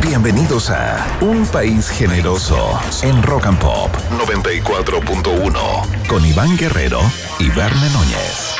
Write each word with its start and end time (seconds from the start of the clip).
Bienvenidos 0.00 0.70
a 0.70 1.18
Un 1.20 1.46
País 1.46 1.88
Generoso 1.88 2.80
en 3.02 3.22
Rock 3.22 3.46
and 3.46 3.58
Pop 3.58 3.90
94.1 4.10 6.06
con 6.06 6.24
Iván 6.24 6.56
Guerrero 6.56 7.00
y 7.38 7.48
Verne 7.50 7.88
Núñez. 7.90 8.56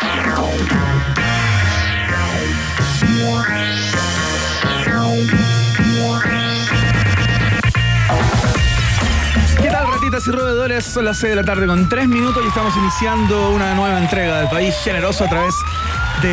¿Qué 9.60 9.68
tal, 9.68 9.86
ratitas 9.92 10.26
y 10.26 10.30
roedores? 10.30 10.84
Son 10.84 11.04
las 11.04 11.18
6 11.18 11.30
de 11.30 11.36
la 11.36 11.44
tarde 11.44 11.66
con 11.66 11.88
3 11.88 12.08
minutos 12.08 12.42
y 12.44 12.48
estamos 12.48 12.76
iniciando 12.76 13.50
una 13.50 13.74
nueva 13.74 13.98
entrega 13.98 14.38
del 14.38 14.48
país 14.48 14.74
generoso 14.82 15.24
a 15.24 15.28
través 15.28 15.54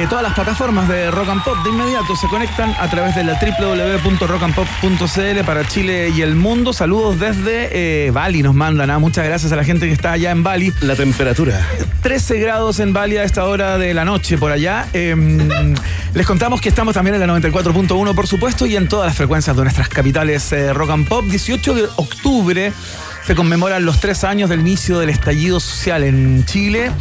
todas 0.09 0.23
las 0.23 0.33
plataformas 0.33 0.87
de 0.87 1.11
Rock 1.11 1.29
and 1.29 1.43
Pop. 1.43 1.57
De 1.63 1.69
inmediato 1.69 2.15
se 2.15 2.27
conectan 2.27 2.75
a 2.79 2.89
través 2.89 3.15
de 3.15 3.23
la 3.23 3.39
www.rockandpop.cl 3.39 5.45
para 5.45 5.67
Chile 5.67 6.11
y 6.15 6.21
el 6.21 6.35
mundo. 6.35 6.73
Saludos 6.73 7.19
desde 7.19 8.05
eh, 8.05 8.11
Bali 8.11 8.43
nos 8.43 8.55
mandan. 8.55 8.89
¿ah? 8.89 8.99
Muchas 8.99 9.25
gracias 9.25 9.51
a 9.51 9.55
la 9.55 9.63
gente 9.63 9.87
que 9.87 9.93
está 9.93 10.11
allá 10.11 10.31
en 10.31 10.43
Bali. 10.43 10.73
La 10.81 10.95
temperatura. 10.95 11.65
13 12.01 12.39
grados 12.39 12.79
en 12.79 12.93
Bali 12.93 13.17
a 13.17 13.23
esta 13.23 13.45
hora 13.45 13.77
de 13.77 13.93
la 13.93 14.05
noche 14.05 14.37
por 14.37 14.51
allá. 14.51 14.87
Eh, 14.93 15.15
les 16.13 16.25
contamos 16.25 16.61
que 16.61 16.69
estamos 16.69 16.93
también 16.93 17.15
en 17.15 17.27
la 17.27 17.39
94.1, 17.39 18.15
por 18.15 18.27
supuesto, 18.27 18.65
y 18.65 18.75
en 18.75 18.87
todas 18.87 19.07
las 19.07 19.17
frecuencias 19.17 19.55
de 19.55 19.63
nuestras 19.63 19.89
capitales 19.89 20.51
eh, 20.51 20.73
Rock 20.73 20.91
and 20.91 21.07
Pop. 21.07 21.25
18 21.25 21.73
de 21.73 21.83
octubre 21.95 22.73
se 23.25 23.35
conmemoran 23.35 23.85
los 23.85 23.99
tres 23.99 24.23
años 24.23 24.49
del 24.49 24.61
inicio 24.61 24.99
del 24.99 25.09
estallido 25.09 25.59
social 25.59 26.03
en 26.03 26.45
Chile. 26.45 26.91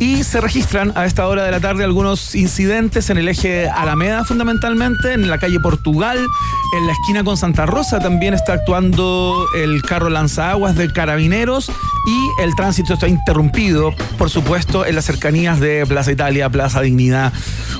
Y 0.00 0.22
se 0.22 0.40
registran 0.40 0.92
a 0.94 1.06
esta 1.06 1.26
hora 1.26 1.44
de 1.44 1.50
la 1.50 1.60
tarde 1.60 1.82
algunos 1.82 2.34
incidentes 2.36 3.10
en 3.10 3.18
el 3.18 3.28
eje 3.28 3.68
Alameda 3.68 4.24
fundamentalmente, 4.24 5.12
en 5.12 5.28
la 5.28 5.38
calle 5.38 5.58
Portugal, 5.60 6.18
en 6.76 6.86
la 6.86 6.92
esquina 6.92 7.24
con 7.24 7.36
Santa 7.36 7.66
Rosa 7.66 7.98
también 7.98 8.34
está 8.34 8.52
actuando 8.52 9.44
el 9.56 9.82
carro 9.82 10.08
lanzaguas 10.10 10.76
de 10.76 10.92
carabineros 10.92 11.70
y 12.06 12.42
el 12.42 12.54
tránsito 12.54 12.94
está 12.94 13.08
interrumpido, 13.08 13.92
por 14.18 14.30
supuesto, 14.30 14.86
en 14.86 14.94
las 14.94 15.06
cercanías 15.06 15.58
de 15.60 15.84
Plaza 15.86 16.12
Italia, 16.12 16.48
Plaza 16.48 16.80
Dignidad, 16.80 17.32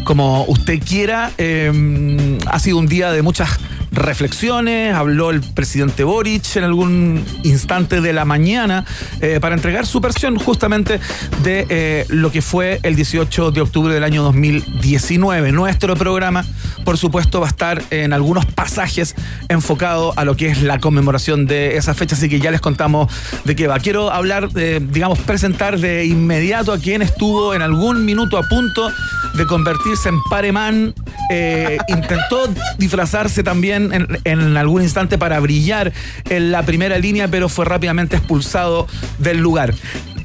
como 0.04 0.44
usted 0.44 0.82
quiera. 0.82 1.30
Eh, 1.38 2.38
ha 2.46 2.58
sido 2.58 2.78
un 2.78 2.86
día 2.86 3.12
de 3.12 3.22
muchas 3.22 3.58
reflexiones, 3.90 4.94
habló 4.94 5.30
el 5.30 5.40
presidente 5.40 6.04
Boric 6.04 6.56
en 6.56 6.64
algún 6.64 7.24
instante 7.42 8.00
de 8.00 8.12
la 8.12 8.24
mañana 8.24 8.84
eh, 9.20 9.38
para 9.40 9.54
entregar 9.54 9.86
su 9.86 10.00
versión 10.00 10.38
justamente 10.38 11.00
de 11.42 11.66
eh, 11.68 12.06
lo 12.08 12.30
que 12.30 12.42
fue 12.42 12.80
el 12.82 12.96
18 12.96 13.50
de 13.50 13.60
octubre 13.60 13.94
del 13.94 14.04
año 14.04 14.22
2019. 14.22 15.52
Nuestro 15.52 15.94
programa, 15.96 16.44
por 16.84 16.98
supuesto, 16.98 17.40
va 17.40 17.46
a 17.46 17.50
estar 17.50 17.82
en 17.90 18.12
algunos 18.12 18.46
pasajes 18.46 19.14
enfocado 19.48 20.12
a 20.16 20.24
lo 20.24 20.36
que 20.36 20.48
es 20.48 20.62
la 20.62 20.78
conmemoración 20.78 21.46
de 21.46 21.76
esa 21.76 21.94
fecha, 21.94 22.14
así 22.16 22.28
que 22.28 22.40
ya 22.40 22.50
les 22.50 22.60
contamos 22.60 23.12
de 23.44 23.56
qué 23.56 23.66
va. 23.66 23.78
Quiero 23.78 24.12
hablar, 24.12 24.50
digamos, 24.52 25.18
presentar 25.20 25.78
de 25.78 26.06
inmediato 26.06 26.72
a 26.72 26.78
quien 26.78 27.02
estuvo 27.02 27.54
en 27.54 27.62
algún 27.62 28.04
minuto 28.04 28.38
a 28.38 28.42
punto 28.42 28.90
de 29.34 29.46
convertirse 29.46 30.08
en 30.08 30.20
paremán, 30.28 30.94
eh, 31.30 31.78
intentó 31.88 32.48
disfrazarse 32.78 33.42
también 33.42 33.77
en, 33.78 34.56
algún 34.56 34.82
instante 34.82 35.18
para 35.18 35.40
brillar 35.40 35.92
en 36.28 36.52
la 36.52 36.62
primera 36.62 36.98
línea, 36.98 37.28
pero 37.28 37.48
fue 37.48 37.64
rápidamente 37.64 38.16
expulsado 38.16 38.86
del 39.18 39.38
lugar. 39.38 39.74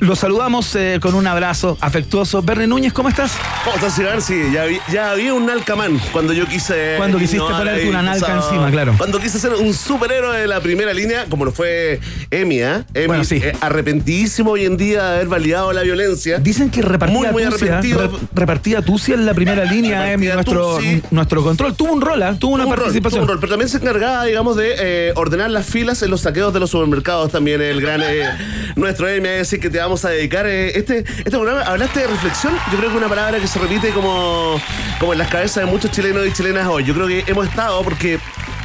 Lo 0.03 0.18
saludamos 0.18 0.75
eh, 0.75 1.00
con 1.02 1.16
un 1.16 1.25
abrazo 1.28 1.78
afectuoso. 1.80 2.41
Verne 2.41 2.68
Núñez, 2.68 2.91
¿cómo 2.91 3.08
estás? 3.08 3.31
¿Cómo 3.64 3.78
estás, 3.78 3.97
Iván? 3.97 4.22
Sí, 4.22 4.36
ya, 4.53 4.66
vi, 4.66 4.78
ya 4.91 5.12
había 5.12 5.34
un 5.34 5.46
nalcamán 5.46 5.97
cuando 6.12 6.34
yo 6.34 6.46
quise. 6.46 6.96
Cuando 6.97 7.18
quisiste 7.18 7.40
ponerte 7.47 7.88
una 7.88 8.02
nalca 8.02 8.36
encima, 8.36 8.69
claro. 8.69 8.96
Cuando 8.97 9.18
quise 9.22 9.40
ser 9.40 9.53
un 9.53 9.74
superhéroe 9.74 10.40
de 10.40 10.47
la 10.47 10.59
primera 10.59 10.94
línea, 10.94 11.25
como 11.30 11.46
lo 11.46 11.53
fue 11.53 12.02
Emi, 12.31 12.59
¿eh? 12.59 12.84
Emi 12.94 13.08
bueno, 13.08 13.24
sí. 13.24 13.36
eh, 13.42 13.53
arrepentidísimo 13.62 14.52
hoy 14.52 14.66
en 14.66 14.75
día 14.75 15.03
de 15.06 15.16
haber 15.16 15.28
validado 15.28 15.72
la 15.72 15.84
violencia. 15.84 16.38
Dicen 16.40 16.69
que 16.69 16.81
repartía 16.81 17.18
Muy, 17.18 17.28
muy 17.31 17.44
tucia, 17.46 17.78
arrepentido. 17.78 18.02
re- 18.02 18.28
repartía 18.34 18.81
tucia 18.81 19.16
en 19.16 19.25
la 19.25 19.34
primera 19.34 19.63
línea, 19.72 20.12
Emi, 20.12 20.28
nuestro, 20.28 20.80
nuestro 21.12 21.44
control. 21.44 21.75
Tuvo 21.75 21.94
un 21.94 22.02
rol, 22.02 22.22
¿ah? 22.24 22.36
tuvo 22.38 22.56
una 22.56 22.63
Tuvo 22.66 22.72
un 22.74 22.78
rol, 22.78 22.84
participación. 22.88 23.22
tuvo 23.22 23.24
un 23.24 23.30
rol, 23.30 23.40
pero 23.40 23.52
también 23.53 23.69
se 23.69 23.78
encargaba, 23.78 24.25
digamos, 24.25 24.58
de 24.58 24.75
eh, 24.78 25.13
ordenar 25.16 25.50
las 25.50 25.66
filas 25.66 26.02
en 26.02 26.12
los 26.12 26.19
saqueos 26.19 26.53
de 26.53 26.59
los 26.59 26.72
supermercados 26.72 27.31
también, 27.31 27.62
el 27.62 27.80
gran 27.80 28.02
eh, 28.03 28.28
nuestro 28.75 29.08
Emi, 29.08 29.30
así 29.30 29.59
que 29.62 29.69
te 29.69 29.80
vamos 29.94 30.06
a 30.06 30.09
dedicar 30.09 30.48
eh, 30.48 30.76
este, 30.76 31.00
este 31.00 31.30
programa. 31.30 31.62
Hablaste 31.62 32.00
de 32.00 32.08
reflexión, 32.08 32.52
yo 32.72 32.80
creo 32.80 32.90
que 32.90 32.98
una 32.98 33.08
palabra 33.09 33.40
que 33.40 33.46
se 33.46 33.59
repite 33.59 33.92
como, 33.92 34.59
como 35.00 35.14
en 35.14 35.20
las 35.20 35.30
cabezas 35.30 35.66
de 35.66 35.72
muchos 35.72 35.92
chilenos 35.92 36.26
y 36.26 36.34
chilenas 36.34 36.68
hoy. 36.68 36.84
Yo 36.84 36.96
creo 36.96 37.06
que 37.06 37.24
hemos 37.28 37.48
estado 37.48 37.84
porque 37.84 38.16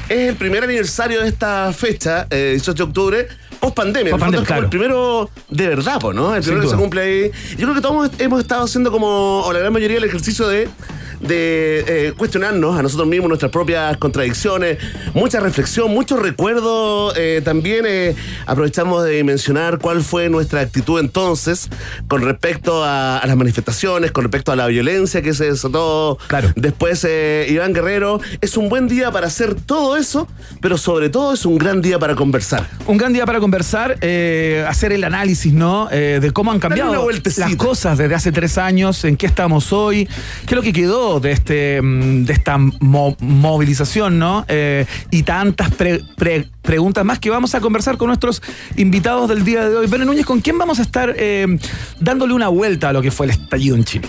es 0.09 0.29
el 0.31 0.37
primer 0.37 0.65
aniversario 0.65 1.21
de 1.21 1.29
esta 1.29 1.71
fecha, 1.75 2.27
eh, 2.31 2.53
18 2.53 2.73
de 2.73 2.83
octubre. 2.83 3.29
Post 3.61 3.75
pandemia, 3.75 4.13
Post 4.13 4.21
pandemia, 4.23 4.41
el 4.41 4.47
claro. 4.47 4.71
primero 4.71 5.31
de 5.51 5.69
verdad, 5.69 6.01
¿no? 6.15 6.35
El 6.35 6.41
primero 6.41 6.63
que 6.63 6.71
se 6.71 6.77
cumple 6.77 7.03
ahí. 7.03 7.31
Yo 7.59 7.67
creo 7.67 7.75
que 7.75 7.83
todos 7.83 8.11
hemos 8.19 8.41
estado 8.41 8.65
haciendo 8.65 8.91
como, 8.91 9.43
o 9.43 9.53
la 9.53 9.59
gran 9.59 9.73
mayoría, 9.75 9.99
el 9.99 10.05
ejercicio 10.05 10.49
de, 10.49 10.67
de 11.21 11.85
eh, 12.09 12.13
cuestionarnos 12.17 12.79
a 12.79 12.83
nosotros 12.83 13.09
mismos 13.09 13.29
nuestras 13.29 13.51
propias 13.51 13.97
contradicciones, 13.97 14.79
mucha 15.15 15.41
reflexión, 15.41 15.91
mucho 15.91 16.17
recuerdo. 16.17 17.13
eh, 17.17 17.41
también 17.45 17.85
eh, 17.89 18.15
aprovechamos 18.47 19.05
de 19.05 19.25
mencionar 19.25 19.79
cuál 19.79 20.03
fue 20.03 20.29
nuestra 20.29 20.61
actitud 20.61 21.01
entonces 21.01 21.69
con 22.07 22.23
respecto 22.23 22.85
a, 22.85 23.19
a 23.19 23.27
las 23.27 23.37
manifestaciones, 23.37 24.13
con 24.13 24.25
respecto 24.25 24.53
a 24.53 24.57
la 24.57 24.67
violencia 24.67 25.23
que 25.23 25.35
se 25.35 25.47
desató 25.51 26.19
Claro. 26.29 26.53
después. 26.57 27.05
eh, 27.09 27.47
Iván 27.51 27.73
Guerrero, 27.73 28.21
es 28.41 28.57
un 28.57 28.69
buen 28.69 28.89
día 28.89 29.11
para 29.11 29.27
hacer 29.27 29.55
todo 29.55 29.97
eso, 29.97 30.29
pero 30.61 30.79
sobre 30.79 31.09
todo 31.09 31.33
es 31.35 31.45
un 31.47 31.59
gran 31.59 31.83
día 31.83 31.99
para 31.99 32.15
conversar. 32.15 32.69
Un 32.87 32.97
gran 32.97 33.13
día 33.13 33.27
para 33.27 33.41
conversar, 33.41 33.93
hacer 34.69 34.93
el 34.93 35.05
análisis, 35.05 35.53
¿no? 35.53 35.89
De 35.89 36.31
cómo 36.33 36.53
han 36.53 36.59
cambiado 36.61 37.09
las 37.11 37.57
cosas 37.57 37.99
desde 37.99 38.15
hace 38.15 38.33
tres 38.33 38.59
años, 38.59 39.05
en 39.05 39.17
qué 39.17 39.27
estamos 39.27 39.73
hoy, 39.73 40.07
qué 40.47 40.55
es 40.55 40.57
lo 40.57 40.63
que 40.63 40.73
quedó 40.73 41.08
de 41.21 41.33
este 41.33 41.81
mm, 41.83 42.25
de 42.25 42.33
esta 42.33 42.59
mo- 42.59 43.17
movilización, 43.21 44.19
¿no? 44.19 44.45
Eh, 44.49 44.85
y 45.11 45.23
tantas 45.23 45.71
pre- 45.75 46.03
pre- 46.17 46.49
preguntas 46.69 47.03
más 47.03 47.19
que 47.19 47.31
vamos 47.31 47.55
a 47.55 47.61
conversar 47.61 47.97
con 47.97 48.09
nuestros 48.09 48.43
invitados 48.77 49.27
del 49.31 49.43
día 49.43 49.67
de 49.67 49.75
hoy. 49.75 49.87
Bene 49.87 50.05
Núñez, 50.05 50.27
¿con 50.27 50.43
quién 50.43 50.59
vamos 50.59 50.79
a 50.79 50.83
estar 50.83 51.15
eh, 51.17 51.47
dándole 51.99 52.35
una 52.35 52.49
vuelta 52.49 52.91
a 52.91 52.93
lo 52.93 53.01
que 53.01 53.11
fue 53.11 53.25
el 53.25 53.31
estallido 53.31 53.75
en 53.75 53.85
Chile? 53.85 54.07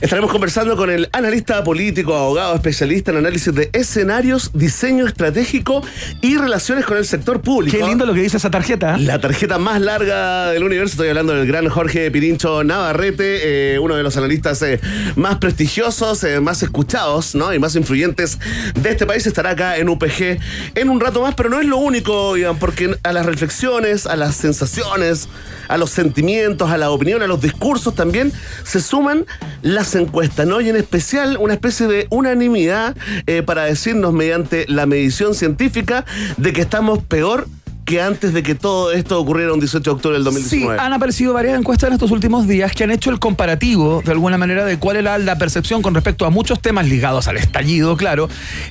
Estaremos 0.00 0.32
conversando 0.32 0.76
con 0.76 0.90
el 0.90 1.08
analista 1.12 1.62
político, 1.62 2.16
abogado, 2.16 2.56
especialista 2.56 3.12
en 3.12 3.18
análisis 3.18 3.54
de 3.54 3.70
escenarios, 3.72 4.50
diseño 4.52 5.06
estratégico 5.06 5.84
y 6.20 6.36
relaciones 6.36 6.86
con 6.86 6.96
el 6.96 7.04
sector 7.04 7.40
público. 7.40 7.76
Qué 7.78 7.84
lindo 7.84 8.04
lo 8.04 8.14
que 8.14 8.22
dice 8.22 8.36
esa 8.36 8.50
tarjeta. 8.50 8.96
¿eh? 8.96 8.98
La 8.98 9.20
tarjeta 9.20 9.58
más 9.58 9.80
larga 9.80 10.50
del 10.50 10.64
universo, 10.64 10.94
estoy 10.94 11.08
hablando 11.08 11.34
del 11.34 11.46
gran 11.46 11.68
Jorge 11.68 12.10
Pirincho 12.10 12.64
Navarrete, 12.64 13.74
eh, 13.74 13.78
uno 13.78 13.94
de 13.94 14.02
los 14.02 14.16
analistas 14.16 14.60
eh, 14.62 14.80
más 15.14 15.38
prestigiosos, 15.38 16.26
más 16.42 16.64
escuchados 16.64 17.36
¿no? 17.36 17.54
y 17.54 17.60
más 17.60 17.76
influyentes 17.76 18.40
de 18.74 18.90
este 18.90 19.06
país. 19.06 19.24
Estará 19.24 19.50
acá 19.50 19.76
en 19.76 19.88
UPG 19.88 20.40
en 20.74 20.88
un 20.88 20.98
rato 20.98 21.22
más, 21.22 21.36
pero 21.36 21.48
no 21.48 21.60
es 21.60 21.66
lo 21.66 21.76
único, 21.76 21.91
Iván, 21.94 22.58
porque 22.58 22.96
a 23.02 23.12
las 23.12 23.26
reflexiones, 23.26 24.06
a 24.06 24.16
las 24.16 24.36
sensaciones, 24.36 25.28
a 25.68 25.76
los 25.78 25.90
sentimientos, 25.90 26.70
a 26.70 26.76
la 26.76 26.90
opinión, 26.90 27.22
a 27.22 27.26
los 27.26 27.40
discursos 27.40 27.94
también 27.94 28.32
se 28.64 28.80
suman 28.80 29.26
las 29.62 29.94
encuestas, 29.94 30.46
¿no? 30.46 30.60
Y 30.60 30.68
en 30.68 30.76
especial 30.76 31.36
una 31.38 31.54
especie 31.54 31.86
de 31.86 32.06
unanimidad 32.10 32.96
eh, 33.26 33.42
para 33.42 33.64
decirnos 33.64 34.12
mediante 34.12 34.66
la 34.68 34.86
medición 34.86 35.34
científica 35.34 36.04
de 36.36 36.52
que 36.52 36.60
estamos 36.62 37.02
peor 37.02 37.46
que 37.84 38.00
antes 38.00 38.32
de 38.32 38.42
que 38.42 38.54
todo 38.54 38.92
esto 38.92 39.18
ocurriera 39.18 39.52
un 39.52 39.60
18 39.60 39.82
de 39.82 39.90
octubre 39.90 40.14
del 40.16 40.22
Sí, 40.24 40.30
2019. 40.60 40.78
han 40.80 40.92
aparecido 40.92 41.32
varias 41.32 41.58
encuestas 41.58 41.88
en 41.88 41.94
estos 41.94 42.10
últimos 42.10 42.46
días 42.46 42.72
que 42.72 42.84
han 42.84 42.90
hecho 42.90 43.10
el 43.10 43.18
comparativo, 43.18 44.02
de 44.04 44.12
alguna 44.12 44.38
manera, 44.38 44.64
de 44.64 44.78
cuál 44.78 44.96
era 44.96 45.18
la 45.18 45.36
percepción 45.36 45.82
con 45.82 45.94
respecto 45.94 46.24
a 46.24 46.30
muchos 46.30 46.60
temas 46.60 46.88
ligados 46.88 47.28
al 47.28 47.36
estallido, 47.36 47.96
claro, 47.96 48.28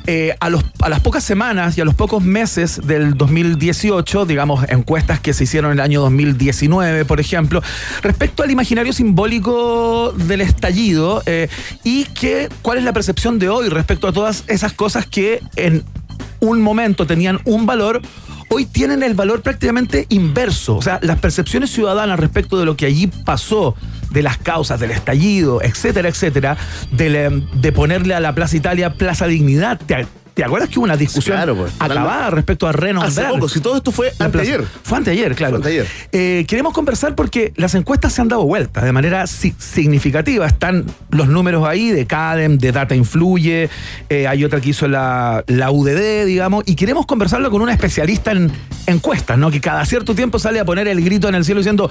eh, 0.07 0.35
a, 0.39 0.49
los, 0.49 0.63
a 0.79 0.89
las 0.89 1.01
pocas 1.01 1.23
semanas 1.23 1.77
y 1.77 1.81
a 1.81 1.85
los 1.85 1.93
pocos 1.93 2.23
meses 2.23 2.81
del 2.85 3.15
2018, 3.15 4.25
digamos, 4.25 4.65
encuestas 4.69 5.19
que 5.19 5.33
se 5.33 5.43
hicieron 5.43 5.71
en 5.71 5.79
el 5.79 5.83
año 5.83 6.01
2019, 6.01 7.05
por 7.05 7.19
ejemplo, 7.19 7.61
respecto 8.01 8.43
al 8.43 8.51
imaginario 8.51 8.93
simbólico 8.93 10.13
del 10.15 10.41
estallido 10.41 11.21
eh, 11.25 11.49
y 11.83 12.05
que, 12.05 12.49
cuál 12.61 12.77
es 12.77 12.83
la 12.83 12.93
percepción 12.93 13.39
de 13.39 13.49
hoy 13.49 13.69
respecto 13.69 14.07
a 14.07 14.13
todas 14.13 14.43
esas 14.47 14.73
cosas 14.73 15.05
que 15.05 15.41
en 15.55 15.83
un 16.39 16.61
momento 16.61 17.05
tenían 17.05 17.39
un 17.45 17.65
valor 17.65 18.01
hoy 18.53 18.65
tienen 18.65 19.01
el 19.01 19.13
valor 19.13 19.41
prácticamente 19.41 20.05
inverso. 20.09 20.75
O 20.75 20.81
sea, 20.81 20.99
las 21.01 21.19
percepciones 21.19 21.71
ciudadanas 21.71 22.19
respecto 22.19 22.59
de 22.59 22.65
lo 22.65 22.75
que 22.75 22.85
allí 22.85 23.07
pasó, 23.07 23.75
de 24.11 24.21
las 24.21 24.37
causas 24.37 24.79
del 24.79 24.91
estallido, 24.91 25.61
etcétera, 25.61 26.09
etcétera, 26.09 26.57
de, 26.91 27.43
de 27.53 27.71
ponerle 27.71 28.13
a 28.13 28.19
la 28.19 28.35
Plaza 28.35 28.57
Italia 28.57 28.93
Plaza 28.93 29.25
Dignidad. 29.27 29.79
¿Te, 29.79 30.05
¿Te 30.33 30.45
acuerdas 30.45 30.69
que 30.69 30.79
hubo 30.79 30.85
una 30.85 30.95
discusión 30.95 31.35
Claro, 31.35 31.55
pues, 31.57 31.73
acabada 31.77 32.29
respecto 32.29 32.65
a 32.65 32.71
renombrar? 32.71 33.09
Hace 33.11 33.33
poco, 33.33 33.49
si 33.49 33.59
todo 33.59 33.75
esto 33.75 33.91
fue 33.91 34.13
anteayer. 34.17 34.63
Fue 34.83 34.97
anteayer, 34.97 35.35
claro. 35.35 35.57
Fue 35.57 35.69
anteayer. 35.71 35.87
Eh, 36.13 36.45
queremos 36.47 36.73
conversar 36.73 37.15
porque 37.15 37.51
las 37.57 37.75
encuestas 37.75 38.13
se 38.13 38.21
han 38.21 38.29
dado 38.29 38.45
vuelta 38.45 38.81
de 38.83 38.93
manera 38.93 39.27
si- 39.27 39.53
significativa. 39.59 40.47
Están 40.47 40.85
los 41.09 41.27
números 41.27 41.67
ahí 41.67 41.89
de 41.91 42.05
CADEM, 42.05 42.57
de 42.59 42.71
Data 42.71 42.95
Influye, 42.95 43.69
eh, 44.09 44.27
hay 44.27 44.45
otra 44.45 44.61
que 44.61 44.69
hizo 44.69 44.87
la, 44.87 45.43
la 45.47 45.69
UDD, 45.69 46.25
digamos, 46.25 46.63
y 46.65 46.75
queremos 46.75 47.05
conversarlo 47.05 47.51
con 47.51 47.61
una 47.61 47.73
especialista 47.73 48.31
en 48.31 48.49
encuestas, 48.87 49.37
¿no? 49.37 49.51
Que 49.51 49.59
cada 49.59 49.85
cierto 49.85 50.15
tiempo 50.15 50.39
sale 50.39 50.59
a 50.61 50.65
poner 50.65 50.87
el 50.87 51.03
grito 51.03 51.27
en 51.27 51.35
el 51.35 51.43
cielo 51.43 51.59
diciendo, 51.59 51.89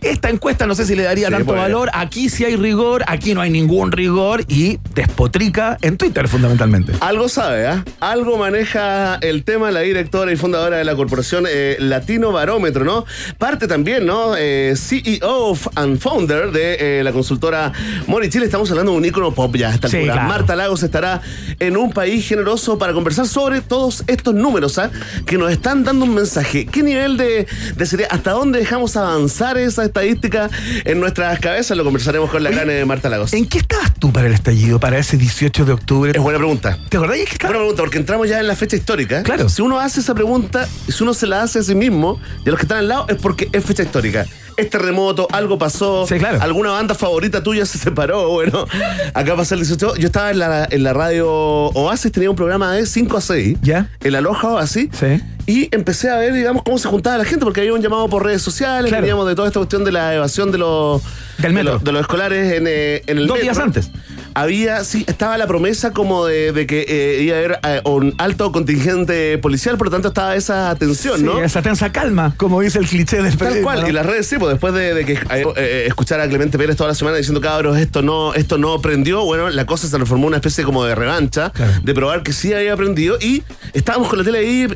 esta 0.00 0.30
encuesta 0.30 0.66
no 0.66 0.74
sé 0.74 0.86
si 0.86 0.96
le 0.96 1.02
daría 1.02 1.26
Sí, 1.28 1.32
tanto 1.34 1.52
valor, 1.52 1.90
aquí 1.92 2.30
sí 2.30 2.44
hay 2.44 2.56
rigor, 2.56 3.04
aquí 3.06 3.34
no 3.34 3.42
hay 3.42 3.50
ningún 3.50 3.92
rigor, 3.92 4.44
y 4.48 4.78
despotrica 4.94 5.76
en 5.82 5.98
Twitter 5.98 6.26
fundamentalmente. 6.26 6.92
Algo 7.00 7.28
sabe, 7.28 7.66
¿ah? 7.66 7.81
Algo 8.00 8.36
maneja 8.36 9.16
el 9.20 9.44
tema 9.44 9.70
la 9.70 9.80
directora 9.80 10.32
y 10.32 10.36
fundadora 10.36 10.76
de 10.78 10.84
la 10.84 10.94
corporación 10.96 11.44
eh, 11.48 11.76
Latino 11.78 12.32
Barómetro, 12.32 12.84
¿no? 12.84 13.04
Parte 13.38 13.68
también, 13.68 14.06
¿no? 14.06 14.34
Eh, 14.36 14.74
CEO 14.76 15.56
and 15.76 15.98
founder 15.98 16.50
de 16.50 16.98
eh, 17.00 17.04
la 17.04 17.12
consultora 17.12 17.72
Mori 18.06 18.28
Chile. 18.28 18.44
Estamos 18.46 18.70
hablando 18.70 18.92
de 18.92 18.98
un 18.98 19.04
ícono 19.04 19.32
pop 19.32 19.54
ya 19.56 19.68
a 19.70 19.74
esta 19.74 19.88
Sí, 19.88 19.96
altura. 19.98 20.14
claro. 20.14 20.28
Marta 20.28 20.56
Lagos 20.56 20.82
estará 20.82 21.20
en 21.60 21.76
un 21.76 21.92
país 21.92 22.26
generoso 22.26 22.78
para 22.78 22.92
conversar 22.92 23.26
sobre 23.26 23.60
todos 23.60 24.04
estos 24.06 24.34
números, 24.34 24.78
¿ah? 24.78 24.90
Que 25.26 25.38
nos 25.38 25.52
están 25.52 25.84
dando 25.84 26.04
un 26.04 26.14
mensaje. 26.14 26.66
¿Qué 26.66 26.82
nivel 26.82 27.16
de, 27.16 27.46
de 27.76 27.86
seriedad? 27.86 28.10
¿Hasta 28.12 28.32
dónde 28.32 28.58
dejamos 28.58 28.96
avanzar 28.96 29.58
esa 29.58 29.84
estadística 29.84 30.50
en 30.84 30.98
nuestras 31.00 31.38
cabezas? 31.38 31.76
Lo 31.76 31.84
conversaremos 31.84 32.30
con 32.30 32.42
la 32.42 32.50
Oye, 32.50 32.64
gran 32.64 32.88
Marta 32.88 33.08
Lagos. 33.08 33.32
¿En 33.32 33.46
qué 33.46 33.58
estabas 33.58 33.94
tú 33.94 34.12
para 34.12 34.26
el 34.26 34.34
estallido, 34.34 34.80
para 34.80 34.98
ese 34.98 35.16
18 35.16 35.64
de 35.64 35.72
octubre? 35.72 36.12
Es 36.14 36.20
buena 36.20 36.38
pregunta. 36.38 36.78
¿Te 36.88 36.96
acordás 36.96 37.18
que 37.18 37.24
Buena 37.24 37.32
estaba- 37.32 37.52
pregunta, 37.72 37.82
porque 37.82 37.98
entramos 37.98 38.28
ya 38.28 38.40
en 38.40 38.46
la 38.46 38.56
fecha 38.56 38.76
histórica. 38.76 39.22
Claro. 39.22 39.48
Si 39.48 39.62
uno 39.62 39.78
hace 39.80 40.00
esa 40.00 40.14
pregunta, 40.14 40.68
y 40.86 40.92
si 40.92 41.02
uno 41.02 41.14
se 41.14 41.26
la 41.26 41.42
hace 41.42 41.58
a 41.60 41.62
sí 41.62 41.74
mismo 41.74 42.20
a 42.44 42.48
los 42.50 42.56
que 42.58 42.62
están 42.64 42.78
al 42.78 42.88
lado, 42.88 43.06
es 43.08 43.16
porque 43.16 43.48
es 43.52 43.64
fecha 43.64 43.82
histórica. 43.82 44.26
Es 44.58 44.68
terremoto, 44.68 45.26
algo 45.32 45.56
pasó, 45.56 46.06
Sí, 46.06 46.18
claro. 46.18 46.38
alguna 46.42 46.72
banda 46.72 46.94
favorita 46.94 47.42
tuya 47.42 47.64
se 47.64 47.78
separó, 47.78 48.28
bueno, 48.32 48.66
acá 49.14 49.34
pasó 49.34 49.54
el 49.54 49.60
18. 49.62 49.96
Yo 49.96 50.06
estaba 50.06 50.30
en 50.30 50.38
la, 50.40 50.68
en 50.70 50.82
la 50.82 50.92
radio 50.92 51.26
Oasis, 51.30 52.12
tenía 52.12 52.28
un 52.28 52.36
programa 52.36 52.72
de 52.74 52.84
5 52.84 53.16
a 53.16 53.20
6, 53.22 53.58
Ya. 53.62 53.88
en 54.02 54.12
la 54.12 54.20
loja 54.20 54.48
Oasis, 54.48 54.88
Sí. 54.92 55.20
y 55.46 55.74
empecé 55.74 56.10
a 56.10 56.16
ver, 56.16 56.34
digamos, 56.34 56.62
cómo 56.64 56.76
se 56.78 56.86
juntaba 56.88 57.16
la 57.16 57.24
gente, 57.24 57.44
porque 57.46 57.60
había 57.60 57.72
un 57.72 57.80
llamado 57.80 58.06
por 58.10 58.24
redes 58.26 58.42
sociales, 58.42 58.90
Claro. 58.90 59.00
veníamos 59.02 59.26
de 59.26 59.34
toda 59.34 59.48
esta 59.48 59.58
cuestión 59.58 59.84
de 59.84 59.92
la 59.92 60.14
evasión 60.14 60.52
de 60.52 60.58
los, 60.58 61.00
Del 61.38 61.52
de 61.52 61.54
metro. 61.54 61.72
los, 61.74 61.84
de 61.84 61.92
los 61.92 62.00
escolares 62.02 62.52
en, 62.52 62.64
eh, 62.68 63.02
en 63.06 63.18
el 63.18 63.26
Dos 63.26 63.38
metro. 63.38 63.42
días 63.52 63.58
antes. 63.58 63.90
Había, 64.34 64.84
sí, 64.84 65.04
estaba 65.06 65.36
la 65.38 65.46
promesa 65.46 65.92
como 65.92 66.26
de, 66.26 66.52
de 66.52 66.66
que 66.66 66.84
eh, 66.88 67.22
iba 67.22 67.36
a 67.36 67.38
haber 67.38 67.58
eh, 67.64 67.80
un 67.84 68.14
alto 68.18 68.50
contingente 68.52 69.36
policial, 69.38 69.76
por 69.76 69.88
lo 69.88 69.90
tanto 69.90 70.08
estaba 70.08 70.34
esa 70.36 70.70
atención, 70.70 71.18
Sí, 71.18 71.24
¿no? 71.24 71.42
esa 71.42 71.62
tensa 71.62 71.92
calma, 71.92 72.34
como 72.36 72.60
dice 72.60 72.78
el 72.78 72.86
cliché 72.86 73.22
del 73.22 73.36
Tal 73.36 73.60
cual, 73.62 73.82
¿no? 73.82 73.88
y 73.88 73.92
las 73.92 74.06
redes 74.06 74.26
sí, 74.26 74.36
pues 74.38 74.52
después 74.52 74.72
de, 74.74 74.94
de 74.94 75.04
que 75.04 75.12
eh, 75.14 75.44
eh, 75.56 75.84
escuchar 75.86 76.20
a 76.20 76.28
Clemente 76.28 76.56
Pérez 76.58 76.76
toda 76.76 76.88
la 76.88 76.94
semana 76.94 77.16
diciendo, 77.16 77.40
cabros, 77.40 77.76
esto 77.78 78.02
no, 78.02 78.34
esto 78.34 78.58
no 78.58 78.80
prendió, 78.80 79.24
bueno, 79.24 79.50
la 79.50 79.66
cosa 79.66 79.86
se 79.86 79.94
transformó 79.94 80.24
en 80.24 80.28
una 80.28 80.36
especie 80.38 80.64
como 80.64 80.84
de 80.84 80.94
revancha, 80.94 81.50
Claro. 81.50 81.72
de 81.82 81.94
probar 81.94 82.22
que 82.22 82.32
sí 82.32 82.52
había 82.54 82.72
aprendido, 82.72 83.18
y 83.20 83.42
estábamos 83.74 84.08
con 84.08 84.18
la 84.18 84.24
tele 84.24 84.38
ahí 84.38 84.66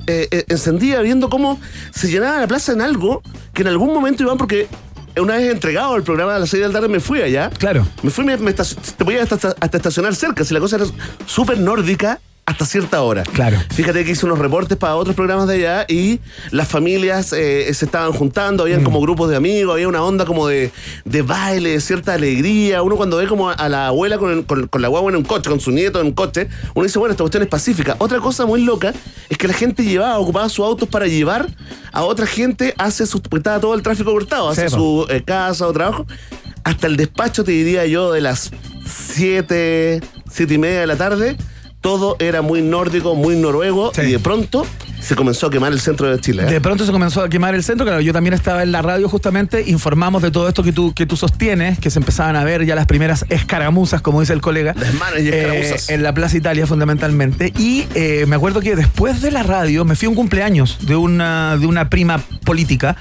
encendida 0.49 1.00
viendo 1.00 1.29
cómo 1.31 1.59
se 1.94 2.09
llenaba 2.09 2.41
la 2.41 2.47
plaza 2.47 2.73
en 2.73 2.81
algo 2.81 3.23
que 3.55 3.62
en 3.62 3.69
algún 3.69 3.93
momento 3.94 4.23
iban 4.23 4.37
porque 4.37 4.67
una 5.20 5.36
vez 5.36 5.52
entregado 5.52 5.96
el 5.96 6.02
programa 6.02 6.36
a 6.36 6.38
las 6.38 6.50
6 6.50 6.62
de 6.62 6.68
la 6.68 6.72
tarde 6.74 6.88
me 6.88 7.00
fui 7.00 7.20
allá. 7.22 7.50
Claro. 7.50 7.86
Me 8.02 8.10
fui, 8.10 8.24
me, 8.24 8.36
me 8.36 8.52
te 8.52 9.04
podía 9.04 9.22
hasta, 9.22 9.54
hasta 9.60 9.76
estacionar 9.76 10.14
cerca, 10.14 10.44
si 10.44 10.54
la 10.54 10.60
cosa 10.60 10.76
era 10.76 10.86
súper 11.26 11.58
nórdica 11.58 12.20
hasta 12.46 12.64
cierta 12.64 13.02
hora. 13.02 13.25
Claro. 13.25 13.58
Fíjate 13.75 14.04
que 14.04 14.12
hice 14.12 14.25
unos 14.25 14.38
reportes 14.38 14.78
para 14.78 14.94
otros 14.94 15.16
programas 15.16 15.48
de 15.48 15.54
allá 15.56 15.84
y 15.88 16.20
las 16.52 16.69
familias 16.69 17.32
eh, 17.32 17.72
se 17.75 17.84
estaban 17.87 18.12
juntando, 18.12 18.62
habían 18.62 18.84
como 18.84 19.00
grupos 19.00 19.28
de 19.31 19.34
amigos, 19.37 19.75
había 19.75 19.88
una 19.88 20.02
onda 20.04 20.25
como 20.25 20.46
de, 20.46 20.70
de 21.04 21.22
baile, 21.22 21.70
de 21.70 21.81
cierta 21.81 22.14
alegría. 22.14 22.82
Uno 22.82 22.96
cuando 22.96 23.16
ve 23.16 23.26
como 23.26 23.50
a 23.50 23.69
la 23.69 23.88
abuela 23.88 24.16
con, 24.19 24.31
el- 24.32 24.46
con- 24.46 24.69
con 24.69 24.81
la 24.81 24.87
guagua 24.87 25.10
en 25.10 25.16
un 25.16 25.25
coche, 25.25 25.50
con 25.50 25.58
su 25.58 25.72
nieto 25.72 26.00
en 26.00 26.06
un 26.06 26.12
coche, 26.12 26.48
uno 26.75 26.84
dice, 26.87 26.98
bueno, 27.00 27.10
esta 27.12 27.25
cuestión 27.25 27.43
es 27.43 27.48
pacífica. 27.48 27.96
Otra 27.98 28.20
cosa 28.20 28.46
muy 28.46 28.62
loca 28.62 28.94
es 29.28 29.37
que 29.37 29.49
la 29.49 29.54
gente 29.54 29.82
llevaba, 29.84 30.16
ocupaba 30.19 30.49
sus 30.49 30.64
autos 30.64 30.88
para 30.88 31.08
llevar 31.08 31.49
a 31.92 32.04
otra 32.04 32.26
gente 32.26 32.75
hacia 32.78 33.06
su, 33.06 33.20
porque 33.22 33.38
estaba 33.38 33.58
todo 33.58 33.75
el 33.75 33.82
tráfico 33.82 34.12
cortado, 34.12 34.49
hacia 34.50 34.69
su 34.70 35.04
eh, 35.10 35.20
casa 35.25 35.66
o 35.66 35.72
trabajo. 35.72 36.06
Hasta 36.62 36.87
el 36.87 36.96
despacho, 36.96 37.42
te 37.42 37.50
diría 37.52 37.87
yo, 37.87 38.12
de 38.12 38.20
las 38.20 38.50
7, 38.87 40.00
7 40.31 40.54
y 40.54 40.58
media 40.58 40.81
de 40.81 40.87
la 40.87 40.96
tarde, 40.96 41.37
todo 41.87 42.17
era 42.19 42.43
muy 42.43 42.62
nórdico, 42.62 43.15
muy 43.15 43.37
noruego, 43.37 43.93
Sí. 43.94 44.00
y 44.03 44.11
de 44.11 44.19
pronto 44.19 44.67
se 45.06 45.14
comenzó 45.14 45.47
a 45.47 45.50
quemar 45.50 45.73
el 45.73 45.81
centro 45.81 46.11
de 46.11 46.20
Chile. 46.20 46.43
¿eh? 46.44 46.47
De 46.47 46.61
pronto 46.61 46.85
se 46.85 46.93
comenzó 46.93 47.23
a 47.23 47.29
quemar 47.29 47.55
el 47.55 47.62
centro, 47.62 47.87
claro, 47.87 48.00
yo 48.00 48.12
también 48.12 48.35
estaba 48.35 48.62
en 48.62 48.73
la 48.73 48.82
radio 48.82 49.08
justamente, 49.08 49.62
informamos 49.67 50.23
de 50.23 50.31
todo 50.31 50.49
esto 50.49 50.62
que 50.62 50.73
tú, 50.73 50.93
que 50.94 51.06
tú 51.06 51.17
sostienes, 51.17 51.79
que 51.79 51.91
se 51.91 51.99
empezaban 51.99 52.37
a 52.37 52.44
ver 52.44 52.64
ya 52.67 52.75
las 52.75 52.87
primeras 52.87 53.25
escaramuzas, 53.29 54.00
como 54.03 54.20
dice 54.20 54.32
el 54.32 54.41
colega. 54.41 54.73
Desmanes 54.73 55.23
y 55.25 55.29
escaramuzas. 55.29 55.88
eh, 55.91 55.94
en 55.94 56.03
la 56.03 56.12
Plaza 56.14 56.37
Italia 56.37 56.67
fundamentalmente. 56.67 57.53
Y 57.58 57.85
eh, 57.94 58.25
me 58.26 58.37
acuerdo 58.37 58.61
que 58.61 58.75
después 58.76 59.23
de 59.23 59.31
la 59.31 59.43
radio 59.43 59.85
me 59.85 59.94
fui 59.94 60.06
a 60.06 60.08
un 60.11 60.14
cumpleaños 60.17 60.79
de 60.87 60.97
una, 60.97 61.56
de 61.56 61.67
una 61.67 61.88
prima 61.88 62.19
política 62.44 62.97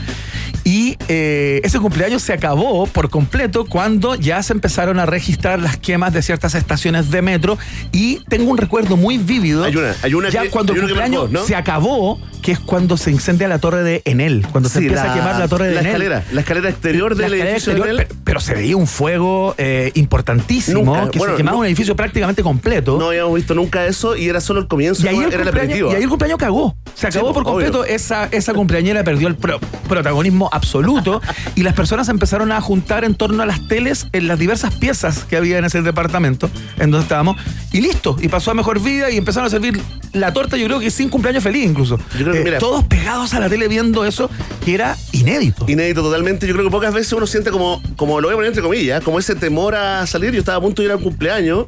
y 0.63 0.97
ese 1.07 1.79
cumpleaños 1.79 2.21
se 2.23 2.33
acabó 2.33 2.87
por 2.87 3.09
completo 3.09 3.65
cuando 3.65 4.15
ya 4.15 4.41
se 4.43 4.53
empezaron 4.53 4.99
a 4.99 5.05
registrar 5.05 5.59
las 5.59 5.77
quemas 5.77 6.13
de 6.13 6.21
ciertas 6.21 6.55
estaciones 6.55 7.11
de 7.11 7.21
metro 7.21 7.57
y 7.91 8.19
tengo 8.29 8.49
un 8.51 8.57
recuerdo 8.57 8.97
muy 8.97 9.17
vívido. 9.17 9.63
Hay 9.63 9.75
una- 9.75 9.95
hay 10.01 10.13
una 10.13 10.29
ya 10.29 10.41
que- 10.43 10.49
cuando 10.49 10.73
hay 10.73 10.79
el 10.79 10.85
una 10.85 10.93
cumpleaños 10.93 11.21
marcó, 11.31 11.39
¿no? 11.41 11.45
se 11.47 11.55
acabó, 11.55 11.94
que 12.41 12.51
es 12.51 12.59
cuando 12.59 12.95
se 12.97 13.09
incendia 13.11 13.47
la 13.47 13.59
torre 13.59 13.83
de 13.83 14.01
Enel, 14.05 14.45
cuando 14.51 14.69
se 14.69 14.79
Sí, 14.79 14.85
empieza 14.85 15.11
a 15.11 15.15
quemar 15.15 15.39
la 15.39 15.47
torre 15.47 15.67
de 15.67 15.73
la 15.75 15.79
Enel. 15.81 15.91
escalera, 15.93 16.23
la 16.31 16.41
escalera 16.41 16.69
exterior 16.69 17.15
del 17.15 17.25
escalera 17.25 17.49
edificio 17.51 17.73
exterior, 17.73 17.97
de 17.97 18.03
Enel. 18.03 18.17
pero, 18.23 18.39
se 18.39 18.53
veía 18.53 18.77
un 18.77 18.85
fuego 18.87 19.55
eh, 19.57 19.91
importantísimo 19.95 20.83
Nunca, 20.95 21.09
que 21.11 21.17
bueno, 21.19 21.33
se 21.33 21.37
quemaba 21.37 21.55
no- 21.55 21.59
un 21.61 21.65
edificio 21.65 21.95
prácticamente 21.95 22.43
completo. 22.43 22.97
No 22.99 23.07
habíamos 23.07 23.33
visto 23.35 23.55
nunca 23.55 23.85
eso 23.85 24.15
y 24.15 24.27
era 24.29 24.41
solo 24.41 24.59
el 24.59 24.67
comienzo, 24.67 25.03
y 25.05 25.07
ahí, 25.09 25.17
el 25.17 25.33
era 25.33 25.41
el 25.43 25.47
aperitivo. 25.49 25.91
y 25.91 25.95
ahí 25.95 26.03
el 26.03 26.09
cumpleaños 26.09 26.37
cagó. 26.37 26.75
Se 26.93 27.07
acabó 27.07 27.29
Sí, 27.29 27.33
por 27.33 27.43
obvio. 27.43 27.51
completo. 27.71 27.85
Esa, 27.85 28.25
esa 28.31 28.53
cumpleañera 28.53 29.03
perdió 29.03 29.27
el 29.27 29.35
pro- 29.35 29.59
protagonismo 29.87 30.49
absoluto 30.51 31.21
y 31.55 31.63
las 31.63 31.73
personas 31.73 32.07
empezaron 32.09 32.51
a 32.51 32.61
juntar 32.61 33.03
en 33.03 33.15
torno 33.15 33.43
a 33.43 33.45
las 33.45 33.67
teles 33.67 34.07
en 34.13 34.27
las 34.27 34.39
diversas 34.39 34.73
piezas 34.75 35.23
que 35.25 35.35
había 35.37 35.57
en 35.57 35.65
ese 35.65 35.81
departamento 35.81 36.49
en 36.79 36.91
donde 36.91 37.03
estábamos. 37.03 37.37
Y 37.71 37.81
listo. 37.81 38.15
Y 38.21 38.27
pasó 38.29 38.51
a 38.51 38.53
mejor 38.53 38.81
vida 38.81 39.09
y 39.11 39.17
empezaron 39.17 39.47
a 39.47 39.49
servir 39.49 39.81
la 40.13 40.31
torta, 40.31 40.55
yo 40.55 40.65
creo 40.67 40.79
que 40.79 40.89
sin 40.91 41.09
cumpleaños 41.09 41.43
feliz 41.43 41.65
incluso. 41.65 41.84
Yo 41.89 41.97
creo 42.17 42.31
que, 42.33 42.39
Eh, 42.39 42.43
mira- 42.43 42.59
todos 42.59 42.83
pegados 42.85 43.33
a 43.33 43.39
la 43.39 43.49
tele 43.49 43.67
viendo 43.67 44.05
eso 44.05 44.29
que 44.63 44.73
era 44.73 44.95
inédito. 45.11 45.65
Inédito 45.67 46.01
totalmente. 46.01 46.47
Yo 46.47 46.53
creo 46.53 46.65
que 46.65 46.71
pocas 46.71 46.93
veces 46.93 47.11
uno 47.13 47.27
siente 47.27 47.51
como, 47.51 47.81
como 47.95 48.19
lo 48.21 48.27
voy 48.27 48.33
a 48.33 48.37
poner 48.37 48.47
entre 48.49 48.63
comillas, 48.63 49.03
como 49.03 49.19
ese 49.19 49.35
temor 49.35 49.75
a 49.75 50.05
salir. 50.07 50.31
Yo 50.33 50.39
estaba 50.39 50.57
a 50.57 50.61
punto 50.61 50.81
de 50.81 50.87
ir 50.87 50.91
al 50.91 50.99
cumpleaños 50.99 51.65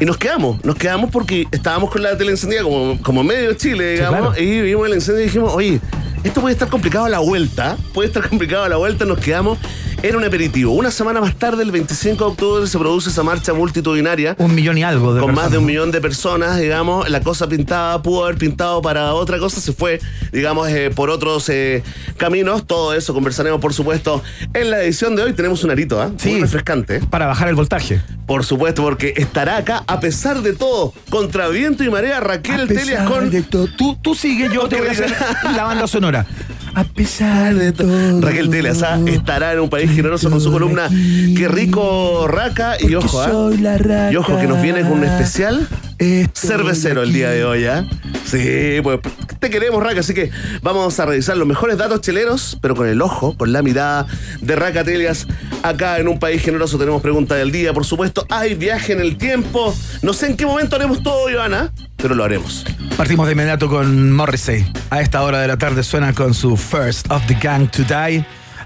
y 0.00 0.04
nos 0.04 0.16
quedamos. 0.16 0.64
Nos 0.64 0.76
quedamos 0.76 1.10
porque 1.10 1.46
estábamos 1.52 1.90
con 1.90 2.02
la 2.02 2.16
tele 2.16 2.32
encendida 2.32 2.62
como, 2.62 3.00
como 3.02 3.22
medio 3.24 3.52
Chile, 3.54 3.92
digamos, 3.92 4.34
claro. 4.34 4.42
y 4.42 4.60
vimos 4.62 4.86
el 4.88 4.94
incendio 4.94 5.22
y 5.22 5.26
dijimos, 5.26 5.52
oye, 5.54 5.80
esto 6.24 6.40
puede 6.40 6.54
estar 6.54 6.68
complicado 6.68 7.04
a 7.04 7.08
la 7.08 7.18
vuelta. 7.20 7.76
Puede 7.92 8.08
estar 8.08 8.22
complicado 8.28 8.64
a 8.64 8.68
la 8.68 8.76
vuelta. 8.76 9.04
Nos 9.04 9.18
quedamos. 9.18 9.58
Era 10.04 10.18
un 10.18 10.24
aperitivo. 10.24 10.74
Una 10.74 10.90
semana 10.90 11.18
más 11.22 11.34
tarde, 11.34 11.62
el 11.62 11.70
25 11.70 12.22
de 12.22 12.30
octubre, 12.30 12.66
se 12.66 12.78
produce 12.78 13.08
esa 13.08 13.22
marcha 13.22 13.54
multitudinaria. 13.54 14.36
Un 14.38 14.54
millón 14.54 14.76
y 14.76 14.82
algo 14.82 15.14
de 15.14 15.20
con 15.22 15.34
más 15.34 15.50
de 15.50 15.56
un 15.56 15.64
millón 15.64 15.92
de 15.92 16.02
personas, 16.02 16.58
digamos, 16.58 17.08
la 17.08 17.22
cosa 17.22 17.48
pintada 17.48 18.02
pudo 18.02 18.24
haber 18.26 18.36
pintado 18.36 18.82
para 18.82 19.14
otra 19.14 19.38
cosa, 19.38 19.62
se 19.62 19.72
fue, 19.72 20.00
digamos, 20.30 20.68
eh, 20.68 20.90
por 20.94 21.08
otros 21.08 21.48
eh, 21.48 21.82
caminos. 22.18 22.66
Todo 22.66 22.92
eso 22.92 23.14
conversaremos, 23.14 23.62
por 23.62 23.72
supuesto, 23.72 24.22
en 24.52 24.70
la 24.70 24.82
edición 24.82 25.16
de 25.16 25.22
hoy. 25.22 25.32
Tenemos 25.32 25.64
un 25.64 25.70
arito, 25.70 25.98
¿ah? 25.98 26.10
Sí. 26.18 26.32
Muy 26.32 26.42
refrescante. 26.42 27.00
Para 27.00 27.24
bajar 27.24 27.48
el 27.48 27.54
voltaje. 27.54 28.02
Por 28.26 28.44
supuesto, 28.44 28.82
porque 28.82 29.14
estará 29.16 29.56
acá, 29.56 29.84
a 29.86 30.00
pesar 30.00 30.42
de 30.42 30.52
todo, 30.52 30.92
contra 31.08 31.48
viento 31.48 31.82
y 31.82 31.88
marea, 31.88 32.20
Raquel 32.20 32.68
Telias 32.68 33.08
con... 33.08 33.30
de 33.30 33.40
todo. 33.40 33.68
Tú, 33.78 33.96
tú 34.02 34.14
sigue, 34.14 34.50
yo 34.52 34.68
te 34.68 34.76
voy 34.76 34.88
a 34.88 34.90
hacer 34.90 35.10
la 35.56 35.64
banda 35.64 35.86
sonora. 35.86 36.26
A 36.74 36.84
pesar 36.84 37.54
de 37.54 37.72
todo. 37.72 38.20
Raquel 38.20 38.50
Telias 38.50 38.82
¿ah? 38.82 38.98
estará 39.06 39.52
en 39.52 39.60
un 39.60 39.70
país 39.70 39.90
generoso 39.90 40.30
con 40.30 40.40
su 40.40 40.50
columna 40.50 40.88
Qué 40.88 41.48
rico 41.48 42.26
Raca 42.26 42.76
y 42.80 42.94
ojo, 42.94 43.20
¿ah? 43.20 43.30
soy 43.30 43.58
la 43.58 43.78
raca. 43.78 44.12
y 44.12 44.16
ojo 44.16 44.38
que 44.38 44.46
nos 44.46 44.60
viene 44.60 44.82
con 44.82 44.92
un 44.92 45.04
especial 45.04 45.68
Estoy 45.98 46.50
cervecero 46.50 47.02
el 47.02 47.12
día 47.12 47.30
de 47.30 47.44
hoy, 47.44 47.66
¿ah? 47.66 47.84
Sí, 48.24 48.80
pues 48.82 48.98
te 49.38 49.48
queremos, 49.48 49.82
Raca, 49.82 50.00
así 50.00 50.12
que 50.12 50.30
vamos 50.60 50.98
a 50.98 51.06
revisar 51.06 51.36
los 51.36 51.46
mejores 51.46 51.78
datos 51.78 52.00
cheleros, 52.00 52.58
pero 52.60 52.74
con 52.74 52.88
el 52.88 53.00
ojo, 53.00 53.36
con 53.36 53.52
la 53.52 53.62
mirada 53.62 54.06
de 54.40 54.56
Raca 54.56 54.82
Telias. 54.82 55.26
Acá 55.62 55.98
en 55.98 56.08
un 56.08 56.18
país 56.18 56.42
generoso 56.42 56.78
tenemos 56.78 57.00
pregunta 57.00 57.36
del 57.36 57.52
día, 57.52 57.72
por 57.72 57.84
supuesto. 57.84 58.26
Hay 58.28 58.54
viaje 58.54 58.92
en 58.92 59.00
el 59.00 59.16
tiempo. 59.16 59.74
No 60.02 60.12
sé 60.12 60.26
en 60.26 60.36
qué 60.36 60.46
momento 60.46 60.76
haremos 60.76 61.02
todo, 61.02 61.30
Ivana, 61.30 61.72
pero 62.04 62.14
lo 62.14 62.22
haremos. 62.22 62.66
Partimos 62.98 63.24
de 63.24 63.32
inmediato 63.32 63.66
con 63.66 64.12
Morrissey. 64.12 64.70
A 64.90 65.00
esta 65.00 65.22
hora 65.22 65.40
de 65.40 65.48
la 65.48 65.56
tarde 65.56 65.82
suena 65.82 66.12
con 66.12 66.34
su 66.34 66.54
First 66.54 67.10
of 67.10 67.26
the 67.26 67.32
Gang 67.32 67.66
to 67.70 67.82
Die. 67.84 68.22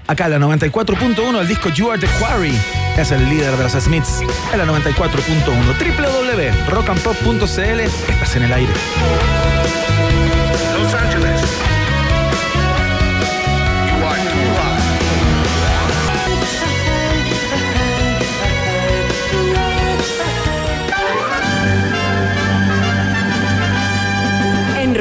Acá 0.07 0.25
en 0.25 0.31
la 0.31 0.39
94.1 0.39 1.39
el 1.39 1.47
disco 1.47 1.69
You 1.69 1.89
Are 1.89 1.97
the 1.97 2.09
Quarry 2.19 2.51
es 2.97 3.11
el 3.11 3.29
líder 3.29 3.55
de 3.55 3.63
los 3.63 3.71
Smiths. 3.71 4.19
En 4.51 4.57
la 4.57 4.65
94.1 4.65 6.67
www.rockandpop.cl 6.67 7.79
estás 8.11 8.35
en 8.35 8.43
el 8.43 8.51
aire. 8.51 8.73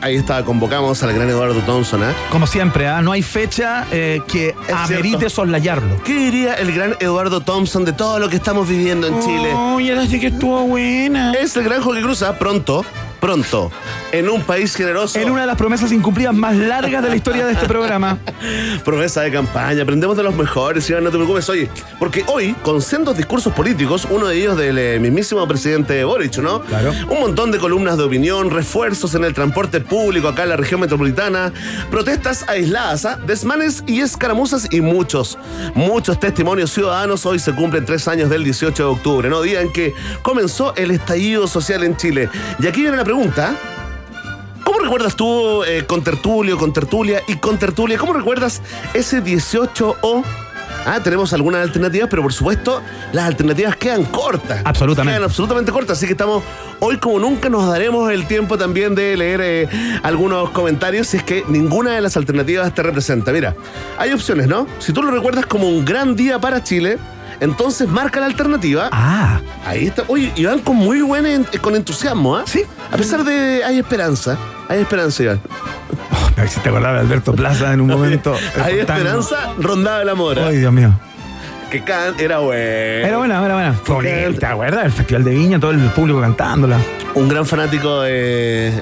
Ahí 0.00 0.14
está, 0.14 0.44
convocamos 0.44 1.02
al 1.02 1.12
gran 1.12 1.28
Eduardo 1.28 1.60
Thompson, 1.62 2.04
¿ah? 2.04 2.14
Como 2.30 2.46
siempre, 2.46 2.86
¿ah? 2.86 3.02
no 3.02 3.10
hay 3.10 3.22
fecha 3.22 3.84
eh, 3.90 4.20
que 4.28 4.54
amerite 4.72 5.08
cierto. 5.08 5.30
soslayarlo. 5.30 6.00
¿Qué 6.04 6.14
diría 6.14 6.54
el 6.54 6.72
gran 6.72 6.94
Eduardo 7.00 7.40
Thompson 7.40 7.84
de 7.84 7.92
todo 7.92 8.20
lo 8.20 8.28
que 8.28 8.36
estamos 8.36 8.68
viviendo 8.68 9.08
en 9.08 9.20
Chile? 9.20 9.52
Uy, 9.74 9.90
ahora 9.90 10.06
sí 10.06 10.20
que 10.20 10.28
estuvo 10.28 10.62
buena. 10.62 11.32
Es 11.32 11.56
el 11.56 11.64
gran 11.64 11.82
Jorge 11.82 12.00
Cruza 12.02 12.38
pronto, 12.38 12.84
pronto, 13.20 13.70
en 14.12 14.28
un 14.28 14.42
país 14.42 14.74
generoso. 14.74 15.18
En 15.18 15.30
una 15.30 15.42
de 15.42 15.46
las 15.46 15.56
promesas 15.56 15.92
incumplidas 15.92 16.34
más 16.34 16.56
largas 16.56 17.02
de 17.02 17.08
la 17.08 17.16
historia 17.16 17.46
de 17.46 17.52
este 17.52 17.66
programa. 17.66 18.18
Promesa 18.84 19.22
de 19.22 19.30
campaña, 19.30 19.82
aprendemos 19.82 20.16
de 20.16 20.22
los 20.22 20.34
mejores, 20.34 20.88
Iván, 20.90 21.04
no 21.04 21.10
te 21.10 21.16
preocupes, 21.16 21.48
oye, 21.48 21.68
porque 21.98 22.24
hoy, 22.26 22.54
con 22.62 22.80
sendos 22.80 23.16
discursos 23.16 23.52
políticos, 23.52 24.06
uno 24.10 24.26
de 24.26 24.36
ellos 24.36 24.56
del 24.56 24.78
eh, 24.78 24.98
mismísimo 25.00 25.46
presidente 25.46 26.04
Boric, 26.04 26.38
¿no? 26.38 26.60
Claro. 26.62 26.92
Un 27.10 27.20
montón 27.20 27.50
de 27.50 27.58
columnas 27.58 27.96
de 27.96 28.04
opinión, 28.04 28.50
refuerzos 28.50 29.14
en 29.14 29.24
el 29.24 29.34
transporte 29.34 29.80
público 29.80 30.28
acá 30.28 30.44
en 30.44 30.50
la 30.50 30.56
región 30.56 30.80
metropolitana, 30.80 31.52
protestas 31.90 32.48
aisladas, 32.48 33.04
¿ah? 33.04 33.18
desmanes 33.26 33.82
y 33.86 34.00
escaramuzas 34.00 34.68
y 34.70 34.80
muchos, 34.80 35.38
muchos 35.74 36.18
testimonios 36.20 36.70
ciudadanos. 36.72 37.26
Hoy 37.26 37.38
se 37.38 37.54
cumplen 37.54 37.84
tres 37.84 38.08
años 38.08 38.30
del 38.30 38.44
18 38.44 38.82
de 38.82 38.88
octubre, 38.88 39.28
¿no? 39.28 39.42
Día 39.42 39.60
en 39.60 39.72
que 39.72 39.94
comenzó 40.22 40.74
el 40.76 40.90
estallido 40.90 41.46
social 41.46 41.84
en 41.84 41.96
Chile. 41.96 42.28
Y 42.60 42.66
aquí 42.66 42.82
viene 42.82 42.96
la 42.96 43.04
pregunta. 43.08 43.56
¿Cómo 44.62 44.80
recuerdas 44.80 45.16
tú 45.16 45.64
eh, 45.64 45.84
con 45.86 46.04
tertulio, 46.04 46.58
con 46.58 46.74
tertulia 46.74 47.22
y 47.26 47.36
con 47.36 47.58
tertulia? 47.58 47.96
¿Cómo 47.96 48.12
recuerdas 48.12 48.60
ese 48.92 49.24
18O? 49.24 50.22
Ah, 50.84 51.00
tenemos 51.02 51.32
algunas 51.32 51.62
alternativas, 51.62 52.10
pero 52.10 52.20
por 52.20 52.34
supuesto 52.34 52.82
las 53.12 53.24
alternativas 53.24 53.76
quedan 53.76 54.04
cortas. 54.04 54.60
Absolutamente. 54.62 55.16
Quedan 55.16 55.24
absolutamente 55.24 55.72
cortas, 55.72 55.96
así 55.96 56.04
que 56.04 56.12
estamos 56.12 56.42
hoy 56.80 56.98
como 56.98 57.18
nunca 57.18 57.48
nos 57.48 57.66
daremos 57.66 58.12
el 58.12 58.26
tiempo 58.26 58.58
también 58.58 58.94
de 58.94 59.16
leer 59.16 59.40
eh, 59.42 59.68
algunos 60.02 60.50
comentarios 60.50 61.06
si 61.06 61.16
es 61.16 61.22
que 61.22 61.44
ninguna 61.48 61.92
de 61.92 62.02
las 62.02 62.18
alternativas 62.18 62.74
te 62.74 62.82
representa. 62.82 63.32
Mira, 63.32 63.54
hay 63.96 64.12
opciones, 64.12 64.48
¿no? 64.48 64.66
Si 64.80 64.92
tú 64.92 65.02
lo 65.02 65.10
recuerdas 65.10 65.46
como 65.46 65.66
un 65.66 65.82
gran 65.86 66.14
día 66.14 66.38
para 66.38 66.62
Chile, 66.62 66.98
entonces 67.40 67.88
marca 67.88 68.20
la 68.20 68.26
alternativa. 68.26 68.88
Ah, 68.92 69.40
Ahí 69.66 69.86
está. 69.86 70.04
Oye, 70.08 70.32
Iván 70.36 70.60
con 70.60 70.76
muy 70.76 71.00
buen 71.02 71.26
en- 71.26 71.44
con 71.60 71.74
entusiasmo, 71.76 72.36
¿ah? 72.36 72.44
Sí. 72.46 72.62
A 72.90 72.96
pesar 72.96 73.22
de 73.24 73.62
hay 73.64 73.78
esperanza. 73.78 74.38
Hay 74.68 74.80
esperanza, 74.80 75.22
Iván. 75.22 75.40
oh, 76.12 76.30
me 76.36 76.44
hiciste 76.46 76.68
acordar 76.68 76.94
de 76.94 77.00
Alberto 77.00 77.34
Plaza 77.34 77.72
en 77.72 77.80
un 77.80 77.88
momento. 77.96 78.34
Hay 78.62 78.78
esperanza, 78.78 79.36
rondada 79.58 80.02
el 80.02 80.08
amor. 80.08 80.38
Ay, 80.38 80.56
Dios 80.58 80.72
mío. 80.72 80.98
Que 81.70 81.84
can 81.84 82.14
era 82.18 82.38
bueno. 82.38 82.58
Era 83.06 83.18
buena, 83.18 83.44
era 83.44 83.54
buena. 83.54 83.72
Fue 83.84 84.32
¿te 84.38 84.46
acuerdas? 84.46 84.86
El 84.86 84.92
Festival 84.92 85.24
de 85.24 85.30
Viña, 85.32 85.60
todo 85.60 85.70
el 85.72 85.78
público 85.90 86.18
cantándola. 86.20 86.78
Un 87.14 87.28
gran 87.28 87.44
fanático 87.44 88.00
de, 88.02 88.72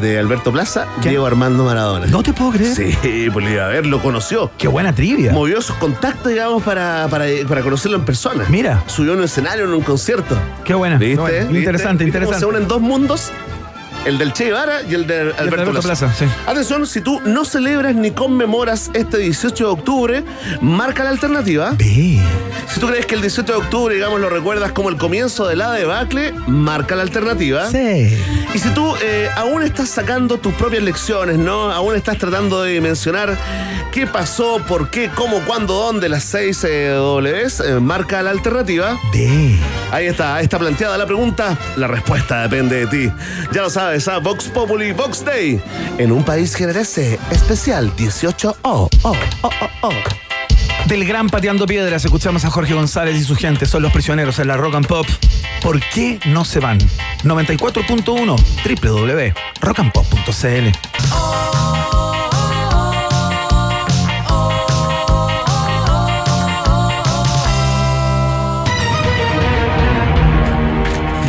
de 0.00 0.18
Alberto 0.18 0.52
Plaza. 0.52 0.86
Diego 1.02 1.26
Armando 1.26 1.64
Maradona. 1.64 2.06
No 2.06 2.22
te 2.22 2.32
puedo 2.32 2.52
creer. 2.52 2.74
Sí, 2.74 3.28
pues 3.32 3.46
a 3.58 3.68
ver, 3.68 3.86
lo 3.86 4.00
conoció. 4.00 4.50
Qué 4.58 4.68
buena 4.68 4.94
trivia. 4.94 5.32
Movió 5.32 5.60
sus 5.62 5.76
contactos, 5.76 6.32
digamos, 6.32 6.62
para, 6.62 7.06
para, 7.10 7.26
para 7.48 7.62
conocerlo 7.62 7.98
en 7.98 8.04
persona. 8.04 8.44
Mira. 8.48 8.82
Subió 8.86 9.12
en 9.12 9.18
un 9.18 9.24
escenario, 9.24 9.64
en 9.64 9.72
un 9.72 9.82
concierto. 9.82 10.36
Qué 10.64 10.74
buena. 10.74 10.98
¿Viste? 10.98 11.20
buena. 11.20 11.38
¿Viste? 11.40 11.58
Interesante, 11.58 12.04
¿Viste 12.04 12.18
cómo 12.18 12.30
interesante. 12.30 12.38
Se 12.40 12.46
unen 12.46 12.68
dos 12.68 12.80
mundos, 12.80 13.30
el 14.04 14.18
del 14.18 14.32
Che 14.32 14.46
Guevara 14.46 14.82
y 14.82 14.94
el 14.94 15.06
de 15.06 15.20
Alberto, 15.20 15.42
Alberto 15.42 15.70
Plaza. 15.72 16.06
Plaza, 16.06 16.14
sí. 16.14 16.26
Atención, 16.46 16.86
si 16.86 17.00
tú 17.00 17.20
no 17.24 17.44
celebras 17.44 17.94
ni 17.94 18.10
conmemoras 18.10 18.90
este 18.94 19.18
18 19.18 19.64
de 19.64 19.70
octubre, 19.70 20.24
marca 20.60 21.04
la 21.04 21.10
alternativa. 21.10 21.74
Si 21.78 22.80
tú 22.80 22.88
crees 22.88 23.06
que 23.06 23.14
el 23.14 23.20
18 23.20 23.52
de 23.52 23.58
octubre, 23.58 23.94
digamos, 23.94 24.20
lo 24.20 24.28
recuerdas 24.28 24.72
como 24.72 24.88
el 24.88 24.96
comienzo 24.96 25.46
de 25.46 25.56
la 25.56 25.72
debacle, 25.72 26.32
marca 26.46 26.96
la 26.96 27.02
alternativa. 27.02 27.70
Sí. 27.70 28.16
Y 28.54 28.58
si 28.58 28.68
tú 28.70 28.94
eh, 29.02 29.28
aún 29.36 29.62
estás 29.62 29.88
sacando 29.90 30.38
tus 30.38 30.54
propias 30.54 30.82
lecciones, 30.82 31.38
¿no? 31.38 31.70
Aún 31.72 31.94
estás 31.94 32.18
tratando 32.18 32.62
de 32.62 32.80
mencionar 32.80 33.36
qué 33.94 34.08
pasó, 34.08 34.60
por 34.66 34.90
qué, 34.90 35.08
cómo, 35.14 35.38
cuándo, 35.40 35.74
dónde, 35.74 36.08
las 36.08 36.24
seis 36.24 36.64
eh, 36.64 36.96
Ws, 36.96 37.60
eh, 37.60 37.80
marca 37.80 38.22
la 38.22 38.30
alternativa. 38.30 38.98
Ahí 39.92 40.06
está, 40.06 40.34
ahí 40.34 40.44
está 40.44 40.58
planteada 40.58 40.98
la 40.98 41.06
pregunta. 41.06 41.56
La 41.76 41.86
respuesta 41.86 42.42
depende 42.42 42.84
de 42.84 42.86
ti. 42.88 43.12
Ya 43.52 43.62
lo 43.62 43.70
sabes, 43.70 43.93
a 43.94 44.18
Vox 44.18 44.46
Populi, 44.46 44.92
Vox 44.92 45.24
Day. 45.24 45.60
En 45.98 46.10
un 46.10 46.24
país 46.24 46.56
generese 46.56 47.16
especial 47.30 47.94
18 47.94 48.56
Oh, 48.62 48.88
oh, 49.02 49.14
oh, 49.42 49.50
oh, 49.60 49.68
oh. 49.82 49.92
Del 50.88 51.06
gran 51.06 51.28
Pateando 51.28 51.64
Piedras, 51.64 52.04
escuchamos 52.04 52.44
a 52.44 52.50
Jorge 52.50 52.74
González 52.74 53.14
y 53.16 53.22
su 53.22 53.36
gente. 53.36 53.66
Son 53.66 53.82
los 53.82 53.92
prisioneros 53.92 54.40
en 54.40 54.48
la 54.48 54.56
Rock 54.56 54.74
and 54.74 54.88
Pop. 54.88 55.06
¿Por 55.62 55.78
qué 55.90 56.18
no 56.26 56.44
se 56.44 56.58
van? 56.58 56.80
94.1 57.22 59.32
www.rockandpop.cl 59.62 62.13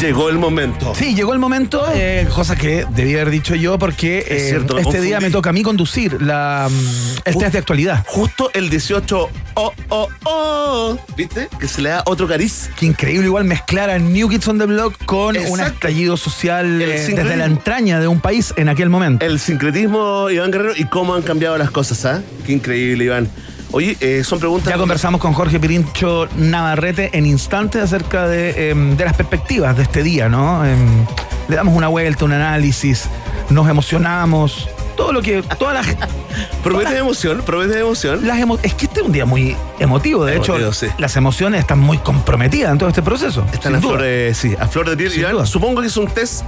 Llegó 0.05 0.29
el 0.29 0.37
momento. 0.37 0.93
Sí, 0.93 1.15
llegó 1.15 1.33
el 1.33 1.39
momento, 1.39 1.83
eh, 1.91 2.27
cosa 2.31 2.55
que 2.55 2.85
debía 2.91 3.21
haber 3.21 3.31
dicho 3.31 3.55
yo 3.55 3.79
porque 3.79 4.19
Es 4.19 4.29
eh, 4.29 4.49
cierto, 4.49 4.77
este 4.77 5.01
día 5.01 5.19
me 5.19 5.31
toca 5.31 5.49
a 5.49 5.53
mí 5.53 5.63
conducir 5.63 6.21
la, 6.21 6.69
mm, 6.69 7.17
el 7.25 7.37
test 7.37 7.53
de 7.53 7.57
actualidad. 7.57 8.05
Justo 8.05 8.51
el 8.53 8.69
18 8.69 9.29
Oh, 9.55 9.73
oh, 9.89 10.09
oh. 10.25 10.97
¿Viste? 11.17 11.49
Que 11.59 11.67
se 11.67 11.81
le 11.81 11.89
da 11.89 12.03
otro 12.05 12.27
cariz. 12.27 12.69
Qué 12.77 12.85
increíble 12.85 13.25
igual 13.25 13.45
mezclar 13.45 13.89
a 13.89 13.97
New 13.97 14.29
Kids 14.29 14.47
on 14.47 14.59
the 14.59 14.65
Block 14.65 15.03
con 15.05 15.35
un 15.37 15.59
estallido 15.59 16.17
social 16.17 16.79
eh, 16.79 16.85
desde 16.87 17.35
la 17.35 17.45
entraña 17.45 17.99
de 17.99 18.07
un 18.07 18.19
país 18.19 18.53
en 18.57 18.69
aquel 18.69 18.89
momento. 18.89 19.25
El 19.25 19.39
sincretismo, 19.39 20.29
Iván 20.29 20.51
Guerrero, 20.51 20.73
y 20.77 20.85
cómo 20.85 21.15
han 21.15 21.23
cambiado 21.23 21.57
las 21.57 21.71
cosas, 21.71 22.05
¿ah? 22.05 22.21
Qué 22.45 22.51
increíble, 22.51 23.05
Iván. 23.05 23.27
Oye, 23.75 23.97
eh, 23.99 24.23
son 24.23 24.39
preguntas. 24.39 24.71
Ya 24.71 24.77
conversamos 24.77 25.19
con 25.19 25.33
Jorge 25.33 25.59
Pirincho 25.59 26.29
Navarrete 26.37 27.09
en 27.11 27.25
instantes 27.25 27.83
acerca 27.83 28.25
de, 28.25 28.69
em, 28.69 28.95
de 28.95 29.03
las 29.03 29.15
perspectivas 29.17 29.75
de 29.75 29.83
este 29.83 30.01
día, 30.01 30.29
¿no? 30.29 30.65
Em, 30.65 31.05
le 31.49 31.55
damos 31.57 31.75
una 31.75 31.89
vuelta, 31.89 32.23
un 32.23 32.31
análisis, 32.31 33.09
nos 33.49 33.67
emocionamos, 33.67 34.69
todo 34.95 35.11
lo 35.11 35.21
que, 35.21 35.43
todas 35.59 35.73
las, 35.85 35.97
Promete 36.63 36.97
emoción, 36.97 37.41
promete 37.45 37.77
emoción. 37.79 38.25
las 38.25 38.37
emo- 38.39 38.57
es 38.63 38.73
que 38.75 38.85
este 38.85 39.01
es 39.01 39.05
un 39.05 39.11
día 39.11 39.25
muy 39.25 39.57
emotivo, 39.79 40.23
de 40.23 40.35
Emotivo, 40.35 40.57
hecho, 40.57 40.71
sí. 40.73 40.87
las 40.97 41.17
emociones 41.17 41.59
están 41.59 41.79
muy 41.79 41.97
comprometidas 41.97 42.71
en 42.71 42.77
todo 42.77 42.87
este 42.87 43.01
proceso. 43.01 43.45
Están 43.51 43.75
a 43.75 43.79
duda. 43.79 43.89
flor 43.95 44.01
de, 44.03 44.31
sí, 44.33 44.55
a 44.57 44.67
flor 44.67 44.89
de 44.89 44.95
piel. 44.95 45.45
Supongo 45.45 45.81
que 45.81 45.87
es 45.87 45.97
un 45.97 46.07
test 46.07 46.43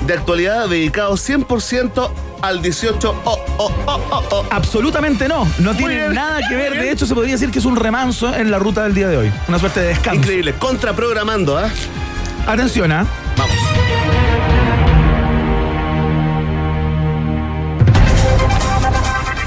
de 0.00 0.14
actualidad 0.14 0.68
dedicado 0.68 1.14
100% 1.14 2.10
al 2.40 2.62
18 2.62 3.22
oh, 3.24 3.38
oh, 3.58 3.72
oh, 3.86 4.00
oh, 4.10 4.24
oh. 4.30 4.46
Absolutamente 4.50 5.28
no, 5.28 5.50
no 5.58 5.74
tiene 5.74 6.08
nada 6.10 6.40
que 6.48 6.54
ver. 6.54 6.72
De 6.72 6.90
hecho, 6.90 7.06
se 7.06 7.14
podría 7.14 7.34
decir 7.34 7.50
que 7.50 7.58
es 7.58 7.64
un 7.64 7.76
remanso 7.76 8.34
en 8.34 8.50
la 8.50 8.58
ruta 8.58 8.84
del 8.84 8.94
día 8.94 9.08
de 9.08 9.16
hoy. 9.16 9.32
Una 9.48 9.58
suerte 9.58 9.80
de 9.80 9.88
descanso. 9.88 10.20
Increíble, 10.20 10.54
contraprogramando, 10.54 11.58
¿ah? 11.58 11.70
Atención, 12.46 12.92
¿ah? 12.92 13.06
Vamos. 13.36 14.17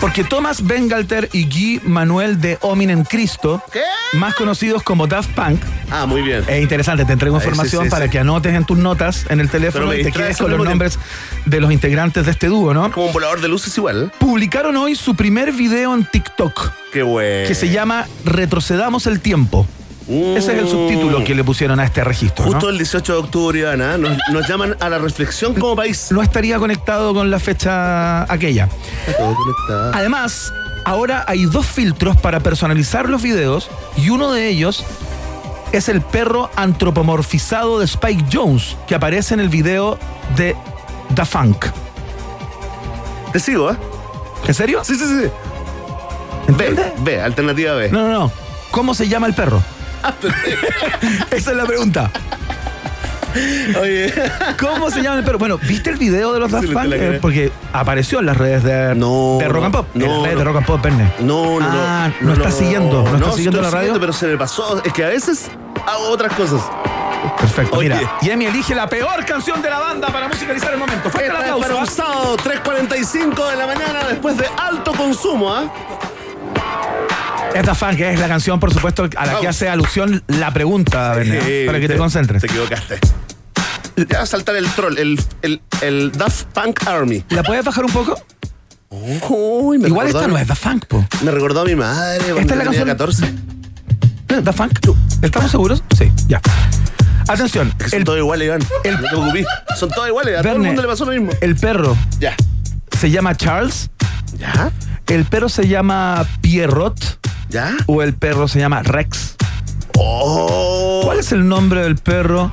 Porque 0.02 0.24
Thomas 0.24 0.66
Bengalter 0.66 1.30
y 1.32 1.46
Guy 1.46 1.82
Manuel 1.86 2.42
de 2.42 2.58
Hominem 2.62 3.04
Cristo, 3.04 3.62
¿Qué? 3.72 3.82
más 4.14 4.34
conocidos 4.34 4.82
como 4.82 5.06
Daft 5.06 5.30
Punk, 5.36 5.62
Ah, 5.92 6.08
muy 6.08 6.24
bien. 6.24 6.44
es 6.48 6.60
interesante, 6.62 7.06
te 7.06 7.14
entrego 7.14 7.40
sí, 7.40 7.46
información 7.46 7.84
sí, 7.84 7.90
para 7.92 8.06
sí. 8.06 8.12
que 8.12 8.18
anotes 8.20 8.56
en 8.56 8.66
tus 8.66 8.80
notas 8.80 9.26
en 9.30 9.40
el 9.40 9.50
teléfono 9.50 9.94
y 9.94 10.04
te 10.04 10.12
quedes 10.12 10.38
con 10.38 10.50
los 10.50 10.64
nombres 10.66 10.98
de 11.46 11.60
los 11.62 11.72
integrantes 11.72 12.26
de 12.26 12.32
este 12.32 12.48
dúo, 12.48 12.74
¿no? 12.74 12.92
Como 12.92 13.06
un 13.08 13.14
volador 13.14 13.42
de 13.42 13.48
luces 13.48 13.78
igual. 13.78 14.12
Publicaron 14.18 14.76
hoy 14.76 14.96
su 14.96 15.14
primer 15.16 15.52
video 15.52 15.94
en 15.94 16.04
TikTok, 16.06 16.72
Qué 16.92 17.04
bueno. 17.04 17.48
que 17.48 17.54
se 17.54 17.70
llama 17.70 18.08
Retrocedamos 18.26 19.06
el 19.06 19.20
tiempo. 19.20 19.68
Ese 20.08 20.54
es 20.54 20.60
el 20.60 20.68
subtítulo 20.68 21.24
que 21.24 21.36
le 21.36 21.44
pusieron 21.44 21.80
a 21.80 21.86
este 21.86 22.04
registro. 22.04 22.46
¿no? 22.46 22.52
Justo 22.52 22.70
el 22.70 22.78
18 22.78 23.14
de 23.14 23.20
octubre, 23.20 23.60
Ivana, 23.60 23.98
nos, 23.98 24.18
nos 24.32 24.48
llaman 24.48 24.76
a 24.80 24.90
la 24.90 24.98
reflexión 24.98 25.54
como 25.54 25.76
país. 25.76 26.08
No 26.12 26.22
estaría 26.22 26.58
conectado 26.58 27.14
con 27.14 27.30
la 27.30 27.40
fecha 27.40 28.32
aquella. 28.32 28.68
Está 29.08 29.18
todo 29.18 29.36
conectado. 29.36 29.92
Además, 29.94 30.54
ahora 30.86 31.24
hay 31.28 31.46
dos 31.46 31.66
filtros 31.68 32.18
para 32.18 32.40
personalizar 32.40 33.10
los 33.10 33.22
videos 33.22 33.70
y 33.96 34.10
uno 34.10 34.32
de 34.32 34.48
ellos 34.50 34.84
es 35.72 35.88
el 35.88 36.02
perro 36.02 36.50
antropomorfizado 36.56 37.80
de 37.80 37.86
Spike 37.86 38.26
Jones 38.32 38.76
que 38.88 38.96
aparece 38.96 39.34
en 39.34 39.40
el 39.40 39.50
video 39.50 39.98
de 40.36 40.56
Da 41.16 41.26
Funk. 41.26 41.66
Te 43.32 43.40
sigo, 43.40 43.72
¿eh? 43.72 43.78
¿En 44.48 44.54
serio? 44.54 44.84
Sí, 44.84 44.96
sí, 44.96 45.06
sí. 45.06 45.14
B, 45.14 45.30
¿Entiendes? 46.48 46.86
B, 47.04 47.22
alternativa 47.22 47.76
B. 47.76 47.90
No, 47.92 48.02
no, 48.02 48.12
no. 48.12 48.32
¿Cómo 48.72 48.94
se 48.94 49.08
llama 49.08 49.28
el 49.28 49.34
perro? 49.34 49.62
Esa 51.32 51.52
es 51.52 51.58
la 51.58 51.66
pregunta. 51.66 52.10
Oye. 53.80 54.14
¿Cómo 54.60 54.92
se 54.92 55.02
llama 55.02 55.20
el 55.20 55.24
perro? 55.24 55.38
Bueno, 55.38 55.58
¿viste 55.58 55.90
el 55.90 55.96
video 55.98 56.34
de 56.34 56.40
los 56.42 56.52
Daft 56.52 56.72
Punk? 56.72 56.92
Eh. 56.92 57.20
Porque 57.22 57.50
apareció 57.72 58.20
en 58.20 58.26
las 58.26 58.36
redes 58.38 58.64
de, 58.64 58.94
No, 58.96 59.38
de 59.40 59.48
Rock 59.48 59.64
and 59.66 59.74
Pop. 59.74 59.88
en 59.96 60.02
no, 60.02 60.08
las 60.08 60.16
redes 60.24 60.34
no. 60.34 60.40
de 60.40 60.44
Rock 60.46 60.58
and 60.58 60.66
Pop, 60.66 60.82
Perne. 60.82 61.14
No, 61.20 61.60
no, 61.60 61.66
Ah, 61.72 62.10
no. 62.20 62.28
no 62.28 62.34
está 62.34 62.52
siguiendo, 62.52 63.04
no 63.04 63.16
está 63.16 63.32
siguiendo 63.32 63.62
la 63.62 63.70
radio. 63.70 63.98
pero 64.00 64.12
se 64.12 64.28
me 64.28 64.38
pasó. 64.38 64.82
Es 64.84 64.92
que 64.92 65.06
a 65.06 65.10
veces 65.10 65.50
hago 65.88 66.10
otras 66.10 66.34
cosas. 66.34 66.62
Perfecto. 67.40 67.78
Oye. 67.78 67.90
Mira, 67.90 68.18
Yemi 68.22 68.46
elige 68.48 68.76
la 68.76 68.88
peor 68.90 69.24
canción 69.26 69.62
de 69.62 69.70
la 69.70 69.80
banda 69.80 70.08
para 70.10 70.28
musicalizar 70.28 70.74
el 70.74 70.80
momento. 70.80 71.10
Fuerte 71.10 71.30
el 71.30 71.36
aplauso. 71.36 71.62
para 71.62 71.76
un 71.76 71.84
¿ah? 71.84 71.86
sábado, 71.86 72.36
3.45 72.38 73.50
de 73.52 73.56
la 73.56 73.66
mañana, 73.68 74.00
después 74.10 74.36
de 74.38 74.46
alto 74.58 74.92
consumo, 74.92 75.54
¿ah? 75.54 75.72
Esta 77.54 77.76
fan, 77.76 77.96
que 77.98 78.12
es 78.14 78.20
la 78.20 78.28
canción, 78.28 78.60
por 78.60 78.74
supuesto, 78.74 79.08
a 79.18 79.26
la 79.26 79.40
que 79.40 79.48
hace 79.48 79.70
alusión 79.70 80.24
la 80.28 80.52
pregunta, 80.54 81.14
Verne, 81.14 81.38
¿ah? 81.38 81.44
Sí, 81.46 81.64
para 81.66 81.80
que 81.80 81.88
te 81.88 81.98
concentres. 81.98 82.42
Te 82.42 82.48
equivocaste. 82.48 83.00
Ya 84.10 84.18
va 84.20 84.24
a 84.24 84.26
saltar 84.26 84.56
el 84.56 84.68
troll, 84.70 84.98
el, 84.98 85.20
el, 85.42 85.62
el 85.82 86.12
Daft 86.14 86.46
Punk 86.54 86.88
Army. 86.88 87.24
¿La 87.30 87.44
puedes 87.44 87.64
bajar 87.66 87.84
un 87.86 87.92
poco? 87.92 88.20
Uy, 88.90 89.78
me 89.78 89.88
Igual 89.88 90.08
esta 90.08 90.28
no 90.28 90.38
es 90.38 90.48
Da 90.48 90.56
Funk, 90.56 90.86
po. 90.86 91.06
Me 91.24 91.32
recordó 91.32 91.62
a 91.62 91.66
mi 91.66 91.76
madre 91.76 92.20
cuando 92.34 92.42
Esta 92.42 92.54
es 92.54 92.58
la 92.58 92.72
tenía 92.72 92.86
canción- 92.96 93.32
14. 94.34 94.44
¿Da 94.44 94.54
Funk? 94.54 94.80
¿Estamos 95.22 95.52
seguros? 95.52 95.84
Sí, 95.98 96.12
ya. 96.28 96.42
Atención. 97.28 97.72
Que 97.78 97.90
son 97.90 98.00
El, 98.00 98.06
todos 98.06 98.18
iguales, 98.18 98.46
Iván. 98.48 98.62
el- 98.84 98.96
no 98.96 99.02
te 99.02 99.08
preocupes. 99.10 99.46
Son 99.78 99.90
todos 99.90 100.08
iguales. 100.08 100.34
A 100.38 100.42
todo 100.42 100.52
el 100.52 100.58
Verne, 100.58 100.68
mundo 100.68 100.82
le 100.82 100.88
pasó 100.88 101.06
lo 101.06 101.12
mismo. 101.12 101.32
el 101.42 101.56
perro 101.56 101.96
Ya. 102.20 102.36
se 103.00 103.12
llama 103.12 103.36
Charles, 103.36 103.90
¿Ya? 104.38 104.72
el 105.08 105.26
perro 105.26 105.50
se 105.50 105.68
llama 105.68 106.26
Pierrot 106.42 107.20
¿Ya? 107.52 107.76
o 107.86 108.02
el 108.02 108.14
perro 108.14 108.48
se 108.48 108.60
llama 108.60 108.82
Rex. 108.82 109.36
Oh. 109.98 111.02
¿Cuál 111.04 111.20
es 111.20 111.34
el 111.34 111.46
nombre 111.48 111.82
del 111.84 111.98
perro 111.98 112.52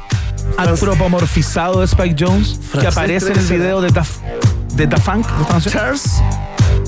antropomorfizado 0.56 1.80
de 1.80 1.86
Spike 1.86 2.16
Jones 2.18 2.58
que 2.58 2.66
Francés 2.66 2.92
aparece 2.92 3.32
en 3.32 3.38
el 3.38 3.44
video 3.46 3.80
de 3.80 3.90
Da, 3.90 4.04
de 4.74 4.86
da 4.88 4.96
Funk? 4.96 5.24
de? 5.28 5.70
Charles, 5.70 6.20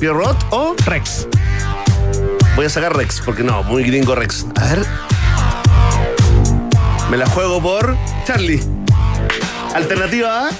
Pierrot 0.01 0.37
o 0.51 0.75
Rex. 0.87 1.29
voy 2.57 2.67
a 2.67 2.69
sacar 2.69 2.97
Rex, 2.97 3.21
porque 3.25 3.45
no, 3.45 3.63
muy 3.63 3.85
gringo 3.85 4.17
Rex. 4.17 4.45
A 4.61 4.65
ver. 4.65 4.85
Me 7.11 7.17
la 7.17 7.27
juego 7.27 7.63
por 7.63 7.97
Charlie. 8.27 8.61
Alternativa 9.75 10.49
A. 10.49 10.51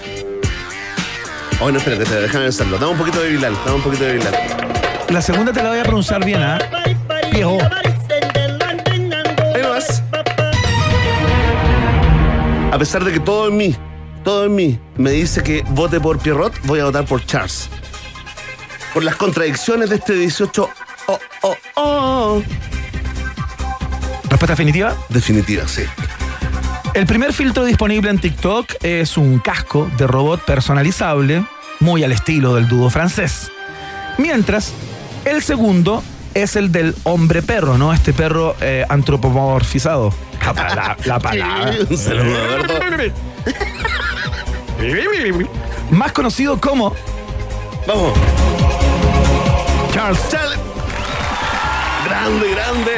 Oh, 1.61 1.71
no, 1.71 1.79
espérate, 1.79 2.05
espérate, 2.05 2.27
déjame 2.27 2.45
pensarlo. 2.45 2.79
Dame 2.79 2.93
un 2.93 2.99
poquito 2.99 3.21
de 3.21 3.31
Bilal, 3.31 3.55
dame 3.65 3.77
un 3.77 3.83
poquito 3.83 4.05
de 4.05 4.15
Bilal. 4.15 4.35
La 5.09 5.21
segunda 5.21 5.53
te 5.53 5.63
la 5.63 5.71
voy 5.71 5.81
a 5.81 5.83
pronunciar 5.83 6.25
bien, 6.25 6.41
¿ah? 6.43 6.59
Pierrot. 7.41 7.73
Ahí 9.55 9.63
nomás. 9.63 10.03
A 12.71 12.79
pesar 12.79 13.03
de 13.03 13.13
que 13.13 13.21
todo 13.21 13.49
en 13.49 13.57
mí, 13.57 13.75
todo 14.23 14.45
en 14.45 14.55
mí 14.55 14.79
me 14.97 15.13
dice 15.13 15.43
que 15.43 15.65
vote 15.71 15.99
por 16.01 16.19
Pierrot, 16.19 16.53
voy 16.65 16.81
a 16.81 16.85
votar 16.85 17.07
por 17.07 17.25
Charles. 17.25 17.71
Por 18.93 19.05
las 19.05 19.17
contradicciones 19.17 19.89
de 19.89 19.97
este 19.97 20.13
18. 20.13 20.69
Oh, 21.07 21.19
oh, 21.43 21.57
oh. 21.77 22.43
Respuesta 24.25 24.49
definitiva. 24.49 24.95
Definitiva, 25.09 25.67
sí. 25.67 25.83
El 26.93 27.07
primer 27.07 27.33
filtro 27.33 27.65
disponible 27.65 28.11
en 28.11 28.19
TikTok 28.19 28.75
es 28.83 29.17
un 29.17 29.39
casco 29.39 29.91
de 29.97 30.07
robot 30.07 30.45
personalizable, 30.45 31.45
muy 31.79 32.05
al 32.05 32.13
estilo 32.13 32.57
del 32.57 32.69
dúo 32.69 32.91
francés. 32.91 33.51
Mientras, 34.19 34.75
el 35.25 35.43
segundo 35.43 36.03
es 36.35 36.57
el 36.57 36.71
del 36.73 36.95
hombre 37.05 37.43
perro, 37.43 37.77
¿no? 37.79 37.93
Este 37.93 38.13
perro 38.13 38.55
eh, 38.61 38.85
antropomorfizado. 38.89 40.13
La, 40.45 40.55
pala- 40.55 40.97
la 41.05 41.19
palabra. 41.19 41.73
Un 41.91 41.99
saludo. 41.99 42.39
Más 45.91 46.13
conocido 46.13 46.59
como 46.61 46.95
Vamos. 47.87 48.13
Charles. 49.93 50.21
Charles. 50.31 50.59
Grande, 52.07 52.51
grande. 52.51 52.93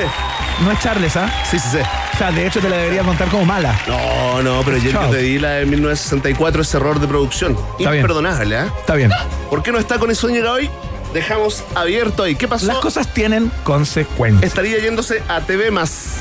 No 0.64 0.71
es 0.71 0.81
Charles, 0.81 1.16
¿ah? 1.16 1.31
Sí, 1.51 1.59
sí, 1.59 1.68
sí. 1.73 1.79
O 1.79 2.18
sea, 2.18 2.31
de 2.31 2.47
hecho 2.47 2.61
te 2.61 2.68
la 2.68 2.77
debería 2.77 3.03
contar 3.03 3.29
como 3.29 3.45
mala. 3.45 3.75
No, 3.88 4.42
no, 4.42 4.62
pero 4.64 4.79
Charles. 4.90 5.11
te 5.12 5.18
di 5.18 5.38
la 5.38 5.51
de 5.53 5.66
1964, 5.66 6.62
ese 6.62 6.77
error 6.77 7.01
de 7.01 7.09
producción. 7.09 7.57
bien. 7.79 7.95
Imperdonable, 7.97 8.57
¿ah? 8.59 8.68
Está 8.79 8.95
bien. 8.95 9.11
¿Por 9.51 9.62
qué 9.62 9.73
no 9.73 9.79
está 9.79 9.99
con 9.99 10.11
eso 10.11 10.29
llega 10.29 10.53
hoy? 10.53 10.71
Dejamos 11.12 11.62
abierto 11.75 12.22
ahí. 12.22 12.35
¿Qué 12.35 12.48
pasó? 12.48 12.66
Las 12.66 12.79
cosas 12.79 13.12
tienen 13.12 13.51
consecuencias. 13.64 14.44
Estaría 14.44 14.79
yéndose 14.79 15.22
a 15.29 15.40
TV 15.40 15.70
más. 15.70 16.16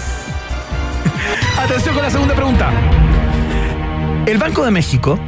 Atención 1.58 1.96
con 1.96 2.04
la 2.04 2.10
segunda 2.10 2.36
pregunta. 2.36 2.72
El 4.26 4.38
Banco 4.38 4.66
de 4.66 4.72
México 4.72 5.20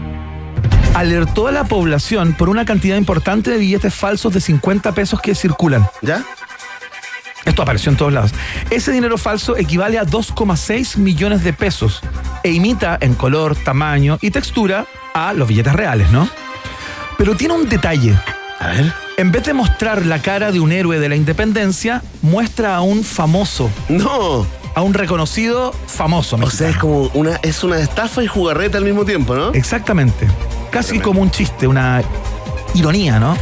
alertó 0.94 1.48
a 1.48 1.52
la 1.52 1.64
población 1.64 2.34
por 2.34 2.50
una 2.50 2.66
cantidad 2.66 2.98
importante 2.98 3.52
de 3.52 3.58
billetes 3.58 3.94
falsos 3.94 4.34
de 4.34 4.42
50 4.42 4.92
pesos 4.92 5.22
que 5.22 5.34
circulan. 5.34 5.88
¿Ya? 6.02 6.24
Esto 7.46 7.62
apareció 7.62 7.92
en 7.92 7.98
todos 7.98 8.14
lados. 8.14 8.32
Ese 8.70 8.92
dinero 8.92 9.18
falso 9.18 9.58
equivale 9.58 10.00
a 10.00 10.06
2,6 10.06 10.98
millones 10.98 11.44
de 11.44 11.54
pesos 11.54 12.02
e 12.44 12.52
imita 12.52 12.98
en 13.02 13.16
color, 13.16 13.56
tamaño 13.56 14.18
y 14.22 14.32
textura 14.32 14.86
a 15.14 15.34
los 15.34 15.48
billetes 15.48 15.74
reales, 15.74 16.10
¿no? 16.12 16.30
Pero 17.18 17.36
tiene 17.36 17.54
un 17.54 17.68
detalle. 17.68 18.18
A 18.64 18.68
ver. 18.68 18.94
En 19.18 19.32
vez 19.32 19.44
de 19.44 19.54
mostrar 19.54 20.06
la 20.06 20.22
cara 20.22 20.52
de 20.52 20.60
un 20.60 20.72
héroe 20.72 21.00
de 21.00 21.10
la 21.10 21.16
independencia, 21.16 22.02
muestra 22.22 22.76
a 22.76 22.82
un 22.82 23.04
famoso, 23.04 23.70
No. 23.90 24.46
a 24.74 24.82
un 24.82 24.94
reconocido 24.94 25.74
famoso. 25.88 26.38
O 26.42 26.50
sea, 26.50 26.70
es 26.70 26.78
como 26.78 27.10
una, 27.14 27.36
es 27.44 27.64
una 27.64 27.78
estafa 27.80 28.24
y 28.24 28.28
jugarreta 28.28 28.78
al 28.78 28.86
mismo 28.86 29.06
tiempo, 29.06 29.36
¿no? 29.36 29.52
Exactamente. 29.54 30.28
Casi 30.72 31.00
como 31.00 31.22
un 31.22 31.30
chiste, 31.30 31.68
una 31.68 32.02
ironía, 32.74 33.20
¿no? 33.20 33.38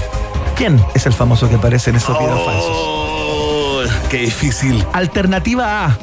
¿Quién 0.56 0.84
es 0.94 1.06
el 1.06 1.14
famoso 1.14 1.48
que 1.48 1.56
aparece 1.56 1.92
en 1.92 1.96
esos 1.98 2.18
videos 2.20 2.44
falsos? 2.44 2.72
Oh, 2.76 3.82
qué 4.10 4.18
difícil. 4.18 4.84
Alternativa 4.94 5.86
A, 5.86 5.98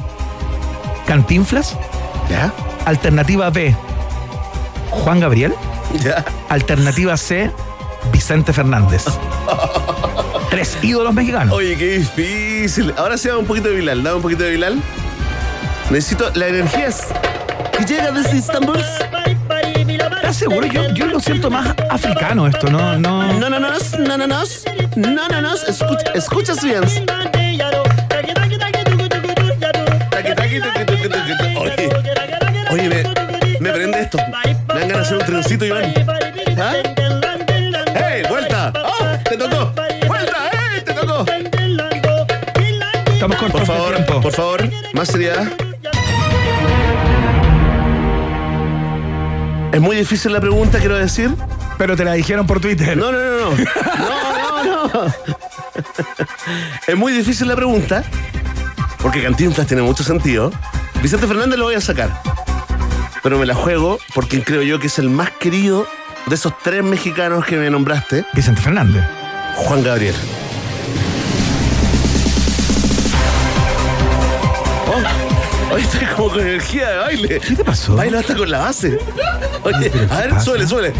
Cantinflas. 1.06 1.76
¿Ya? 2.30 2.52
Alternativa 2.84 3.50
B, 3.50 3.74
Juan 4.90 5.20
Gabriel. 5.20 5.54
¿Ya? 6.02 6.24
Alternativa 6.48 7.16
C, 7.16 7.50
Vicente 8.12 8.52
Fernández. 8.52 9.04
Tres 10.50 10.78
ídolos 10.82 11.12
mexicanos. 11.14 11.54
Oye, 11.54 11.76
qué 11.76 11.98
difícil. 11.98 12.94
Ahora 12.96 13.18
sí, 13.18 13.28
dame 13.28 13.40
un 13.40 13.46
poquito 13.46 13.68
de 13.68 13.76
Bilal. 13.76 14.02
Dame 14.02 14.16
un 14.16 14.22
poquito 14.22 14.44
de 14.44 14.50
Bilal. 14.50 14.80
Necesito 15.90 16.30
la 16.34 16.48
energía. 16.48 16.88
que 17.76 17.84
llega 17.84 18.10
desde 18.10 18.36
Istambul. 18.38 18.78
¿Estás 20.16 20.36
seguro? 20.36 20.66
Yo, 20.66 20.88
yo 20.92 21.06
lo 21.06 21.20
siento 21.20 21.50
más 21.50 21.74
africano 21.90 22.46
esto, 22.46 22.68
¿no? 22.70 22.98
No. 22.98 23.32
No, 23.38 23.48
no, 23.48 23.58
no, 23.58 23.70
no, 23.70 23.78
no, 23.98 24.16
no, 24.26 24.26
no, 24.96 25.28
no, 25.28 25.40
no, 25.40 25.54
escucha, 25.54 26.12
escuchas 26.14 26.62
bien. 26.62 26.82
Oye, 31.60 31.88
oye, 32.70 32.88
me, 32.88 33.60
me 33.60 33.70
prende 33.72 34.00
esto. 34.00 34.18
Me 34.18 34.80
dan 34.80 34.88
ganas 34.88 34.90
de 34.90 35.00
hacer 35.00 35.16
un 35.16 35.24
trencito, 35.24 35.64
Iván. 35.64 35.94
¿Ah? 36.58 36.72
¡Hey, 38.10 38.22
vuelta! 38.28 38.72
¡Oh, 38.84 39.04
te 39.28 39.36
tocó! 39.36 39.72
¡Vuelta! 40.06 40.50
¡Hey, 40.52 40.82
te 40.84 40.92
tocó! 40.94 41.24
Estamos 43.12 43.36
cortos 43.36 43.50
Por 43.50 43.60
de 43.60 43.66
favor, 43.66 43.94
tiempo. 43.94 44.20
por 44.20 44.32
favor, 44.32 44.70
más 44.94 45.08
seriedad. 45.08 45.46
Es 49.72 49.80
muy 49.80 49.96
difícil 49.96 50.32
la 50.32 50.40
pregunta, 50.40 50.78
quiero 50.78 50.96
decir. 50.96 51.30
Pero 51.76 51.96
te 51.96 52.04
la 52.04 52.14
dijeron 52.14 52.46
por 52.46 52.60
Twitter. 52.60 52.96
No, 52.96 53.12
no, 53.12 53.18
no, 53.18 53.50
no. 53.50 53.56
No, 53.56 54.64
no, 54.64 54.88
no. 55.04 55.14
Es 56.86 56.96
muy 56.96 57.12
difícil 57.12 57.46
la 57.48 57.54
pregunta. 57.56 58.02
Porque 59.00 59.22
Cantinflas 59.22 59.66
tiene 59.66 59.82
mucho 59.82 60.02
sentido. 60.02 60.50
Vicente 61.02 61.26
Fernández 61.26 61.58
lo 61.58 61.66
voy 61.66 61.74
a 61.76 61.80
sacar. 61.80 62.10
Pero 63.22 63.38
me 63.38 63.46
la 63.46 63.54
juego 63.54 63.98
porque 64.14 64.42
creo 64.42 64.62
yo 64.62 64.80
que 64.80 64.86
es 64.88 64.98
el 64.98 65.10
más 65.10 65.30
querido 65.30 65.86
de 66.28 66.34
esos 66.34 66.52
tres 66.62 66.82
mexicanos 66.84 67.44
que 67.46 67.56
me 67.56 67.70
nombraste, 67.70 68.24
Vicente 68.34 68.60
Fernández. 68.60 69.02
Juan 69.56 69.82
Gabriel. 69.82 70.14
Oh, 74.88 75.74
Oye, 75.74 75.84
estoy 75.84 76.06
como 76.14 76.28
con 76.30 76.40
energía 76.40 76.90
de 76.90 76.96
baile. 76.98 77.40
¿Qué 77.40 77.54
te 77.54 77.64
pasó? 77.64 77.96
Bailo 77.96 78.18
hasta 78.18 78.34
con 78.36 78.50
la 78.50 78.58
base. 78.58 78.98
Oye, 79.62 79.90
pero 79.90 80.08
¿qué 80.08 80.14
a 80.14 80.18
ver, 80.18 80.40
suele, 80.40 80.66
suele. 80.66 80.92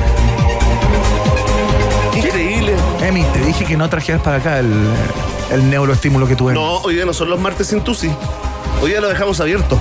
Increíble. 2.16 2.74
Emi, 3.02 3.22
te 3.24 3.40
dije 3.40 3.64
que 3.64 3.76
no 3.76 3.88
trajeras 3.88 4.22
para 4.22 4.36
acá 4.38 4.58
el, 4.58 4.72
el 5.52 5.70
neuroestímulo 5.70 6.26
que 6.26 6.36
tuve. 6.36 6.54
No, 6.54 6.78
hoy 6.78 6.94
día 6.94 7.04
no 7.04 7.12
son 7.12 7.28
los 7.30 7.38
martes 7.38 7.66
sin 7.66 7.82
Tusi. 7.82 8.10
Hoy 8.82 8.90
día 8.90 9.00
lo 9.00 9.08
dejamos 9.08 9.40
abierto. 9.40 9.78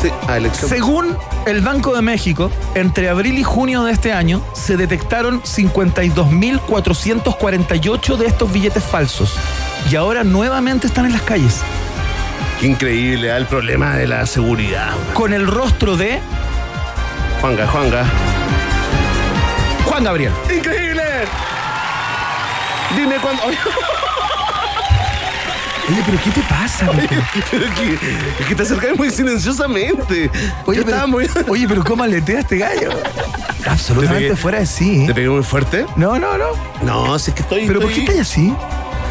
Sí. 0.00 0.12
Según 0.52 1.16
el 1.46 1.60
Banco 1.60 1.92
de 1.94 2.02
México, 2.02 2.50
entre 2.74 3.08
abril 3.08 3.38
y 3.38 3.42
junio 3.42 3.82
de 3.84 3.92
este 3.92 4.12
año 4.12 4.42
se 4.52 4.76
detectaron 4.76 5.42
52.448 5.42 8.16
de 8.16 8.26
estos 8.26 8.52
billetes 8.52 8.84
falsos. 8.84 9.34
Y 9.90 9.96
ahora 9.96 10.22
nuevamente 10.22 10.86
están 10.86 11.06
en 11.06 11.12
las 11.12 11.22
calles. 11.22 11.62
Qué 12.60 12.66
increíble, 12.66 13.32
ah, 13.32 13.38
el 13.38 13.46
problema 13.46 13.96
de 13.96 14.06
la 14.06 14.26
seguridad. 14.26 14.90
Con 15.14 15.32
el 15.32 15.46
rostro 15.46 15.96
de 15.96 16.20
Juanga, 17.40 17.66
Juanga. 17.66 18.04
Juan 19.84 20.04
Gabriel. 20.04 20.32
¡Increíble! 20.54 21.02
Dime 22.96 23.16
cuándo. 23.16 23.42
Oye, 25.88 25.96
Oye, 25.96 26.02
pero 26.06 26.18
¿qué 26.22 26.30
te 26.30 26.40
pasa? 26.42 26.92
Michael? 26.92 27.22
pero 27.50 27.64
que, 27.74 27.94
es 28.40 28.46
que 28.46 28.54
te 28.54 28.62
acercas 28.62 28.96
muy 28.96 29.10
silenciosamente. 29.10 30.30
Oye, 30.66 30.82
Yo 30.82 30.88
estaba 30.88 31.06
pero, 31.16 31.52
oye, 31.52 31.66
pero 31.68 31.84
¿cómo 31.84 32.02
aletea 32.02 32.40
este 32.40 32.58
gallo? 32.58 32.90
Absolutamente 33.66 34.24
Te 34.24 34.28
pegué. 34.30 34.36
fuera 34.36 34.58
de 34.60 34.66
sí. 34.66 35.06
¿Te 35.06 35.14
pegué 35.14 35.30
muy 35.30 35.42
fuerte? 35.42 35.86
No, 35.96 36.18
no, 36.18 36.36
no. 36.36 36.48
No, 36.82 37.18
si 37.18 37.30
es 37.30 37.34
que 37.34 37.42
estoy. 37.42 37.66
¿Pero 37.66 37.80
por 37.80 37.90
qué 37.90 38.00
estoy, 38.00 38.16
estás 38.16 38.30
así? 38.30 38.54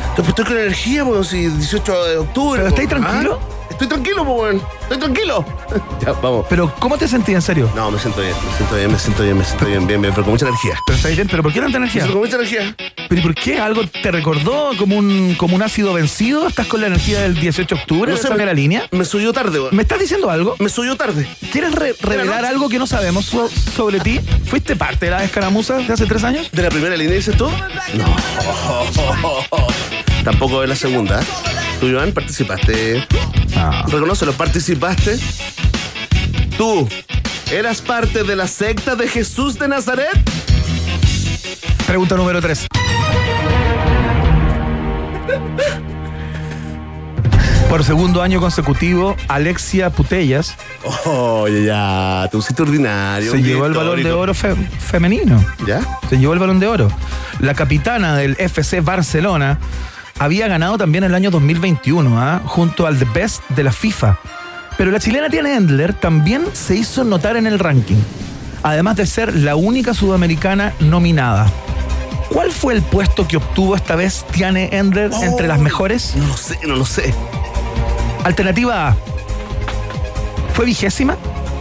Estoy, 0.10 0.26
estoy 0.28 0.46
con 0.46 0.58
energía, 0.58 1.06
pues, 1.06 1.28
si 1.28 1.48
18 1.48 2.06
de 2.06 2.18
octubre. 2.18 2.62
¿Pero 2.62 2.70
estáis 2.70 2.90
pues, 2.90 3.02
tranquilo? 3.02 3.40
¿ah? 3.42 3.57
Estoy 3.70 3.88
tranquilo, 3.88 4.26
pues, 4.26 4.38
weón. 4.56 4.62
Estoy 4.84 4.98
tranquilo. 4.98 5.46
ya, 6.06 6.12
vamos. 6.14 6.46
¿Pero 6.50 6.74
cómo 6.80 6.98
te 6.98 7.08
sentís 7.08 7.36
en 7.36 7.42
serio? 7.42 7.70
No, 7.76 7.92
me 7.92 8.00
siento 8.00 8.22
bien, 8.22 8.34
me 8.46 8.56
siento 8.58 8.76
bien, 8.76 8.92
me 8.92 9.00
siento 9.00 9.24
bien, 9.24 9.38
me 9.38 9.44
siento 9.46 9.66
bien, 9.66 9.88
bien, 9.88 10.02
bien, 10.02 10.14
pero 10.14 10.24
con 10.24 10.34
mucha 10.34 10.48
energía. 10.48 10.76
Pero 10.86 10.96
está 10.98 11.10
bien, 11.10 11.28
pero 11.30 11.44
¿por 11.44 11.54
qué 11.54 11.60
tanta 11.60 11.78
Me 11.78 11.86
energía? 11.86 12.02
siento 12.04 12.20
con 12.20 12.28
mucha 12.28 12.38
energía. 12.38 12.76
¿Pero 13.10 13.22
y 13.22 13.24
por 13.24 13.36
qué? 13.36 13.60
¿Algo 13.60 13.86
te 13.88 14.12
recordó 14.12 14.72
como 14.78 14.98
un, 14.98 15.36
como 15.38 15.56
un 15.56 15.62
ácido 15.62 15.94
vencido? 15.94 16.48
¿Estás 16.48 16.68
con 16.68 16.82
la 16.82 16.88
energía 16.88 17.22
del 17.22 17.40
18 17.40 17.76
de 17.76 17.82
octubre? 17.82 18.12
No 18.12 18.18
¿De 18.18 18.24
sé, 18.24 18.34
me, 18.34 18.46
la 18.46 18.54
línea? 18.54 18.88
me 18.92 19.06
subió 19.06 19.32
tarde, 19.34 19.60
weón. 19.60 19.76
¿Me 19.76 19.84
estás 19.84 20.00
diciendo 20.00 20.30
algo? 20.32 20.56
Me 20.60 20.70
subió 20.70 20.96
tarde. 20.96 21.28
¿Quieres 21.52 21.74
re- 21.74 21.96
revelar 22.02 22.42
noche. 22.42 22.48
algo 22.54 22.70
que 22.70 22.80
no 22.80 22.88
sabemos 22.88 23.26
so- 23.26 23.50
sobre 23.50 24.00
ti? 24.00 24.20
¿Fuiste 24.46 24.76
parte 24.76 25.06
de 25.06 25.12
las 25.12 25.24
escaramuzas 25.24 25.88
de 25.88 25.94
hace 25.94 26.06
tres 26.06 26.24
años? 26.24 26.50
¿De 26.52 26.64
la 26.64 26.70
primera 26.70 26.96
línea 26.98 27.16
dices 27.16 27.36
tú? 27.38 27.50
No. 27.94 28.16
Tampoco 30.24 30.62
de 30.62 30.68
la 30.68 30.76
segunda. 30.76 31.22
¿Tú, 31.80 31.88
Iván, 31.88 32.12
participaste? 32.12 33.06
Reconócelo, 33.88 34.34
¿participaste? 34.34 35.18
¿Tú 36.58 36.88
eras 37.52 37.82
parte 37.82 38.24
de 38.24 38.36
la 38.36 38.48
secta 38.48 38.96
de 38.96 39.08
Jesús 39.08 39.60
de 39.60 39.68
Nazaret? 39.68 40.10
Pregunta 41.86 42.16
número 42.16 42.42
3. 42.42 42.68
Por 47.70 47.84
segundo 47.84 48.22
año 48.22 48.40
consecutivo, 48.40 49.16
Alexia 49.28 49.90
Putellas 49.90 50.56
Oye, 51.06 51.66
ya, 51.66 52.28
te 52.32 52.38
pusiste 52.38 52.62
ordinario. 52.64 53.30
se 53.32 53.42
llevó 53.44 53.66
el 53.66 53.74
balón 53.74 54.02
de 54.02 54.12
oro 54.12 54.34
fe- 54.34 54.56
femenino. 54.80 55.44
¿Ya? 55.66 55.82
Se 56.10 56.18
llevó 56.18 56.34
el 56.34 56.40
balón 56.40 56.60
de 56.62 56.68
oro. 56.68 56.90
La 57.40 57.54
capitana 57.54 58.16
del 58.16 58.36
FC 58.40 58.80
Barcelona 58.80 59.60
había 60.20 60.48
ganado 60.48 60.78
también 60.78 61.04
el 61.04 61.14
año 61.14 61.32
2021, 61.32 62.20
¿ah? 62.20 62.42
junto 62.46 62.88
al 62.88 62.98
The 62.98 63.06
Best 63.14 63.42
de 63.50 63.64
la 63.64 63.72
FIFA. 63.72 64.18
Pero 64.78 64.92
la 64.92 65.00
chilena 65.00 65.30
Tiana 65.30 65.56
Endler 65.56 65.94
también 65.94 66.46
se 66.54 66.76
hizo 66.76 67.04
notar 67.04 67.38
en 67.38 67.48
el 67.48 67.60
ranking, 67.60 67.98
además 68.64 68.96
de 68.96 69.06
ser 69.06 69.36
la 69.36 69.56
única 69.56 69.94
sudamericana 69.94 70.74
nominada. 70.80 71.52
¿Cuál 72.32 72.52
fue 72.52 72.74
el 72.74 72.82
puesto 72.82 73.28
que 73.28 73.38
obtuvo 73.38 73.76
esta 73.76 73.96
vez 73.96 74.26
Tiane 74.32 74.70
Endler 74.72 75.12
entre 75.22 75.48
las 75.48 75.60
mejores? 75.60 76.16
No 76.16 76.28
lo 76.28 76.38
sé, 76.38 76.60
no 76.68 76.76
lo 76.76 76.86
sé. 76.86 77.14
Alternativa 78.24 78.90
A. 78.90 78.96
Fue 80.54 80.66
vigésima, 80.66 81.16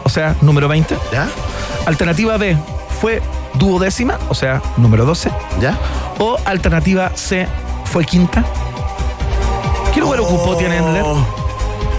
o 0.05 0.09
sea, 0.09 0.35
número 0.41 0.69
20. 0.69 0.97
¿Ya? 1.13 1.29
Alternativa 1.87 2.37
B. 2.37 2.57
Fue 3.01 3.23
duodécima, 3.55 4.19
o 4.29 4.35
sea, 4.35 4.61
número 4.77 5.05
12. 5.05 5.31
¿Ya? 5.61 5.79
O 6.19 6.37
alternativa 6.45 7.13
C 7.15 7.47
fue 7.87 8.05
quinta. 8.05 8.45
¿Qué 9.95 10.01
lugar 10.01 10.21
ocupó 10.21 10.57
Tiana 10.57 10.77
Endler? 10.77 11.03
Oh. 11.05 11.25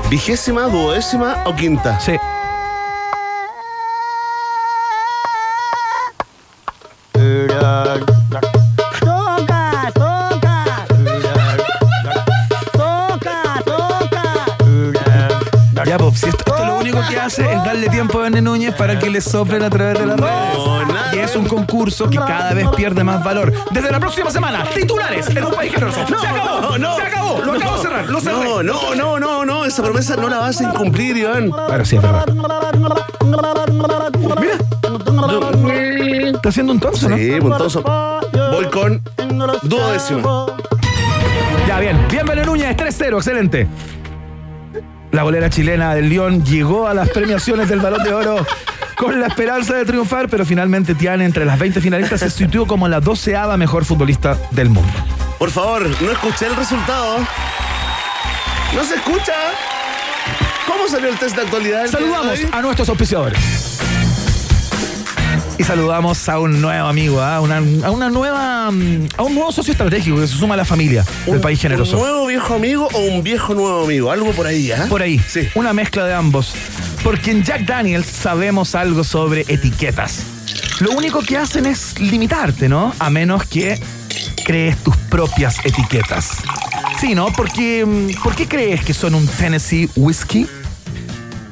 ¿Vigésima, 0.10 0.64
duodécima 0.68 1.44
o 1.46 1.56
quinta? 1.56 2.00
Sí. 2.00 2.18
Para 18.78 19.00
que 19.00 19.10
le 19.10 19.22
soplen 19.22 19.64
a 19.64 19.70
través 19.70 20.00
de 20.00 20.06
las 20.06 20.20
redes. 20.20 20.58
Y 21.14 21.20
es 21.20 21.36
un 21.36 21.46
concurso 21.46 22.10
que 22.10 22.18
cada 22.18 22.54
vez 22.54 22.68
pierde 22.76 23.04
más 23.04 23.24
valor. 23.24 23.54
Desde 23.72 23.92
la 23.92 24.00
próxima 24.00 24.30
semana, 24.30 24.64
titulares 24.74 25.30
en 25.30 25.44
un 25.44 25.54
país 25.54 25.74
generoso. 25.74 26.06
se 26.08 26.28
acabó, 26.28 26.78
no, 26.78 26.96
se 26.96 27.02
acabó, 27.02 27.42
lo 27.42 27.54
acabo 27.54 27.76
de 27.78 27.82
cerrar, 27.82 28.10
lo 28.10 28.22
cerré. 28.22 28.38
No, 28.38 28.64
no, 28.64 28.96
no, 28.96 29.20
no, 29.20 29.46
no, 29.46 29.66
esa 29.66 29.84
promesa 29.84 30.16
no 30.16 30.30
la 30.30 30.40
vas 30.40 30.62
a 30.62 30.64
incumplir, 30.64 31.18
Iván. 31.18 31.52
Ahora 31.52 31.86
sí, 31.86 31.96
es 31.96 32.02
verdad. 32.02 32.26
Mira, 34.40 34.58
está 36.28 36.50
haciendo 36.50 36.74
un 36.74 36.80
tonso, 36.80 37.10
¿no? 37.10 37.18
Sí, 37.18 37.32
puntoso. 37.40 37.84
Voy 38.52 38.66
con 38.66 39.02
duodécima. 39.64 40.46
Ya, 41.68 41.80
bien. 41.80 41.98
Bien, 42.10 42.26
Núñez, 42.46 42.78
3-0, 42.78 43.18
excelente. 43.18 43.68
La 45.12 45.24
bolera 45.24 45.50
chilena 45.50 45.96
del 45.96 46.10
León 46.10 46.44
llegó 46.44 46.88
a 46.88 46.94
las 46.94 47.10
premiaciones 47.10 47.70
del 47.70 47.80
Balón 47.80 48.04
de 48.04 48.14
Oro 48.14 48.46
con 48.98 49.20
la 49.20 49.28
esperanza 49.28 49.76
de 49.76 49.86
triunfar, 49.86 50.28
pero 50.28 50.46
finalmente 50.46 50.96
Tiane, 50.96 51.26
entre 51.26 51.46
las 51.46 51.60
20 51.60 51.82
finalistas, 51.82 52.20
se 52.20 52.30
situó 52.30 52.66
como 52.66 52.88
la 52.88 53.00
doceava 53.00 53.56
mejor 53.58 53.86
futbolista 53.86 54.38
del 54.52 54.70
mundo. 54.70 54.92
Por 55.38 55.52
favor, 55.52 55.88
no 56.02 56.12
escuché 56.12 56.48
el 56.48 56.56
resultado. 56.56 57.18
No 58.76 58.84
se 58.84 58.96
escucha. 58.96 59.34
¿Cómo 60.68 60.88
salió 60.90 61.10
el 61.10 61.18
test 61.18 61.36
de 61.36 61.44
actualidad? 61.44 61.88
Saludamos 61.88 62.40
a 62.52 62.62
nuestros 62.62 62.90
auspiciadores. 62.90 63.40
Y 65.60 65.64
saludamos 65.64 66.28
a 66.30 66.40
un 66.40 66.62
nuevo 66.62 66.88
amigo, 66.88 67.22
¿ah? 67.22 67.40
Una- 67.42 67.58
a 67.88 67.90
una 67.92 68.10
nueva, 68.10 68.70
mm, 68.72 69.08
a 69.18 69.24
un 69.24 69.34
nuevo 69.34 69.52
socio 69.52 69.72
estratégico 69.72 70.20
que 70.20 70.28
se 70.28 70.36
suma 70.36 70.54
a 70.54 70.58
la 70.58 70.66
familia 70.66 71.04
del 71.26 71.40
país 71.40 71.60
generoso. 71.60 71.98
¿Un 71.98 72.04
nuevo 72.04 72.28
viejo 72.28 72.54
amigo 72.56 72.88
o 72.94 73.00
un 73.00 73.24
viejo 73.24 73.56
nuevo 73.56 73.84
amigo? 73.86 74.12
Algo 74.12 74.32
por 74.34 74.46
ahí, 74.46 74.72
¿ah? 74.72 74.86
Por 74.90 75.02
ahí. 75.02 75.20
Sí. 75.28 75.48
Una 75.56 75.74
mezcla 75.74 76.06
de 76.06 76.14
ambos. 76.14 76.54
Porque 77.08 77.32
en 77.32 77.42
Jack 77.42 77.62
Daniels 77.62 78.06
sabemos 78.06 78.76
algo 78.76 79.02
sobre 79.02 79.46
etiquetas. 79.48 80.26
Lo 80.82 80.92
único 80.92 81.22
que 81.22 81.38
hacen 81.38 81.66
es 81.66 81.98
limitarte, 82.02 82.68
¿no? 82.68 82.94
A 83.00 83.10
menos 83.10 83.46
que 83.46 83.80
crees 84.44 84.76
tus 84.84 84.98
propias 84.98 85.66
etiquetas. 85.66 86.32
Sí, 87.00 87.16
¿no? 87.16 87.28
Porque, 87.32 87.86
mm, 87.86 88.22
¿Por 88.22 88.36
qué 88.36 88.46
crees 88.46 88.84
que 88.84 88.94
son 88.94 89.16
un 89.16 89.26
Tennessee 89.26 89.90
Whiskey? 89.96 90.48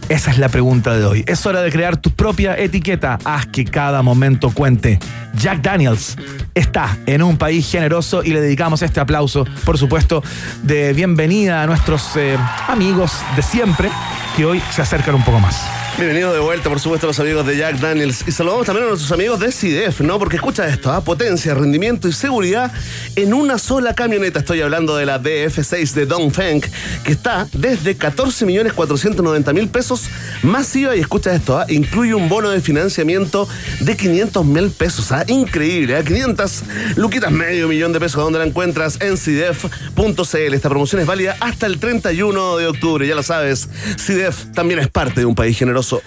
Esa 0.09 0.29
es 0.29 0.39
la 0.39 0.49
pregunta 0.49 0.97
de 0.97 1.05
hoy. 1.05 1.23
Es 1.25 1.45
hora 1.45 1.61
de 1.61 1.71
crear 1.71 1.95
tu 1.95 2.11
propia 2.11 2.57
etiqueta. 2.57 3.17
Haz 3.23 3.45
que 3.45 3.63
cada 3.63 4.01
momento 4.01 4.51
cuente. 4.51 4.99
Jack 5.35 5.61
Daniels 5.61 6.17
está 6.53 6.97
en 7.05 7.23
un 7.23 7.37
país 7.37 7.71
generoso 7.71 8.25
y 8.25 8.31
le 8.31 8.41
dedicamos 8.41 8.81
este 8.81 8.99
aplauso, 8.99 9.45
por 9.63 9.77
supuesto, 9.77 10.21
de 10.63 10.91
bienvenida 10.91 11.63
a 11.63 11.65
nuestros 11.65 12.17
eh, 12.17 12.37
amigos 12.67 13.13
de 13.37 13.41
siempre 13.41 13.89
que 14.35 14.45
hoy 14.45 14.61
se 14.71 14.81
acercan 14.81 15.15
un 15.15 15.23
poco 15.23 15.39
más. 15.39 15.55
Bienvenidos 15.97 16.33
de 16.33 16.41
vuelta, 16.41 16.67
por 16.67 16.81
supuesto, 16.81 17.07
a 17.07 17.11
los 17.11 17.19
amigos 17.21 17.47
de 17.47 17.55
Jack 17.55 17.79
Daniels. 17.79 18.25
Y 18.27 18.31
saludamos 18.33 18.65
también 18.65 18.85
a 18.85 18.89
nuestros 18.89 19.13
amigos 19.13 19.39
de 19.39 19.49
CIDEF, 19.49 20.01
¿no? 20.01 20.19
Porque 20.19 20.35
escucha 20.35 20.67
esto, 20.67 20.91
¿ah? 20.91 20.99
potencia, 20.99 21.53
rendimiento 21.53 22.09
y 22.09 22.11
seguridad 22.11 22.69
en 23.15 23.33
una 23.33 23.57
sola 23.57 23.93
camioneta. 23.93 24.39
Estoy 24.39 24.59
hablando 24.59 24.97
de 24.97 25.05
la 25.05 25.21
DF6 25.21 25.93
de 25.93 26.05
Dongfeng, 26.05 26.61
que 27.05 27.11
está 27.13 27.47
desde 27.53 27.97
14.490.000 27.97 29.69
pesos 29.69 30.09
masiva. 30.43 30.97
Y 30.97 30.99
escucha 30.99 31.33
esto, 31.33 31.57
¿ah? 31.57 31.65
incluye 31.69 32.13
un 32.13 32.27
bono 32.27 32.49
de 32.49 32.59
financiamiento 32.59 33.47
de 33.79 33.95
500 33.95 34.45
mil 34.45 34.71
pesos. 34.71 35.13
¿ah? 35.13 35.23
Increíble, 35.27 35.95
¿ah? 35.95 36.03
500 36.03 36.63
luquitas, 36.97 37.31
medio 37.31 37.69
millón 37.69 37.93
de 37.93 38.01
pesos. 38.01 38.21
¿Dónde 38.21 38.39
la 38.39 38.45
encuentras? 38.45 38.99
En 38.99 39.15
CIDEF.cl. 39.15 40.53
Esta 40.53 40.67
promoción 40.67 40.99
es 40.99 41.07
válida 41.07 41.37
hasta 41.39 41.67
el 41.67 41.79
31 41.79 42.57
de 42.57 42.67
octubre, 42.67 43.07
ya 43.07 43.15
lo 43.15 43.23
sabes. 43.23 43.69
CIDEF 43.97 44.24
también 44.53 44.79
es 44.79 44.87
parte 44.87 45.21
de 45.21 45.25
un 45.25 45.35
país 45.35 45.57
generoso. 45.57 46.01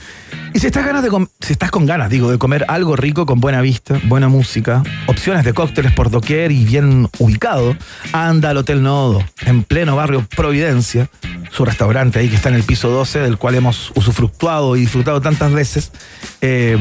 Y 0.55 0.61
si 0.61 0.67
estás, 0.67 0.85
ganas 0.85 1.03
de 1.03 1.11
si 1.41 1.53
estás 1.53 1.71
con 1.71 1.87
ganas, 1.87 2.11
digo, 2.11 2.31
de 2.31 2.39
comer 2.39 2.65
algo 2.69 2.97
rico 2.97 3.27
con 3.27 3.41
buena 3.41 3.61
vista, 3.61 4.01
buena 4.05 4.29
música, 4.29 4.83
opciones 5.07 5.45
de 5.45 5.53
cócteles 5.53 5.93
por 5.93 6.11
doquier 6.11 6.53
y 6.53 6.65
bien 6.65 7.09
ubicado, 7.19 7.77
anda 8.13 8.51
al 8.51 8.57
Hotel 8.57 8.83
Nodo, 8.83 9.23
en 9.43 9.63
pleno 9.63 9.97
barrio 9.97 10.27
Providencia, 10.37 11.09
su 11.51 11.65
restaurante 11.65 12.19
ahí 12.19 12.29
que 12.29 12.37
está 12.37 12.49
en 12.49 12.55
el 12.55 12.63
piso 12.63 12.89
12, 12.91 13.21
del 13.21 13.39
cual 13.39 13.55
hemos 13.55 13.93
usufructuado 13.95 14.77
y 14.77 14.81
disfrutado 14.81 15.21
tantas 15.21 15.53
veces. 15.53 15.93
Eh, 16.41 16.79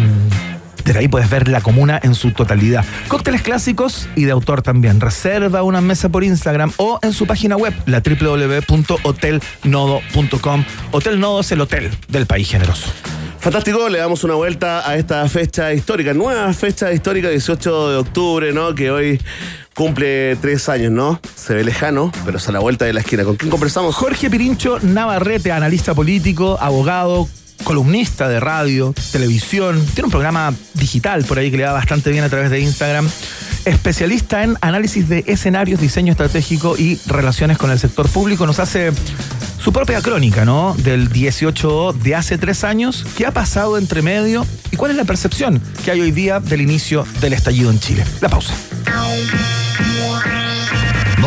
desde 0.87 1.01
ahí 1.01 1.07
puedes 1.09 1.29
ver 1.29 1.49
la 1.49 1.61
comuna 1.61 1.99
en 2.01 2.15
su 2.15 2.31
totalidad. 2.31 2.85
Cócteles 3.09 3.41
clásicos 3.41 4.07
y 4.15 4.23
de 4.23 4.31
autor 4.31 4.61
también. 4.61 5.01
Reserva 5.01 5.61
una 5.61 5.81
mesa 5.81 6.07
por 6.09 6.23
Instagram 6.23 6.71
o 6.77 6.97
en 7.01 7.11
su 7.11 7.27
página 7.27 7.57
web, 7.57 7.73
la 7.85 8.01
www.hotelnodo.com. 8.01 10.63
Hotel 10.91 11.19
Nodo 11.19 11.41
es 11.41 11.51
el 11.51 11.59
hotel 11.59 11.91
del 12.07 12.25
país 12.25 12.49
generoso. 12.49 12.89
Fantástico, 13.39 13.89
le 13.89 13.97
damos 13.99 14.23
una 14.23 14.35
vuelta 14.35 14.89
a 14.89 14.95
esta 14.95 15.27
fecha 15.27 15.73
histórica, 15.73 16.13
nueva 16.13 16.53
fecha 16.53 16.93
histórica, 16.93 17.29
18 17.29 17.91
de 17.91 17.97
octubre, 17.97 18.53
¿no? 18.53 18.73
Que 18.73 18.89
hoy 18.89 19.19
cumple 19.73 20.37
tres 20.37 20.69
años, 20.69 20.91
¿no? 20.91 21.19
Se 21.35 21.53
ve 21.53 21.65
lejano, 21.65 22.13
pero 22.25 22.37
es 22.37 22.47
a 22.47 22.53
la 22.53 22.59
vuelta 22.59 22.85
de 22.85 22.93
la 22.93 23.01
esquina. 23.01 23.25
¿Con 23.25 23.35
quién 23.35 23.51
conversamos? 23.51 23.93
Jorge 23.93 24.29
Pirincho 24.29 24.79
Navarrete, 24.81 25.51
analista 25.51 25.93
político, 25.93 26.57
abogado, 26.59 27.27
columnista 27.63 28.27
de 28.27 28.39
radio, 28.39 28.93
televisión, 29.11 29.83
tiene 29.93 30.05
un 30.05 30.11
programa 30.11 30.53
digital 30.73 31.23
por 31.25 31.39
ahí 31.39 31.51
que 31.51 31.57
le 31.57 31.63
va 31.63 31.73
bastante 31.73 32.11
bien 32.11 32.23
a 32.23 32.29
través 32.29 32.49
de 32.49 32.59
Instagram, 32.59 33.09
especialista 33.65 34.43
en 34.43 34.57
análisis 34.61 35.09
de 35.09 35.23
escenarios, 35.27 35.79
diseño 35.79 36.11
estratégico 36.11 36.77
y 36.77 36.99
relaciones 37.05 37.57
con 37.57 37.71
el 37.71 37.79
sector 37.79 38.07
público, 38.09 38.45
nos 38.45 38.59
hace 38.59 38.91
su 39.59 39.73
propia 39.73 40.01
crónica, 40.01 40.45
¿no? 40.45 40.75
Del 40.77 41.09
18 41.09 41.93
de 41.93 42.15
hace 42.15 42.37
tres 42.37 42.63
años, 42.63 43.05
qué 43.17 43.25
ha 43.25 43.31
pasado 43.31 43.77
entre 43.77 44.01
medio 44.01 44.45
y 44.71 44.77
cuál 44.77 44.91
es 44.91 44.97
la 44.97 45.03
percepción 45.03 45.61
que 45.83 45.91
hay 45.91 46.01
hoy 46.01 46.11
día 46.11 46.39
del 46.39 46.61
inicio 46.61 47.05
del 47.19 47.33
estallido 47.33 47.71
en 47.71 47.79
Chile. 47.79 48.05
La 48.21 48.29
pausa. 48.29 48.53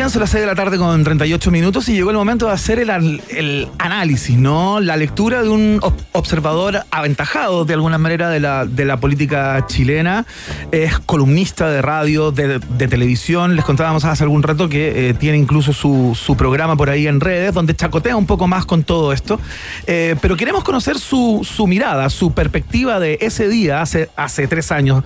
Bien, 0.00 0.08
son 0.08 0.20
las 0.20 0.30
6 0.30 0.40
de 0.40 0.46
la 0.46 0.54
tarde 0.54 0.78
con 0.78 1.04
38 1.04 1.50
minutos 1.50 1.86
y 1.90 1.92
llegó 1.92 2.08
el 2.08 2.16
momento 2.16 2.46
de 2.46 2.52
hacer 2.52 2.78
el, 2.78 3.68
análisis, 3.76 4.34
¿no? 4.38 4.80
La 4.80 4.96
lectura 4.96 5.42
de 5.42 5.50
un 5.50 5.78
ob- 5.82 5.92
observador 6.12 6.86
aventajado 6.90 7.66
de 7.66 7.74
alguna 7.74 7.98
manera 7.98 8.30
de 8.30 8.40
la, 8.40 8.64
de 8.64 8.86
la 8.86 8.98
política 8.98 9.66
chilena. 9.66 10.24
Es 10.72 10.98
columnista 11.00 11.68
de 11.68 11.82
radio, 11.82 12.30
de, 12.32 12.60
de 12.60 12.88
televisión. 12.88 13.56
Les 13.56 13.64
contábamos 13.66 14.06
hace 14.06 14.22
algún 14.22 14.42
rato 14.42 14.70
que 14.70 15.10
eh, 15.10 15.12
tiene 15.12 15.36
incluso 15.36 15.74
su, 15.74 16.18
su 16.18 16.34
programa 16.34 16.76
por 16.76 16.88
ahí 16.88 17.06
en 17.06 17.20
redes, 17.20 17.52
donde 17.52 17.76
chacotea 17.76 18.16
un 18.16 18.24
poco 18.24 18.48
más 18.48 18.64
con 18.64 18.84
todo 18.84 19.12
esto. 19.12 19.38
Eh, 19.86 20.16
pero 20.22 20.34
queremos 20.34 20.64
conocer 20.64 20.98
su, 20.98 21.42
su 21.46 21.66
mirada, 21.66 22.08
su 22.08 22.32
perspectiva 22.32 23.00
de 23.00 23.18
ese 23.20 23.50
día, 23.50 23.82
hace, 23.82 24.08
hace 24.16 24.48
tres 24.48 24.72
años 24.72 25.04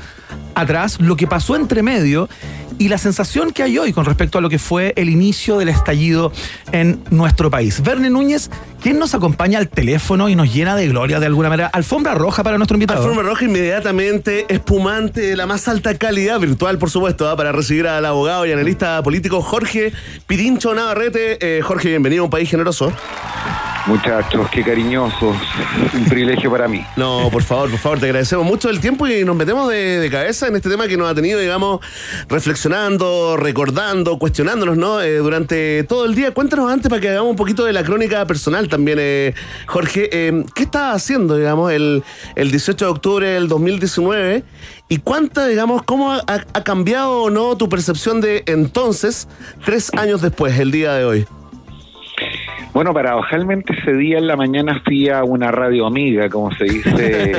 atrás, 0.55 1.01
lo 1.01 1.17
que 1.17 1.27
pasó 1.27 1.57
entre 1.57 1.83
medio 1.83 2.29
y 2.79 2.89
la 2.89 2.99
sensación 2.99 3.53
que 3.53 3.63
hay 3.63 3.79
hoy 3.79 3.93
con 3.93 4.05
respecto 4.05 4.39
a 4.39 4.41
lo 4.41 4.49
que 4.49 4.59
fue 4.59 4.93
el 4.97 5.09
inicio 5.09 5.59
del 5.59 5.69
estallido 5.69 6.33
en 6.73 7.03
nuestro 7.11 7.51
país. 7.51 7.83
Verne 7.83 8.11
Núñez, 8.11 8.51
quien 8.83 8.99
nos 8.99 9.15
acompaña 9.15 9.59
al 9.59 9.69
teléfono 9.69 10.29
y 10.29 10.37
nos 10.37 10.53
llena 10.53 10.77
de 10.77 10.89
gloria 10.89 11.21
de 11.21 11.27
alguna 11.27 11.49
manera. 11.49 11.69
Alfombra 11.69 12.15
roja 12.15 12.43
para 12.43 12.59
nuestro 12.59 12.77
invitado. 12.77 13.03
Alfombra 13.03 13.27
roja 13.27 13.45
inmediatamente, 13.45 14.47
espumante 14.49 15.21
de 15.21 15.37
la 15.37 15.47
más 15.47 15.69
alta 15.69 15.97
calidad, 15.97 16.41
virtual 16.41 16.79
por 16.79 16.91
supuesto, 16.91 17.29
¿ah? 17.29 17.37
para 17.37 17.53
recibir 17.53 17.87
al 17.87 18.05
abogado 18.05 18.47
y 18.47 18.53
analista 18.53 19.03
político 19.03 19.43
Jorge 19.43 19.93
Pirincho 20.27 20.75
Navarrete. 20.75 21.39
Eh, 21.41 21.63
Jorge, 21.63 21.89
bienvenido 21.89 22.23
a 22.23 22.25
un 22.25 22.31
país 22.31 22.51
generoso. 22.51 22.93
Muchachos, 23.87 24.49
qué 24.51 24.63
cariñosos. 24.63 25.37
Un 25.93 26.05
privilegio 26.07 26.51
para 26.51 26.67
mí. 26.69 26.83
No, 26.97 27.29
por 27.31 27.43
favor, 27.43 27.71
por 27.71 27.79
favor, 27.79 27.99
te 27.99 28.07
agradecemos 28.07 28.47
mucho 28.47 28.71
el 28.71 28.81
tiempo 28.81 29.07
y 29.07 29.25
nos 29.27 29.37
metemos 29.37 29.69
de, 29.69 30.09
cabeza 30.11 30.47
en 30.49 30.57
este 30.57 30.71
tema 30.71 30.89
que 30.89 30.97
nos 30.97 31.11
ha 31.11 31.15
tenido, 31.15 31.39
digamos, 31.39 31.81
reflexionando, 32.29 33.37
recordando, 33.37 34.19
cuestionándonos, 34.19 34.79
¿no? 34.79 35.03
Eh, 35.03 35.19
durante 35.19 35.85
todo 35.85 36.07
el 36.07 36.15
día. 36.15 36.33
Cuéntanos 36.33 36.73
antes 36.73 36.89
para 36.89 37.01
que 37.01 37.11
hagamos 37.11 37.31
un 37.31 37.37
poquito 37.37 37.67
de 37.67 37.75
la 37.75 37.85
crónica 37.85 38.27
personal 38.27 38.69
también, 38.69 38.99
eh, 39.01 39.35
Jorge. 39.67 40.09
eh, 40.11 40.45
¿Qué 40.55 40.63
estabas 40.63 40.97
haciendo, 40.97 41.37
digamos, 41.37 41.71
el, 41.71 42.03
el 42.37 42.51
18 42.51 42.87
de 42.87 42.91
octubre 42.91 43.29
del 43.29 43.49
2019? 43.49 44.45
¿Y 44.89 44.99
cuánta, 44.99 45.47
digamos, 45.47 45.83
cómo 45.83 46.13
ha 46.13 46.65
cambiado 46.65 47.23
o 47.23 47.31
no 47.31 47.55
tu 47.57 47.69
percepción 47.69 48.23
de 48.23 48.45
entonces, 48.47 49.29
tres 49.65 49.93
años 49.95 50.23
después, 50.23 50.59
el 50.59 50.71
día 50.71 50.95
de 50.95 51.05
hoy? 51.05 51.27
Bueno, 52.75 52.93
paradojalmente 52.93 53.73
ese 53.73 53.93
día 53.95 54.19
en 54.19 54.27
la 54.27 54.37
mañana 54.37 54.83
fui 54.85 55.09
a 55.09 55.23
una 55.23 55.53
radio 55.53 55.87
amiga, 55.87 56.29
como 56.29 56.53
se 56.53 56.65
dice. 56.65 57.33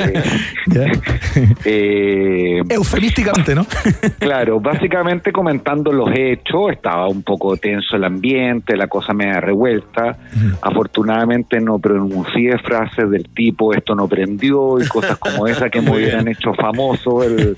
Eh, 1.64 2.62
Eufemísticamente, 2.68 3.54
¿no? 3.54 3.66
claro, 4.18 4.58
básicamente 4.58 5.32
comentando 5.32 5.92
los 5.92 6.08
hechos, 6.14 6.72
estaba 6.72 7.08
un 7.08 7.22
poco 7.22 7.56
tenso 7.56 7.96
el 7.96 8.04
ambiente, 8.04 8.76
la 8.76 8.86
cosa 8.86 9.12
me 9.12 9.26
da 9.26 9.40
revuelta. 9.40 10.16
Afortunadamente 10.62 11.60
no 11.60 11.78
pronuncié 11.78 12.58
frases 12.58 13.10
del 13.10 13.28
tipo 13.30 13.74
esto 13.74 13.94
no 13.94 14.08
prendió 14.08 14.80
y 14.80 14.86
cosas 14.86 15.18
como 15.18 15.46
esa 15.46 15.68
que 15.68 15.80
me 15.80 15.90
hubieran 15.90 16.28
hecho 16.28 16.54
famoso 16.54 17.22
el, 17.22 17.54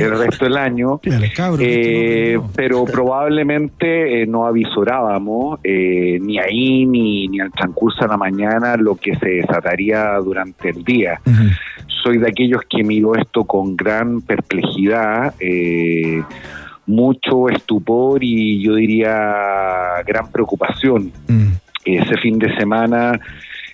el 0.00 0.18
resto 0.18 0.44
del 0.44 0.56
año. 0.56 1.00
Eh, 1.60 2.38
pero 2.54 2.84
probablemente 2.84 4.22
eh, 4.22 4.26
no 4.26 4.46
avisorábamos 4.46 5.60
eh, 5.62 6.18
ni 6.20 6.38
ahí 6.38 6.86
ni, 6.86 7.11
ni 7.28 7.40
al 7.40 7.50
transcurso 7.52 8.02
de 8.02 8.08
la 8.08 8.16
mañana 8.16 8.76
lo 8.76 8.96
que 8.96 9.16
se 9.16 9.28
desataría 9.28 10.14
durante 10.18 10.70
el 10.70 10.84
día. 10.84 11.20
Soy 12.02 12.18
de 12.18 12.28
aquellos 12.28 12.62
que 12.68 12.82
miro 12.82 13.14
esto 13.14 13.44
con 13.44 13.76
gran 13.76 14.20
perplejidad, 14.22 15.34
eh, 15.38 16.22
mucho 16.86 17.48
estupor 17.48 18.22
y 18.22 18.62
yo 18.62 18.74
diría 18.74 20.02
gran 20.06 20.30
preocupación. 20.30 21.12
Mm. 21.28 21.52
Ese 21.84 22.16
fin 22.18 22.38
de 22.38 22.54
semana 22.56 23.18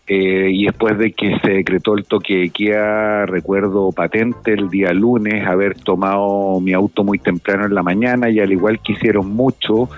eh, 0.09 0.49
y 0.51 0.65
después 0.65 0.97
de 0.99 1.13
que 1.13 1.39
se 1.41 1.51
decretó 1.51 1.95
el 1.95 2.05
toque 2.05 2.35
de 2.37 2.49
queda, 2.51 3.27
recuerdo 3.27 3.93
patente 3.93 4.55
el 4.55 4.71
día 4.71 4.93
lunes 4.95 5.47
haber 5.47 5.75
tomado 5.75 6.61
mi 6.61 6.73
auto 6.73 7.05
muy 7.05 7.19
temprano 7.19 7.67
en 7.67 7.75
la 7.75 7.83
mañana 7.83 8.31
y 8.31 8.41
al 8.41 8.51
igual 8.51 8.81
que 8.81 8.93
hicieron 8.95 9.29
mucho, 9.35 9.91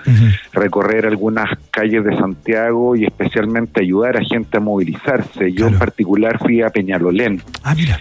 recorrer 0.53 1.05
algunas 1.05 1.49
calles 1.71 2.03
de 2.03 2.17
Santiago 2.17 2.95
y 2.95 3.05
especialmente 3.05 3.81
ayudar 3.81 4.17
a 4.17 4.23
gente 4.25 4.57
a 4.57 4.59
movilizarse. 4.59 5.51
Yo 5.51 5.67
Claro. 5.67 5.73
en 5.73 5.79
particular 5.79 6.37
fui 6.39 6.61
a 6.61 6.69
Peñalolén 6.69 7.41
Ah, 7.63 7.73
mira. 7.75 7.97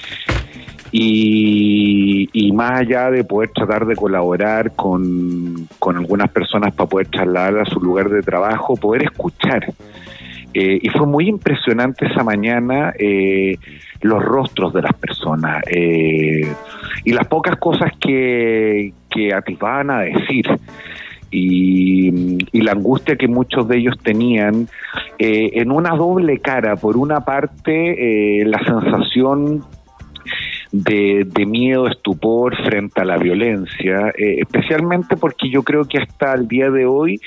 y, 0.93 2.29
y 2.33 2.53
más 2.53 2.81
allá 2.81 3.11
de 3.11 3.23
poder 3.25 3.51
tratar 3.51 3.87
de 3.87 3.95
colaborar 3.95 4.73
con, 4.75 5.69
con 5.79 5.97
algunas 5.97 6.29
personas 6.31 6.73
para 6.75 6.89
poder 6.89 7.07
trasladar 7.09 7.59
a 7.61 7.65
su 7.67 7.81
lugar 7.81 8.09
de 8.11 8.23
trabajo, 8.23 8.75
poder 8.77 9.05
escuchar. 9.05 9.73
Eh, 10.53 10.79
y 10.83 10.89
fue 10.91 11.07
muy 11.07 11.29
impresionante 11.29 12.07
esa 12.07 12.25
mañana 12.25 12.93
eh, 12.99 13.57
los 14.03 14.23
rostros 14.25 14.73
de 14.73 14.83
las 14.83 14.95
personas 14.95 15.63
eh, 15.67 16.53
y 17.05 17.13
las 17.13 17.27
pocas 17.29 17.57
cosas 17.57 17.93
que, 18.01 18.93
que 19.11 19.33
a 19.91 20.01
decir. 20.01 20.47
Y, 21.33 22.39
y 22.51 22.61
la 22.63 22.73
angustia 22.73 23.15
que 23.15 23.29
muchos 23.29 23.69
de 23.69 23.79
ellos 23.79 23.97
tenían 24.03 24.67
eh, 25.17 25.51
en 25.55 25.71
una 25.71 25.91
doble 25.91 26.41
cara. 26.41 26.75
Por 26.75 26.97
una 26.97 27.25
parte, 27.25 28.41
eh, 28.41 28.45
la 28.45 28.59
sensación 28.65 29.63
de, 30.73 31.27
de 31.27 31.47
miedo, 31.47 31.89
estupor 31.89 32.55
frente 32.65 33.01
a 33.01 33.05
la 33.05 33.19
violencia, 33.19 34.11
eh, 34.17 34.37
especialmente 34.41 35.17
porque 35.17 35.51
yo 35.51 35.65
creo 35.65 35.85
que 35.85 35.99
hasta 35.99 36.33
el 36.35 36.47
día 36.47 36.71
de 36.71 36.87
hoy 36.87 37.21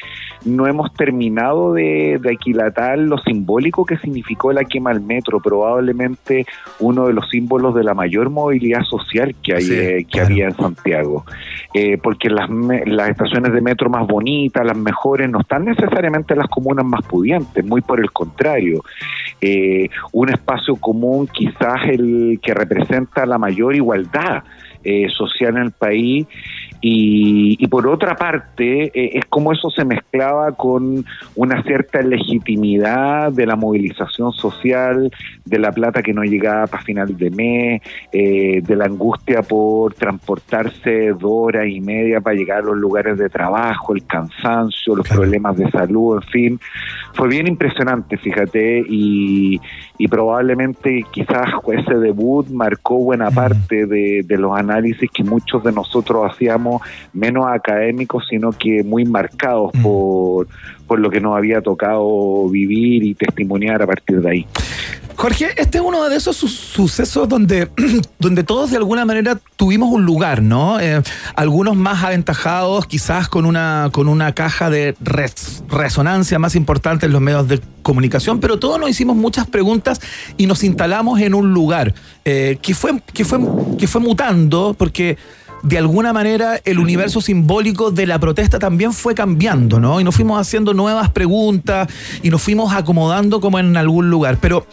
no 0.45 0.65
hemos 0.65 0.93
terminado 0.93 1.73
de, 1.73 2.19
de 2.21 2.31
aquilatar 2.31 2.97
lo 2.99 3.17
simbólico 3.17 3.85
que 3.85 3.97
significó 3.97 4.53
la 4.53 4.63
quema 4.63 4.93
del 4.93 5.01
metro, 5.01 5.41
probablemente 5.41 6.45
uno 6.79 7.07
de 7.07 7.13
los 7.13 7.29
símbolos 7.29 7.75
de 7.75 7.83
la 7.83 7.93
mayor 7.93 8.29
movilidad 8.29 8.83
social 8.83 9.35
que, 9.43 9.55
hay, 9.55 9.63
Sí, 9.63 9.73
eh, 9.73 9.97
que 9.99 10.05
claro. 10.05 10.27
había 10.27 10.45
en 10.45 10.55
Santiago. 10.55 11.25
Eh, 11.73 11.97
porque 11.97 12.29
las, 12.29 12.49
las 12.49 13.09
estaciones 13.09 13.51
de 13.51 13.61
metro 13.61 13.89
más 13.89 14.05
bonitas, 14.07 14.65
las 14.65 14.77
mejores, 14.77 15.29
no 15.29 15.39
están 15.39 15.65
necesariamente 15.65 16.33
en 16.33 16.39
las 16.39 16.47
comunas 16.49 16.85
más 16.85 17.01
pudientes, 17.05 17.65
muy 17.65 17.81
por 17.81 17.99
el 17.99 18.11
contrario. 18.11 18.81
Un 20.13 20.29
espacio 20.29 20.75
común 20.77 21.27
quizás 21.27 21.81
el 21.89 22.39
que 22.41 22.53
representa 22.53 23.25
la 23.25 23.32
mayor 23.37 23.75
igualdad 23.75 24.43
eh, 24.83 25.07
social 25.09 25.55
en 25.57 25.63
el 25.63 25.71
país 25.71 26.27
y, 26.85 27.55
y 27.63 27.67
por 27.67 27.87
otra 27.87 28.13
parte, 28.17 28.91
eh, 28.93 29.11
es 29.13 29.23
como 29.27 29.53
eso 29.53 29.69
se 29.69 29.85
mezclaba 29.85 30.51
con 30.51 31.05
una 31.33 31.63
cierta 31.63 32.01
legitimidad 32.01 33.31
de 33.31 33.45
la 33.45 33.55
movilización 33.55 34.33
social, 34.33 35.09
de 35.45 35.59
la 35.59 35.71
plata 35.71 36.03
que 36.03 36.13
no 36.13 36.23
llegaba 36.23 36.67
para 36.67 36.83
final 36.83 37.15
de 37.15 37.31
mes, 37.31 37.81
eh, 38.11 38.61
de 38.61 38.75
la 38.75 38.83
angustia 38.83 39.43
por 39.43 39.93
transportarse 39.93 41.13
dos 41.13 41.31
horas 41.31 41.67
y 41.69 41.79
media 41.79 42.19
para 42.19 42.35
llegar 42.35 42.59
a 42.59 42.63
los 42.63 42.75
lugares 42.75 43.17
de 43.17 43.29
trabajo, 43.29 43.95
el 43.95 44.05
cansancio, 44.05 44.93
los 44.93 45.07
problemas 45.07 45.55
de 45.55 45.71
salud, 45.71 46.21
en 46.21 46.29
fin. 46.29 46.59
Fue 47.13 47.29
bien 47.29 47.47
impresionante, 47.47 48.17
fíjate, 48.17 48.83
y, 48.89 49.57
y 49.97 50.07
probablemente 50.09 51.05
quizás 51.11 51.47
ese 51.71 51.95
debut 51.95 52.49
marcó 52.49 52.97
buena 52.97 53.31
parte 53.31 53.85
de, 53.85 54.23
de 54.25 54.37
los 54.37 54.57
análisis 54.57 55.09
que 55.11 55.23
muchos 55.23 55.63
de 55.63 55.71
nosotros 55.71 56.29
hacíamos 56.29 56.72
menos 57.13 57.45
académicos, 57.47 58.23
sino 58.29 58.51
que 58.51 58.83
muy 58.83 59.05
marcados 59.05 59.71
por, 59.81 60.47
por 60.87 60.99
lo 60.99 61.09
que 61.09 61.19
nos 61.19 61.35
había 61.37 61.61
tocado 61.61 62.47
vivir 62.49 63.03
y 63.03 63.13
testimoniar 63.15 63.81
a 63.81 63.87
partir 63.87 64.21
de 64.21 64.29
ahí. 64.29 64.47
Jorge, 65.15 65.49
este 65.57 65.77
es 65.77 65.83
uno 65.83 66.09
de 66.09 66.15
esos 66.15 66.35
su- 66.35 66.47
sucesos 66.47 67.29
donde, 67.29 67.69
donde 68.19 68.43
todos 68.43 68.71
de 68.71 68.77
alguna 68.77 69.05
manera 69.05 69.39
tuvimos 69.57 69.91
un 69.93 70.05
lugar, 70.05 70.41
¿no? 70.41 70.79
Eh, 70.79 71.01
algunos 71.35 71.75
más 71.75 72.03
aventajados, 72.03 72.87
quizás 72.87 73.29
con 73.29 73.45
una, 73.45 73.89
con 73.91 74.07
una 74.09 74.33
caja 74.33 74.71
de 74.71 74.95
res- 75.01 75.63
resonancia 75.69 76.39
más 76.39 76.55
importante 76.55 77.05
en 77.05 77.11
los 77.13 77.21
medios 77.21 77.47
de 77.47 77.61
comunicación, 77.83 78.39
pero 78.39 78.57
todos 78.57 78.79
nos 78.79 78.89
hicimos 78.89 79.15
muchas 79.15 79.45
preguntas 79.47 80.01
y 80.35 80.47
nos 80.47 80.63
instalamos 80.63 81.19
en 81.21 81.35
un 81.35 81.53
lugar 81.53 81.93
eh, 82.25 82.57
que, 82.61 82.73
fue, 82.73 82.99
que, 83.13 83.23
fue, 83.23 83.39
que 83.77 83.85
fue 83.87 84.01
mutando 84.01 84.75
porque 84.77 85.17
de 85.63 85.77
alguna 85.77 86.11
manera 86.11 86.59
el 86.65 86.77
universo 86.77 87.21
simbólico 87.21 87.89
de 87.89 88.05
la 88.05 88.19
protesta 88.19 88.59
también 88.59 88.93
fue 88.93 89.15
cambiando, 89.15 89.79
¿no? 89.79 89.99
Y 89.99 90.03
nos 90.03 90.13
fuimos 90.13 90.39
haciendo 90.39 90.73
nuevas 90.73 91.09
preguntas 91.09 91.87
y 92.21 92.29
nos 92.29 92.41
fuimos 92.41 92.73
acomodando 92.73 93.39
como 93.39 93.59
en 93.59 93.75
algún 93.77 94.09
lugar. 94.09 94.37
Pero 94.41 94.67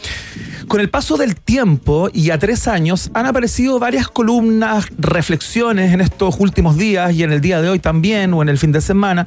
con 0.67 0.81
el 0.81 0.89
paso 0.89 1.15
del 1.15 1.35
tiempo 1.37 2.09
y 2.13 2.29
a 2.29 2.39
tres 2.39 2.67
años 2.67 3.09
han 3.13 3.25
aparecido 3.25 3.79
varias 3.79 4.09
columnas, 4.09 4.85
reflexiones 4.97 5.93
en 5.93 6.01
estos 6.01 6.35
últimos 6.39 6.77
días 6.77 7.13
y 7.13 7.23
en 7.23 7.31
el 7.31 7.39
día 7.39 7.61
de 7.61 7.69
hoy 7.69 7.79
también 7.79 8.33
o 8.33 8.41
en 8.41 8.49
el 8.49 8.57
fin 8.57 8.73
de 8.73 8.81
semana, 8.81 9.25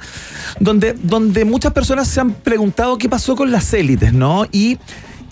donde, 0.61 0.95
donde 1.03 1.47
muchas 1.47 1.73
personas 1.73 2.09
se 2.09 2.21
han 2.21 2.33
preguntado 2.33 2.99
qué 2.99 3.09
pasó 3.09 3.37
con 3.37 3.51
las 3.51 3.73
élites, 3.73 4.13
¿no? 4.13 4.45
Y 4.53 4.79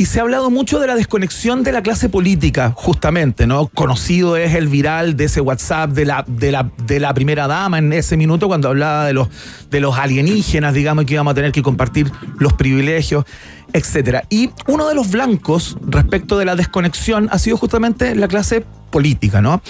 y 0.02 0.06
se 0.06 0.18
ha 0.18 0.22
hablado 0.22 0.50
mucho 0.50 0.80
de 0.80 0.88
la 0.88 0.96
desconexión 0.96 1.62
de 1.62 1.70
la 1.70 1.80
clase 1.80 2.08
política, 2.08 2.72
justamente, 2.74 3.46
¿no? 3.46 3.68
Conocido 3.68 4.36
es 4.36 4.52
el 4.56 4.66
viral 4.66 5.16
de 5.16 5.26
ese 5.26 5.40
WhatsApp 5.40 5.92
de 5.92 6.04
la, 6.04 6.24
de 6.26 6.50
la, 6.50 6.72
de 6.88 6.98
la 6.98 7.14
primera 7.14 7.46
dama 7.46 7.78
en 7.78 7.92
ese 7.92 8.16
minuto 8.16 8.48
cuando 8.48 8.68
hablaba 8.68 9.06
de 9.06 9.12
los, 9.12 9.28
de 9.70 9.78
los 9.78 9.96
alienígenas, 9.96 10.74
digamos, 10.74 11.04
que 11.04 11.14
íbamos 11.14 11.30
a 11.30 11.34
tener 11.36 11.52
que 11.52 11.62
compartir 11.62 12.10
los 12.36 12.52
privilegios, 12.54 13.26
etcétera. 13.72 14.24
Y 14.28 14.50
uno 14.66 14.88
de 14.88 14.96
los 14.96 15.08
blancos 15.08 15.76
respecto 15.86 16.36
de 16.36 16.46
la 16.46 16.56
desconexión 16.56 17.28
ha 17.30 17.38
sido 17.38 17.56
justamente 17.56 18.16
la 18.16 18.26
clase 18.26 18.66
política, 18.90 19.40
¿no? 19.40 19.62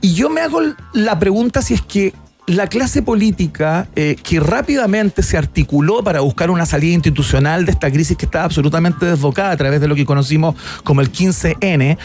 Y 0.00 0.14
yo 0.14 0.30
me 0.30 0.42
hago 0.42 0.60
la 0.92 1.18
pregunta 1.18 1.60
si 1.60 1.74
es 1.74 1.82
que 1.82 2.14
la 2.56 2.66
clase 2.66 3.02
política 3.02 3.88
eh, 3.96 4.16
que 4.22 4.40
rápidamente 4.40 5.22
se 5.22 5.36
articuló 5.36 6.02
para 6.02 6.20
buscar 6.20 6.50
una 6.50 6.66
salida 6.66 6.94
institucional 6.94 7.64
de 7.64 7.72
esta 7.72 7.90
crisis 7.90 8.16
que 8.16 8.24
estaba 8.24 8.44
absolutamente 8.44 9.06
desbocada 9.06 9.50
a 9.50 9.56
través 9.56 9.80
de 9.80 9.88
lo 9.88 9.94
que 9.94 10.04
conocimos 10.04 10.54
como 10.84 11.00
el 11.00 11.10
15N, 11.12 11.98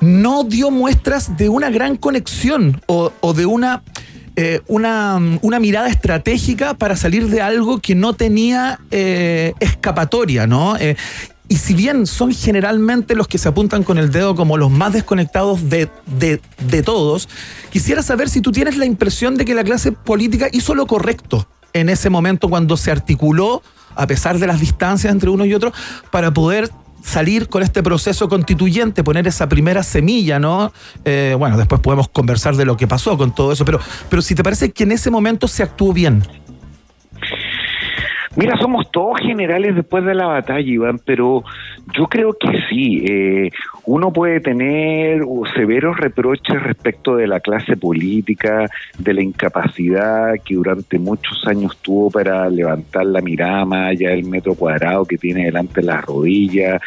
no 0.00 0.44
dio 0.44 0.70
muestras 0.70 1.36
de 1.36 1.48
una 1.48 1.70
gran 1.70 1.96
conexión 1.96 2.80
o, 2.86 3.10
de 3.34 3.46
una, 3.46 3.82
eh, 4.36 4.60
una, 4.68 5.20
una, 5.42 5.58
mirada 5.58 5.88
estratégica 5.88 6.74
para 6.74 6.96
salir 6.96 7.28
de 7.28 7.40
algo 7.40 7.80
que 7.80 7.94
no 7.94 8.12
tenía 8.12 8.78
eh, 8.90 9.54
escapatoria, 9.60 10.46
¿no? 10.46 10.76
Y 11.48 11.56
si 11.56 11.74
bien 11.74 12.06
son 12.06 12.32
generalmente 12.32 13.14
los 13.14 13.26
que 13.26 13.38
se 13.38 13.48
apuntan 13.48 13.82
con 13.82 13.98
el 13.98 14.10
dedo 14.10 14.34
como 14.34 14.56
los 14.56 14.70
más 14.70 14.92
desconectados 14.92 15.68
de, 15.68 15.88
de, 16.18 16.40
de, 16.68 16.82
todos, 16.82 17.28
quisiera 17.70 18.02
saber 18.02 18.28
si 18.28 18.40
tú 18.40 18.52
tienes 18.52 18.76
la 18.76 18.84
impresión 18.84 19.36
de 19.36 19.44
que 19.44 19.54
la 19.54 19.64
clase 19.64 19.92
política 19.92 20.48
hizo 20.52 20.74
lo 20.74 20.86
correcto 20.86 21.48
en 21.72 21.88
ese 21.88 22.10
momento 22.10 22.48
cuando 22.48 22.76
se 22.76 22.90
articuló, 22.90 23.62
a 23.94 24.06
pesar 24.06 24.38
de 24.38 24.46
las 24.46 24.60
distancias 24.60 25.12
entre 25.12 25.30
uno 25.30 25.44
y 25.44 25.54
otro, 25.54 25.72
para 26.10 26.32
poder 26.32 26.70
salir 27.02 27.48
con 27.48 27.62
este 27.62 27.82
proceso 27.82 28.28
constituyente, 28.28 29.02
poner 29.02 29.26
esa 29.26 29.48
primera 29.48 29.82
semilla, 29.82 30.38
¿no? 30.38 30.72
Eh, 31.04 31.34
bueno, 31.38 31.56
después 31.56 31.80
podemos 31.80 32.08
conversar 32.08 32.56
de 32.56 32.64
lo 32.64 32.76
que 32.76 32.86
pasó 32.86 33.16
con 33.16 33.34
todo 33.34 33.52
eso, 33.52 33.64
pero, 33.64 33.80
pero 34.10 34.20
si 34.20 34.34
te 34.34 34.42
parece 34.42 34.72
que 34.72 34.82
en 34.84 34.92
ese 34.92 35.10
momento 35.10 35.48
se 35.48 35.62
actuó 35.62 35.92
bien. 35.92 36.22
Mira, 38.38 38.56
somos 38.56 38.88
todos 38.92 39.18
generales 39.18 39.74
después 39.74 40.04
de 40.04 40.14
la 40.14 40.26
batalla, 40.26 40.60
Iván, 40.60 41.00
pero 41.04 41.42
yo 41.92 42.06
creo 42.06 42.36
que 42.38 42.48
sí. 42.70 43.04
Eh, 43.04 43.50
uno 43.84 44.12
puede 44.12 44.38
tener 44.38 45.22
severos 45.56 45.96
reproches 45.96 46.62
respecto 46.62 47.16
de 47.16 47.26
la 47.26 47.40
clase 47.40 47.76
política, 47.76 48.66
de 48.96 49.14
la 49.14 49.22
incapacidad 49.24 50.34
que 50.44 50.54
durante 50.54 51.00
muchos 51.00 51.44
años 51.48 51.76
tuvo 51.82 52.12
para 52.12 52.48
levantar 52.48 53.06
la 53.06 53.20
mirada 53.22 53.64
más 53.64 53.90
allá 53.90 54.10
del 54.10 54.24
metro 54.26 54.54
cuadrado 54.54 55.04
que 55.04 55.18
tiene 55.18 55.46
delante 55.46 55.80
de 55.80 55.88
las 55.88 56.04
rodillas, 56.04 56.80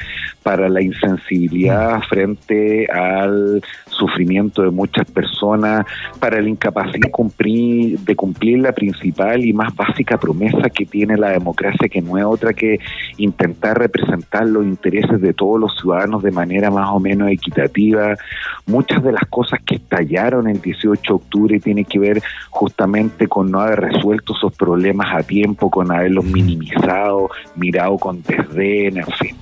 para 0.44 0.70
la 0.70 0.82
insensibilidad 0.82 2.00
frente 2.04 2.88
al 2.90 3.62
sufrimiento 3.88 4.64
de 4.64 4.72
muchas 4.72 5.10
personas, 5.12 5.86
para 6.20 6.42
la 6.42 6.50
incapacidad 6.50 7.02
de 7.02 7.12
cumplir, 7.12 8.00
de 8.00 8.16
cumplir 8.16 8.60
la 8.60 8.72
principal 8.72 9.44
y 9.44 9.54
más 9.54 9.76
básica 9.76 10.18
promesa 10.18 10.70
que 10.70 10.86
tiene 10.86 11.18
la 11.18 11.30
democracia, 11.30 11.40
que 11.89 12.01
no 12.01 12.17
es 12.17 12.23
otra 12.23 12.54
que 12.54 12.80
intentar 13.17 13.77
representar 13.77 14.47
los 14.47 14.65
intereses 14.65 15.21
de 15.21 15.34
todos 15.34 15.60
los 15.60 15.77
ciudadanos 15.80 16.23
de 16.23 16.32
manera 16.32 16.71
más 16.71 16.89
o 16.91 16.99
menos 16.99 17.30
equitativa. 17.30 18.15
Muchas 18.65 19.04
de 19.04 19.12
las 19.12 19.27
cosas 19.30 19.60
que 19.65 19.75
estallaron 19.75 20.47
el 20.47 20.62
18 20.62 21.01
de 21.01 21.13
octubre 21.15 21.60
tienen 21.60 21.86
que 21.86 21.99
ver 21.99 22.21
justamente 22.49 23.27
con 23.27 23.51
no 23.51 23.60
haber 23.60 23.82
resuelto 23.82 24.34
esos 24.36 24.56
problemas 24.56 25.08
a 25.13 25.23
tiempo, 25.23 25.69
con 25.69 25.91
haberlos 25.91 26.25
minimizado, 26.25 27.30
mirado 27.56 27.97
con 27.97 28.21
desdén, 28.23 28.97
en 28.97 29.08
fin. 29.08 29.36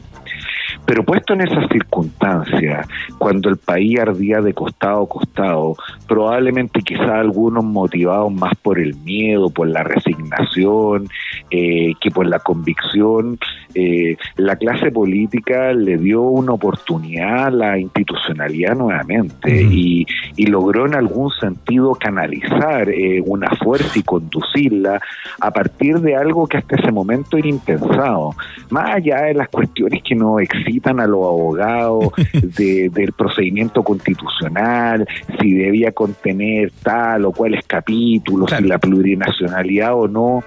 Pero 0.90 1.04
puesto 1.04 1.34
en 1.34 1.42
esas 1.42 1.70
circunstancias, 1.70 2.88
cuando 3.20 3.48
el 3.50 3.58
país 3.58 4.00
ardía 4.00 4.42
de 4.42 4.56
costado 4.56 5.04
a 5.04 5.08
costado, 5.08 5.76
probablemente 6.08 6.82
quizá 6.82 7.20
algunos 7.20 7.64
motivados 7.64 8.34
más 8.34 8.56
por 8.56 8.80
el 8.80 8.96
miedo, 8.96 9.52
por 9.52 9.68
la 9.68 9.84
resignación, 9.84 11.08
eh, 11.52 11.94
que 12.02 12.10
por 12.10 12.26
la 12.26 12.40
convicción, 12.40 13.38
eh, 13.76 14.18
la 14.38 14.56
clase 14.56 14.92
política 14.92 15.74
le 15.74 15.98
dio 15.98 16.24
una 16.24 16.54
oportunidad 16.54 17.46
a 17.46 17.52
la 17.52 17.78
institucionalidad 17.78 18.76
nuevamente 18.76 19.62
y, 19.62 20.08
y, 20.36 20.48
logró 20.48 20.88
en 20.88 20.96
algún 20.96 21.30
sentido 21.34 21.94
canalizar 21.94 22.90
eh, 22.90 23.22
una 23.24 23.52
fuerza 23.52 24.00
y 24.00 24.02
conducirla 24.02 25.00
a 25.40 25.52
partir 25.52 26.00
de 26.00 26.16
algo 26.16 26.48
que 26.48 26.58
hasta 26.58 26.78
ese 26.78 26.92
momento 26.92 27.38
era 27.38 27.48
impensado, 27.48 28.32
más 28.72 28.96
allá 28.96 29.22
de 29.26 29.36
las 29.36 29.50
cuestiones 29.50 30.02
que 30.02 30.16
no 30.16 30.40
excitan 30.80 31.00
a 31.00 31.08
los 31.08 31.20
abogados 31.20 32.12
de, 32.58 32.90
del 32.90 33.12
procedimiento 33.14 33.84
constitucional, 33.84 35.08
si 35.40 35.54
debía 35.54 35.92
contener 35.92 36.72
tal 36.82 37.26
o 37.26 37.32
cuáles 37.32 37.66
capítulos, 37.66 38.48
claro. 38.48 38.64
si 38.64 38.70
la 38.70 38.78
plurinacionalidad 38.78 39.96
o 39.96 40.08
no. 40.08 40.44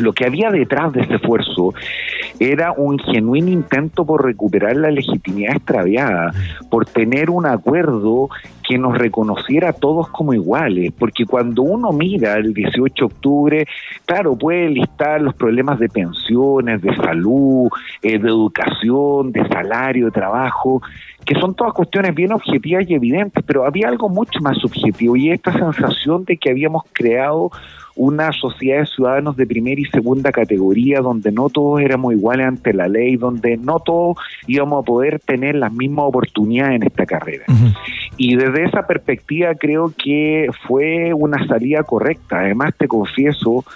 Lo 0.00 0.12
que 0.12 0.26
había 0.26 0.50
detrás 0.50 0.92
de 0.92 1.02
ese 1.02 1.14
esfuerzo 1.14 1.74
era 2.38 2.72
un 2.72 2.98
genuino 2.98 3.48
intento 3.48 4.04
por 4.04 4.24
recuperar 4.24 4.76
la 4.76 4.90
legitimidad 4.90 5.56
extraviada, 5.56 6.32
por 6.70 6.86
tener 6.86 7.30
un 7.30 7.46
acuerdo 7.46 8.30
que 8.66 8.78
nos 8.78 8.96
reconociera 8.96 9.70
a 9.70 9.72
todos 9.72 10.08
como 10.08 10.32
iguales, 10.32 10.92
porque 10.96 11.26
cuando 11.26 11.62
uno 11.62 11.90
mira 11.92 12.34
el 12.34 12.54
18 12.54 12.94
de 12.94 13.04
octubre, 13.04 13.66
claro, 14.06 14.36
puede 14.36 14.68
listar 14.68 15.20
los 15.20 15.34
problemas 15.34 15.80
de 15.80 15.88
pensiones, 15.88 16.80
de 16.80 16.94
salud, 16.94 17.68
eh, 18.00 18.18
de 18.18 18.28
educación, 18.28 19.32
de 19.32 19.46
salario, 19.48 20.06
de 20.06 20.12
trabajo, 20.12 20.80
que 21.24 21.34
son 21.34 21.54
todas 21.54 21.74
cuestiones 21.74 22.14
bien 22.14 22.32
objetivas 22.32 22.88
y 22.88 22.94
evidentes, 22.94 23.42
pero 23.44 23.66
había 23.66 23.88
algo 23.88 24.08
mucho 24.08 24.40
más 24.40 24.56
subjetivo 24.58 25.16
y 25.16 25.30
esta 25.30 25.52
sensación 25.52 26.24
de 26.24 26.36
que 26.36 26.50
habíamos 26.50 26.84
creado 26.92 27.50
una 28.00 28.32
sociedad 28.32 28.80
de 28.80 28.86
ciudadanos 28.86 29.36
de 29.36 29.46
primera 29.46 29.78
y 29.78 29.84
segunda 29.84 30.32
categoría 30.32 31.00
donde 31.00 31.30
no 31.30 31.50
todos 31.50 31.82
éramos 31.82 32.14
iguales 32.14 32.46
ante 32.46 32.72
la 32.72 32.88
ley, 32.88 33.16
donde 33.16 33.58
no 33.58 33.78
todos 33.78 34.16
íbamos 34.46 34.82
a 34.82 34.86
poder 34.86 35.20
tener 35.20 35.54
las 35.56 35.70
mismas 35.70 36.06
oportunidades 36.06 36.76
en 36.76 36.82
esta 36.84 37.04
carrera. 37.04 37.44
Uh 37.48 37.52
-huh. 37.52 37.76
Y 38.16 38.36
desde 38.36 38.64
esa 38.64 38.86
perspectiva 38.86 39.54
creo 39.54 39.92
que 40.02 40.48
fue 40.66 41.12
una 41.12 41.46
salida 41.46 41.82
correcta. 41.82 42.40
Además 42.40 42.72
te 42.78 42.88
confieso 42.88 43.66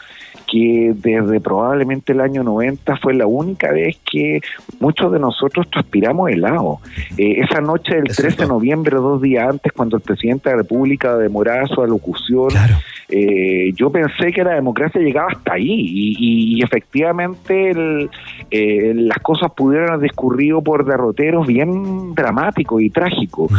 que 0.51 0.95
desde 0.95 1.41
probablemente 1.41 2.13
el 2.13 2.21
año 2.21 2.43
90 2.45 2.97
fue 2.99 3.13
la 3.15 3.27
única 3.27 3.73
vez 3.73 3.99
que 4.11 4.41
muchos 4.81 5.13
de 5.13 5.19
nosotros 5.19 5.69
transpiramos 5.71 6.31
helado. 6.31 6.79
Eh, 7.19 7.41
esa 7.41 7.61
noche 7.61 7.97
del 7.97 8.07
Es 8.09 8.17
13 8.17 8.43
de 8.43 8.49
noviembre, 8.49 8.97
dos 8.97 9.21
días 9.21 9.49
antes, 9.49 9.73
cuando 9.73 9.97
el 9.97 10.03
presidente 10.03 10.49
de 10.49 10.57
la 10.57 10.63
República 10.63 11.17
demoraba 11.17 11.67
su 11.67 11.83
alocución, 11.83 12.49
Claro. 12.49 12.77
Eh, 13.09 13.73
yo 13.75 13.91
pensé 13.91 14.33
que 14.33 14.43
la 14.45 14.55
democracia 14.55 15.01
llegaba 15.01 15.29
hasta 15.33 15.55
ahí 15.55 15.69
y, 15.71 16.17
y- 16.19 16.59
y 16.59 16.63
efectivamente 16.63 17.71
el- 17.71 18.11
eh, 18.51 18.93
las 18.95 19.19
cosas 19.19 19.51
pudieron 19.53 19.91
haber 19.91 20.03
discurrido 20.03 20.63
por 20.63 20.85
derroteros 20.85 21.47
bien 21.47 22.15
dramáticos 22.15 22.81
y 22.83 22.91
trágicos. 22.91 23.51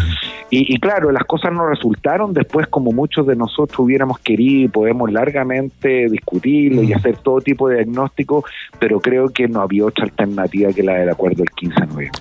Y, 0.49 0.73
y 0.73 0.77
claro, 0.79 1.11
las 1.11 1.23
cosas 1.25 1.51
no 1.53 1.67
resultaron 1.67 2.33
después 2.33 2.67
como 2.67 2.91
muchos 2.91 3.25
de 3.27 3.35
nosotros 3.35 3.79
hubiéramos 3.79 4.19
querido 4.19 4.65
y 4.65 4.67
podemos 4.67 5.11
largamente 5.11 6.07
discutirlo 6.09 6.83
y 6.83 6.93
hacer 6.93 7.17
todo 7.17 7.41
tipo 7.41 7.67
de 7.69 7.77
diagnóstico, 7.77 8.43
pero 8.79 8.99
creo 8.99 9.29
que 9.29 9.47
no 9.47 9.61
había 9.61 9.85
otra 9.85 10.05
alternativa 10.05 10.71
que 10.73 10.83
la 10.83 10.93
del 10.95 11.09
acuerdo 11.09 11.37
del 11.37 11.49
15 11.51 11.81
de 11.81 11.87
noviembre. 11.87 12.19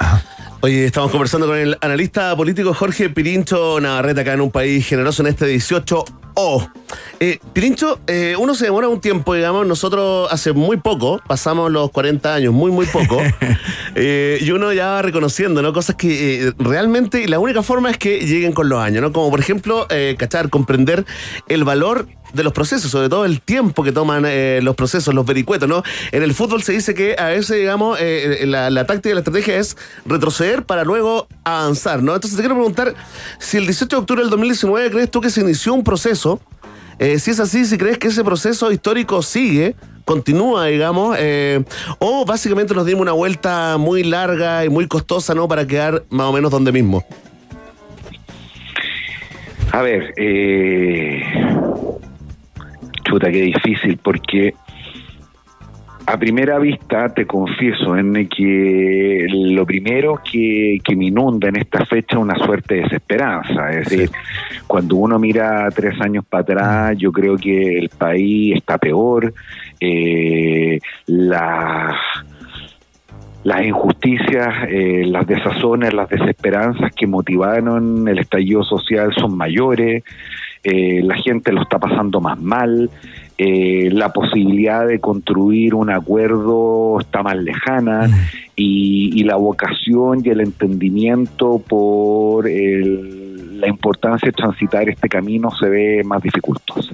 Oye, 0.64 0.86
estamos 0.86 1.10
conversando 1.10 1.46
con 1.46 1.58
el 1.58 1.76
analista 1.82 2.34
político 2.34 2.72
Jorge 2.72 3.10
Pirincho 3.10 3.78
Navarrete 3.82 4.22
acá 4.22 4.32
en 4.32 4.40
un 4.40 4.50
país 4.50 4.86
generoso 4.86 5.20
en 5.20 5.28
este 5.28 5.54
18O. 5.54 6.70
Eh, 7.20 7.38
Pirincho, 7.52 8.00
eh, 8.06 8.34
uno 8.38 8.54
se 8.54 8.64
demora 8.64 8.88
un 8.88 8.98
tiempo, 8.98 9.34
digamos, 9.34 9.66
nosotros 9.66 10.26
hace 10.32 10.54
muy 10.54 10.78
poco, 10.78 11.20
pasamos 11.28 11.70
los 11.70 11.90
40 11.90 12.34
años, 12.34 12.54
muy, 12.54 12.72
muy 12.72 12.86
poco, 12.86 13.20
eh, 13.94 14.38
y 14.40 14.50
uno 14.52 14.72
ya 14.72 14.86
va 14.86 15.02
reconociendo, 15.02 15.60
¿no? 15.60 15.74
Cosas 15.74 15.96
que 15.96 16.54
realmente 16.56 17.28
la 17.28 17.38
única 17.38 17.62
forma 17.62 17.90
es 17.90 17.98
que 17.98 18.20
lleguen 18.20 18.52
con 18.52 18.70
los 18.70 18.80
años, 18.80 19.02
¿no? 19.02 19.12
Como 19.12 19.28
por 19.28 19.40
ejemplo, 19.40 19.86
cachar, 20.16 20.48
comprender 20.48 21.04
el 21.46 21.64
valor 21.64 22.08
de 22.35 22.43
los 22.43 22.53
procesos, 22.53 22.91
sobre 22.91 23.09
todo 23.09 23.24
el 23.24 23.41
tiempo 23.41 23.82
que 23.82 23.93
toman 23.93 24.24
eh, 24.26 24.61
los 24.62 24.76
procesos, 24.76 25.14
los 25.14 25.24
vericuetos, 25.24 25.68
¿no? 25.68 25.82
En 26.12 26.22
el 26.22 26.35
fútbol 26.35 26.62
se 26.62 26.72
dice 26.72 26.95
que 26.95 27.16
a 27.18 27.28
veces, 27.28 27.57
digamos, 27.57 27.99
eh, 28.01 28.45
la, 28.47 28.70
la 28.70 28.87
táctica 28.87 29.14
la 29.14 29.20
estrategia 29.20 29.57
es 29.57 29.76
retroceder 30.05 30.64
para 30.64 30.85
luego 30.85 31.28
avanzar, 31.45 32.03
¿no? 32.03 32.14
Entonces 32.14 32.37
te 32.37 32.43
quiero 32.43 32.57
preguntar 32.57 32.95
si 33.39 33.57
el 33.57 33.66
18 33.66 33.97
de 33.97 34.01
octubre 34.01 34.22
del 34.22 34.30
2019 34.30 34.91
crees 34.91 35.11
tú 35.11 35.20
que 35.20 35.30
se 35.30 35.41
inició 35.41 35.74
un 35.74 35.85
proceso, 35.85 36.41
eh, 36.99 37.18
si 37.18 37.30
es 37.30 37.41
así, 37.41 37.64
si 37.64 37.76
crees 37.76 37.99
que 37.99 38.09
ese 38.09 38.22
proceso 38.22 38.70
histórico 38.70 39.22
sigue, 39.22 39.74
continúa, 40.05 40.66
digamos, 40.66 41.16
eh, 41.18 41.64
o 41.99 42.24
básicamente 42.24 42.74
nos 42.74 42.87
dimos 42.87 43.03
una 43.03 43.12
vuelta 43.12 43.76
muy 43.78 44.05
larga 44.05 44.64
y 44.64 44.68
muy 44.68 44.87
costosa, 44.87 45.35
¿no? 45.35 45.49
Para 45.49 45.66
quedar 45.66 46.05
más 46.11 46.26
o 46.26 46.32
menos 46.32 46.51
donde 46.51 46.72
mismo. 46.72 47.05
A 49.72 49.82
ver, 49.82 50.14
eh, 50.16 51.20
chuta, 53.14 53.30
qué 53.30 53.42
difícil, 53.42 53.98
porque 53.98 54.54
a 56.06 56.18
primera 56.18 56.58
vista 56.58 57.08
te 57.08 57.26
confieso 57.26 57.96
en 57.96 58.28
que 58.28 59.26
lo 59.30 59.64
primero 59.64 60.20
que, 60.30 60.78
que 60.84 60.96
me 60.96 61.06
inunda 61.06 61.48
en 61.48 61.56
esta 61.56 61.86
fecha 61.86 62.16
es 62.16 62.22
una 62.22 62.36
suerte 62.36 62.74
de 62.74 62.82
desesperanza. 62.82 63.70
Es 63.70 63.88
decir, 63.88 64.10
cuando 64.66 64.96
uno 64.96 65.18
mira 65.18 65.68
tres 65.70 65.98
años 66.00 66.24
para 66.28 66.42
atrás, 66.42 66.98
yo 66.98 67.10
creo 67.10 67.36
que 67.36 67.78
el 67.78 67.88
país 67.88 68.56
está 68.56 68.76
peor, 68.78 69.32
eh, 69.80 70.78
la 71.06 71.96
las 73.44 73.62
injusticias, 73.62 74.48
eh, 74.70 75.04
las 75.06 75.26
desazones, 75.26 75.92
las 75.92 76.08
desesperanzas 76.08 76.90
que 76.94 77.06
motivaron 77.06 78.08
el 78.08 78.18
estallido 78.18 78.64
social 78.64 79.12
son 79.14 79.36
mayores, 79.36 80.02
eh, 80.64 81.02
la 81.04 81.14
gente 81.16 81.52
lo 81.52 81.62
está 81.62 81.78
pasando 81.78 82.20
más 82.20 82.40
mal, 82.40 82.90
eh, 83.36 83.90
la 83.92 84.12
posibilidad 84.12 84.86
de 84.86 84.98
construir 85.00 85.74
un 85.74 85.90
acuerdo 85.90 86.98
está 87.00 87.22
más 87.22 87.36
lejana 87.36 88.06
y, 88.56 89.10
y 89.14 89.24
la 89.24 89.36
vocación 89.36 90.22
y 90.24 90.28
el 90.30 90.40
entendimiento 90.40 91.58
por 91.58 92.48
el- 92.48 93.60
la 93.60 93.68
importancia 93.68 94.26
de 94.26 94.32
transitar 94.32 94.88
este 94.88 95.08
camino 95.08 95.50
se 95.58 95.68
ve 95.68 96.02
más 96.04 96.22
dificultosa. 96.22 96.92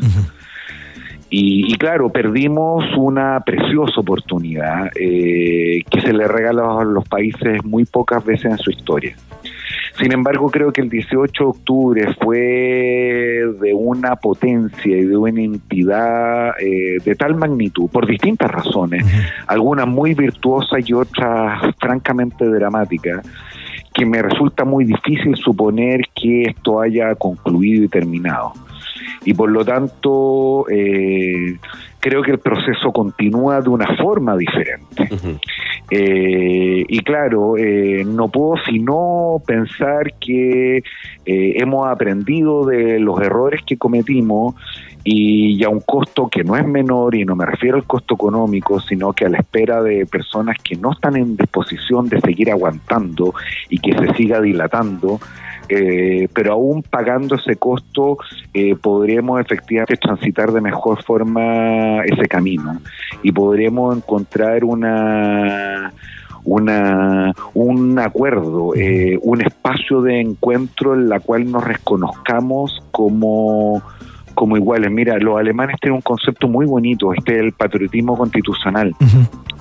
Y, 1.30 1.72
y 1.72 1.76
claro, 1.76 2.10
perdimos 2.10 2.84
una 2.96 3.40
preciosa 3.40 4.00
oportunidad 4.00 4.90
eh, 4.96 5.82
que 5.88 6.00
se 6.00 6.12
le 6.12 6.26
regala 6.26 6.80
a 6.80 6.84
los 6.84 7.08
países 7.08 7.64
muy 7.64 7.84
pocas 7.84 8.24
veces 8.24 8.46
en 8.46 8.58
su 8.58 8.70
historia. 8.70 9.14
Sin 10.00 10.12
embargo, 10.12 10.50
creo 10.50 10.72
que 10.72 10.80
el 10.80 10.88
18 10.88 11.44
de 11.44 11.50
octubre 11.50 12.14
fue 12.20 12.38
de 13.60 13.74
una 13.74 14.16
potencia 14.16 14.96
y 14.96 15.04
de 15.04 15.16
una 15.16 15.40
entidad 15.40 16.54
eh, 16.58 16.96
de 17.04 17.14
tal 17.14 17.36
magnitud, 17.36 17.88
por 17.90 18.06
distintas 18.06 18.50
razones, 18.50 19.04
algunas 19.46 19.86
muy 19.86 20.14
virtuosas 20.14 20.88
y 20.88 20.94
otras 20.94 21.74
francamente 21.78 22.46
dramáticas, 22.46 23.24
que 23.92 24.06
me 24.06 24.22
resulta 24.22 24.64
muy 24.64 24.84
difícil 24.84 25.36
suponer 25.36 26.00
que 26.14 26.44
esto 26.44 26.80
haya 26.80 27.14
concluido 27.14 27.84
y 27.84 27.88
terminado 27.88 28.54
y 29.24 29.34
por 29.34 29.50
lo 29.50 29.64
tanto 29.64 30.66
eh, 30.70 31.56
creo 32.00 32.22
que 32.22 32.32
el 32.32 32.38
proceso 32.38 32.92
continúa 32.92 33.61
de 33.61 33.68
una 33.68 33.96
forma 33.96 34.36
diferente. 34.36 35.08
Eh, 35.90 36.84
y 36.86 37.00
claro, 37.00 37.56
eh, 37.56 38.04
no 38.06 38.28
puedo 38.28 38.62
sino 38.64 39.42
pensar 39.44 40.14
que 40.20 40.78
eh, 40.78 40.82
hemos 41.26 41.88
aprendido 41.88 42.64
de 42.64 43.00
los 43.00 43.20
errores 43.20 43.62
que 43.66 43.76
cometimos 43.76 44.54
y, 45.02 45.56
y 45.58 45.64
a 45.64 45.68
un 45.68 45.80
costo 45.80 46.28
que 46.28 46.44
no 46.44 46.56
es 46.56 46.66
menor, 46.66 47.14
y 47.16 47.24
no 47.24 47.34
me 47.34 47.44
refiero 47.44 47.76
al 47.76 47.84
costo 47.84 48.14
económico, 48.14 48.78
sino 48.80 49.12
que 49.12 49.26
a 49.26 49.30
la 49.30 49.38
espera 49.38 49.82
de 49.82 50.06
personas 50.06 50.56
que 50.62 50.76
no 50.76 50.92
están 50.92 51.16
en 51.16 51.36
disposición 51.36 52.08
de 52.08 52.20
seguir 52.20 52.50
aguantando 52.50 53.34
y 53.68 53.78
que 53.78 53.92
se 53.92 54.14
siga 54.14 54.40
dilatando. 54.40 55.18
Eh, 55.72 56.26
pero 56.34 56.54
aún 56.54 56.82
pagando 56.82 57.36
ese 57.36 57.54
costo 57.54 58.18
eh, 58.52 58.74
podremos 58.74 59.40
efectivamente 59.40 59.96
transitar 59.96 60.50
de 60.50 60.60
mejor 60.60 61.00
forma 61.04 62.02
ese 62.06 62.26
camino 62.26 62.80
y 63.22 63.30
podremos 63.30 63.96
encontrar 63.96 64.64
una 64.64 65.92
una 66.42 67.32
un 67.54 67.98
acuerdo, 68.00 68.74
eh, 68.74 69.16
un 69.22 69.42
espacio 69.42 70.02
de 70.02 70.20
encuentro 70.20 70.94
en 70.94 71.08
la 71.08 71.20
cual 71.20 71.48
nos 71.48 71.62
reconozcamos 71.62 72.82
como 72.90 73.80
como 74.41 74.57
iguales. 74.57 74.91
Mira, 74.91 75.18
los 75.18 75.38
alemanes 75.38 75.78
tienen 75.82 75.97
un 75.97 76.01
concepto 76.01 76.49
muy 76.49 76.64
bonito, 76.64 77.12
este 77.12 77.34
es 77.34 77.41
el 77.43 77.53
patriotismo 77.53 78.16
constitucional 78.16 78.97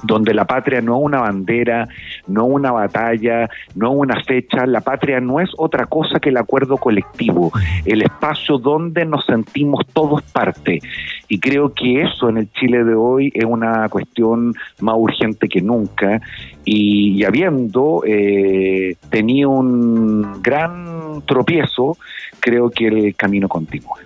donde 0.04 0.34
la 0.34 0.46
patria 0.46 0.82
no 0.82 0.98
es 0.98 1.04
una 1.04 1.20
bandera, 1.20 1.88
no 2.28 2.46
una 2.46 2.72
batalla, 2.72 3.50
no 3.76 3.92
una 3.92 4.22
fecha, 4.24 4.66
la 4.66 4.82
patria 4.82 5.20
no 5.20 5.40
es 5.40 5.50
otra 5.58 5.86
cosa 5.86 6.20
que 6.20 6.30
el 6.30 6.38
acuerdo 6.38 6.78
colectivo, 6.78 7.52
el 7.86 8.02
espacio 8.02 8.58
donde 8.58 9.06
nos 9.06 9.26
sentimos 9.26 9.86
todos 9.94 10.22
parte. 10.22 10.80
Y 11.28 11.40
creo 11.40 11.74
que 11.74 12.04
eso 12.04 12.30
en 12.30 12.38
el 12.38 12.52
Chile 12.54 12.84
de 12.84 12.96
hoy 12.96 13.32
es 13.34 13.46
una 13.46 13.88
cuestión 13.90 14.54
más 14.80 14.96
urgente 14.98 15.48
que 15.48 15.62
nunca. 15.62 16.22
Y, 16.66 17.20
y 17.20 17.24
habiendo 17.24 18.04
eh, 18.06 18.96
tenido 19.10 19.50
un 19.50 20.42
gran 20.42 21.22
tropiezo, 21.26 21.98
creo 22.40 22.70
que 22.70 22.88
el 22.88 23.16
camino 23.16 23.48
continúa. 23.48 23.98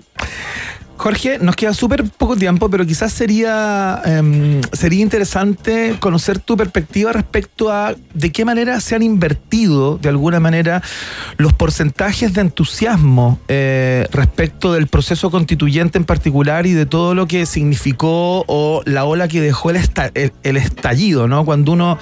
Jorge, 0.95 1.39
nos 1.39 1.55
queda 1.55 1.73
súper 1.73 2.05
poco 2.05 2.37
tiempo, 2.37 2.69
pero 2.69 2.85
quizás 2.85 3.11
sería, 3.11 4.01
em, 4.05 4.61
sería 4.71 5.01
interesante 5.01 5.95
conocer 5.99 6.39
tu 6.39 6.55
perspectiva 6.55 7.11
respecto 7.11 7.71
a 7.71 7.95
de 8.13 8.31
qué 8.31 8.45
manera 8.45 8.79
se 8.79 8.95
han 8.95 9.01
invertido, 9.01 9.97
de 9.97 10.09
alguna 10.09 10.39
manera, 10.39 10.81
los 11.37 11.51
porcentajes 11.51 12.33
de 12.33 12.41
entusiasmo 12.41 13.39
eh, 13.47 14.07
respecto 14.11 14.71
del 14.71 14.87
proceso 14.87 15.31
constituyente 15.31 15.97
en 15.97 16.05
particular 16.05 16.67
y 16.67 16.73
de 16.73 16.85
todo 16.85 17.15
lo 17.15 17.27
que 17.27 17.45
significó 17.47 18.45
o 18.47 18.81
la 18.85 19.03
ola 19.03 19.27
que 19.27 19.41
dejó 19.41 19.71
el, 19.71 19.81
el 20.43 20.57
estallido, 20.57 21.27
¿no? 21.27 21.43
Cuando 21.43 21.71
uno 21.71 21.97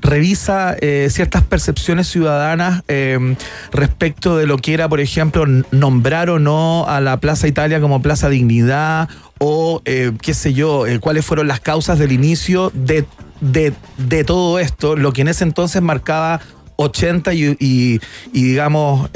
revisa 0.00 0.76
eh, 0.80 1.08
ciertas 1.10 1.42
percepciones 1.44 2.08
ciudadanas 2.08 2.82
eh, 2.88 3.36
respecto 3.72 4.36
de 4.36 4.46
lo 4.46 4.56
que 4.58 4.74
era, 4.74 4.88
por 4.88 5.00
ejemplo, 5.00 5.44
nombrar 5.70 6.30
o 6.30 6.38
no 6.38 6.86
a 6.88 7.00
la 7.00 7.18
Plaza 7.18 7.48
Italia 7.48 7.80
como 7.80 8.02
Plaza 8.02 8.28
Dignidad 8.28 9.08
o 9.38 9.82
eh, 9.84 10.12
qué 10.20 10.34
sé 10.34 10.52
yo, 10.52 10.86
eh, 10.86 10.98
cuáles 11.00 11.24
fueron 11.24 11.48
las 11.48 11.60
causas 11.60 11.98
del 11.98 12.12
inicio 12.12 12.70
de, 12.74 13.04
de, 13.40 13.72
de 13.96 14.24
todo 14.24 14.58
esto, 14.58 14.96
lo 14.96 15.12
que 15.12 15.22
en 15.22 15.28
ese 15.28 15.44
entonces 15.44 15.80
marcaba 15.82 16.40
80 16.76 17.32
y, 17.34 18.00
digamos... 18.32 19.10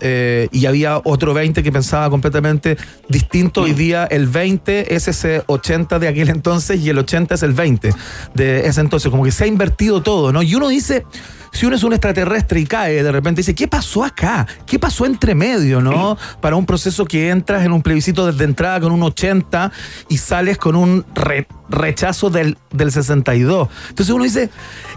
eh, 0.00 0.48
y 0.52 0.66
había 0.66 1.00
otro 1.04 1.34
20 1.34 1.62
que 1.62 1.72
pensaba 1.72 2.08
completamente 2.10 2.76
distinto. 3.08 3.62
Hoy 3.62 3.72
día 3.72 4.04
el 4.04 4.26
20 4.28 4.94
es 4.94 5.08
ese 5.08 5.42
80 5.46 5.98
de 5.98 6.08
aquel 6.08 6.28
entonces 6.30 6.80
y 6.80 6.88
el 6.88 6.98
80 6.98 7.34
es 7.34 7.42
el 7.42 7.52
20 7.52 7.92
de 8.34 8.66
ese 8.66 8.80
entonces. 8.80 9.10
Como 9.10 9.24
que 9.24 9.32
se 9.32 9.44
ha 9.44 9.46
invertido 9.46 10.02
todo, 10.02 10.32
¿no? 10.32 10.42
Y 10.42 10.54
uno 10.54 10.68
dice, 10.68 11.04
si 11.52 11.66
uno 11.66 11.76
es 11.76 11.82
un 11.82 11.92
extraterrestre 11.92 12.60
y 12.60 12.66
cae 12.66 13.02
de 13.02 13.10
repente 13.12 13.40
dice, 13.40 13.54
¿qué 13.54 13.66
pasó 13.68 14.04
acá? 14.04 14.46
¿Qué 14.66 14.78
pasó 14.78 15.04
entre 15.06 15.34
medio, 15.34 15.80
no? 15.80 16.16
Para 16.40 16.56
un 16.56 16.64
proceso 16.66 17.04
que 17.04 17.30
entras 17.30 17.64
en 17.64 17.72
un 17.72 17.82
plebiscito 17.82 18.26
desde 18.26 18.44
entrada 18.44 18.80
con 18.80 18.92
un 18.92 19.02
80 19.02 19.72
y 20.08 20.18
sales 20.18 20.58
con 20.58 20.76
un 20.76 21.04
re- 21.14 21.46
rechazo 21.70 22.30
del, 22.30 22.56
del 22.72 22.92
62. 22.92 23.68
Entonces 23.90 24.14
uno 24.14 24.24
dice, 24.24 24.50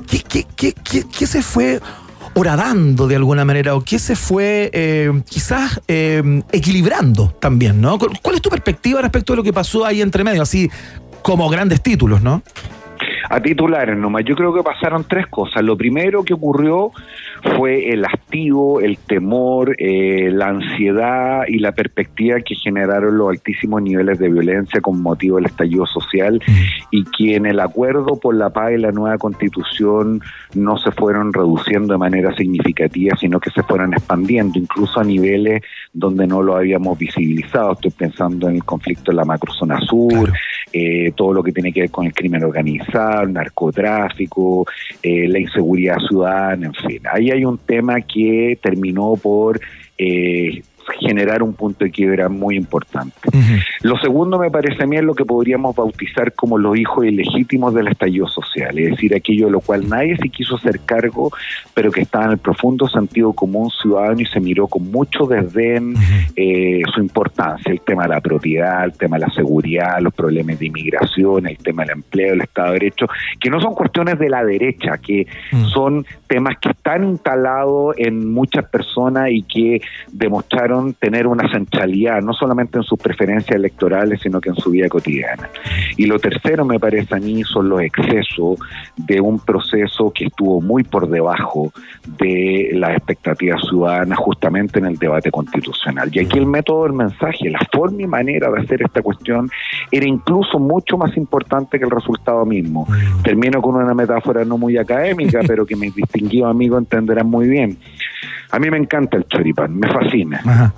¿qué, 0.07 0.19
qué, 0.21 0.45
qué, 0.55 0.73
qué- 0.73 1.05
qué 1.07 1.27
se 1.27 1.41
fue 1.41 1.79
horadando 2.33 3.07
de 3.07 3.15
alguna 3.15 3.45
manera 3.45 3.75
o 3.75 3.81
qué 3.81 3.99
se 3.99 4.15
fue 4.15 4.69
eh, 4.73 5.11
quizás 5.27 5.81
eh, 5.87 6.41
equilibrando 6.51 7.35
también, 7.39 7.81
¿no? 7.81 7.97
¿Cuál 7.97 8.35
es 8.35 8.41
tu 8.41 8.49
perspectiva 8.49 9.01
respecto 9.01 9.33
de 9.33 9.37
lo 9.37 9.43
que 9.43 9.53
pasó 9.53 9.85
ahí 9.85 10.01
entre 10.01 10.23
medio? 10.23 10.41
Así 10.41 10.69
como 11.21 11.49
grandes 11.49 11.81
títulos, 11.81 12.21
¿no? 12.21 12.41
A 13.31 13.39
titulares 13.39 13.97
nomás, 13.97 14.25
yo 14.25 14.35
creo 14.35 14.53
que 14.53 14.61
pasaron 14.61 15.05
tres 15.07 15.25
cosas. 15.27 15.63
Lo 15.63 15.77
primero 15.77 16.21
que 16.25 16.33
ocurrió 16.33 16.91
fue 17.55 17.89
el 17.89 18.03
hastío, 18.03 18.81
el 18.81 18.97
temor, 18.97 19.73
eh, 19.79 20.29
la 20.33 20.49
ansiedad 20.49 21.43
y 21.47 21.59
la 21.59 21.71
perspectiva 21.71 22.41
que 22.41 22.55
generaron 22.55 23.17
los 23.17 23.29
altísimos 23.29 23.81
niveles 23.81 24.19
de 24.19 24.27
violencia 24.27 24.81
con 24.81 25.01
motivo 25.01 25.37
del 25.37 25.45
estallido 25.45 25.85
social 25.85 26.41
y 26.91 27.05
que 27.05 27.37
en 27.37 27.45
el 27.45 27.61
acuerdo 27.61 28.19
por 28.19 28.35
la 28.35 28.49
paz 28.49 28.73
y 28.73 28.77
la 28.77 28.91
nueva 28.91 29.17
constitución 29.17 30.21
no 30.53 30.77
se 30.77 30.91
fueron 30.91 31.31
reduciendo 31.31 31.93
de 31.93 31.99
manera 31.99 32.35
significativa, 32.35 33.15
sino 33.17 33.39
que 33.39 33.49
se 33.51 33.63
fueron 33.63 33.93
expandiendo, 33.93 34.59
incluso 34.59 34.99
a 34.99 35.05
niveles 35.05 35.63
donde 35.93 36.27
no 36.27 36.41
lo 36.41 36.57
habíamos 36.57 36.97
visibilizado. 36.97 37.71
Estoy 37.71 37.91
pensando 37.91 38.49
en 38.49 38.55
el 38.55 38.65
conflicto 38.65 39.11
en 39.11 39.17
la 39.17 39.25
macrozona 39.25 39.79
sur, 39.79 40.33
eh, 40.73 41.13
todo 41.15 41.33
lo 41.33 41.43
que 41.43 41.53
tiene 41.53 41.71
que 41.71 41.81
ver 41.81 41.91
con 41.91 42.05
el 42.05 42.13
crimen 42.13 42.43
organizado, 42.43 43.20
el 43.23 43.33
narcotráfico, 43.33 44.65
eh, 45.01 45.27
la 45.27 45.39
inseguridad 45.39 45.97
ciudadana, 46.07 46.67
en 46.67 46.73
fin. 46.73 47.01
Ahí 47.11 47.31
hay 47.31 47.45
un 47.45 47.57
tema 47.57 48.01
que 48.01 48.57
terminó 48.61 49.15
por 49.15 49.59
eh, 49.97 50.63
generar 50.99 51.43
un 51.43 51.53
punto 51.53 51.85
de 51.85 51.91
quiebra 51.91 52.29
muy 52.29 52.55
importante. 52.55 53.13
Lo 53.81 53.97
segundo 53.97 54.37
me 54.37 54.49
parece 54.51 54.83
a 54.83 54.87
mí 54.87 54.97
es 54.97 55.03
lo 55.03 55.13
que 55.13 55.25
podríamos 55.25 55.75
bautizar 55.75 56.33
como 56.33 56.57
los 56.57 56.77
hijos 56.77 57.05
ilegítimos 57.05 57.73
del 57.73 57.87
estallido 57.87 58.27
social, 58.27 58.77
es 58.77 58.91
decir, 58.91 59.15
aquello 59.15 59.45
de 59.47 59.51
lo 59.51 59.61
cual 59.61 59.87
nadie 59.87 60.17
se 60.17 60.29
quiso 60.29 60.55
hacer 60.55 60.79
cargo, 60.81 61.31
pero 61.73 61.91
que 61.91 62.01
estaba 62.01 62.25
en 62.25 62.31
el 62.31 62.37
profundo 62.37 62.87
sentido 62.87 63.33
común 63.33 63.69
ciudadano 63.69 64.19
y 64.19 64.25
se 64.25 64.39
miró 64.39 64.67
con 64.67 64.91
mucho 64.91 65.25
desdén 65.25 65.95
eh, 66.35 66.81
su 66.93 67.01
importancia, 67.01 67.71
el 67.71 67.81
tema 67.81 68.03
de 68.03 68.09
la 68.09 68.21
propiedad, 68.21 68.83
el 68.85 68.93
tema 68.93 69.17
de 69.17 69.27
la 69.27 69.33
seguridad, 69.33 69.99
los 70.01 70.13
problemas 70.13 70.59
de 70.59 70.67
inmigración, 70.67 71.47
el 71.47 71.57
tema 71.57 71.83
del 71.83 71.97
empleo, 71.97 72.33
el 72.33 72.41
Estado 72.41 72.69
de 72.69 72.73
Derecho, 72.73 73.07
que 73.39 73.49
no 73.49 73.59
son 73.59 73.73
cuestiones 73.73 74.19
de 74.19 74.29
la 74.29 74.43
derecha, 74.43 74.97
que 74.97 75.25
Mm. 75.51 75.65
son 75.65 76.05
temas 76.27 76.57
que 76.59 76.69
están 76.69 77.03
instalados 77.03 77.95
en 77.97 78.31
muchas 78.31 78.65
personas 78.65 79.29
y 79.31 79.43
que 79.43 79.81
demostraron 80.11 80.80
tener 80.99 81.27
una 81.27 81.49
centralidad, 81.51 82.21
no 82.21 82.33
solamente 82.33 82.77
en 82.77 82.83
sus 82.83 82.99
preferencias 82.99 83.55
electorales, 83.55 84.21
sino 84.21 84.39
que 84.41 84.49
en 84.49 84.55
su 84.55 84.71
vida 84.71 84.87
cotidiana. 84.89 85.49
Y 85.97 86.05
lo 86.05 86.19
tercero, 86.19 86.65
me 86.65 86.79
parece 86.79 87.15
a 87.15 87.19
mí, 87.19 87.43
son 87.43 87.69
los 87.69 87.81
excesos 87.81 88.59
de 88.97 89.21
un 89.21 89.39
proceso 89.39 90.11
que 90.13 90.25
estuvo 90.25 90.61
muy 90.61 90.83
por 90.83 91.09
debajo 91.09 91.71
de 92.17 92.71
las 92.73 92.91
expectativas 92.91 93.61
ciudadanas 93.67 94.17
justamente 94.17 94.79
en 94.79 94.85
el 94.85 94.97
debate 94.97 95.31
constitucional. 95.31 96.09
Y 96.11 96.19
aquí 96.19 96.37
el 96.37 96.45
método 96.45 96.83
del 96.83 96.93
mensaje, 96.93 97.49
la 97.49 97.59
forma 97.71 98.01
y 98.01 98.07
manera 98.07 98.49
de 98.51 98.61
hacer 98.61 98.81
esta 98.81 99.01
cuestión 99.01 99.49
era 99.91 100.07
incluso 100.07 100.59
mucho 100.59 100.97
más 100.97 101.15
importante 101.17 101.77
que 101.77 101.85
el 101.85 101.91
resultado 101.91 102.45
mismo. 102.45 102.87
Termino 103.23 103.61
con 103.61 103.75
una 103.75 103.93
metáfora 103.93 104.43
no 104.45 104.57
muy 104.57 104.77
académica, 104.77 105.41
pero 105.47 105.65
que 105.65 105.75
mis 105.75 105.93
distinguidos 105.95 106.49
amigos 106.49 106.79
entenderán 106.79 107.27
muy 107.27 107.47
bien. 107.47 107.77
A 108.51 108.59
mí 108.59 108.69
me 108.69 108.77
encanta 108.77 109.17
el 109.17 109.25
choripán, 109.25 109.77
me 109.77 109.87
fascina. 109.87 110.73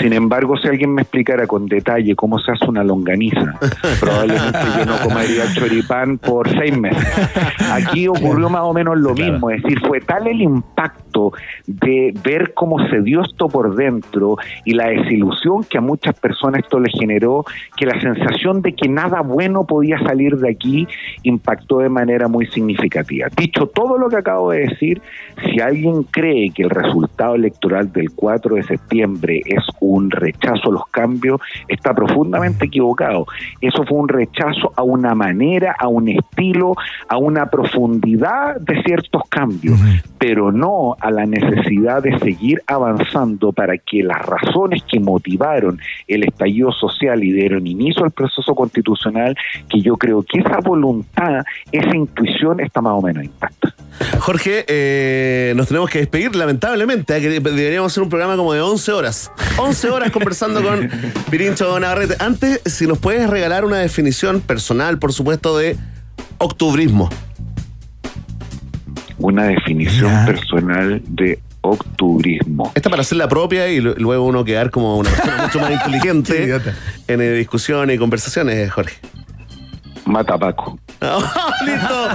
Sin 0.00 0.12
embargo, 0.12 0.56
si 0.56 0.68
alguien 0.68 0.94
me 0.94 1.02
explicara 1.02 1.46
con 1.46 1.66
detalle 1.66 2.14
cómo 2.16 2.38
se 2.38 2.52
hace 2.52 2.66
una 2.66 2.82
longaniza, 2.82 3.58
probablemente 4.00 4.58
yo 4.78 4.86
no 4.86 4.98
comería 5.02 5.52
choripán 5.54 6.18
por 6.18 6.48
seis 6.48 6.76
meses. 6.76 7.06
Aquí 7.72 8.08
ocurrió 8.08 8.48
más 8.48 8.62
o 8.62 8.72
menos 8.72 8.98
lo 8.98 9.14
mismo, 9.14 9.50
es 9.50 9.62
decir, 9.62 9.80
fue 9.86 10.00
tal 10.00 10.26
el 10.26 10.40
impacto 10.40 11.32
de 11.66 12.12
ver 12.24 12.54
cómo 12.54 12.78
se 12.88 13.00
dio 13.02 13.22
esto 13.22 13.48
por 13.48 13.76
dentro 13.76 14.36
y 14.64 14.74
la 14.74 14.88
desilusión 14.88 15.64
que 15.64 15.78
a 15.78 15.80
muchas 15.80 16.18
personas 16.18 16.62
esto 16.64 16.80
le 16.80 16.90
generó, 16.90 17.44
que 17.76 17.86
la 17.86 18.00
sensación 18.00 18.62
de 18.62 18.74
que 18.74 18.88
nada 18.88 19.20
bueno 19.20 19.64
podía 19.64 19.98
salir 20.00 20.36
de 20.36 20.50
aquí 20.50 20.86
impactó 21.22 21.78
de 21.78 21.88
manera 21.88 22.28
muy 22.28 22.46
significativa. 22.46 23.28
Dicho 23.36 23.66
todo 23.66 23.98
lo 23.98 24.08
que 24.08 24.16
acabo 24.16 24.50
de 24.50 24.66
decir, 24.66 25.00
si 25.44 25.60
alguien 25.60 26.04
cree 26.04 26.50
que 26.50 26.64
el 26.64 26.70
resultado 26.70 27.34
electoral 27.34 27.92
del 27.92 28.10
4 28.12 28.56
de 28.56 28.62
septiembre 28.62 29.40
es 29.44 29.64
un 29.84 30.10
rechazo 30.10 30.70
a 30.70 30.72
los 30.72 30.86
cambios, 30.88 31.40
está 31.68 31.94
profundamente 31.94 32.66
equivocado. 32.66 33.26
Eso 33.60 33.84
fue 33.84 33.98
un 33.98 34.08
rechazo 34.08 34.72
a 34.76 34.82
una 34.82 35.14
manera, 35.14 35.74
a 35.78 35.88
un 35.88 36.08
estilo, 36.08 36.74
a 37.08 37.16
una 37.16 37.46
profundidad 37.46 38.60
de 38.60 38.82
ciertos 38.82 39.22
cambios, 39.28 39.78
pero 40.18 40.52
no 40.52 40.96
a 41.00 41.10
la 41.10 41.26
necesidad 41.26 42.02
de 42.02 42.18
seguir 42.18 42.62
avanzando 42.66 43.52
para 43.52 43.78
que 43.78 44.02
las 44.02 44.24
razones 44.24 44.82
que 44.84 45.00
motivaron 45.00 45.78
el 46.08 46.24
estallido 46.24 46.72
social 46.72 47.22
y 47.22 47.32
dieron 47.32 47.66
inicio 47.66 48.04
al 48.04 48.10
proceso 48.10 48.54
constitucional, 48.54 49.36
que 49.68 49.80
yo 49.80 49.96
creo 49.96 50.22
que 50.22 50.40
esa 50.40 50.58
voluntad, 50.60 51.44
esa 51.72 51.96
intuición 51.96 52.60
está 52.60 52.80
más 52.80 52.94
o 52.94 53.02
menos 53.02 53.24
intacta. 53.24 53.73
Jorge, 54.18 54.64
eh, 54.68 55.52
nos 55.56 55.68
tenemos 55.68 55.88
que 55.90 55.98
despedir, 55.98 56.34
lamentablemente. 56.36 57.16
¿eh? 57.16 57.20
que 57.20 57.28
Deberíamos 57.40 57.92
hacer 57.92 58.02
un 58.02 58.08
programa 58.08 58.36
como 58.36 58.52
de 58.52 58.60
11 58.60 58.92
horas. 58.92 59.30
11 59.58 59.90
horas 59.90 60.10
conversando 60.10 60.62
con 60.62 60.90
Pirincho 61.30 61.78
Navarrete. 61.78 62.16
Antes, 62.18 62.60
si 62.66 62.86
nos 62.86 62.98
puedes 62.98 63.28
regalar 63.28 63.64
una 63.64 63.78
definición 63.78 64.40
personal, 64.40 64.98
por 64.98 65.12
supuesto, 65.12 65.56
de 65.58 65.76
octubrismo. 66.38 67.08
Una 69.18 69.44
definición 69.44 70.26
personal 70.26 71.00
de 71.08 71.38
octubrismo. 71.60 72.72
Esta 72.74 72.90
para 72.90 73.02
hacer 73.02 73.16
la 73.16 73.28
propia 73.28 73.68
y 73.68 73.80
lu- 73.80 73.94
luego 73.96 74.26
uno 74.26 74.44
quedar 74.44 74.70
como 74.70 74.98
una 74.98 75.08
persona 75.10 75.42
mucho 75.44 75.60
más 75.60 75.70
inteligente 75.70 76.60
en 77.08 77.20
eh, 77.20 77.30
discusiones 77.32 77.96
y 77.96 77.98
conversaciones, 77.98 78.70
Jorge. 78.72 78.96
Matapaco. 80.04 80.78
¡Listo! 81.66 82.08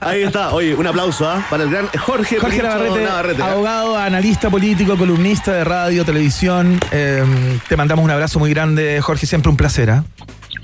Ahí 0.00 0.22
está. 0.22 0.52
Oye, 0.52 0.74
un 0.74 0.86
aplauso 0.86 1.28
¿ah? 1.28 1.44
para 1.48 1.64
el 1.64 1.70
gran 1.70 1.88
Jorge, 1.98 2.38
Jorge 2.38 2.62
Navarrete, 2.62 3.04
Navarrete. 3.04 3.42
abogado, 3.42 3.96
analista 3.96 4.50
político, 4.50 4.96
columnista 4.96 5.52
de 5.52 5.64
radio, 5.64 6.04
televisión. 6.04 6.78
Eh, 6.90 7.24
te 7.68 7.76
mandamos 7.76 8.04
un 8.04 8.10
abrazo 8.10 8.38
muy 8.38 8.50
grande, 8.50 9.00
Jorge. 9.00 9.26
Siempre 9.26 9.50
un 9.50 9.56
placer. 9.56 9.90
¿ah? 9.90 10.04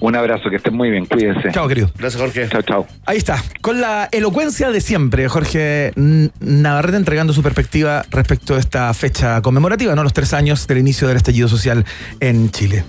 Un 0.01 0.17
abrazo, 0.17 0.49
que 0.49 0.57
estén 0.57 0.75
muy 0.75 0.91
bien, 0.91 1.05
cuídense. 1.05 1.51
Chao, 1.53 1.69
querido. 1.69 1.91
Gracias, 1.99 2.21
Jorge. 2.21 2.49
Chao, 2.49 2.63
chao. 2.63 2.87
Ahí 3.05 3.19
está, 3.19 3.43
con 3.61 3.81
la 3.81 4.09
elocuencia 4.11 4.71
de 4.71 4.81
siempre, 4.81 5.29
Jorge 5.29 5.93
Navarrete 6.41 6.97
entregando 6.97 7.35
su 7.35 7.43
perspectiva 7.43 8.05
respecto 8.11 8.55
a 8.55 8.59
esta 8.59 8.93
fecha 8.95 9.43
conmemorativa, 9.43 9.95
¿no? 9.95 10.03
Los 10.03 10.15
tres 10.15 10.33
años 10.33 10.67
del 10.67 10.79
inicio 10.79 11.07
del 11.07 11.19
estallido 11.19 11.49
social 11.49 11.85
en 12.21 12.51
Chile. 12.51 12.85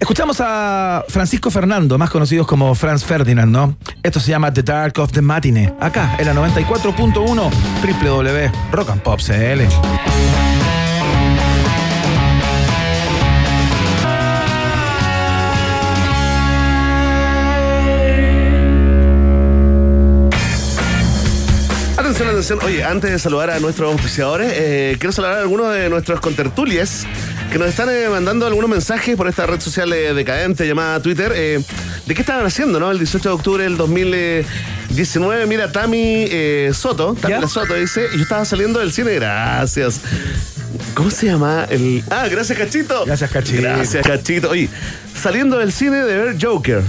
Escuchamos 0.00 0.40
a 0.40 1.04
Francisco 1.08 1.50
Fernando, 1.50 1.96
más 1.98 2.10
conocidos 2.10 2.46
como 2.46 2.74
Franz 2.74 3.04
Ferdinand, 3.04 3.50
¿no? 3.50 3.76
Esto 4.02 4.20
se 4.20 4.30
llama 4.30 4.52
The 4.52 4.62
Dark 4.62 4.98
of 4.98 5.12
the 5.12 5.22
Matinee, 5.22 5.72
acá 5.80 6.16
en 6.18 6.26
la 6.26 6.34
94.1 6.34 7.50
www.rock 7.82 8.90
Atención. 22.44 22.68
Oye, 22.68 22.84
antes 22.84 23.10
de 23.10 23.18
saludar 23.18 23.48
a 23.48 23.58
nuestros 23.58 23.90
auspiciadores, 23.90 24.52
eh, 24.54 24.96
quiero 24.98 25.12
saludar 25.12 25.38
a 25.38 25.40
algunos 25.40 25.72
de 25.72 25.88
nuestros 25.88 26.20
contertulies 26.20 27.06
que 27.50 27.58
nos 27.58 27.68
están 27.68 27.88
eh, 27.88 28.06
mandando 28.10 28.46
algunos 28.46 28.68
mensajes 28.68 29.16
por 29.16 29.28
esta 29.28 29.46
red 29.46 29.60
social 29.60 29.90
eh, 29.94 30.12
decadente 30.12 30.66
llamada 30.66 31.00
Twitter. 31.00 31.32
eh, 31.34 31.62
¿De 32.04 32.14
qué 32.14 32.20
estaban 32.20 32.44
haciendo, 32.44 32.78
no? 32.78 32.90
El 32.90 32.98
18 32.98 33.30
de 33.30 33.34
octubre 33.34 33.64
del 33.64 33.78
2019. 33.78 35.46
Mira, 35.46 35.72
Tami 35.72 36.28
Soto, 36.74 37.14
Tami 37.18 37.48
Soto 37.48 37.72
dice, 37.76 38.08
yo 38.14 38.22
estaba 38.22 38.44
saliendo 38.44 38.78
del 38.78 38.92
cine, 38.92 39.14
gracias. 39.14 40.02
¿Cómo 40.94 41.10
se 41.10 41.26
llama? 41.26 41.66
El... 41.70 42.02
Ah, 42.10 42.26
gracias, 42.30 42.58
Cachito. 42.58 43.04
Gracias, 43.06 43.30
Cachito. 43.30 43.62
Gracias, 43.62 44.06
Cachito. 44.06 44.50
Oye, 44.50 44.68
saliendo 45.20 45.58
del 45.58 45.72
cine 45.72 45.96
de 46.04 46.16
ver 46.16 46.36
Joker. 46.40 46.82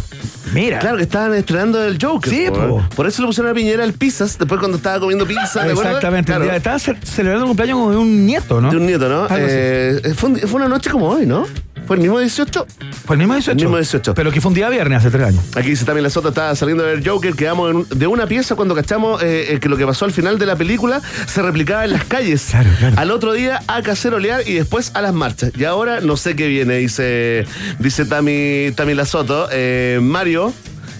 Mira. 0.53 0.79
Claro 0.79 0.97
que 0.97 1.03
estaban 1.03 1.33
estrenando 1.33 1.83
el 1.83 1.97
Joker. 2.01 2.31
Sí, 2.31 2.45
po. 2.49 2.83
Por 2.95 3.07
eso 3.07 3.21
le 3.21 3.27
pusieron 3.27 3.51
a 3.51 3.55
Piñera 3.55 3.83
el 3.83 3.93
pizzas, 3.93 4.37
después 4.37 4.59
cuando 4.59 4.77
estaba 4.77 4.99
comiendo 4.99 5.25
pizza. 5.25 5.67
Exactamente. 5.69 6.31
Claro. 6.31 6.51
Estaba 6.51 6.79
ce- 6.79 6.95
celebrando 7.03 7.45
el 7.45 7.49
cumpleaños 7.49 7.91
de 7.91 7.97
un 7.97 8.25
nieto, 8.25 8.61
¿no? 8.61 8.69
De 8.69 8.77
un 8.77 8.85
nieto, 8.85 9.09
¿no? 9.09 9.27
Eh, 9.31 10.13
fue, 10.15 10.29
un- 10.29 10.37
fue 10.39 10.53
una 10.53 10.67
noche 10.67 10.89
como 10.91 11.09
hoy, 11.09 11.25
¿no? 11.25 11.45
¿Fue 11.87 11.95
el 11.97 12.01
mismo 12.01 12.19
18? 12.19 12.65
Fue 13.05 13.15
el 13.15 13.19
mismo 13.19 13.33
18. 13.35 13.51
El 13.51 13.57
mismo 13.57 13.77
18. 13.77 14.13
Pero 14.15 14.31
que 14.31 14.41
fue 14.41 14.49
un 14.49 14.55
día 14.55 14.69
viernes 14.69 14.97
hace 14.99 15.11
tres 15.11 15.27
años. 15.27 15.43
Aquí 15.55 15.69
dice 15.69 15.85
también 15.85 16.03
la 16.03 16.09
Sota, 16.09 16.29
estaba 16.29 16.55
saliendo 16.55 16.83
de 16.83 16.95
ver 16.95 17.07
Joker, 17.07 17.33
quedamos 17.35 17.69
en 17.69 17.75
un- 17.77 17.87
de 17.89 18.07
una 18.07 18.25
pieza 18.27 18.55
cuando 18.55 18.73
cachamos 18.73 19.21
eh, 19.21 19.53
eh, 19.53 19.59
que 19.59 19.69
lo 19.69 19.77
que 19.77 19.85
pasó 19.85 20.05
al 20.05 20.11
final 20.11 20.39
de 20.39 20.45
la 20.47 20.55
película 20.55 21.01
se 21.27 21.41
replicaba 21.43 21.85
en 21.85 21.91
las 21.91 22.03
calles. 22.05 22.47
Claro, 22.55 22.69
claro. 22.79 22.95
Al 22.97 23.11
otro 23.11 23.33
día 23.33 23.59
a 23.67 23.81
cacerolear 23.83 24.47
y 24.47 24.53
después 24.53 24.91
a 24.95 25.01
las 25.01 25.13
marchas. 25.13 25.51
Y 25.57 25.65
ahora 25.65 25.99
no 26.01 26.17
sé 26.17 26.35
qué 26.35 26.47
viene, 26.47 26.77
dice, 26.77 27.45
dice 27.79 28.05
Tami, 28.05 28.71
Tami 28.75 28.93
La 28.93 29.05
Soto. 29.05 29.47
Eh, 29.51 29.99
Mario. 30.01 30.53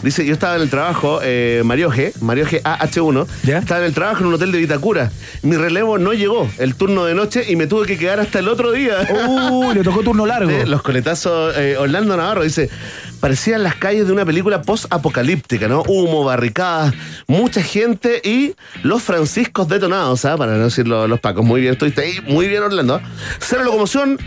Dice, 0.06 0.26
yo 0.26 0.34
estaba 0.34 0.56
en 0.56 0.62
el 0.62 0.70
trabajo, 0.70 1.20
eh, 1.24 1.62
Mario 1.66 1.92
G, 1.92 2.14
Mario 2.22 2.46
G 2.46 2.62
AH1, 2.62 3.28
¿Ya? 3.44 3.58
estaba 3.58 3.80
en 3.82 3.88
el 3.88 3.94
trabajo 3.94 4.22
en 4.22 4.28
un 4.28 4.36
hotel 4.36 4.52
de 4.52 4.60
Vitacura. 4.60 5.12
Mi 5.42 5.58
relevo 5.58 5.98
no 5.98 6.14
llegó, 6.14 6.48
el 6.60 6.76
turno 6.76 7.06
de 7.06 7.16
noche, 7.16 7.44
y 7.50 7.56
me 7.56 7.66
tuve 7.68 7.88
que 7.88 7.98
quedar 7.98 8.20
hasta 8.20 8.40
el 8.40 8.48
otro 8.48 8.72
día. 8.72 9.08
Uy, 9.28 9.74
le 9.74 9.82
tocó 9.84 10.02
turno 10.04 10.26
largo. 10.26 10.52
Los 10.66 10.82
coletazos, 10.84 11.56
eh, 11.58 11.76
Orlando 11.78 12.16
Navarro 12.16 12.44
dice, 12.44 12.70
parecían 13.20 13.64
las 13.64 13.76
calles 13.76 14.06
de 14.06 14.14
una 14.14 14.26
película 14.26 14.62
post-apocalíptica, 14.62 15.68
¿no? 15.68 15.82
Humo, 15.88 16.24
barricadas, 16.24 16.94
mucha 17.28 17.64
gente 17.64 18.22
y 18.24 18.54
los 18.84 19.02
franciscos 19.02 19.68
detonados, 19.68 20.24
¿ah? 20.26 20.38
Para 20.38 20.54
no 20.58 20.66
decir 20.66 20.88
lo- 20.88 21.08
los 21.08 21.20
pacos. 21.20 21.44
Muy 21.44 21.62
bien, 21.62 21.74
estuviste 21.74 22.02
ahí, 22.02 22.20
muy 22.28 22.48
bien 22.48 22.62
Orlando. 22.62 23.02
Cero 23.40 23.64
locomoción, 23.64 24.20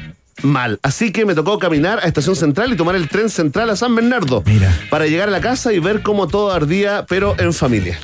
mal. 0.42 0.78
Así 0.82 1.12
que 1.12 1.24
me 1.24 1.34
tocó 1.34 1.58
caminar 1.58 1.98
a 2.00 2.02
Estación 2.02 2.36
Central 2.36 2.72
y 2.72 2.76
tomar 2.76 2.96
el 2.96 3.08
tren 3.08 3.28
central 3.30 3.70
a 3.70 3.76
San 3.76 3.94
Bernardo. 3.94 4.42
Mira. 4.46 4.72
Para 4.90 5.06
llegar 5.06 5.28
a 5.28 5.30
la 5.30 5.40
casa 5.40 5.72
y 5.72 5.78
ver 5.78 6.02
cómo 6.02 6.26
todo 6.28 6.52
ardía, 6.52 7.04
pero 7.08 7.34
en 7.38 7.52
familia. 7.52 7.98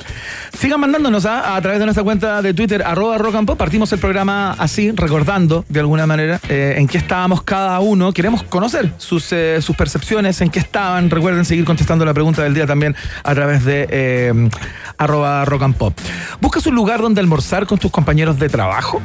Sigan 0.57 0.79
mandándonos 0.79 1.25
¿ah? 1.25 1.55
a 1.55 1.61
través 1.61 1.79
de 1.79 1.85
nuestra 1.85 2.03
cuenta 2.03 2.41
de 2.41 2.53
Twitter, 2.53 2.83
arroba 2.83 3.17
rock 3.17 3.35
and 3.35 3.47
pop. 3.47 3.57
Partimos 3.57 3.91
el 3.91 3.99
programa 3.99 4.51
así, 4.53 4.91
recordando 4.91 5.65
de 5.67 5.79
alguna 5.79 6.07
manera 6.07 6.39
eh, 6.49 6.75
en 6.77 6.87
qué 6.87 6.97
estábamos 6.97 7.43
cada 7.43 7.79
uno. 7.79 8.13
Queremos 8.13 8.43
conocer 8.43 8.93
sus, 8.97 9.31
eh, 9.31 9.61
sus 9.61 9.75
percepciones, 9.75 10.39
en 10.41 10.49
qué 10.49 10.59
estaban. 10.59 11.09
Recuerden 11.09 11.45
seguir 11.45 11.65
contestando 11.65 12.05
la 12.05 12.13
pregunta 12.13 12.43
del 12.43 12.53
día 12.53 12.65
también 12.65 12.95
a 13.23 13.35
través 13.35 13.65
de 13.65 13.87
eh, 13.89 14.49
arroba 14.97 15.45
rock 15.45 15.63
and 15.63 15.75
pop. 15.75 15.93
¿Buscas 16.39 16.65
un 16.67 16.75
lugar 16.75 17.01
donde 17.01 17.21
almorzar 17.21 17.65
con 17.65 17.77
tus 17.77 17.91
compañeros 17.91 18.39
de 18.39 18.49
trabajo? 18.49 19.01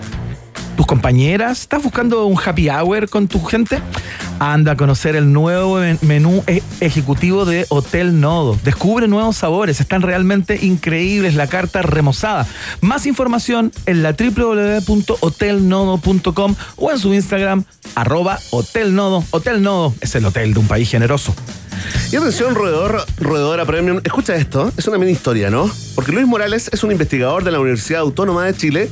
Tus 0.80 0.86
compañeras? 0.86 1.60
¿Estás 1.60 1.82
buscando 1.82 2.24
un 2.24 2.38
happy 2.42 2.70
hour 2.70 3.06
con 3.10 3.28
tu 3.28 3.44
gente? 3.44 3.82
Anda 4.38 4.72
a 4.72 4.76
conocer 4.76 5.14
el 5.14 5.30
nuevo 5.30 5.78
men- 5.78 5.98
menú 6.00 6.42
e- 6.46 6.62
ejecutivo 6.80 7.44
de 7.44 7.66
Hotel 7.68 8.18
Nodo. 8.18 8.58
Descubre 8.64 9.06
nuevos 9.06 9.36
sabores, 9.36 9.78
están 9.80 10.00
realmente 10.00 10.58
increíbles. 10.64 11.34
La 11.34 11.48
carta 11.48 11.82
remozada. 11.82 12.46
Más 12.80 13.04
información 13.04 13.72
en 13.84 14.02
la 14.02 14.12
www.hotelnodo.com 14.14 16.54
o 16.76 16.90
en 16.90 16.98
su 16.98 17.12
Instagram, 17.12 17.64
arroba 17.94 18.38
Hotel 18.48 18.94
Nodo. 18.94 19.22
Hotel 19.32 19.62
Nodo 19.62 19.94
es 20.00 20.14
el 20.14 20.24
hotel 20.24 20.54
de 20.54 20.60
un 20.60 20.66
país 20.66 20.88
generoso. 20.90 21.34
Y 22.12 22.16
atención, 22.16 22.54
roedor, 22.54 23.04
roedora 23.18 23.64
premium. 23.64 24.00
Escucha 24.04 24.34
esto, 24.36 24.72
es 24.76 24.86
una 24.88 24.98
mini 24.98 25.12
historia, 25.12 25.50
¿no? 25.50 25.70
Porque 25.94 26.12
Luis 26.12 26.26
Morales 26.26 26.70
es 26.72 26.82
un 26.82 26.92
investigador 26.92 27.44
de 27.44 27.50
la 27.50 27.60
Universidad 27.60 28.00
Autónoma 28.00 28.44
de 28.44 28.54
Chile 28.54 28.90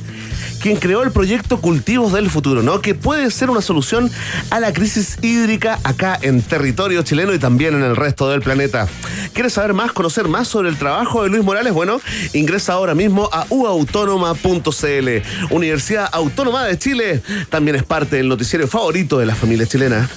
quien 0.59 0.77
creó 0.77 1.03
el 1.03 1.11
proyecto 1.11 1.61
Cultivos 1.61 2.13
del 2.13 2.29
Futuro, 2.29 2.61
¿no? 2.61 2.81
Que 2.81 2.93
puede 2.93 3.31
ser 3.31 3.49
una 3.49 3.61
solución 3.61 4.11
a 4.49 4.59
la 4.59 4.73
crisis 4.73 5.17
hídrica 5.21 5.79
acá 5.83 6.19
en 6.21 6.41
territorio 6.41 7.01
chileno 7.01 7.33
y 7.33 7.39
también 7.39 7.75
en 7.75 7.83
el 7.83 7.95
resto 7.95 8.29
del 8.29 8.41
planeta. 8.41 8.87
¿Quieres 9.33 9.53
saber 9.53 9.73
más, 9.73 9.91
conocer 9.93 10.27
más 10.27 10.47
sobre 10.47 10.69
el 10.69 10.77
trabajo 10.77 11.23
de 11.23 11.29
Luis 11.29 11.43
Morales? 11.43 11.73
Bueno, 11.73 12.01
ingresa 12.33 12.73
ahora 12.73 12.93
mismo 12.93 13.29
a 13.31 13.45
uautónoma.cl. 13.49 15.09
Universidad 15.51 16.09
Autónoma 16.11 16.65
de 16.65 16.77
Chile 16.77 17.21
también 17.49 17.75
es 17.75 17.83
parte 17.83 18.17
del 18.17 18.27
noticiero 18.27 18.67
favorito 18.67 19.17
de 19.17 19.25
la 19.25 19.35
familia 19.35 19.65
chilena. 19.65 20.09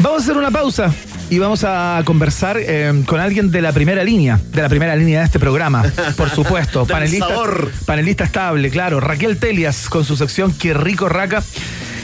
Vamos 0.00 0.20
a 0.20 0.24
hacer 0.24 0.36
una 0.36 0.50
pausa 0.50 0.92
y 1.28 1.38
vamos 1.38 1.64
a 1.64 2.00
conversar 2.04 2.56
eh, 2.60 3.02
con 3.06 3.20
alguien 3.20 3.50
de 3.50 3.60
la 3.60 3.72
primera 3.72 4.04
línea, 4.04 4.38
de 4.52 4.62
la 4.62 4.68
primera 4.68 4.94
línea 4.94 5.20
de 5.20 5.24
este 5.26 5.38
programa, 5.40 5.84
por 6.16 6.30
supuesto. 6.30 6.86
Panelista, 6.86 7.26
panelista 7.84 8.24
estable, 8.24 8.70
claro. 8.70 9.00
Raquel 9.00 9.38
Telias 9.38 9.88
con 9.88 10.04
su 10.04 10.16
sección 10.16 10.52
Qué 10.52 10.72
rico 10.74 11.08
raca. 11.08 11.42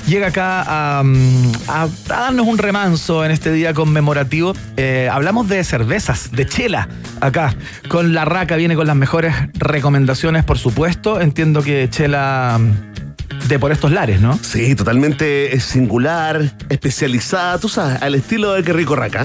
Llega 0.09 0.26
acá 0.26 0.99
a, 0.99 1.03
mm, 1.03 1.53
a- 1.68 1.82
a 1.84 1.88
darnos 2.09 2.47
un 2.47 2.59
remanso 2.59 3.24
en 3.24 3.30
este 3.30 3.53
día 3.53 3.72
conmemorativo. 3.72 4.55
Eh, 4.76 5.09
hablamos 5.11 5.49
de 5.49 5.64
cervezas, 5.64 6.30
de 6.32 6.47
chela, 6.47 6.88
acá. 7.22 7.55
Con 7.88 8.12
la 8.12 8.26
raca 8.26 8.57
viene 8.57 8.74
con 8.76 8.86
las 8.86 8.97
mejores 8.97 9.34
recomendaciones, 9.55 10.45
por 10.45 10.59
supuesto. 10.59 11.20
Entiendo 11.22 11.62
que 11.62 11.88
chela 11.90 12.59
mm, 12.61 13.04
de 13.49 13.59
por 13.59 13.72
estos 13.72 13.91
lares, 13.91 14.20
¿no? 14.20 14.39
Sí, 14.43 14.75
totalmente 14.75 15.55
eh, 15.55 15.61
singular, 15.61 16.55
especializada, 16.68 17.59
tú 17.59 17.68
sabes, 17.68 18.01
al 18.03 18.14
estilo 18.14 18.53
de 18.53 18.62
Qué 18.62 18.72
Rico 18.72 18.97
Raca. 18.97 19.22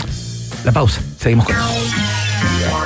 La 0.63 0.71
pausa. 0.71 1.01
Seguimos 1.17 1.45
con 1.45 1.55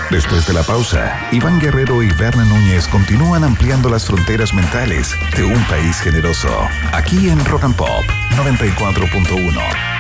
Después 0.09 0.45
de 0.45 0.53
la 0.53 0.64
pausa, 0.64 1.28
Iván 1.32 1.59
Guerrero 1.59 2.03
y 2.03 2.09
Berna 2.14 2.45
Núñez 2.45 2.88
continúan 2.88 3.43
ampliando 3.43 3.89
las 3.89 4.05
fronteras 4.05 4.53
mentales 4.53 5.16
de 5.36 5.43
un 5.43 5.64
país 5.66 5.99
generoso. 6.01 6.49
Aquí 6.91 7.30
en 7.30 7.43
Rock 7.45 7.64
and 7.64 7.76
Pop 7.76 8.03
94.1. 8.36 9.93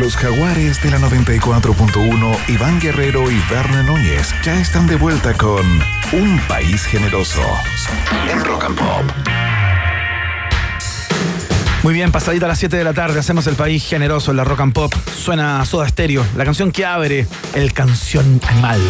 Los 0.00 0.16
jaguares 0.16 0.82
de 0.82 0.90
la 0.90 0.98
94.1, 0.98 2.36
Iván 2.48 2.80
Guerrero 2.80 3.30
y 3.30 3.38
Berna 3.50 3.82
Núñez 3.82 4.34
ya 4.42 4.58
están 4.58 4.86
de 4.86 4.96
vuelta 4.96 5.34
con 5.34 5.60
Un 6.12 6.40
País 6.48 6.86
Generoso 6.86 7.42
en 8.26 8.42
Rock 8.42 8.64
and 8.64 8.78
Pop. 8.78 9.04
Muy 11.82 11.92
bien, 11.92 12.12
pasadita 12.12 12.46
a 12.46 12.48
las 12.48 12.58
7 12.58 12.78
de 12.78 12.84
la 12.84 12.94
tarde, 12.94 13.20
hacemos 13.20 13.46
el 13.46 13.56
país 13.56 13.86
generoso 13.86 14.30
en 14.30 14.38
la 14.38 14.44
rock 14.44 14.60
and 14.60 14.72
pop. 14.72 14.94
Suena 15.14 15.62
Soda 15.66 15.86
Stereo, 15.86 16.24
la 16.34 16.46
canción 16.46 16.72
que 16.72 16.86
abre 16.86 17.26
el 17.54 17.74
canción 17.74 18.40
animal. 18.48 18.80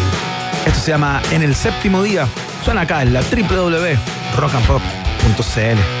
Esto 0.65 0.79
se 0.79 0.91
llama 0.91 1.21
En 1.31 1.43
el 1.43 1.55
séptimo 1.55 2.03
día. 2.03 2.25
Suena 2.63 2.79
acá 2.81 3.01
en 3.01 3.11
la 3.11 3.21
www.rockandpop.cl. 3.21 6.00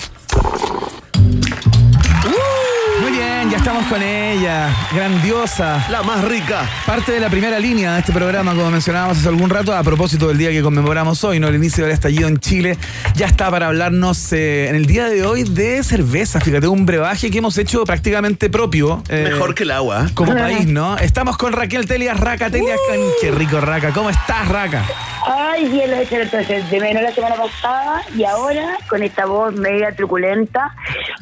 Con 3.91 4.01
ella. 4.01 4.69
Grandiosa. 4.95 5.85
La 5.89 6.01
más 6.01 6.23
rica. 6.23 6.61
Parte 6.85 7.11
de 7.11 7.19
la 7.19 7.29
primera 7.29 7.59
línea 7.59 7.93
de 7.95 7.99
este 7.99 8.13
programa, 8.13 8.55
como 8.55 8.71
mencionábamos 8.71 9.17
hace 9.17 9.27
algún 9.27 9.49
rato, 9.49 9.75
a 9.75 9.83
propósito 9.83 10.29
del 10.29 10.37
día 10.37 10.49
que 10.51 10.61
conmemoramos 10.61 11.21
hoy, 11.25 11.41
¿no? 11.41 11.49
El 11.49 11.55
inicio 11.55 11.83
del 11.83 11.91
estallido 11.93 12.29
en 12.29 12.37
Chile, 12.39 12.77
ya 13.15 13.25
está 13.25 13.51
para 13.51 13.67
hablarnos 13.67 14.31
eh, 14.31 14.69
en 14.69 14.75
el 14.75 14.85
día 14.85 15.09
de 15.09 15.25
hoy 15.25 15.43
de 15.43 15.83
cerveza. 15.83 16.39
Fíjate, 16.39 16.67
un 16.67 16.85
brebaje 16.85 17.29
que 17.29 17.39
hemos 17.39 17.57
hecho 17.57 17.83
prácticamente 17.83 18.49
propio. 18.49 19.03
eh, 19.09 19.27
Mejor 19.29 19.53
que 19.55 19.63
el 19.63 19.71
agua. 19.71 20.07
Como 20.13 20.33
país, 20.33 20.67
¿no? 20.67 20.97
Estamos 20.97 21.35
con 21.37 21.51
Raquel 21.51 21.85
Telias, 21.85 22.17
Raca 22.17 22.49
Telias. 22.49 22.79
con- 22.89 22.99
Qué 23.19 23.31
rico, 23.31 23.59
Raca. 23.59 23.91
¿Cómo 23.93 24.09
estás, 24.09 24.47
Raca? 24.47 24.85
Ay, 25.27 25.67
bien, 25.67 25.91
lo 25.91 25.97
he 25.97 26.03
hecho 26.03 26.15
entonces 26.15 26.69
de 26.71 26.79
menos 26.79 27.03
la 27.03 27.11
semana 27.13 27.35
pasada 27.35 28.01
y 28.15 28.23
ahora 28.23 28.77
con 28.89 29.03
esta 29.03 29.25
voz 29.25 29.53
media 29.53 29.93
truculenta, 29.95 30.73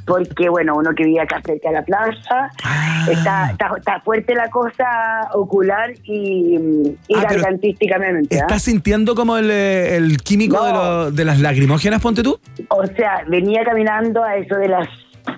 porque 0.05 0.47
bueno, 0.49 0.76
uno 0.76 0.91
que 0.95 1.03
vive 1.03 1.20
acá 1.22 1.41
cerca 1.45 1.67
de 1.70 1.76
la 1.76 1.82
plaza, 1.84 2.49
Ah. 2.64 3.05
está, 3.10 3.49
está, 3.51 3.72
está 3.78 3.99
fuerte 4.01 4.36
la 4.36 4.49
cosa 4.49 5.30
ocular 5.34 5.91
y, 6.03 6.57
y 7.07 7.16
Ah, 7.16 7.24
gargantísticamente. 7.30 8.36
¿ah? 8.38 8.41
¿Estás 8.41 8.64
sintiendo 8.64 9.16
como 9.16 9.38
el, 9.38 9.49
eh, 9.49 9.95
el 9.95 10.18
químico 10.18 10.57
No. 10.57 10.66
de, 10.66 10.74
lo- 10.74 11.12
de 11.12 11.26
las 11.26 11.39
lacrimógenas, 11.39 12.01
ponte 12.01 12.22
tú? 12.24 12.39
O 12.70 12.86
sea, 12.88 13.24
venía 13.28 13.64
caminando 13.64 14.24
a 14.24 14.36
eso 14.38 14.55
de 14.55 14.68
las 14.68 14.88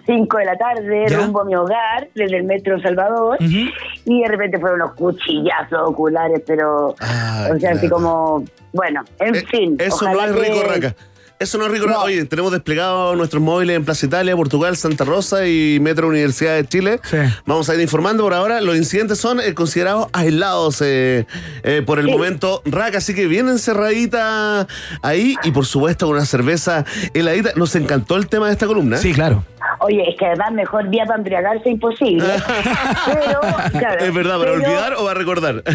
5 0.06 0.38
de 0.38 0.46
la 0.46 0.56
tarde, 0.58 1.06
¿Ya? 1.10 1.18
rumbo 1.18 1.42
a 1.42 1.46
mi 1.46 1.56
hogar, 1.56 2.08
desde 2.16 2.38
el 2.38 2.44
metro 2.44 2.80
Salvador, 2.82 3.38
y 3.42 4.22
de 4.22 4.28
repente 4.28 4.58
fueron 4.60 4.82
unos 4.82 4.94
cuchillazos 4.96 5.80
oculares, 5.90 6.42
pero, 6.48 6.96
Ah, 7.02 7.50
o 7.54 7.60
sea, 7.60 7.72
así 7.72 7.90
como, 7.90 8.44
bueno, 8.74 9.04
en 9.20 9.36
Eh, 9.36 9.44
fin. 9.50 9.76
Eso 9.80 9.96
ojalá 10.06 10.28
no 10.28 10.36
es 10.42 10.48
rico 10.50 10.62
que- 10.62 10.68
raca. 10.68 10.96
Eso 11.42 11.58
no 11.58 11.66
es 11.66 11.72
rico 11.72 11.88
No. 11.88 12.02
Oye, 12.04 12.24
tenemos 12.26 12.52
desplegados 12.52 13.18
nuestros 13.18 13.42
móviles 13.42 13.76
en 13.76 13.84
Plaza 13.84 14.06
Italia, 14.06 14.36
Portugal, 14.36 14.78
Santa 14.78 15.06
Rosa 15.06 15.48
y 15.48 15.80
Metro 15.82 16.08
Universidad 16.08 16.56
de 16.56 16.68
Chile. 16.68 17.00
Sí. 17.04 17.18
Vamos 17.48 17.68
a 17.68 17.74
ir 17.74 17.82
informando 17.82 18.22
por 18.24 18.34
ahora. 18.36 18.62
Los 18.62 18.76
incidentes 18.78 19.18
son 19.18 19.40
eh, 19.40 19.56
considerados 19.56 20.08
aislados 20.14 20.82
eh, 20.82 21.26
eh, 21.64 21.82
por 21.84 21.98
el 21.98 22.06
Sí. 22.06 22.12
momento. 22.12 22.62
Raca, 22.66 23.00
así 23.00 23.16
que 23.16 23.26
bien 23.26 23.50
encerradita 23.50 24.68
ahí 25.02 25.36
y 25.44 25.50
por 25.52 25.66
supuesto 25.66 26.06
con 26.06 26.16
una 26.18 26.26
cerveza 26.26 26.86
heladita. 27.16 27.54
Nos 27.56 27.76
encantó 27.76 28.18
el 28.18 28.28
tema 28.28 28.46
de 28.48 28.54
esta 28.54 28.68
columna. 28.68 28.98
Sí, 28.98 29.12
claro. 29.14 29.44
Oye, 29.84 30.10
es 30.10 30.16
que 30.16 30.26
además 30.28 30.52
mejor 30.52 30.90
día 30.90 31.06
para 31.06 31.18
embriagarse 31.18 31.70
imposible. 31.70 32.26
pero, 33.06 33.40
claro, 33.80 34.06
es 34.06 34.14
verdad, 34.14 34.38
¿para 34.40 34.52
pero- 34.52 34.64
olvidar 34.64 34.94
o 34.94 35.06
para 35.06 35.20
recordar? 35.20 35.64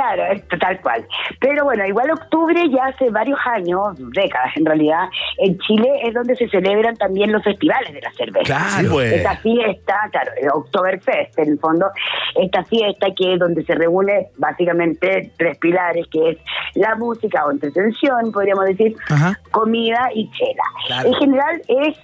Claro, 0.00 0.32
es 0.32 0.42
tal 0.58 0.80
cual. 0.80 1.06
Pero 1.40 1.64
bueno, 1.64 1.84
igual 1.84 2.10
octubre 2.10 2.58
ya 2.70 2.86
hace 2.86 3.10
varios 3.10 3.38
años, 3.44 3.96
décadas 4.12 4.56
en 4.56 4.64
realidad, 4.64 5.10
en 5.36 5.58
Chile 5.58 5.90
es 6.04 6.14
donde 6.14 6.34
se 6.36 6.48
celebran 6.48 6.96
también 6.96 7.30
los 7.30 7.44
festivales 7.44 7.92
de 7.92 8.00
la 8.00 8.10
cerveza. 8.12 8.44
Claro. 8.46 8.92
Pues. 8.92 9.12
Esta 9.12 9.36
fiesta, 9.36 9.94
claro, 10.10 10.30
el 10.40 10.48
Oktoberfest, 10.54 11.38
en 11.38 11.50
el 11.50 11.58
fondo, 11.58 11.86
esta 12.34 12.64
fiesta 12.64 13.08
que 13.14 13.34
es 13.34 13.38
donde 13.40 13.62
se 13.64 13.74
reúne 13.74 14.28
básicamente 14.38 15.32
tres 15.36 15.58
pilares, 15.58 16.06
que 16.10 16.30
es 16.30 16.38
la 16.76 16.94
música 16.94 17.44
o 17.44 17.50
entretención, 17.50 18.32
podríamos 18.32 18.64
decir, 18.64 18.96
Ajá. 19.10 19.38
comida 19.50 20.08
y 20.14 20.30
chela. 20.30 20.62
Claro. 20.86 21.08
En 21.08 21.14
general 21.14 21.62
es 21.68 21.96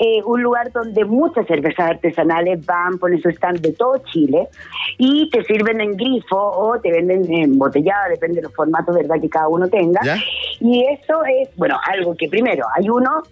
eh, 0.00 0.22
un 0.24 0.42
lugar 0.42 0.70
donde 0.78 1.04
muchas 1.04 1.46
cervezas 1.46 1.90
artesanales 1.90 2.64
van, 2.64 2.98
ponen 2.98 3.20
su 3.20 3.28
stand 3.30 3.60
de 3.60 3.72
todo 3.72 3.98
Chile 4.12 4.48
y 4.96 5.28
te 5.30 5.44
sirven 5.44 5.80
en 5.80 5.96
grifo 5.96 6.36
o 6.36 6.78
te 6.80 6.90
venden 6.90 7.32
embotellada, 7.32 8.08
depende 8.08 8.36
de 8.36 8.42
los 8.42 8.54
formatos, 8.54 8.94
¿verdad?, 8.94 9.16
que 9.20 9.28
cada 9.28 9.48
uno 9.48 9.68
tenga. 9.68 10.00
¿Ya? 10.04 10.16
Y 10.60 10.84
eso 10.84 11.22
es, 11.24 11.54
bueno, 11.56 11.78
algo 11.86 12.16
que 12.16 12.28
primero, 12.28 12.66
hay 12.76 12.88
uno 12.88 13.22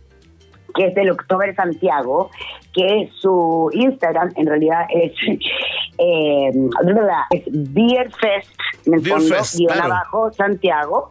que 0.74 0.86
es 0.86 0.94
del 0.94 1.11
October 1.11 1.55
Santiago, 1.55 2.30
que 2.74 3.11
su 3.18 3.70
Instagram 3.72 4.32
en 4.36 4.47
realidad 4.47 4.86
es, 4.90 5.12
eh, 5.99 6.51
es 7.30 7.42
Beer 7.72 8.11
Fest, 8.12 8.55
en 8.84 8.94
el 8.94 9.01
Beer 9.01 9.18
fondo, 9.18 9.34
Fest, 9.34 9.57
guion 9.57 9.72
claro. 9.72 9.94
abajo, 9.94 10.32
Santiago, 10.32 11.11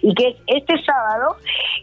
y 0.00 0.14
que 0.14 0.28
es 0.28 0.36
este 0.46 0.82
sábado 0.84 1.36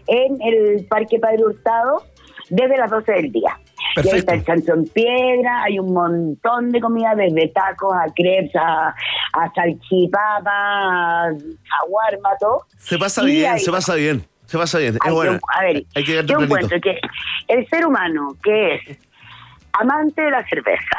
en 0.08 0.42
el 0.42 0.86
Parque 0.88 1.20
Padre 1.20 1.46
Hurtado 1.46 2.04
desde 2.50 2.78
las 2.78 2.90
12 2.90 3.12
del 3.12 3.32
día. 3.32 3.60
Y 3.96 4.00
ahí 4.00 4.04
Perfecto. 4.04 4.18
está 4.18 4.34
el 4.34 4.44
chancho 4.46 4.74
en 4.74 4.84
piedra, 4.86 5.64
hay 5.64 5.80
un 5.80 5.94
montón 5.94 6.72
de 6.72 6.80
comida, 6.82 7.14
desde 7.16 7.48
tacos 7.50 7.94
a 7.96 8.06
crepes, 8.14 8.56
a, 8.56 8.90
a 9.34 9.52
salchipapa, 9.54 11.26
a, 11.28 11.32
guarma, 11.88 12.30
todo. 12.40 12.66
Se 12.78 12.98
pasa 12.98 13.24
Y 13.24 13.28
bien, 13.28 13.54
ahí- 13.54 13.60
se 13.60 13.72
pasa 13.72 13.96
bien. 13.96 14.24
Se 14.46 14.58
pasa 14.58 14.80
bien. 14.80 14.98
Es 15.06 15.14
bueno. 15.14 15.40
a 15.56 15.62
ver, 15.64 15.84
Hay 15.96 16.04
que 16.04 16.24
yo 16.26 16.40
encuentro 16.40 16.80
que 16.82 17.00
el 17.48 17.68
ser 17.70 17.86
humano 17.86 18.36
que 18.44 18.76
es 18.76 18.98
amante 19.74 20.22
de 20.24 20.32
la 20.32 20.44
cerveza 20.48 20.98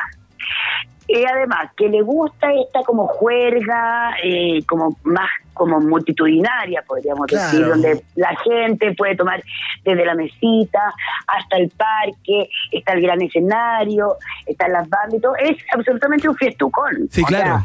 y 1.13 1.25
además 1.25 1.71
que 1.77 1.89
le 1.89 2.03
gusta 2.03 2.53
esta 2.55 2.83
como 2.85 3.07
juerga, 3.09 4.13
eh, 4.23 4.63
como 4.67 4.97
más 5.03 5.29
como 5.55 5.81
multitudinaria, 5.81 6.83
podríamos 6.87 7.27
Claro. 7.27 7.45
decir, 7.51 7.67
donde 7.67 8.03
la 8.17 8.35
gente 8.45 8.95
puede 8.95 9.17
tomar 9.17 9.43
desde 9.85 10.05
la 10.05 10.15
mesita 10.15 10.95
hasta 11.27 11.57
el 11.57 11.69
parque, 11.71 12.49
está 12.71 12.93
el 12.93 13.03
gran 13.03 13.21
escenario, 13.21 14.17
están 14.47 14.73
las 14.73 14.89
bandas 14.89 15.15
y 15.15 15.21
todo, 15.21 15.37
es 15.37 15.57
absolutamente 15.75 16.29
un 16.29 16.37
fiestucón. 16.37 17.09
Sí, 17.11 17.23
sea, 17.25 17.39
claro. 17.43 17.65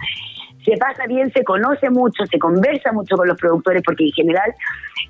Se 0.66 0.76
pasa 0.78 1.06
bien, 1.08 1.32
se 1.32 1.44
conoce 1.44 1.90
mucho, 1.90 2.26
se 2.26 2.40
conversa 2.40 2.92
mucho 2.92 3.16
con 3.16 3.28
los 3.28 3.38
productores, 3.38 3.84
porque 3.86 4.06
en 4.06 4.12
general, 4.12 4.54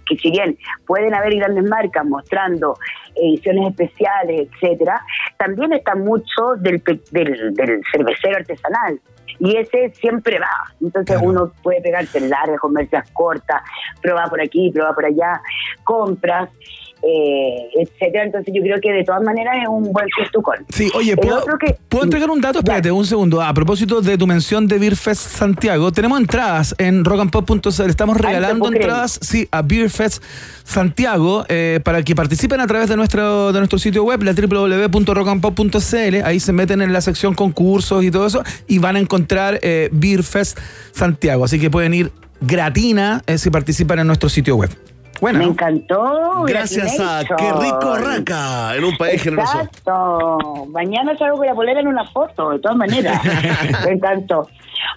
que 0.05 0.17
si 0.17 0.29
bien 0.29 0.57
pueden 0.85 1.15
haber 1.15 1.35
grandes 1.35 1.63
marcas 1.63 2.05
mostrando 2.05 2.77
ediciones 3.15 3.69
especiales, 3.69 4.49
etcétera, 4.51 5.01
también 5.37 5.73
está 5.73 5.95
mucho 5.95 6.55
del, 6.57 6.83
del, 7.11 7.53
del 7.53 7.81
cervecero 7.91 8.37
artesanal. 8.37 8.99
Y 9.39 9.57
ese 9.57 9.89
siempre 9.95 10.39
va. 10.39 10.73
Entonces 10.81 11.17
Claro. 11.17 11.29
uno 11.29 11.51
puede 11.61 11.81
pegarse 11.81 12.21
largas, 12.21 12.59
comercias 12.59 13.09
cortas, 13.11 13.61
probar 14.01 14.29
por 14.29 14.41
aquí, 14.41 14.71
probar 14.71 14.95
por 14.95 15.05
allá, 15.05 15.41
compras, 15.83 16.49
eh, 17.07 17.67
etcétera. 17.75 18.23
Entonces 18.25 18.53
yo 18.55 18.61
creo 18.63 18.77
que 18.81 18.91
de 18.91 19.03
todas 19.03 19.21
maneras 19.21 19.55
es 19.61 19.67
un 19.69 19.91
buen 19.91 20.07
fiestucón. 20.15 20.65
Sí, 20.69 20.89
oye, 20.95 21.15
¿puedo, 21.15 21.43
que- 21.59 21.77
¿puedo 21.89 22.03
entregar 22.05 22.29
un 22.29 22.41
dato? 22.41 22.59
Espérate, 22.59 22.91
un 22.91 23.05
segundo. 23.05 23.41
A 23.41 23.53
propósito 23.53 24.01
de 24.01 24.17
tu 24.17 24.25
mención 24.27 24.67
de 24.67 24.79
Beer 24.79 24.95
Fest 24.95 25.21
Santiago, 25.37 25.91
tenemos 25.91 26.19
entradas 26.19 26.73
en 26.77 27.05
rockandpop.cl. 27.05 27.89
Estamos 27.89 28.17
regalando 28.17 28.67
entradas, 28.71 29.19
sí, 29.21 29.47
a 29.51 29.61
Beer 29.61 29.89
Fest 29.89 30.23
Santiago 30.63 31.45
eh, 31.47 31.79
para 31.83 32.01
que 32.03 32.15
participen 32.15 32.59
a 32.59 32.67
través 32.67 32.89
de 32.89 32.95
nuestro, 32.97 33.53
de 33.53 33.59
nuestro 33.59 33.77
sitio 33.77 34.03
web, 34.03 34.23
la 34.23 34.33
www.rockandpop.cl. 34.33 36.15
Ahí 36.23 36.39
se 36.39 36.53
meten 36.53 36.81
en 36.81 36.91
la 36.93 37.01
sección 37.01 37.33
concursos 37.35 38.03
y 38.03 38.11
todo 38.11 38.25
eso 38.27 38.43
y 38.67 38.79
van 38.79 38.95
a 38.95 38.99
encontrar 38.99 39.59
eh, 39.61 39.89
Beer 39.91 40.23
Fest 40.23 40.59
Santiago. 40.91 41.45
Así 41.45 41.59
que 41.59 41.69
pueden 41.69 41.93
ir 41.93 42.11
gratina 42.41 43.21
eh, 43.27 43.37
si 43.37 43.49
participan 43.49 43.99
en 43.99 44.07
nuestro 44.07 44.29
sitio 44.29 44.55
web. 44.55 44.69
Bueno, 45.21 45.39
Me 45.39 45.45
encantó. 45.45 46.43
Gracias 46.47 46.99
a. 46.99 47.23
Qué 47.23 47.51
Rico 47.61 47.95
Raca, 47.97 48.75
en 48.75 48.83
un 48.83 48.97
país 48.97 49.21
generoso. 49.21 49.57
Exacto. 49.59 50.65
Mañana 50.69 51.17
salgo 51.17 51.37
con 51.37 51.47
la 51.47 51.53
polera 51.55 51.79
en 51.79 51.87
una 51.87 52.05
foto, 52.05 52.51
de 52.51 52.59
todas 52.59 52.77
maneras. 52.77 53.21
Me 53.85 53.93
encantó. 53.93 54.47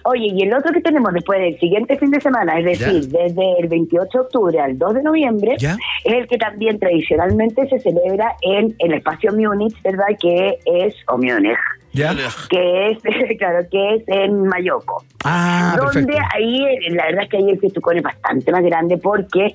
Oye, 0.03 0.27
y 0.33 0.43
el 0.43 0.53
otro 0.53 0.71
que 0.71 0.81
tenemos 0.81 1.13
después 1.13 1.39
del 1.39 1.57
siguiente 1.59 1.97
fin 1.97 2.11
de 2.11 2.19
semana, 2.21 2.59
es 2.59 2.65
decir, 2.65 3.07
desde 3.07 3.59
el 3.59 3.67
28 3.67 4.09
de 4.11 4.19
octubre 4.19 4.59
al 4.59 4.77
2 4.77 4.93
de 4.95 5.03
noviembre, 5.03 5.55
Ya. 5.59 5.77
es 6.03 6.13
el 6.13 6.27
que 6.27 6.37
también 6.37 6.79
tradicionalmente 6.79 7.67
se 7.67 7.79
celebra 7.79 8.35
en 8.41 8.75
el 8.79 8.93
espacio 8.93 9.31
Múnich, 9.33 9.81
¿verdad? 9.83 10.05
Que 10.21 10.57
es, 10.65 10.95
o 11.07 11.17
Múnich, 11.17 11.57
¿Ya? 11.93 12.13
que 12.49 12.91
es, 12.91 12.99
claro, 13.39 13.59
que 13.71 13.95
es 13.95 14.03
en 14.07 14.43
Mayoco. 14.47 15.03
Ah, 15.25 15.75
donde 15.77 15.93
perfecto. 16.13 16.27
ahí, 16.35 16.65
la 16.91 17.05
verdad 17.07 17.23
es 17.23 17.29
que 17.29 17.37
ahí 17.37 17.49
el 17.49 17.59
fiestucón 17.59 17.97
es 17.97 18.03
bastante 18.03 18.51
más 18.51 18.63
grande 18.63 18.97
porque, 18.97 19.53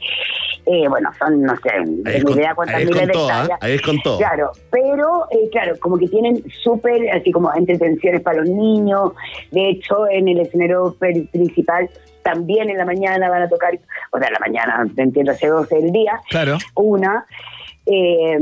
eh, 0.67 0.89
bueno, 0.89 1.11
son, 1.19 1.43
no 1.43 1.55
sé, 1.57 1.71
es 2.17 2.25
con- 2.25 2.35
idea 2.39 2.55
cuántas 2.55 2.85
miles 2.85 3.07
de 3.07 3.13
todo, 3.13 3.29
hectáreas. 3.31 3.59
Ahí 3.63 3.73
es 3.75 3.83
con 3.83 4.01
todo. 4.03 4.19
Claro, 4.19 4.51
pero, 4.71 5.27
eh, 5.31 5.49
claro, 5.53 5.75
como 5.81 5.97
que 5.99 6.09
tienen 6.09 6.43
súper, 6.63 7.11
así 7.11 7.31
como 7.33 7.55
entretenciones 7.55 8.21
para 8.23 8.39
los 8.41 8.49
niños. 8.49 9.13
De 9.51 9.71
hecho, 9.71 10.09
en 10.11 10.29
el 10.29 10.41
escenario 10.41 10.95
principal 10.99 11.89
también 12.23 12.71
en 12.71 12.79
la 12.79 12.87
mañana 12.87 13.29
van 13.29 13.43
a 13.43 13.49
tocar, 13.49 13.79
o 14.11 14.19
sea, 14.19 14.29
en 14.29 14.33
la 14.33 14.41
mañana, 14.41 14.87
entiendo, 14.97 15.33
hace 15.33 15.47
12 15.47 15.77
del 15.77 15.93
día, 15.93 16.19
Claro. 16.31 16.57
una. 16.75 17.27
Eh, 17.87 18.39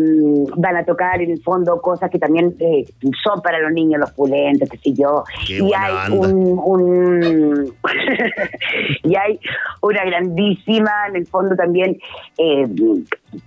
van 0.57 0.77
a 0.77 0.85
tocar 0.85 1.21
en 1.21 1.31
el 1.33 1.43
fondo 1.43 1.81
cosas 1.81 2.11
que 2.11 2.19
también 2.19 2.55
eh, 2.61 2.85
son 3.25 3.41
para 3.43 3.59
los 3.59 3.73
niños, 3.73 4.01
los 4.01 4.13
pulentes, 4.13 4.71
qué 4.71 4.79
sé 4.79 4.93
yo. 4.93 5.25
Qué 5.47 5.59
y 5.59 5.73
hay 5.75 5.95
banda. 5.95 6.29
un, 6.29 6.61
un- 6.65 7.75
y 9.03 9.15
hay 9.17 9.41
una 9.81 10.05
grandísima, 10.05 10.93
en 11.09 11.17
el 11.17 11.27
fondo 11.27 11.57
también, 11.57 11.99
eh, 12.39 12.67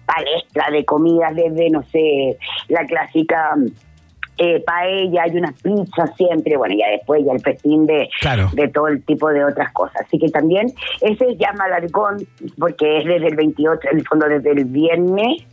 palestra 0.05 0.69
de 0.71 0.83
comidas 0.85 1.35
desde, 1.35 1.69
no 1.69 1.83
sé, 1.83 2.37
la 2.69 2.85
clásica 2.85 3.55
eh, 4.37 4.61
paella, 4.65 5.23
hay 5.23 5.31
unas 5.37 5.53
pizzas 5.61 6.09
siempre, 6.17 6.57
bueno, 6.57 6.75
ya 6.77 6.89
después 6.91 7.23
ya 7.25 7.31
el 7.33 7.41
festín 7.41 7.85
de, 7.85 8.09
Claro. 8.21 8.49
de 8.53 8.67
todo 8.67 8.87
el 8.89 9.03
tipo 9.05 9.29
de 9.29 9.43
otras 9.45 9.71
cosas. 9.73 10.01
Así 10.05 10.17
que 10.19 10.29
también 10.29 10.67
ese 11.01 11.17
se 11.25 11.35
llama 11.37 11.65
Alargón, 11.65 12.17
porque 12.59 12.99
es 12.99 13.05
desde 13.05 13.27
el 13.27 13.35
28, 13.35 13.79
en 13.91 13.99
el 13.99 14.05
fondo 14.07 14.27
desde 14.27 14.51
el 14.51 14.65
viernes, 14.65 15.43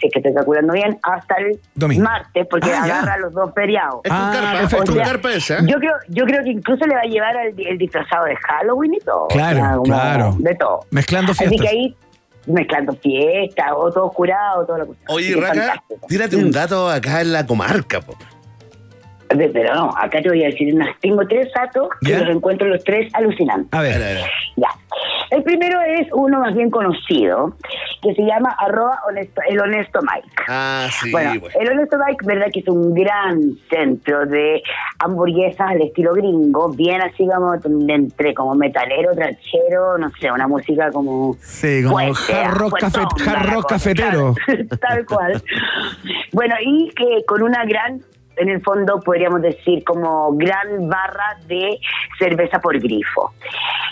si 0.00 0.06
es 0.06 0.12
que 0.12 0.20
estoy 0.20 0.32
calculando 0.32 0.72
bien, 0.74 0.96
hasta 1.02 1.34
el 1.38 1.58
Domingo. 1.74 2.04
martes, 2.04 2.46
porque 2.48 2.70
Ah, 2.72 2.86
ya. 2.86 3.00
agarra 3.00 3.18
los 3.18 3.32
dos 3.32 3.52
feriados. 3.52 4.00
Es 4.04 4.10
con 4.12 4.20
Ah, 4.20 4.30
carpa, 4.32 4.62
es 4.62 4.74
con 4.74 4.88
O 4.88 4.92
sea, 4.92 5.04
carpa 5.04 5.32
ese, 5.32 5.54
¿eh? 5.54 5.58
Yo 5.66 5.76
creo, 5.78 5.94
yo 6.08 6.24
creo 6.24 6.44
que 6.44 6.50
incluso 6.50 6.86
le 6.86 6.94
va 6.94 7.00
a 7.00 7.04
llevar 7.08 7.36
al- 7.36 7.54
el, 7.58 7.78
disfrazado 7.78 8.24
de 8.26 8.36
Halloween 8.36 8.94
y 8.94 8.98
todo. 9.00 9.26
Claro, 9.28 9.58
O 9.58 9.60
sea, 9.62 9.70
como 9.72 9.82
claro. 9.82 10.36
De 10.38 10.54
todo. 10.54 10.80
Mezclando 10.92 11.32
Así 11.32 11.46
fiestas. 11.48 11.68
que 11.70 11.76
ahí, 11.76 11.96
mezclando 12.48 12.92
fiestas, 12.94 13.66
o 13.76 13.90
todo 13.92 14.10
curado, 14.10 14.64
toda 14.66 14.78
la 14.78 14.86
cosa. 14.86 14.98
Oye, 15.08 15.34
que 15.34 15.40
Raca, 15.40 15.54
fantástico. 15.54 16.06
tírate 16.08 16.36
un 16.36 16.50
dato 16.50 16.88
acá 16.90 17.20
en 17.20 17.32
la 17.32 17.46
comarca, 17.46 18.00
po. 18.00 18.14
Pe- 19.28 19.50
Pero 19.50 19.74
no, 19.74 19.90
acá 19.96 20.22
te 20.22 20.28
voy 20.30 20.42
a 20.42 20.46
decir, 20.46 20.74
tengo 21.02 21.26
tres 21.28 21.48
datos 21.54 21.88
que 22.00 22.12
¿Ya? 22.12 22.20
los 22.20 22.34
encuentro 22.36 22.66
los 22.66 22.82
tres 22.82 23.12
alucinantes. 23.14 23.68
A 23.78 23.82
ver, 23.82 23.94
a 23.94 23.98
ver. 23.98 24.24
Ya. 24.56 24.68
El 25.30 25.42
primero 25.42 25.80
es 25.82 26.08
uno 26.12 26.40
más 26.40 26.54
bien 26.54 26.70
conocido, 26.70 27.54
que 28.02 28.14
se 28.14 28.22
llama 28.22 28.54
arroba 28.58 28.98
honesto, 29.08 29.40
el 29.48 29.60
honesto 29.60 30.00
Mike. 30.02 30.28
Ah, 30.48 30.86
sí, 30.90 31.10
bueno, 31.10 31.32
el 31.60 31.68
Honesto 31.70 31.98
Mike, 31.98 32.24
verdad 32.24 32.46
que 32.52 32.60
es 32.60 32.68
un 32.68 32.94
gran 32.94 33.40
centro 33.70 34.24
de 34.26 34.62
hamburguesas 35.00 35.68
al 35.70 35.82
estilo 35.82 36.12
gringo, 36.14 36.70
bien 36.70 37.02
así 37.02 37.26
como 37.26 37.54
entre 37.88 38.32
como 38.34 38.54
metalero, 38.54 39.14
trachero, 39.14 39.98
no 39.98 40.10
sé, 40.20 40.30
una 40.32 40.48
música 40.48 40.90
como 40.90 41.34
Sí, 41.40 41.82
como 41.84 41.96
fuerte, 42.14 42.32
hard 42.34 42.54
rock, 42.56 42.70
fuertona 42.80 43.04
cafet- 43.08 43.24
la 43.26 43.32
hard 43.32 43.46
rock 43.52 43.62
cosa, 43.64 43.74
cafetero. 43.74 44.34
claro, 44.46 44.68
Tal 44.80 45.06
cual. 45.06 45.42
Bueno, 46.32 46.54
y 46.64 46.90
que 46.96 47.24
con 47.26 47.42
una 47.42 47.64
gran 47.64 48.00
en 48.38 48.48
el 48.48 48.62
fondo 48.62 49.00
podríamos 49.00 49.42
decir 49.42 49.84
como 49.84 50.32
gran 50.36 50.88
barra 50.88 51.38
de 51.46 51.78
cerveza 52.18 52.60
por 52.60 52.78
grifo. 52.78 53.32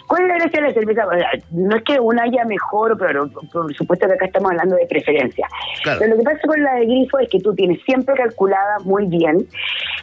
¿Cuál 0.06 0.22
es 0.22 0.28
la 0.28 0.34
gracia 0.36 0.60
de 0.60 0.68
la 0.68 0.74
cerveza? 0.74 1.02
No 1.50 1.76
es 1.76 1.82
que 1.82 1.98
una 1.98 2.22
haya 2.24 2.44
mejor, 2.44 2.96
pero 2.98 3.28
por 3.52 3.74
supuesto 3.74 4.06
que 4.06 4.14
acá 4.14 4.26
estamos 4.26 4.50
hablando 4.52 4.76
de 4.76 4.86
preferencia. 4.86 5.46
Claro. 5.82 5.98
Pero 6.00 6.12
lo 6.12 6.18
que 6.18 6.24
pasa 6.24 6.40
con 6.46 6.62
la 6.62 6.74
de 6.74 6.86
grifo 6.86 7.18
es 7.18 7.28
que 7.28 7.40
tú 7.40 7.54
tienes 7.54 7.82
siempre 7.84 8.14
calculada 8.14 8.78
muy 8.84 9.06
bien 9.06 9.46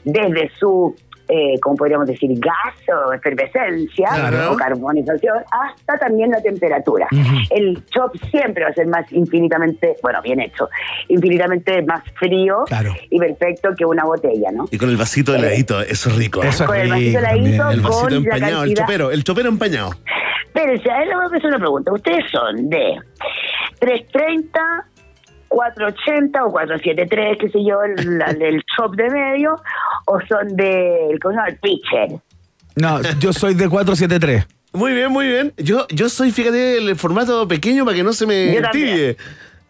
desde 0.04 0.52
su 0.60 0.96
eh, 1.28 1.60
como 1.62 1.76
podríamos 1.78 2.08
decir, 2.08 2.30
gas 2.40 2.76
o 3.08 3.14
efervescencia 3.14 4.08
Claro. 4.10 4.52
o 4.52 4.56
carbonización, 4.58 5.38
hasta 5.52 5.98
también 5.98 6.32
la 6.32 6.42
temperatura. 6.42 7.08
El 7.50 7.84
chop 7.88 8.16
siempre 8.30 8.64
va 8.64 8.70
a 8.70 8.74
ser 8.74 8.88
más 8.88 9.12
infinitamente, 9.12 9.96
bueno, 10.04 10.22
bien 10.22 10.40
hecho, 10.42 10.70
infinitamente 11.08 11.82
más 11.84 12.04
frío 12.20 12.64
Claro. 12.68 12.94
y 13.10 13.20
perfecto 13.20 13.70
que 13.78 13.86
una 13.86 14.04
botella, 14.06 14.52
¿no? 14.52 14.66
Y 14.72 14.78
con 14.78 14.90
el 14.90 14.98
vasito 14.98 15.34
heladito, 15.36 15.80
eso 15.82 16.10
es 16.10 16.16
rico. 16.18 16.44
Eso 16.44 16.66
Con 16.66 16.76
el 16.78 16.90
vasito 16.90 17.20
heladito, 17.20 17.70
el 17.70 17.82
vasito 17.82 18.02
con 18.02 18.12
la 18.12 18.18
empañado, 18.18 18.64
el 18.64 18.74
chopero, 18.74 19.12
el 19.12 19.24
chopero 19.24 19.50
empañado. 19.50 19.92
Pero 20.54 20.74
ya 20.76 21.00
le 21.06 21.16
voy 21.16 21.24
a 21.24 21.28
hacer 21.28 21.46
una 21.48 21.58
pregunta. 21.58 21.92
¿Ustedes 21.94 22.24
son 22.32 22.70
de 22.70 22.96
330, 23.80 24.60
480 25.54 26.46
o 26.46 26.52
473, 26.52 27.38
qué 27.40 27.50
sé 27.50 27.60
yo, 27.66 27.82
el, 27.84 28.18
la- 28.20 28.34
del 28.34 28.62
chop 28.76 28.96
de 28.96 29.10
medio, 29.10 29.56
o 30.06 30.20
son 30.28 30.56
del, 30.56 31.20
¿cómo 31.22 31.36
llama? 31.36 31.48
El 31.50 31.58
pitcher? 31.58 32.10
No, 32.76 33.02
yo 33.20 33.32
soy 33.34 33.54
de 33.54 33.70
473. 33.70 34.48
Muy 34.74 34.94
bien, 34.94 35.12
muy 35.12 35.28
bien. 35.28 35.54
Yo, 35.58 35.86
yo 35.90 36.10
soy, 36.10 36.32
fíjate, 36.32 36.78
el 36.78 36.96
formato 36.96 37.48
pequeño 37.48 37.86
para 37.86 37.96
que 37.96 38.04
no 38.04 38.12
se 38.14 38.26
me 38.26 38.60
tibie. 38.72 39.16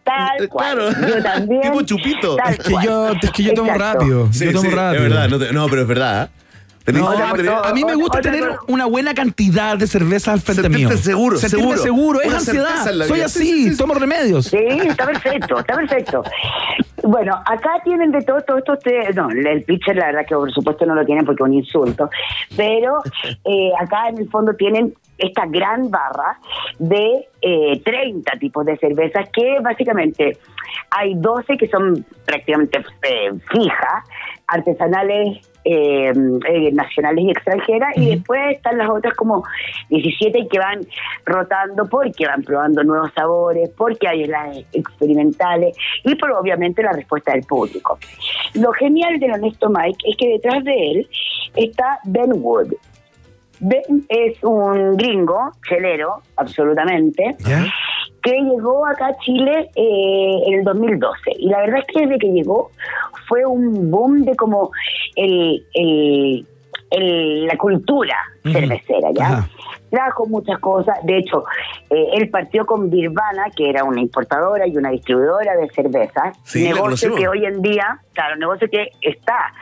Tal 0.02 0.48
cual. 0.48 0.78
Eh, 0.78 0.88
Claro. 0.98 1.08
Yo 1.16 1.22
también. 1.22 1.62
Tipo 1.62 1.82
chupito. 1.82 2.36
Tal 2.36 2.52
Es 2.54 2.58
que 2.60 2.70
cual. 2.72 2.84
yo, 2.86 3.12
es 3.22 3.30
que 3.30 3.42
yo 3.42 3.52
tomo 3.52 3.70
Exacto. 3.72 3.98
rápido. 4.00 4.28
Sí, 4.32 4.44
yo 4.46 4.52
tomo 4.52 4.70
sí, 4.70 4.74
rápido. 4.74 5.02
es 5.04 5.10
verdad. 5.10 5.28
No, 5.28 5.38
te- 5.38 5.52
no, 5.52 5.68
pero 5.68 5.82
es 5.82 5.88
verdad. 5.88 6.24
¿eh? 6.34 6.43
No, 6.92 7.08
a 7.08 7.72
mí 7.72 7.82
me 7.84 7.94
gusta 7.94 8.20
tener 8.20 8.44
una 8.68 8.84
buena 8.86 9.14
cantidad 9.14 9.78
de 9.78 9.86
cerveza 9.86 10.32
al 10.32 10.40
frente 10.40 10.68
mío. 10.68 10.90
seguro, 10.98 11.38
Sentirme 11.38 11.76
seguro. 11.78 11.82
seguro, 11.82 12.20
es 12.20 12.26
Una 12.28 12.36
ansiedad. 12.38 13.06
Soy 13.06 13.20
así, 13.22 13.38
Sí, 13.38 13.62
sí, 13.64 13.70
sí. 13.70 13.76
tomo 13.78 13.94
remedios. 13.94 14.46
Sí, 14.46 14.58
está 14.58 15.06
perfecto, 15.06 15.58
está 15.60 15.74
perfecto. 15.76 16.22
Bueno, 17.02 17.34
acá 17.46 17.70
tienen 17.84 18.10
de 18.12 18.20
todo, 18.22 18.40
todo 18.42 18.58
esto, 18.58 18.72
ustedes- 18.74 19.14
no, 19.16 19.30
el 19.30 19.62
pitcher 19.64 19.96
la 19.96 20.06
verdad 20.06 20.26
que 20.28 20.34
por 20.34 20.52
supuesto 20.52 20.84
no 20.86 20.94
lo 20.94 21.04
tienen 21.06 21.24
porque 21.24 21.42
es 21.42 21.48
un 21.48 21.54
insulto, 21.54 22.10
pero 22.56 23.00
eh, 23.44 23.70
acá 23.80 24.08
en 24.08 24.18
el 24.18 24.28
fondo 24.30 24.54
tienen 24.54 24.94
esta 25.16 25.44
gran 25.46 25.90
barra 25.90 26.38
de 26.78 27.28
eh, 27.40 27.80
30 27.84 28.32
tipos 28.38 28.64
de 28.66 28.76
cervezas 28.78 29.28
que 29.32 29.58
básicamente 29.62 30.38
hay 30.90 31.14
12 31.14 31.56
que 31.56 31.68
son 31.68 32.04
prácticamente 32.26 32.78
eh, 33.02 33.30
fijas, 33.50 34.04
artesanales 34.46 35.38
eh, 35.64 36.12
eh, 36.48 36.72
nacionales 36.72 37.24
y 37.24 37.30
extranjeras, 37.30 37.96
y 37.96 38.16
después 38.16 38.56
están 38.56 38.78
las 38.78 38.90
otras 38.90 39.14
como 39.14 39.44
17 39.88 40.46
que 40.50 40.58
van 40.58 40.80
rotando 41.24 41.86
porque 41.88 42.26
van 42.26 42.42
probando 42.42 42.84
nuevos 42.84 43.10
sabores, 43.14 43.70
porque 43.76 44.08
hay 44.08 44.26
las 44.26 44.58
experimentales 44.72 45.76
y 46.04 46.14
por 46.16 46.32
obviamente 46.32 46.82
la 46.82 46.92
respuesta 46.92 47.32
del 47.32 47.42
público. 47.42 47.98
Lo 48.54 48.72
genial 48.72 49.18
del 49.18 49.32
Honesto 49.32 49.70
Mike 49.70 50.04
es 50.06 50.16
que 50.16 50.28
detrás 50.28 50.62
de 50.64 50.90
él 50.90 51.08
está 51.56 51.98
Ben 52.04 52.32
Wood. 52.34 52.74
Ben 53.60 54.04
es 54.08 54.42
un 54.42 54.96
gringo, 54.96 55.52
chelero, 55.66 56.22
absolutamente. 56.36 57.36
Que 58.24 58.32
llegó 58.32 58.84
acá 58.86 59.08
a 59.08 59.16
Chile 59.18 59.70
eh, 59.76 60.38
en 60.46 60.54
el 60.60 60.64
2012. 60.64 61.18
Y 61.38 61.48
la 61.50 61.60
verdad 61.60 61.80
es 61.80 61.86
que 61.94 62.00
desde 62.06 62.18
que 62.18 62.28
llegó 62.32 62.70
fue 63.28 63.44
un 63.46 63.90
boom 63.90 64.24
de 64.24 64.34
como 64.34 64.70
el, 65.14 65.64
el- 65.74 66.46
el- 66.90 67.46
la 67.46 67.56
cultura 67.58 68.16
cervecera, 68.42 69.10
¿ya? 69.14 69.46
Trajo 69.90 70.26
muchas 70.26 70.58
cosas. 70.58 70.96
De 71.04 71.18
hecho, 71.18 71.44
eh, 71.90 72.06
él 72.14 72.28
partió 72.30 72.64
con 72.66 72.88
Birvana, 72.90 73.44
que 73.56 73.68
era 73.70 73.84
una 73.84 74.00
importadora 74.00 74.66
y 74.66 74.76
una 74.76 74.90
distribuidora 74.90 75.54
de 75.56 75.68
cervezas. 75.70 76.36
Sí, 76.44 76.64
la 76.68 76.74
negocio 76.74 77.14
que 77.14 77.28
hoy 77.28 77.44
en 77.44 77.60
día, 77.62 77.98
claro, 78.12 78.36
negocio 78.36 78.68
que 78.70 78.88
está 79.02 79.52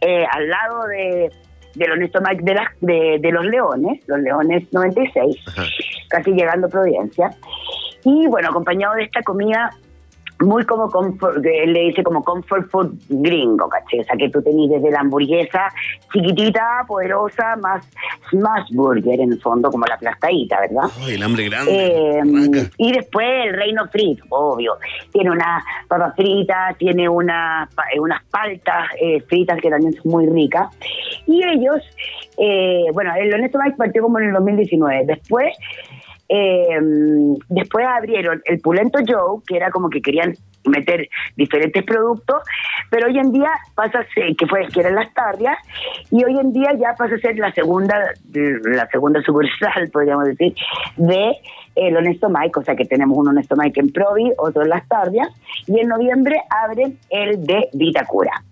eh, 0.00 0.24
al 0.30 0.48
lado 0.48 0.86
de 0.86 1.30
del 1.74 1.90
honesto 1.92 2.20
Mike 2.20 2.42
de, 2.44 2.54
de, 2.82 3.18
de 3.18 3.32
los 3.32 3.46
Leones, 3.46 4.00
los 4.06 4.18
Leones 4.20 4.70
96, 4.72 5.36
Ajá. 5.48 5.62
casi 6.10 6.30
llegando 6.32 6.66
a 6.66 6.70
Providencia. 6.70 7.30
Y 8.04 8.26
bueno, 8.26 8.48
acompañado 8.48 8.94
de 8.94 9.04
esta 9.04 9.22
comida 9.22 9.70
muy 10.42 10.64
como 10.64 10.90
comfort, 10.90 11.42
que 11.42 11.64
él 11.64 11.72
le 11.72 11.80
dice 11.84 12.02
como 12.02 12.22
comfort 12.22 12.68
food 12.70 12.92
gringo, 13.08 13.68
¿caché? 13.68 14.00
O 14.00 14.04
sea, 14.04 14.16
que 14.16 14.28
tú 14.28 14.42
tenés 14.42 14.70
desde 14.70 14.90
la 14.90 15.00
hamburguesa 15.00 15.68
chiquitita, 16.12 16.84
poderosa, 16.86 17.56
más 17.56 17.88
smash 18.30 18.70
burger 18.72 19.20
en 19.20 19.32
el 19.32 19.40
fondo, 19.40 19.70
como 19.70 19.86
la 19.86 19.94
aplastadita, 19.94 20.60
¿verdad? 20.60 20.90
Ay, 21.00 21.14
el 21.14 21.22
hambre 21.22 21.48
grande. 21.48 21.72
Eh, 21.72 22.20
Arranca. 22.20 22.70
y 22.76 22.92
después 22.92 23.26
el 23.46 23.54
reino 23.54 23.86
frito, 23.88 24.24
obvio. 24.30 24.76
Tiene 25.12 25.30
una 25.30 25.62
papa 25.88 26.12
frita, 26.16 26.74
tiene 26.78 27.08
una, 27.08 27.68
eh, 27.94 28.00
unas 28.00 28.22
paltas 28.24 28.88
eh, 29.00 29.20
fritas 29.22 29.60
que 29.60 29.70
también 29.70 29.92
son 29.94 30.10
muy 30.10 30.26
ricas. 30.26 30.68
Y 31.26 31.42
ellos, 31.44 31.82
eh, 32.38 32.86
bueno, 32.92 33.12
el 33.14 33.32
Honesto 33.32 33.58
Mike 33.62 33.76
partió 33.76 34.02
como 34.02 34.18
en 34.18 34.28
el 34.28 34.32
2019. 34.32 35.04
Después, 35.06 35.54
eh, 36.28 36.78
después 37.48 37.86
abrieron 37.86 38.42
el 38.44 38.60
Pulento 38.60 38.98
Joe, 39.06 39.40
que 39.46 39.56
era 39.56 39.70
como 39.70 39.90
que 39.90 40.00
querían 40.00 40.34
meter 40.64 41.08
diferentes 41.36 41.82
productos, 41.84 42.42
pero 42.90 43.06
hoy 43.08 43.18
en 43.18 43.32
día 43.32 43.50
pasa 43.74 44.00
a 44.00 44.14
ser, 44.14 44.36
que 44.36 44.46
fue 44.46 44.66
que 44.68 44.82
las 44.90 45.12
tardias, 45.14 45.58
y 46.10 46.24
hoy 46.24 46.38
en 46.38 46.52
día 46.52 46.72
ya 46.74 46.94
pasa 46.96 47.14
a 47.14 47.18
ser 47.18 47.36
la 47.36 47.52
segunda, 47.52 47.96
la 48.32 48.86
segunda 48.88 49.20
sucursal, 49.22 49.90
podríamos 49.92 50.26
decir, 50.26 50.54
de 50.96 51.36
el 51.74 51.96
Honesto 51.96 52.28
Mike, 52.28 52.60
o 52.60 52.62
sea 52.62 52.76
que 52.76 52.84
tenemos 52.84 53.16
un 53.16 53.28
Honesto 53.28 53.56
Mike 53.56 53.80
en 53.80 53.92
Provi, 53.92 54.30
otro 54.38 54.62
en 54.62 54.68
las 54.68 54.86
tardias, 54.88 55.28
y 55.66 55.80
en 55.80 55.88
noviembre 55.88 56.40
abren 56.50 56.98
el 57.10 57.44
de 57.44 57.68
Vitacura. 57.72 58.42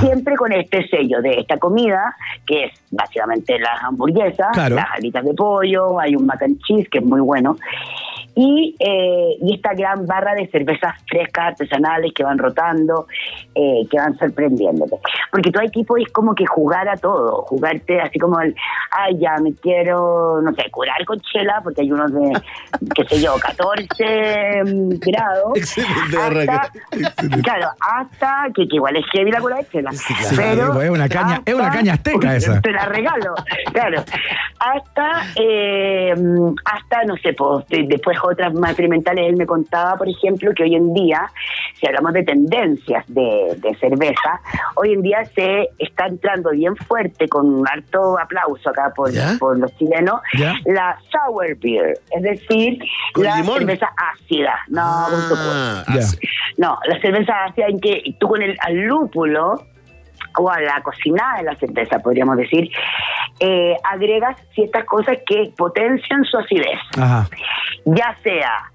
Siempre 0.00 0.36
con 0.36 0.52
este 0.52 0.86
sello 0.88 1.20
de 1.22 1.40
esta 1.40 1.58
comida, 1.58 2.16
que 2.46 2.64
es 2.64 2.72
básicamente 2.90 3.58
las 3.58 3.82
hamburguesas, 3.82 4.48
Claro. 4.52 4.76
las 4.76 4.86
alitas 4.92 5.24
de 5.24 5.34
pollo, 5.34 6.00
hay 6.00 6.16
un 6.16 6.26
mac 6.26 6.42
and 6.42 6.58
cheese 6.62 6.88
que 6.88 6.98
es 6.98 7.04
muy 7.04 7.20
bueno, 7.20 7.56
y, 8.34 8.74
eh, 8.78 9.36
y 9.40 9.54
esta 9.54 9.74
gran 9.74 10.06
barra 10.06 10.34
de 10.34 10.46
cervezas 10.48 10.94
frescas 11.08 11.48
artesanales 11.48 12.12
que 12.14 12.24
van 12.24 12.38
rotando, 12.38 13.06
eh, 13.54 13.86
que 13.90 13.96
van 13.96 14.16
sorprendiéndote. 14.18 14.96
Porque 15.30 15.50
tu 15.50 15.60
equipo 15.60 15.96
es 15.96 16.08
como 16.12 16.34
que 16.34 16.44
jugar 16.46 16.88
a 16.88 16.96
todo, 16.96 17.42
jugarte 17.42 18.00
así 18.00 18.18
como 18.18 18.40
el, 18.40 18.54
ay, 18.90 19.18
ya 19.18 19.36
me 19.42 19.52
quiero, 19.54 20.40
no 20.42 20.52
sé, 20.54 20.70
curar 20.70 21.04
con 21.04 21.20
chela, 21.20 21.60
porque 21.62 21.82
hay 21.82 21.92
unos 21.92 22.12
de, 22.12 22.32
qué 22.94 23.04
sé 23.08 23.22
yo, 23.22 23.34
14 23.38 24.62
grados. 25.00 25.52
Excelente, 25.56 26.16
hasta- 26.16 26.26
arranca. 26.26 26.70
Claro, 27.42 27.68
hasta 27.80 28.46
que, 28.54 28.66
que 28.68 28.76
igual 28.76 28.96
es 28.96 29.04
heavy 29.12 29.30
la 29.30 29.40
cura 29.40 29.56
de 29.56 29.66
chela. 29.68 29.92
Sí, 29.92 30.14
pero 30.36 30.80
es 30.82 30.90
una 30.90 31.08
caña- 31.08 31.42
es 31.44 31.54
una 31.54 31.70
caña 31.70 31.94
azteca 31.94 32.36
esa. 32.36 32.60
Te 32.60 32.72
la 32.72 32.86
regalo, 32.86 33.34
claro. 33.72 34.02
Hasta, 34.58 35.22
eh, 35.36 36.14
hasta 36.64 37.04
no 37.04 37.16
sé, 37.16 37.32
pues, 37.34 37.66
de- 37.68 37.84
después 37.88 38.18
otras 38.24 38.52
más 38.54 38.70
experimentales. 38.70 39.26
Él 39.28 39.36
me 39.36 39.46
contaba, 39.46 39.96
por 39.96 40.08
ejemplo, 40.08 40.52
que 40.54 40.62
hoy 40.64 40.74
en 40.74 40.92
día, 40.94 41.30
si 41.78 41.86
hablamos 41.86 42.12
de 42.14 42.22
tendencias 42.24 43.04
de, 43.08 43.54
de 43.58 43.74
cerveza, 43.76 44.40
hoy 44.76 44.94
en 44.94 45.02
día 45.02 45.24
se 45.34 45.68
está 45.78 46.06
entrando 46.06 46.50
bien 46.50 46.74
fuerte, 46.76 47.28
con 47.28 47.52
un 47.54 47.68
harto 47.68 48.18
aplauso 48.18 48.70
acá 48.70 48.92
por, 48.94 49.10
¿Ya? 49.12 49.36
por 49.38 49.58
los 49.58 49.74
chilenos, 49.76 50.20
¿Ya? 50.38 50.54
la 50.64 50.96
sour 51.10 51.56
beer, 51.60 51.98
es 52.10 52.22
decir, 52.22 52.78
¿Con 53.12 53.24
la 53.24 53.36
limón? 53.36 53.58
cerveza 53.58 53.88
ácida. 54.14 54.54
No. 54.68 54.82
Ah, 54.82 55.84
Ya. 55.94 56.00
así. 56.00 56.18
No, 56.56 56.78
la 56.86 57.00
cerveza 57.00 57.32
ácida 57.44 57.66
en 57.68 57.80
que 57.80 58.02
tú 58.18 58.28
con 58.28 58.40
el 58.42 58.56
al 58.60 58.74
lúpulo 58.76 59.54
o 60.38 60.50
a 60.50 60.60
la 60.60 60.80
cocinada 60.82 61.38
de 61.38 61.42
la 61.44 61.56
cerveza, 61.56 61.98
podríamos 62.00 62.36
decir, 62.36 62.68
eh, 63.40 63.76
agregas 63.84 64.36
ciertas 64.54 64.84
cosas 64.84 65.18
que 65.26 65.52
potencian 65.56 66.24
su 66.24 66.36
acidez, 66.38 66.78
Ajá. 66.98 67.28
Ya 67.84 68.16
sea, 68.22 68.70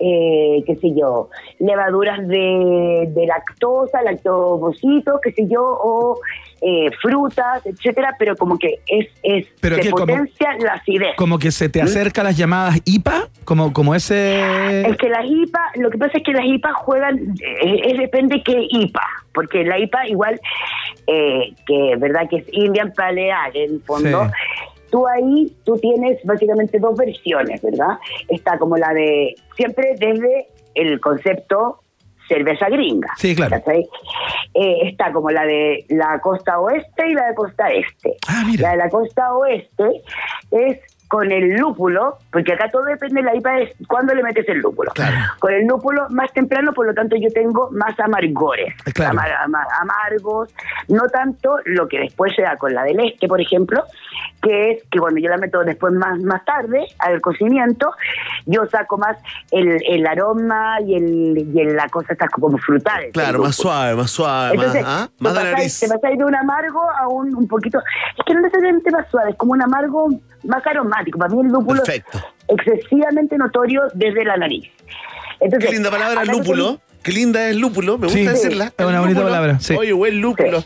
eh, 0.00 0.62
qué 0.66 0.74
sé 0.76 0.92
yo, 0.98 1.30
levaduras 1.60 2.26
de, 2.26 3.08
de 3.14 3.26
lactosa, 3.26 4.02
lactobocitos, 4.02 5.20
qué 5.22 5.30
sé 5.32 5.46
yo, 5.48 5.62
o 5.62 6.18
eh, 6.60 6.90
frutas, 7.00 7.64
etcétera, 7.64 8.16
pero 8.18 8.34
como 8.36 8.58
que 8.58 8.80
es, 8.88 9.06
es 9.22 9.46
¿Pero 9.60 9.76
se 9.76 9.90
como- 9.90 10.06
potencia 10.06 10.48
la 10.58 10.72
acidez. 10.74 11.14
Como 11.16 11.38
que 11.38 11.52
se 11.52 11.68
te 11.68 11.80
acerca 11.80 12.22
a 12.22 12.24
las 12.24 12.36
llamadas 12.36 12.80
IPA, 12.84 13.28
como, 13.44 13.72
como 13.72 13.94
ese... 13.94 14.80
Es 14.88 14.96
que 14.96 15.08
las 15.10 15.26
IPA, 15.26 15.60
lo 15.76 15.90
que 15.90 15.98
pasa 15.98 16.18
es 16.18 16.24
que 16.24 16.32
las 16.32 16.44
IPA 16.46 16.72
juegan, 16.74 17.18
eh, 17.62 17.80
es 17.92 17.98
depende 17.98 18.42
qué 18.44 18.66
IPA, 18.70 19.02
porque 19.32 19.62
la 19.64 19.78
IPA 19.78 20.08
igual, 20.08 20.40
eh, 21.06 21.52
que 21.66 21.96
verdad 21.98 22.22
que 22.28 22.38
es 22.38 22.46
Indian 22.50 22.92
Pale 22.96 23.30
Ale, 23.30 23.64
en 23.66 23.74
el 23.74 23.80
fondo, 23.82 24.24
Sí. 24.24 24.30
Tú 24.94 25.08
ahí, 25.08 25.52
tú 25.64 25.76
tienes 25.78 26.20
básicamente 26.22 26.78
dos 26.78 26.96
versiones, 26.96 27.60
¿verdad? 27.62 27.98
Está 28.28 28.56
como 28.58 28.76
la 28.76 28.94
de, 28.94 29.34
siempre 29.56 29.96
desde 29.98 30.46
el 30.76 31.00
concepto 31.00 31.80
cerveza 32.28 32.68
gringa. 32.68 33.10
Sí, 33.16 33.34
claro. 33.34 33.60
Eh, 33.66 34.78
está 34.84 35.12
como 35.12 35.32
la 35.32 35.46
de 35.46 35.84
la 35.88 36.20
costa 36.20 36.60
oeste 36.60 37.08
y 37.08 37.14
la 37.14 37.26
de 37.26 37.34
costa 37.34 37.72
este. 37.72 38.16
Ah, 38.28 38.44
mira. 38.46 38.68
La 38.68 38.70
de 38.70 38.76
la 38.84 38.88
costa 38.88 39.34
oeste 39.34 40.02
es 40.52 40.78
con 41.14 41.30
el 41.30 41.50
lúpulo, 41.56 42.18
porque 42.32 42.54
acá 42.54 42.68
todo 42.72 42.82
depende 42.86 43.20
de 43.22 43.26
la 43.26 43.36
IPA 43.36 43.58
es 43.60 43.70
cuándo 43.86 44.12
le 44.16 44.22
metes 44.24 44.48
el 44.48 44.58
lúpulo. 44.58 44.90
Con 45.38 45.52
el 45.52 45.64
lúpulo 45.64 46.08
más 46.10 46.32
temprano, 46.32 46.72
por 46.72 46.86
lo 46.86 46.92
tanto 46.92 47.14
yo 47.14 47.28
tengo 47.32 47.70
más 47.70 47.94
amargores, 48.00 48.74
Claro. 48.92 49.12
amar- 49.12 49.30
ama- 49.44 49.64
amargos, 49.80 50.52
no 50.88 51.02
tanto 51.12 51.58
lo 51.66 51.86
que 51.86 52.00
después 52.00 52.34
se 52.34 52.42
da 52.42 52.56
con 52.56 52.74
la 52.74 52.82
del 52.82 52.98
este, 52.98 53.28
por 53.28 53.40
ejemplo, 53.40 53.84
que 54.42 54.72
es 54.72 54.82
que 54.90 54.98
cuando 54.98 55.20
yo 55.20 55.28
la 55.30 55.36
meto 55.36 55.62
después 55.62 55.92
más, 55.92 56.18
más 56.18 56.44
tarde 56.44 56.84
al 56.98 57.20
cocimiento, 57.20 57.92
yo 58.46 58.66
saco 58.66 58.98
más 58.98 59.16
el, 59.52 59.80
el 59.88 60.04
aroma 60.08 60.80
y, 60.84 60.96
el, 60.96 61.48
y 61.54 61.60
el- 61.60 61.76
la 61.76 61.88
cosa 61.90 62.12
está 62.14 62.26
como 62.28 62.58
frutal. 62.58 63.04
Claro, 63.12 63.38
más 63.38 63.54
suave, 63.54 63.94
más 63.94 64.10
suave, 64.10 64.56
Entonces, 64.56 64.82
más, 64.82 65.02
¿ah? 65.02 65.08
te 65.16 65.28
de 65.28 65.30
pasáis- 65.30 65.52
nariz. 65.52 65.78
te 65.80 65.88
pasáis 65.88 66.18
de 66.18 66.24
un 66.24 66.34
amargo 66.34 66.82
a 66.90 67.06
un, 67.06 67.36
un 67.36 67.46
poquito. 67.46 67.78
Es 68.18 68.24
que 68.26 68.34
no 68.34 68.40
necesariamente 68.40 68.90
más 68.90 69.08
suave, 69.12 69.30
es 69.30 69.36
como 69.36 69.52
un 69.52 69.62
amargo 69.62 70.08
más 70.44 70.66
aromático. 70.66 71.18
Para 71.18 71.34
mí 71.34 71.40
el 71.42 71.48
lúpulo 71.48 71.82
Perfecto. 71.82 72.18
es 72.48 72.54
excesivamente 72.66 73.36
notorio 73.38 73.82
desde 73.94 74.24
la 74.24 74.36
nariz. 74.36 74.70
Entonces, 75.40 75.68
Qué 75.70 75.74
linda 75.74 75.90
palabra, 75.90 76.24
lúpulo. 76.24 76.80
Qué 77.02 77.12
linda 77.12 77.48
es 77.50 77.56
lúpulo, 77.56 77.98
me 77.98 78.06
gusta 78.06 78.18
Sí, 78.18 78.24
decirla. 78.26 78.72
es 78.76 78.86
una 78.86 79.00
bonita 79.00 79.20
lúpulo. 79.20 79.34
palabra, 79.34 79.60
sí. 79.60 79.74
Oye, 79.74 79.92
buen 79.92 80.20
lúpulo. 80.20 80.64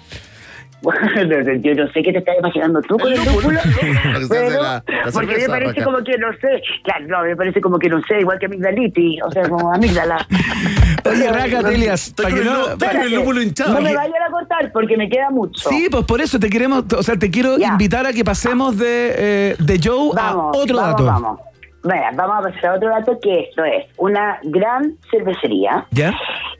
Bueno, 0.83 1.01
yo 1.61 1.75
no 1.75 1.91
sé 1.93 2.03
qué 2.03 2.13
te 2.13 2.19
estás 2.19 2.37
imaginando 2.39 2.81
tú 2.83 2.97
con 2.99 3.13
El 3.13 3.19
lúpulo, 3.25 3.59
pero 4.29 4.51
la- 4.63 4.85
la 4.87 5.13
porque 5.13 5.37
me 5.39 5.47
parece 5.49 5.83
como 5.83 5.99
que 6.05 6.17
no 6.19 6.29
sé, 6.41 6.63
claro, 6.85 7.07
no, 7.09 7.23
me 7.25 7.37
parece 7.37 7.61
como 7.61 7.79
que 7.79 7.89
no 7.89 8.01
sé, 8.03 8.21
igual 8.21 8.39
que 8.39 8.47
amigdalitis, 8.47 9.23
o 9.25 9.31
sea, 9.33 9.49
como 9.49 9.73
amígdala. 9.75 10.25
Oye, 11.05 11.29
Raca, 11.33 11.63
Telias, 11.63 12.13
para 12.17 12.29
que 12.35 12.45
no... 12.45 12.53
lú- 12.53 12.69
estoy 12.73 12.89
con 12.89 13.01
el 13.03 13.15
lúpulo 13.15 13.43
hinchado. 13.43 13.75
No 13.75 13.81
me 13.81 13.95
vayan 13.95 14.23
a 14.27 14.31
cortar 14.31 14.71
porque 14.73 14.97
me 14.97 15.09
queda 15.09 15.31
mucho. 15.31 15.69
Sí, 15.69 15.89
pues 15.91 16.05
por 16.05 16.21
eso 16.21 16.39
te 16.39 16.49
queremos, 16.51 16.85
o 16.97 17.03
sea, 17.03 17.17
te 17.17 17.31
quiero 17.31 17.57
Ya. 17.59 17.69
invitar 17.69 18.07
a 18.07 18.13
que 18.13 18.25
pasemos 18.25 18.77
de, 18.79 19.15
eh, 19.17 19.57
de 19.59 19.81
Joe 19.83 20.11
Vamos, 20.15 20.57
a 20.57 20.59
otro 20.61 20.77
vamos, 20.77 20.91
dato. 20.93 21.05
Vamos. 21.05 21.41
Mira, 21.85 22.11
vamos 22.15 22.45
a 22.47 22.51
pasar 22.51 22.71
a 22.71 22.75
otro 22.75 22.89
dato 22.91 23.19
que 23.23 23.41
esto 23.41 23.65
es 23.65 23.87
una 23.99 24.39
gran 24.43 24.95
cervecería 25.11 25.87
¿Ya? 25.93 26.13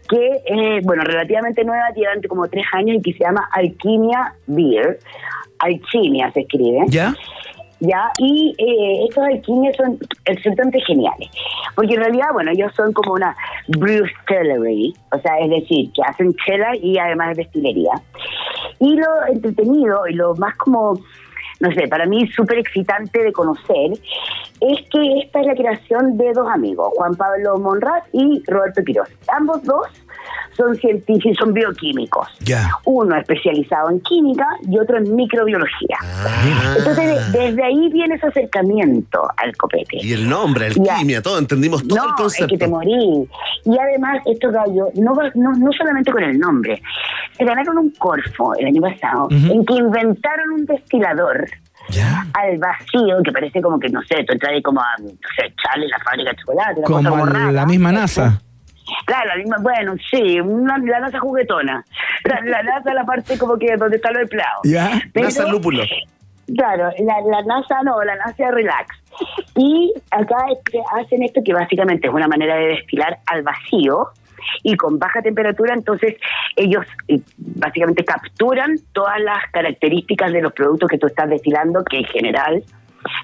Que, 0.09 0.43
eh, 0.47 0.81
bueno, 0.83 1.03
relativamente 1.05 1.65
nueva, 1.65 1.91
lleva 1.95 2.13
como 2.29 2.49
tres 2.49 2.65
años 2.73 2.97
y 2.99 3.03
que 3.03 3.13
se 3.13 3.25
llama 3.25 3.49
Alquimia 3.53 4.35
Beer. 4.47 4.99
Alquimia 5.59 6.31
se 6.33 6.41
escribe. 6.41 6.85
¿Ya? 6.89 7.15
¿ya? 7.81 8.11
Y 8.19 8.55
eh, 8.59 9.07
estos 9.09 9.25
alquimias 9.25 9.77
son 9.77 9.99
absolutamente 10.29 10.81
geniales, 10.87 11.29
porque 11.75 11.95
en 11.95 12.01
realidad, 12.01 12.27
bueno, 12.33 12.51
ellos 12.51 12.73
son 12.75 12.93
como 12.93 13.15
una 13.15 13.37
brewstellery, 13.69 14.95
o 15.13 15.19
sea, 15.21 15.39
es 15.39 15.51
decir, 15.51 15.91
que 15.93 16.03
hacen 16.03 16.35
chela 16.47 16.77
y 16.77 16.99
además 16.99 17.37
destilería. 17.37 17.93
Y 18.81 18.97
lo 18.97 19.07
entretenido 19.33 20.07
y 20.09 20.15
lo 20.15 20.35
más 20.37 20.57
como, 20.57 20.99
no 21.61 21.73
sé, 21.73 21.89
para 21.89 22.07
mí 22.07 22.27
súper 22.29 22.59
excitante 22.59 23.23
de 23.23 23.33
conocer, 23.33 23.93
es 24.61 24.87
que 24.91 25.21
esta 25.23 25.41
es 25.41 25.47
la 25.47 25.55
creación 25.55 26.17
de 26.17 26.33
dos 26.33 26.49
amigos, 26.49 26.93
Juan 26.97 27.15
Pablo 27.15 27.59
Monraz 27.59 28.05
y 28.13 28.43
Roberto 28.47 28.83
Quiroz. 28.85 29.09
Ambos 29.29 29.63
dos 29.65 29.87
son 30.57 30.75
científicos, 30.77 31.37
son 31.39 31.53
bioquímicos. 31.53 32.29
Uno 32.85 33.17
especializado 33.17 33.91
en 33.91 34.01
química 34.01 34.47
y 34.69 34.79
otro 34.79 34.99
en 34.99 35.15
microbiología. 35.15 35.97
Ah. 36.03 36.75
Entonces, 36.79 37.33
de- 37.33 37.39
desde 37.39 37.65
ahí 37.65 37.89
viene 37.93 38.17
ese 38.17 38.27
acercamiento 38.27 39.23
al 39.37 39.57
copete. 39.57 39.99
Y 40.01 40.13
el 40.13 40.29
nombre, 40.29 40.69
Ya. 40.75 40.95
alquimia, 40.95 41.23
todo, 41.23 41.39
entendimos 41.39 41.87
todo 41.87 41.97
el 41.99 42.03
no, 42.05 42.09
es 42.11 42.21
concepto. 42.21 42.49
que 42.49 42.59
te 42.59 42.69
morí. 42.69 43.29
Y 43.65 43.79
además, 43.79 44.19
estos 44.27 44.53
gallos, 44.53 44.89
no, 44.97 45.15
va- 45.15 45.31
no, 45.35 45.53
no 45.53 45.73
solamente 45.73 46.11
con 46.13 46.23
el 46.23 46.39
nombre, 46.39 46.81
se 47.37 47.45
ganaron 47.45 47.79
un 47.79 47.91
Corfo 47.99 48.55
el 48.57 48.67
año 48.67 48.81
pasado, 48.83 49.29
en 49.31 49.65
que 49.65 49.75
inventaron 49.75 50.51
un 50.55 50.67
destilador 50.67 51.47
¿Ya? 51.91 52.27
al 52.35 52.59
vacío, 52.59 53.23
que 53.25 53.33
parece 53.33 53.63
como 53.63 53.79
que, 53.79 53.89
no 53.89 54.01
sé, 54.03 54.25
tú 54.25 54.33
entras 54.33 54.53
ahí 54.53 54.63
como 54.63 54.81
a, 54.81 54.87
no 55.01 55.09
sé, 55.37 55.47
echarle 55.47 55.89
la 55.89 55.99
fábrica 56.01 56.31
de 56.31 56.37
chocolate, 56.37 56.83
cosa 56.83 57.09
Como 57.11 57.21
como 57.21 57.51
la 57.53 57.67
misma 57.67 57.93
NASA. 57.93 58.41
Claro, 59.05 59.29
la 59.29 59.37
misma, 59.37 59.57
bueno, 59.61 59.95
sí, 60.11 60.41
una, 60.41 60.79
la 60.79 61.01
NASA 61.01 61.19
juguetona. 61.19 61.85
La, 62.25 62.41
la 62.41 62.63
NASA, 62.63 62.95
la 62.95 63.05
parte 63.05 63.39
como 63.39 63.59
que 63.59 63.77
donde 63.77 63.97
está 63.97 64.11
lo 64.11 64.21
empleado. 64.21 64.61
¿Ya? 64.65 65.01
NASA 65.15 65.47
lúpulo. 65.49 65.83
Claro, 66.57 66.91
la, 66.99 67.21
la 67.31 67.43
NASA 67.43 67.83
no, 67.85 68.03
la 68.03 68.17
NASA 68.17 68.51
relax. 68.51 68.97
Y 69.55 69.93
acá 70.11 70.37
hacen 70.99 71.23
esto 71.23 71.43
que 71.45 71.53
básicamente 71.53 72.09
es 72.09 72.15
una 72.15 72.29
manera 72.29 72.57
de 72.57 72.69
destilar 72.69 73.19
al 73.27 73.43
vacío 73.43 74.09
y 74.63 74.77
con 74.77 74.99
baja 74.99 75.21
temperatura, 75.21 75.75
entonces 75.75 76.17
ellos 76.57 76.87
eh, 77.09 77.21
básicamente 77.37 78.05
capturan 78.05 78.77
todas 78.93 79.21
las 79.21 79.39
características 79.53 80.33
de 80.33 80.43
los 80.43 80.53
productos 80.53 80.89
que 80.89 80.99
tú 80.99 81.07
estás 81.07 81.29
destilando, 81.29 81.85
que 81.85 81.99
en 81.99 82.05
general 82.05 82.63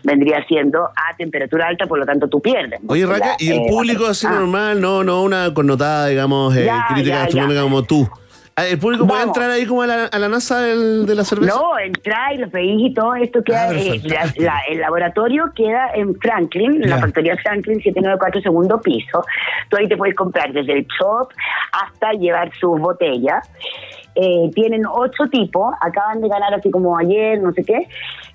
vendría 0.02 0.44
siendo 0.46 0.84
a 0.84 1.16
temperatura 1.16 1.66
alta, 1.68 1.86
por 1.86 1.98
lo 1.98 2.06
tanto 2.06 2.28
tú 2.28 2.40
pierdes. 2.40 2.80
Oye, 2.86 3.06
Raca, 3.06 3.26
La- 3.28 3.36
y 3.38 3.50
el 3.50 3.58
eh, 3.62 3.66
público 3.68 4.06
así 4.06 4.26
ah. 4.26 4.32
normal, 4.32 4.80
no, 4.80 5.02
no 5.04 5.22
una 5.22 5.52
connotada, 5.54 6.06
digamos, 6.08 6.56
eh, 6.56 6.64
Ya, 6.66 6.86
crítica 6.88 7.16
ya, 7.16 7.18
gastronómica 7.22 7.60
ya. 7.60 7.62
como 7.64 7.82
tú. 7.82 8.08
Ah, 8.56 8.64
¿El 8.66 8.78
público 8.78 9.04
puede 9.04 9.24
entrar 9.24 9.50
ahí 9.50 9.66
como 9.66 9.82
a 9.82 9.86
la, 9.88 10.04
a 10.04 10.16
la 10.20 10.28
NASA 10.28 10.60
del- 10.60 11.06
de 11.06 11.14
la 11.16 11.24
cerveza? 11.24 11.56
No, 11.56 11.76
entráis, 11.76 12.38
los 12.38 12.52
veis 12.52 12.88
y 12.88 12.94
todo 12.94 13.16
esto 13.16 13.42
queda, 13.42 13.64
Ah, 13.70 13.74
eh, 13.74 14.00
la- 14.04 14.32
la- 14.36 14.60
el 14.70 14.78
laboratorio 14.78 15.46
queda 15.56 15.90
en 15.92 16.14
Franklin, 16.20 16.80
en 16.84 16.88
la 16.88 16.98
factoría 16.98 17.36
Franklin 17.38 17.78
794 17.82 18.40
segundo 18.42 18.80
piso. 18.80 19.24
Tú 19.68 19.76
ahí 19.76 19.88
te 19.88 19.96
puedes 19.96 20.14
comprar 20.14 20.52
desde 20.52 20.72
el 20.72 20.86
shop 20.86 21.30
hasta 21.72 22.12
llevar 22.12 22.52
sus 22.60 22.78
botellas. 22.78 23.44
Eh, 24.16 24.50
tienen 24.54 24.86
ocho 24.86 25.24
tipos, 25.30 25.74
acaban 25.80 26.20
de 26.20 26.28
ganar 26.28 26.54
así 26.54 26.70
como 26.70 26.96
ayer, 26.96 27.40
no 27.40 27.52
sé 27.52 27.64
qué. 27.64 27.88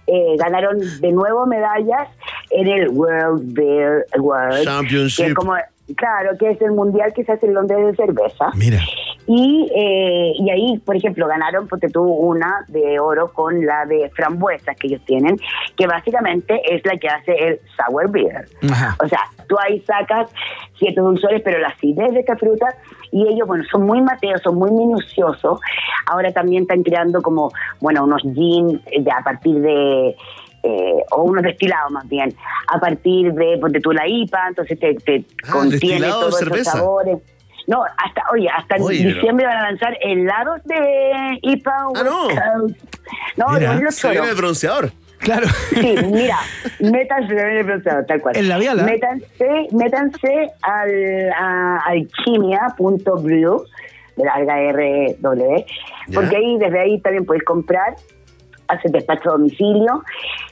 Eh, 0.07 0.35
ganaron 0.37 0.79
de 0.99 1.11
nuevo 1.11 1.45
medallas 1.45 2.07
en 2.49 2.67
el 2.67 2.89
World 2.89 3.53
Beer 3.53 4.05
Award. 4.17 4.63
Championship. 4.63 5.23
Que 5.23 5.29
es 5.31 5.35
como, 5.35 5.53
claro, 5.95 6.37
que 6.37 6.51
es 6.51 6.61
el 6.61 6.71
mundial 6.71 7.13
que 7.13 7.23
se 7.23 7.31
hace 7.31 7.45
en 7.45 7.53
Londres 7.53 7.85
de 7.85 7.95
cerveza. 7.95 8.51
Mira. 8.55 8.79
Y, 9.27 9.69
eh, 9.75 10.31
y 10.39 10.49
ahí, 10.49 10.77
por 10.79 10.95
ejemplo, 10.95 11.27
ganaron, 11.27 11.67
porque 11.67 11.87
tuvo 11.87 12.15
una 12.15 12.65
de 12.67 12.99
oro 12.99 13.31
con 13.31 13.63
la 13.63 13.85
de 13.85 14.09
frambuesas 14.15 14.75
que 14.77 14.87
ellos 14.87 15.01
tienen, 15.05 15.37
que 15.77 15.85
básicamente 15.85 16.59
es 16.73 16.83
la 16.83 16.97
que 16.97 17.07
hace 17.07 17.33
el 17.33 17.59
sour 17.77 18.09
beer. 18.09 18.47
Ajá. 18.71 18.95
O 19.03 19.07
sea, 19.07 19.19
tú 19.47 19.55
ahí 19.59 19.81
sacas 19.81 20.31
ciertos 20.79 21.03
dulzores, 21.03 21.41
pero 21.43 21.59
la 21.59 21.67
acidez 21.67 22.11
de 22.11 22.21
esta 22.21 22.37
fruta, 22.37 22.67
y 23.11 23.27
ellos, 23.27 23.47
bueno, 23.47 23.63
son 23.71 23.85
muy 23.85 24.01
mateos, 24.01 24.41
son 24.41 24.55
muy 24.55 24.71
minuciosos. 24.71 25.59
Ahora 26.07 26.31
también 26.31 26.63
están 26.63 26.81
creando 26.81 27.21
como, 27.21 27.51
bueno, 27.81 28.03
unos 28.03 28.23
gin 28.23 28.81
eh, 28.87 29.03
a 29.15 29.23
partir 29.23 29.59
de... 29.59 30.15
eh, 30.63 31.03
o 31.11 31.23
unos 31.23 31.43
destilados 31.43 31.91
más 31.91 32.07
bien, 32.09 32.33
a 32.67 32.79
partir 32.79 33.33
de, 33.33 33.57
ponte 33.59 33.79
tú 33.79 33.91
la 33.91 34.07
IPA, 34.07 34.47
entonces 34.49 34.79
te, 34.79 34.93
te 34.95 35.25
Ah, 35.47 35.51
contiene 35.51 36.07
todos 36.07 36.41
esos 36.41 36.63
sabores. 36.65 37.17
No, 37.67 37.83
hasta, 37.83 38.23
oye, 38.33 38.49
hasta 38.49 38.77
en 38.77 38.81
Oye, 38.81 38.97
pero- 39.03 39.15
diciembre 39.15 39.45
van 39.45 39.57
a 39.57 39.61
lanzar 39.69 39.95
helados 40.01 40.63
de 40.63 41.39
IPA. 41.43 41.71
Ah, 41.95 42.03
no. 42.03 42.27
No, 43.37 43.53
Mira, 43.53 43.75
de 43.75 43.81
los 43.83 43.95
Se 43.95 44.09
viene 44.09 44.29
el 44.29 44.35
bronceador. 44.35 44.91
Claro. 45.19 45.47
Sí, 45.71 45.95
mira, 46.11 46.37
métanse 46.79 47.33
en 47.33 48.05
tal 48.07 48.21
cual. 48.21 48.37
El 48.37 48.47
labial, 48.47 48.79
¿ah? 48.79 48.83
Métanse, 48.83 49.67
métanse 49.73 50.49
al 50.61 51.31
a 51.37 51.81
alquimia.brew, 51.87 53.63
de 54.15 54.23
larga 54.25 54.59
R 54.61 55.15
W, 55.19 55.65
Ya. 56.07 56.13
porque 56.13 56.35
ahí, 56.37 56.57
desde 56.57 56.79
ahí 56.79 56.99
también 57.01 57.25
puedes 57.25 57.43
comprar, 57.43 57.95
hace 58.69 58.89
despacho 58.89 59.29
a 59.29 59.33
domicilio, 59.33 60.03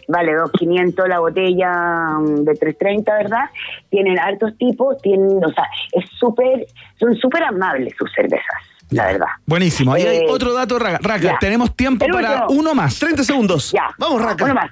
vale 0.08 0.34
2.500 0.34 1.08
la 1.08 1.20
botella 1.20 1.72
mm, 2.20 2.44
de 2.44 2.52
3.30, 2.54 3.06
¿verdad? 3.06 3.46
Tienen 3.90 4.20
hartos 4.20 4.58
tipos, 4.58 4.98
tienen, 5.02 5.44
o 5.44 5.52
sea, 5.54 5.64
es 5.94 6.06
súper, 6.20 6.66
son 7.00 7.16
súper 7.16 7.44
amables 7.44 7.94
sus 7.98 8.12
cervezas, 8.14 8.46
la 8.92 9.06
verdad. 9.06 9.28
Buenísimo. 9.46 9.94
Ahí 9.94 10.04
hay 10.04 10.18
Eh, 10.18 10.26
otro 10.30 10.54
dato, 10.54 10.78
Raca. 10.80 11.00
Raca, 11.02 11.38
tenemos 11.40 11.76
tiempo 11.76 12.06
para 12.12 12.48
uno 12.50 12.74
más. 12.74 13.00
30 13.00 13.24
segundos. 13.24 13.72
Ya. 13.72 13.90
Vamos, 13.98 14.22
Raca. 14.22 14.44
Uno 14.46 14.54
más. 14.56 14.72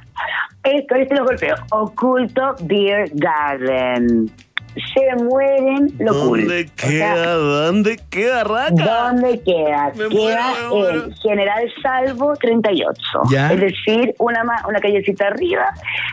Esto, 0.63 0.95
este 0.95 1.15
lo 1.15 1.25
golpeo. 1.25 1.55
Oculto 1.71 2.55
Beer 2.61 3.09
Garden. 3.13 4.31
Se 4.93 5.23
mueren 5.23 5.93
lo 5.99 6.13
cool. 6.27 6.39
¿Dónde 6.41 6.63
O 6.63 6.79
sea, 6.79 6.89
queda? 7.13 7.33
¿Dónde 7.35 7.99
queda, 8.09 8.43
Raca? 8.43 8.71
¿Dónde 9.09 9.41
queda? 9.41 9.91
Me 9.95 10.09
queda 10.09 10.53
muero, 10.69 11.05
en 11.05 11.15
General 11.15 11.73
Salvo 11.81 12.33
38. 12.35 12.93
Ya. 13.29 13.53
Es 13.53 13.59
decir, 13.61 14.13
una, 14.19 14.43
ma- 14.43 14.63
una 14.67 14.79
callecita 14.79 15.27
arriba 15.27 15.65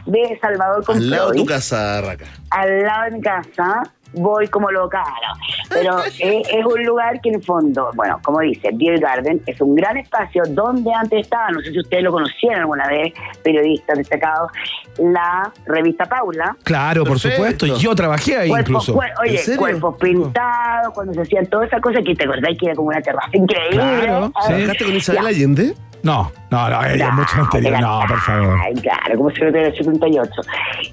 de 0.07 0.39
Salvador 0.41 0.85
con 0.85 0.97
Al 0.97 1.11
lado 1.11 1.31
de 1.31 1.37
tu 1.37 1.47
casa, 1.47 2.01
Raca. 2.01 2.27
Al 2.51 2.83
lado 2.83 3.05
de 3.05 3.11
mi 3.13 3.21
casa 3.21 3.83
voy 4.15 4.47
como 4.49 4.71
loca. 4.71 5.03
no. 5.03 5.35
Pero 5.71 5.99
es 6.21 6.65
un 6.67 6.85
lugar 6.85 7.21
que 7.21 7.31
en 7.31 7.37
el 7.37 7.43
fondo, 7.45 7.91
bueno, 7.95 8.19
como 8.23 8.41
dice, 8.41 8.71
Beer 8.75 8.99
Garden 9.01 9.41
es 9.47 9.61
un 9.61 9.75
gran 9.75 9.97
espacio 9.97 10.43
donde 10.49 10.93
antes 10.93 11.21
estaba, 11.23 11.51
no 11.51 11.61
sé 11.61 11.71
si 11.73 11.79
ustedes 11.81 12.03
lo 12.05 12.13
conocieron 12.13 12.61
alguna 12.61 12.87
vez, 12.89 13.13
periodistas 13.43 13.99
destacados, 13.99 14.51
la 14.99 15.51
revista 15.67 16.05
Paula. 16.07 16.57
Claro, 16.65 17.05
por 17.05 17.13
Perfecto. 17.15 17.37
supuesto. 17.37 17.67
Yo 17.79 17.95
trabajé 17.95 18.37
ahí 18.37 18.51
incluso. 18.51 18.95
cuer- 18.95 19.13
oye, 19.21 19.41
cuerpos 19.57 19.97
pintados, 20.01 20.93
cuando 20.95 21.15
se 21.15 21.23
hacían 21.23 21.47
todas 21.47 21.69
esas 21.69 21.81
cosas 21.81 22.03
que 22.05 22.15
te 22.15 22.25
acordás 22.25 22.53
que 22.59 22.67
era 22.67 22.75
como 22.75 22.89
una 22.89 23.01
terraza 23.01 23.29
increíble. 23.33 23.77
Claro, 23.77 24.33
Ah, 24.35 24.43
sí. 24.43 24.53
¿Trabajaste 24.55 24.85
con 24.85 24.93
ya. 24.93 24.99
Isabel 24.99 25.27
Allende? 25.27 25.75
No, 26.03 26.33
no, 26.51 26.69
no, 26.69 26.85
ella 26.85 27.09
es 27.09 27.15
mucho 27.15 27.41
anterior. 27.41 27.81
No, 27.81 28.01
por 28.09 28.19
favor. 28.21 28.59
Ay, 28.61 28.75
claro, 28.75 29.17
como 29.17 29.31
secretaria 29.31 29.69
del 29.69 29.77
78. 29.77 30.31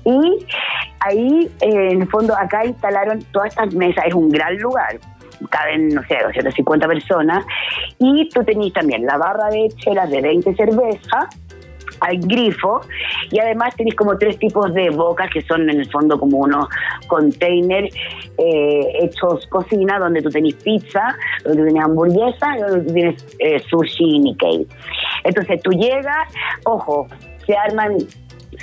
Y 0.05 0.45
ahí, 0.99 1.51
eh, 1.61 1.91
en 1.91 2.01
el 2.01 2.09
fondo, 2.09 2.35
acá 2.37 2.65
instalaron 2.65 3.23
todas 3.31 3.49
estas 3.49 3.73
mesas, 3.73 4.05
es 4.07 4.13
un 4.13 4.29
gran 4.29 4.55
lugar. 4.57 4.99
Caben, 5.49 5.89
no 5.89 6.03
sé, 6.03 6.17
250 6.21 6.87
personas. 6.87 7.45
Y 7.97 8.29
tú 8.29 8.43
tenés 8.43 8.73
también 8.73 9.05
la 9.05 9.17
barra 9.17 9.49
de 9.49 9.69
chelas 9.77 10.09
de 10.09 10.21
20 10.21 10.53
cervezas 10.55 11.27
al 12.01 12.17
grifo 12.19 12.81
y 13.31 13.39
además 13.39 13.75
tenéis 13.75 13.95
como 13.95 14.17
tres 14.17 14.37
tipos 14.39 14.73
de 14.73 14.89
bocas 14.89 15.29
que 15.31 15.41
son 15.43 15.69
en 15.69 15.79
el 15.79 15.89
fondo 15.91 16.19
como 16.19 16.37
unos 16.39 16.67
containers 17.07 17.93
eh, 18.37 18.91
hechos 19.01 19.45
cocina 19.47 19.99
donde 19.99 20.21
tú 20.21 20.29
tenés 20.29 20.55
pizza, 20.55 21.15
donde 21.43 21.59
tú 21.61 21.65
tienes 21.67 21.83
hamburguesa 21.83 22.57
y 22.57 22.61
donde 22.61 22.85
tú 22.87 22.93
tienes 22.93 23.25
eh, 23.39 23.59
sushi 23.69 24.15
y 24.15 24.19
Nikkei. 24.19 24.67
Entonces 25.23 25.61
tú 25.61 25.71
llegas, 25.71 26.27
ojo, 26.65 27.07
se 27.45 27.55
arman 27.55 27.97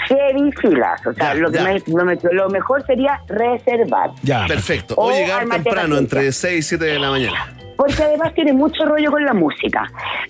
seis 0.09 0.55
filas, 0.61 1.07
o 1.07 1.13
sea, 1.15 1.33
Ya, 1.33 1.35
lo, 1.35 1.51
que 1.51 1.61
me- 1.61 1.83
lo 1.87 2.05
me- 2.05 2.19
lo 2.33 2.49
mejor 2.51 2.85
sería 2.87 3.21
reservar. 3.29 4.11
Ya. 4.23 4.47
Perfecto. 4.47 4.95
O 4.97 5.07
O 5.07 5.11
llegar 5.11 5.47
temprano, 5.49 5.97
entre 5.97 6.21
fiesta. 6.23 6.49
6 6.49 6.59
y 6.59 6.63
7 6.69 6.85
de 6.85 6.99
la 6.99 7.11
mañana. 7.11 7.57
Porque 7.77 8.03
además 8.03 8.33
tiene 8.35 8.53
mucho 8.53 8.85
rollo 8.85 9.11
con 9.11 9.25
la 9.25 9.35
música. 9.35 9.85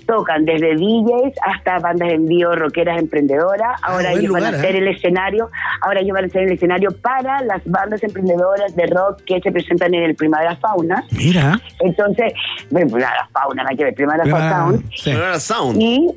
Tocan 0.07 0.45
desde 0.45 0.75
DJs 0.75 1.35
hasta 1.45 1.79
bandas 1.79 2.09
en 2.11 2.27
vivo, 2.27 2.55
rockeras, 2.55 2.99
emprendedoras. 2.99 3.81
Ahora 3.83 4.11
buen 4.11 4.21
ellos 4.21 4.33
van 4.33 4.45
a 4.45 4.49
hacer 4.49 4.75
¿eh? 4.75 4.79
el 4.79 4.89
escenario. 4.89 5.51
Ahora 5.83 6.01
ellos 6.01 6.15
van 6.15 6.25
a 6.25 6.27
hacer 6.27 6.43
el 6.43 6.53
escenario 6.53 6.91
para 7.01 7.41
las 7.43 7.63
bandas 7.65 8.03
emprendedoras 8.03 8.75
de 8.75 8.87
rock 8.87 9.23
que 9.25 9.41
se 9.41 9.53
presentan 9.53 9.95
en 9.95 10.03
el 10.05 10.15
Primavera 10.17 10.57
Fauna. 10.57 11.05
Mira. 11.13 11.61
Entonces, 11.81 12.33
bueno, 12.71 12.89
Primavera 12.93 13.29
Fauna, 13.33 13.63
no 13.63 13.69
hay 13.71 13.77
que 13.77 13.85
ver, 13.85 13.95
Primavera 13.95 14.25
Ah, 14.37 14.51
Sound. 14.67 14.85
sí. 14.93 15.11
Pero 15.11 15.25
era 15.25 15.39
sound. 15.41 15.81
Y 15.81 16.11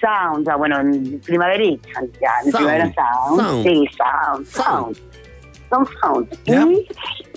Sound, 0.00 0.40
o 0.40 0.44
sea, 0.44 0.56
bueno, 0.56 0.78
Primaverita, 1.24 1.88
ya, 2.20 2.30
Sound. 2.50 2.56
Primavera 2.56 2.92
Sound. 2.92 3.40
Sound. 3.40 3.62
Sí, 3.62 3.88
Sound, 3.96 4.46
Sound. 4.46 4.96
Sound, 4.96 4.96
Sound. 6.00 6.28
Y, 6.44 6.86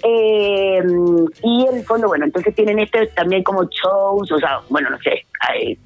eh, 0.03 0.83
y 1.43 1.67
el 1.67 1.83
fondo, 1.83 2.07
bueno, 2.07 2.25
entonces 2.25 2.53
tienen 2.55 2.79
este 2.79 3.07
también 3.07 3.43
como 3.43 3.63
shows, 3.63 4.31
o 4.31 4.39
sea, 4.39 4.59
bueno, 4.69 4.89
no 4.89 4.97
sé, 4.99 5.25
hay 5.47 5.77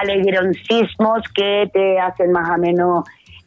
alegroncismos 0.00 1.22
que 1.34 1.68
te 1.72 1.98
hacen 1.98 2.32
más 2.32 2.48
o 2.50 2.58
menos 2.58 3.04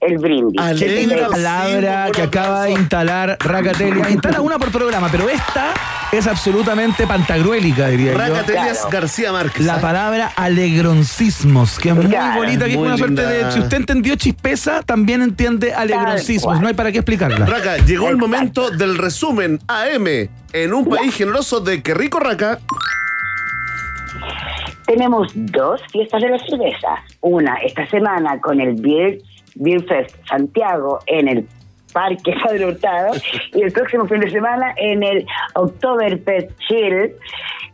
el 0.07 0.17
brindis. 0.17 0.61
Ale- 0.61 0.79
Qué 0.79 0.87
linda 0.87 1.15
Alegro, 1.15 1.31
palabra 1.31 2.09
que 2.11 2.21
acaba 2.21 2.63
de 2.65 2.71
instalar 2.71 3.37
Racatelia. 3.39 4.09
Instala 4.09 4.41
una 4.41 4.57
por 4.59 4.71
programa, 4.71 5.09
pero 5.11 5.29
esta 5.29 5.73
es 6.11 6.27
absolutamente 6.27 7.07
pantagruélica, 7.07 7.87
diría 7.87 8.11
yo. 8.13 8.17
Racatelias 8.17 8.77
Claro. 8.79 8.89
García 8.91 9.31
Márquez. 9.31 9.65
La 9.65 9.75
¿ah? 9.75 9.81
palabra 9.81 10.31
alegroncismos, 10.35 11.79
que 11.79 11.89
es 11.89 11.95
muy 11.95 12.05
Claro, 12.07 12.41
bonita, 12.41 12.65
que 12.65 12.71
es 12.71 12.77
muy 12.77 12.87
una 12.87 12.97
suerte 12.97 13.25
de. 13.25 13.51
Si 13.51 13.59
usted 13.59 13.77
entendió 13.77 14.15
chispeza, 14.15 14.81
también 14.83 15.21
entiende 15.21 15.73
alegroncismos. 15.73 16.43
cual. 16.45 16.61
No 16.61 16.67
hay 16.67 16.73
para 16.73 16.91
qué 16.91 16.99
explicarla. 16.99 17.45
Raca, 17.45 17.77
llegó 17.77 18.09
el 18.09 18.17
momento 18.17 18.69
del 18.69 18.97
resumen 18.97 19.59
AM 19.67 20.07
en 20.53 20.73
un 20.73 20.85
país 20.87 21.15
generoso 21.15 21.59
de 21.61 21.81
que 21.81 21.93
rico 21.93 22.19
Raca. 22.19 22.59
Tenemos 24.85 25.31
dos 25.33 25.81
fiestas 25.91 26.21
de 26.21 26.29
la 26.29 26.39
cerveza. 26.39 26.89
Una 27.21 27.55
esta 27.55 27.87
semana 27.89 28.39
con 28.41 28.59
el 28.59 28.75
Beer, 28.81 29.19
Beer 29.55 29.83
Fest 29.83 30.15
Santiago 30.27 30.99
en 31.07 31.27
el 31.27 31.47
Parque 31.93 32.33
Padre 32.43 32.65
Hurtado 32.65 33.13
y 33.53 33.61
el 33.61 33.71
próximo 33.71 34.05
fin 34.07 34.19
de 34.19 34.29
semana 34.29 34.73
en 34.77 35.03
el 35.03 35.25
Oktoberfest 35.55 36.51
Chill 36.67 37.13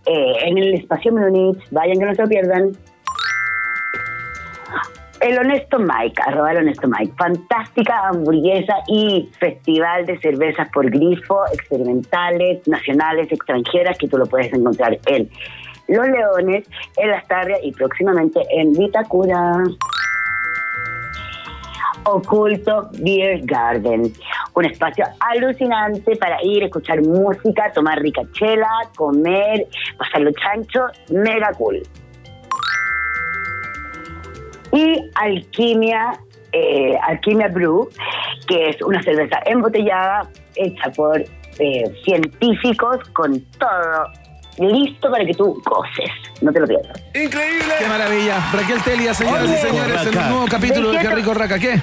eh, 0.05 0.33
en 0.41 0.57
el 0.57 0.75
Espacio 0.75 1.11
Múnich. 1.11 1.57
Vayan 1.71 1.99
que 1.99 2.05
no 2.05 2.15
se 2.15 2.21
lo 2.21 2.27
pierdan. 2.27 2.71
El 5.21 5.37
Honesto 5.37 5.79
Mike, 5.79 6.21
arroba 6.25 6.51
el 6.51 6.59
Honesto 6.59 6.87
Mike. 6.87 7.13
Fantástica 7.17 8.07
hamburguesa 8.07 8.75
y 8.87 9.29
festival 9.37 10.05
de 10.05 10.17
cervezas 10.19 10.69
por 10.71 10.89
grifo, 10.89 11.41
experimentales, 11.53 12.65
nacionales, 12.67 13.29
extranjeras, 13.29 13.97
que 13.97 14.07
tú 14.07 14.17
lo 14.17 14.25
puedes 14.25 14.53
encontrar 14.53 14.97
en 15.07 15.29
Los 15.89 16.07
Leones, 16.07 16.65
en 16.95 17.09
Las 17.09 17.27
Tarrias 17.27 17.59
y 17.63 17.73
próximamente 17.73 18.39
en 18.49 18.71
Vitacura. 18.71 19.61
Oculto 22.05 22.89
Beer 22.99 23.41
Garden, 23.43 24.13
un 24.53 24.65
espacio 24.65 25.05
alucinante 25.19 26.15
para 26.15 26.43
ir, 26.43 26.63
escuchar 26.63 27.01
música, 27.01 27.71
tomar 27.73 27.99
rica 27.99 28.21
chela, 28.33 28.69
comer, 28.95 29.67
pasarlo 29.97 30.31
chancho, 30.33 30.85
mega 31.09 31.51
cool. 31.53 31.81
Y 34.71 35.09
Alquimia, 35.15 36.19
eh, 36.51 36.97
Alquimia 37.07 37.47
Brew, 37.47 37.89
que 38.47 38.69
es 38.69 38.81
una 38.81 39.01
cerveza 39.01 39.39
embotellada 39.45 40.29
hecha 40.55 40.91
por 40.91 41.23
eh, 41.59 41.83
científicos 42.03 42.97
con 43.13 43.39
todo 43.57 44.05
listo 44.59 45.09
para 45.11 45.25
que 45.25 45.33
tú 45.33 45.61
goces. 45.65 46.11
No 46.41 46.51
te 46.51 46.59
lo 46.59 46.67
pierdas. 46.67 46.97
¡Increíble! 47.13 47.73
Qué 47.79 47.87
maravilla. 47.87 48.37
Raquel 48.53 48.81
Telia, 48.83 49.13
señoras 49.13 49.43
Oye. 49.43 49.53
y 49.53 49.57
señores, 49.67 50.01
en 50.07 50.17
un 50.17 50.29
nuevo 50.29 50.45
capítulo 50.49 50.91
de 50.91 50.99
Qué 50.99 51.09
rico 51.09 51.33
Raca. 51.33 51.57
¿Qué? 51.59 51.81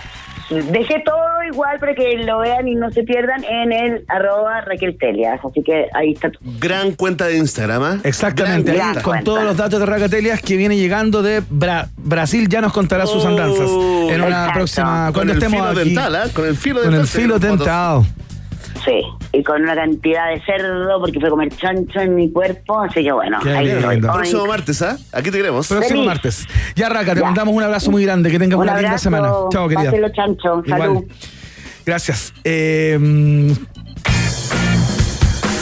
Dejé 0.49 1.03
todo 1.05 1.17
igual 1.53 1.77
para 1.81 1.93
que 1.97 2.19
lo 2.19 2.39
vean 2.39 2.69
y 2.69 2.77
no 2.77 2.89
se 2.93 3.03
pierdan 3.03 3.43
en 3.43 3.73
el 3.73 4.05
arroba 4.07 4.61
Raquel 4.61 4.97
Telias. 4.97 5.41
Así 5.45 5.61
que 5.61 5.87
ahí 5.93 6.13
está 6.13 6.31
todo. 6.31 6.41
Gran 6.61 6.93
cuenta 6.93 7.25
de 7.27 7.37
Instagram, 7.39 7.83
¿ah? 7.83 7.99
Exactamente, 8.05 8.71
Gran 8.73 8.87
ahí 8.87 8.93
gran 8.93 9.03
con 9.03 9.13
cuenta. 9.13 9.25
todos 9.25 9.43
los 9.43 9.57
datos 9.57 9.81
de 9.81 9.87
Racatelias 9.87 10.41
que 10.41 10.57
viene 10.57 10.77
llegando 10.77 11.21
de 11.23 11.43
Bra- 11.43 11.89
Brasil, 11.97 12.49
ya 12.49 12.61
nos 12.61 12.73
contará 12.73 13.07
sus 13.07 13.25
Oh. 13.25 13.29
andanzas 13.29 13.69
en 13.69 14.21
una 14.21 14.29
Exacto. 14.29 14.53
próxima. 14.55 15.05
Con 15.07 15.13
Cuando 15.15 15.33
el 15.33 15.39
estemos 15.43 15.61
filo 15.69 15.81
aquí. 15.81 15.89
dental, 15.91 16.15
¿ah? 16.15 16.25
Con 16.33 16.47
el 16.47 16.57
filo 16.57 16.75
Con 16.77 16.83
dental. 16.85 17.01
el 17.01 17.07
se 17.09 17.19
filo 17.21 17.39
dentado. 17.41 18.07
Sí, 18.85 19.01
y 19.39 19.43
con 19.45 19.63
una 19.63 19.75
cantidad 19.75 20.31
de 20.31 20.41
cerdo 20.45 20.99
porque 21.01 21.19
fue 21.21 21.29
a 21.29 21.31
comer 21.31 21.49
chancho 21.57 22.01
en 22.01 22.15
mi 22.15 22.31
cuerpo. 22.31 22.81
Así 22.81 23.03
que 23.03 23.13
bueno, 23.13 23.39
Qué 23.43 23.51
ahí 23.51 23.67
lindo. 23.67 23.91
estoy. 23.91 24.01
Próximo 24.01 24.47
martes, 24.47 24.83
¿ah? 24.83 24.97
Aquí 25.13 25.31
te 25.31 25.37
queremos. 25.39 25.69
Próximo 25.69 25.89
Feliz. 26.01 26.07
martes. 26.07 26.47
Ya, 26.75 26.89
Raca, 26.89 27.15
te 27.15 27.21
Ya. 27.21 27.27
mandamos 27.27 27.55
un 27.55 27.63
abrazo 27.63 27.91
muy 27.91 28.05
grande. 28.05 28.31
Que 28.31 28.39
tengas 28.39 28.57
Un 28.59 28.63
una 28.65 28.81
linda 28.81 28.99
semana. 28.99 29.29
Chao, 29.51 29.69
querida. 29.69 29.91
Pásenlo 29.91 30.09
chancho. 30.11 30.63
Igual. 30.65 30.81
Salud. 30.81 31.05
Gracias. 31.85 32.33
Eh, 32.45 32.97
mm, 33.01 33.53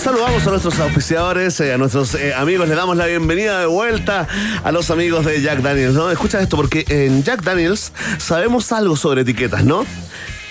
Saludamos 0.03 0.47
a 0.47 0.51
nuestros 0.51 0.79
auspiciadores, 0.81 1.59
eh, 1.61 1.73
a 1.73 1.79
nuestros 1.79 2.15
eh, 2.15 2.35
amigos, 2.35 2.69
le 2.69 2.75
damos 2.75 2.95
la 2.95 3.07
bienvenida 3.07 3.61
de 3.61 3.67
vuelta 3.67 4.29
a 4.63 4.71
los 4.71 4.91
amigos 4.91 5.25
de 5.25 5.41
Jack 5.41 5.61
Daniels, 5.61 5.95
¿no? 5.95 6.11
Escucha 6.11 6.41
esto, 6.43 6.57
porque 6.57 6.85
en 6.89 7.23
Jack 7.25 7.43
Daniels 7.43 7.91
sabemos 8.19 8.71
algo 8.73 8.97
sobre 8.97 9.23
etiquetas, 9.23 9.65
¿no? 9.65 9.87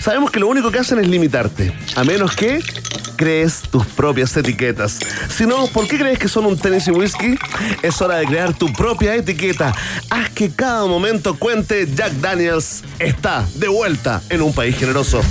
Sabemos 0.04 0.32
que 0.32 0.42
lo 0.42 0.50
único 0.50 0.70
que 0.70 0.80
hacen 0.80 1.00
es 1.00 1.08
limitarte, 1.08 1.74
a 1.96 2.04
menos 2.04 2.36
que 2.36 2.62
crees 3.16 3.62
tus 3.62 3.86
propias 3.86 4.36
etiquetas. 4.36 5.00
Si 5.30 5.46
no, 5.46 5.68
¿por 5.68 5.88
qué 5.88 5.98
crees 5.98 6.20
que 6.20 6.28
son 6.28 6.46
un 6.46 6.60
tenis 6.60 6.90
y 6.90 6.92
whisky? 6.92 7.38
Es 7.82 8.02
hora 8.02 8.18
de 8.18 8.26
crear 8.26 8.54
tu 8.54 8.74
propia 8.74 9.16
etiqueta. 9.16 9.74
Haz 10.10 10.30
que 10.32 10.52
cada 10.52 10.86
momento 10.88 11.40
cuente. 11.40 11.88
Jack 11.96 12.12
Daniels 12.16 12.84
está 13.00 13.46
de 13.56 13.70
vuelta 13.70 14.22
en 14.30 14.42
un 14.42 14.54
país 14.54 14.76
generoso. 14.76 15.22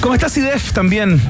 ¿Cómo 0.00 0.14
está 0.14 0.30
CIDEF 0.30 0.72
también? 0.72 1.20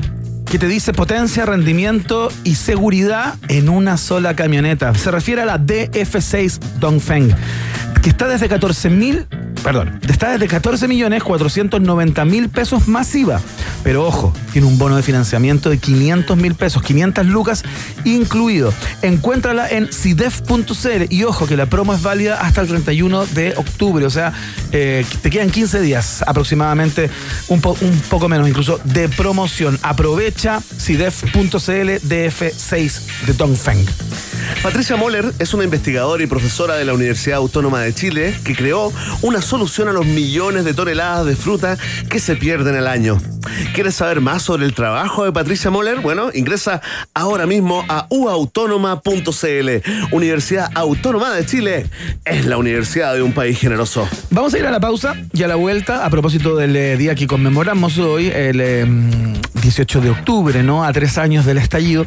Que 0.53 0.59
te 0.59 0.69
dice 0.69 0.93
potencia, 0.93 1.47
rendimiento 1.47 2.31
y 2.45 2.57
seguridad 2.57 3.37
en 3.49 3.71
una 3.71 3.97
sola 3.97 4.37
camioneta. 4.37 4.95
Se 4.95 5.11
refiere 5.11 5.41
a 5.41 5.47
la 5.47 5.59
DF6 5.59 6.59
Dongfeng, 6.79 7.35
que 8.03 8.11
está 8.11 8.29
desde 8.29 8.51
14 8.51 8.91
mil, 8.91 9.27
perdón, 9.65 9.99
está 10.07 10.33
desde 10.33 10.49
14 10.49 10.89
millones 10.89 11.23
490 11.23 12.25
mil 12.27 12.51
pesos 12.51 12.87
masiva. 12.87 13.41
Pero 13.83 14.07
ojo, 14.07 14.33
tiene 14.53 14.69
un 14.69 14.79
bono 14.79 14.95
de 14.95 15.03
financiamiento 15.03 15.69
de 15.69 15.79
500 15.79 16.37
mil 16.37 16.55
pesos, 16.55 16.83
500 16.85 17.27
lucas 17.27 17.65
incluido. 18.05 18.73
Encuéntrala 19.03 19.69
en 19.69 19.93
CIDEF.cl 19.93 21.07
y 21.13 21.25
ojo 21.25 21.49
que 21.49 21.57
la 21.57 21.67
promo 21.67 21.93
es 21.93 22.01
válida 22.01 22.41
hasta 22.43 22.61
el 22.61 22.69
31 22.69 23.27
de 23.27 23.55
octubre, 23.57 24.07
o 24.07 24.11
sea, 24.11 24.33
eh, 24.71 25.05
te 25.23 25.31
quedan 25.31 25.51
15 25.51 25.81
días 25.81 26.23
aproximadamente, 26.25 27.11
un, 27.49 27.61
po- 27.61 27.77
un 27.81 27.99
poco 28.09 28.29
menos 28.29 28.49
incluso, 28.49 28.79
de 28.85 29.09
promoción. 29.09 29.77
Aprovecha 29.83 30.42
CIDEF.cl 30.43 32.03
DF6 32.03 33.27
de 33.27 33.33
Dongfeng. 33.35 33.87
Patricia 34.61 34.97
Moller 34.97 35.33
es 35.39 35.55
una 35.55 35.63
investigadora 35.63 36.25
y 36.25 36.27
profesora 36.27 36.75
de 36.75 36.85
la 36.85 36.95
Universidad 36.95 37.39
Autónoma 37.39 37.81
de 37.81 37.95
Chile 37.95 38.35
que 38.43 38.57
creó 38.57 38.93
una 39.23 39.41
solución 39.41 39.87
a 39.87 39.93
los 39.93 40.05
millones 40.05 40.65
de 40.65 40.75
toneladas 40.75 41.27
de 41.27 41.37
fruta 41.37 41.79
que 42.09 42.19
se 42.19 42.35
pierden 42.35 42.75
al 42.75 42.89
año. 42.89 43.19
¿Quieres 43.73 43.95
saber 43.95 44.21
más 44.21 44.43
sobre 44.43 44.67
el 44.67 44.75
trabajo 44.75 45.25
de 45.25 45.33
Patricia 45.33 45.71
Moller? 45.71 46.01
Bueno, 46.01 46.31
ingresa 46.35 46.81
ahora 47.15 47.47
mismo 47.47 47.85
a 47.89 48.09
uautónoma.cl. 48.11 50.11
Universidad 50.11 50.71
Autónoma 50.75 51.31
de 51.31 51.47
Chile 51.47 51.87
es 52.25 52.47
la 52.47 52.57
universidad 52.57 53.15
de 53.15 53.23
un 53.23 53.33
país 53.33 53.61
generoso. 53.61 54.09
Vamos 54.31 54.55
a 54.55 54.59
ir 54.59 54.67
a 54.67 54.73
la 54.73 54.81
pausa 54.81 55.15
y 55.33 55.45
a 55.45 55.49
la 55.49 55.55
vuelta, 55.55 56.05
a 56.05 56.11
propósito 56.11 56.57
del 56.57 56.75
eh, 56.75 56.97
día 56.97 57.15
que 57.15 57.29
conmemoramos 57.29 57.99
hoy, 57.99 58.27
el 58.27 58.61
eh, 58.61 58.87
18 59.63 60.01
de 60.01 60.11
¿no? 60.33 60.83
A 60.83 60.93
tres 60.95 61.19
años 61.19 61.45
del 61.45 61.59
estallido. 61.59 62.07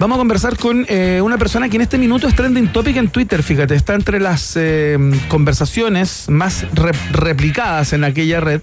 Vamos 0.00 0.16
a 0.16 0.18
conversar 0.18 0.56
con 0.56 0.84
eh, 0.88 1.20
una 1.22 1.38
persona 1.38 1.68
que 1.68 1.76
en 1.76 1.82
este 1.82 1.98
minuto 1.98 2.26
es 2.26 2.34
trending 2.34 2.68
topic 2.72 2.96
en 2.96 3.08
Twitter, 3.10 3.42
fíjate, 3.44 3.74
está 3.76 3.94
entre 3.94 4.18
las 4.18 4.54
eh, 4.56 4.98
conversaciones 5.28 6.24
más 6.28 6.66
re- 6.74 6.90
replicadas 7.12 7.92
en 7.92 8.02
aquella 8.02 8.40
red, 8.40 8.60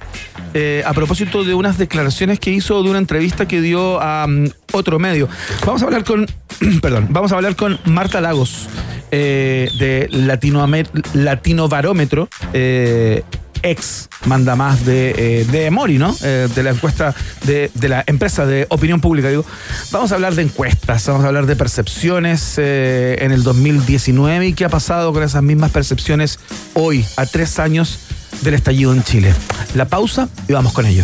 eh, 0.53 0.83
a 0.85 0.93
propósito 0.93 1.43
de 1.45 1.53
unas 1.53 1.77
declaraciones 1.77 2.37
que 2.39 2.51
hizo 2.51 2.83
de 2.83 2.89
una 2.89 2.99
entrevista 2.99 3.47
que 3.47 3.61
dio 3.61 4.01
a 4.01 4.27
mm, 4.27 4.49
otro 4.73 4.99
medio. 4.99 5.29
Vamos 5.65 5.81
a 5.83 5.85
hablar 5.85 6.03
con, 6.03 6.25
perdón, 6.81 7.07
vamos 7.09 7.31
a 7.31 7.35
hablar 7.35 7.55
con 7.55 7.79
Marta 7.85 8.19
Lagos, 8.19 8.67
de 9.09 10.09
Latinoamer- 10.11 10.89
Latino 11.13 11.69
Barómetro, 11.69 12.27
ex 13.63 14.09
manda 14.25 14.55
más 14.55 14.85
de, 14.85 15.13
eh, 15.17 15.45
de 15.45 15.71
Mori, 15.71 15.97
¿no? 15.97 16.15
Eh, 16.21 16.47
de 16.53 16.63
la 16.63 16.71
encuesta 16.71 17.15
de, 17.45 17.71
de 17.73 17.89
la 17.89 18.03
empresa 18.07 18.45
de 18.45 18.65
opinión 18.69 19.01
pública, 19.01 19.29
digo. 19.29 19.45
Vamos 19.91 20.11
a 20.11 20.15
hablar 20.15 20.35
de 20.35 20.43
encuestas, 20.43 21.05
vamos 21.07 21.23
a 21.23 21.27
hablar 21.27 21.45
de 21.45 21.55
percepciones 21.55 22.55
eh, 22.57 23.17
en 23.19 23.31
el 23.31 23.43
2019 23.43 24.47
y 24.47 24.53
qué 24.53 24.65
ha 24.65 24.69
pasado 24.69 25.13
con 25.13 25.23
esas 25.23 25.43
mismas 25.43 25.71
percepciones 25.71 26.39
hoy, 26.73 27.05
a 27.15 27.25
tres 27.25 27.59
años 27.59 27.99
del 28.41 28.53
estallido 28.53 28.93
en 28.93 29.03
Chile. 29.03 29.33
La 29.75 29.85
pausa 29.85 30.29
y 30.47 30.53
vamos 30.53 30.73
con 30.73 30.85
ello. 30.85 31.03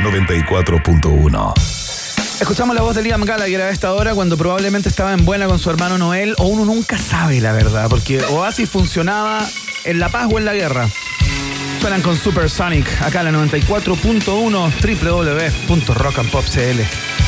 94.1. 0.00 1.54
Escuchamos 2.40 2.76
la 2.76 2.82
voz 2.82 2.94
de 2.94 3.02
Liam 3.02 3.24
Gallagher 3.24 3.62
a 3.62 3.70
esta 3.70 3.94
hora 3.94 4.14
cuando 4.14 4.36
probablemente 4.36 4.90
estaba 4.90 5.14
en 5.14 5.24
buena 5.24 5.46
con 5.46 5.58
su 5.58 5.70
hermano 5.70 5.96
Noel, 5.96 6.34
o 6.38 6.44
uno 6.44 6.66
nunca 6.66 6.98
sabe 6.98 7.40
la 7.40 7.52
verdad, 7.52 7.88
porque 7.88 8.22
Oasis 8.24 8.68
funcionaba 8.68 9.48
en 9.84 9.98
la 9.98 10.10
paz 10.10 10.28
o 10.30 10.38
en 10.38 10.44
la 10.44 10.52
guerra. 10.54 10.90
Suenan 11.80 12.02
con 12.02 12.16
Supersonic, 12.16 12.86
acá 13.00 13.20
en 13.20 13.32
la 13.32 13.38
94.1 13.46 15.68
www.rockandpop.cl. 15.68 17.25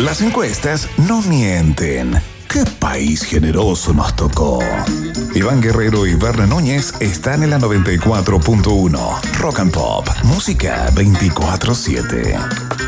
Las 0.00 0.22
encuestas 0.22 0.88
no 0.96 1.20
mienten. 1.20 2.39
¿Qué 2.50 2.64
país 2.80 3.22
generoso 3.22 3.92
nos 3.94 4.14
tocó? 4.16 4.58
Iván 5.34 5.60
Guerrero 5.60 6.04
y 6.06 6.14
Berna 6.14 6.46
Núñez 6.46 6.92
están 6.98 7.44
en 7.44 7.50
la 7.50 7.58
94.1. 7.60 9.20
Rock 9.38 9.60
and 9.60 9.70
Pop, 9.72 10.08
música 10.24 10.90
24-7. 10.94 12.38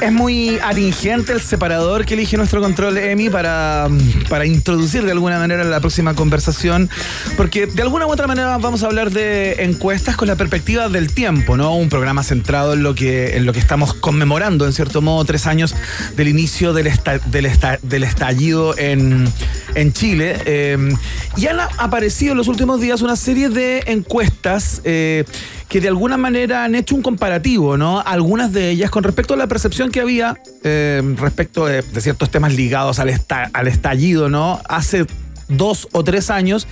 Es 0.03 0.11
muy 0.13 0.59
atingente 0.61 1.33
el 1.33 1.41
separador 1.41 2.05
que 2.05 2.15
elige 2.15 2.37
nuestro 2.37 2.61
control 2.61 2.99
EMI 2.99 3.31
para, 3.31 3.87
para 4.29 4.45
introducir 4.47 5.05
de 5.05 5.13
alguna 5.13 5.39
manera 5.39 5.63
la 5.63 5.79
próxima 5.79 6.15
conversación, 6.15 6.91
porque 7.37 7.67
de 7.69 7.83
alguna 7.83 8.07
u 8.07 8.11
otra 8.11 8.27
manera 8.27 8.59
vamos 8.59 8.83
a 8.83 8.87
hablar 8.87 9.13
de 9.13 9.63
encuestas 9.63 10.17
con 10.17 10.27
la 10.27 10.35
perspectiva 10.35 10.89
del 10.89 11.13
tiempo, 11.15 11.57
¿no? 11.57 11.77
Un 11.77 11.89
programa 11.89 12.25
centrado 12.25 12.73
en 12.73 12.83
lo 12.83 12.97
que, 12.97 13.37
en 13.37 13.47
lo 13.47 13.53
que 13.53 13.61
estamos 13.61 13.95
conmemorando, 13.95 14.67
en 14.67 14.73
cierto 14.73 15.01
modo, 15.03 15.25
tres 15.25 15.47
años 15.47 15.73
del 16.17 16.27
inicio 16.27 16.73
del, 16.73 16.89
esta- 16.89 17.19
del, 17.19 17.47
esta- 17.47 17.79
del 17.83 18.03
estallido 18.03 18.77
en, 18.77 19.33
en 19.75 19.93
Chile. 19.93 20.37
Eh, 20.47 20.95
y 21.37 21.47
han 21.47 21.61
aparecido 21.61 22.33
en 22.33 22.39
los 22.39 22.49
últimos 22.49 22.81
días 22.81 23.03
una 23.03 23.17
serie 23.17 23.49
de 23.49 23.83
encuestas. 23.87 24.81
eh, 24.85 25.25
que 25.73 25.81
de 25.81 25.89
alguna 25.89 26.19
manera 26.19 26.65
han 26.65 26.75
hecho 26.75 26.95
un 26.95 27.01
comparativo, 27.01 27.79
¿no? 27.79 28.01
Algunas 28.01 28.53
de 28.53 28.69
ellas 28.69 28.91
con 28.91 29.05
respecto 29.05 29.33
a 29.33 29.39
la 29.39 29.47
percepción 29.47 29.91
que 29.91 30.03
había 30.03 30.39
eh, 30.65 31.01
respecto 31.17 31.65
de, 31.65 31.83
ciertos 31.99 32.31
temas 32.31 32.55
ligados 32.55 32.99
al, 32.99 33.11
al 33.55 33.69
estallido, 33.69 34.29
¿no? 34.29 34.61
Hace 34.69 35.07
dos 35.49 35.89
o 35.93 36.05
tres 36.05 36.29
años. 36.29 36.69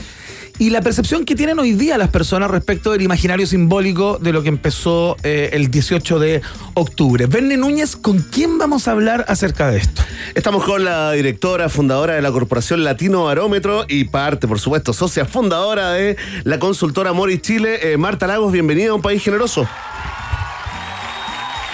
Y 0.60 0.68
la 0.68 0.82
percepción 0.82 1.24
que 1.24 1.34
tienen 1.34 1.58
hoy 1.58 1.72
día 1.72 1.96
las 1.96 2.10
personas 2.10 2.50
respecto 2.50 2.92
del 2.92 3.00
imaginario 3.00 3.46
simbólico 3.46 4.18
de 4.18 4.30
lo 4.30 4.42
que 4.42 4.50
empezó 4.50 5.16
eh, 5.22 5.48
el 5.54 5.70
18 5.70 6.18
de 6.18 6.42
octubre. 6.74 7.24
Verne 7.24 7.56
Núñez, 7.56 7.96
¿con 7.96 8.18
quién 8.18 8.58
vamos 8.58 8.86
a 8.86 8.90
hablar 8.90 9.24
acerca 9.26 9.70
de 9.70 9.78
esto? 9.78 10.02
Estamos 10.34 10.62
con 10.64 10.84
la 10.84 11.12
directora, 11.12 11.70
fundadora 11.70 12.12
de 12.12 12.20
la 12.20 12.30
Corporación 12.30 12.84
Latino 12.84 13.24
Barómetro 13.24 13.86
y 13.88 14.04
parte, 14.04 14.46
por 14.46 14.60
supuesto, 14.60 14.92
socia 14.92 15.24
fundadora 15.24 15.92
de 15.92 16.18
la 16.44 16.58
consultora 16.58 17.14
Mori 17.14 17.38
Chile, 17.38 17.94
eh, 17.94 17.96
Marta 17.96 18.26
Lagos. 18.26 18.52
Bienvenida 18.52 18.90
a 18.90 18.94
un 18.94 19.00
país 19.00 19.24
generoso. 19.24 19.66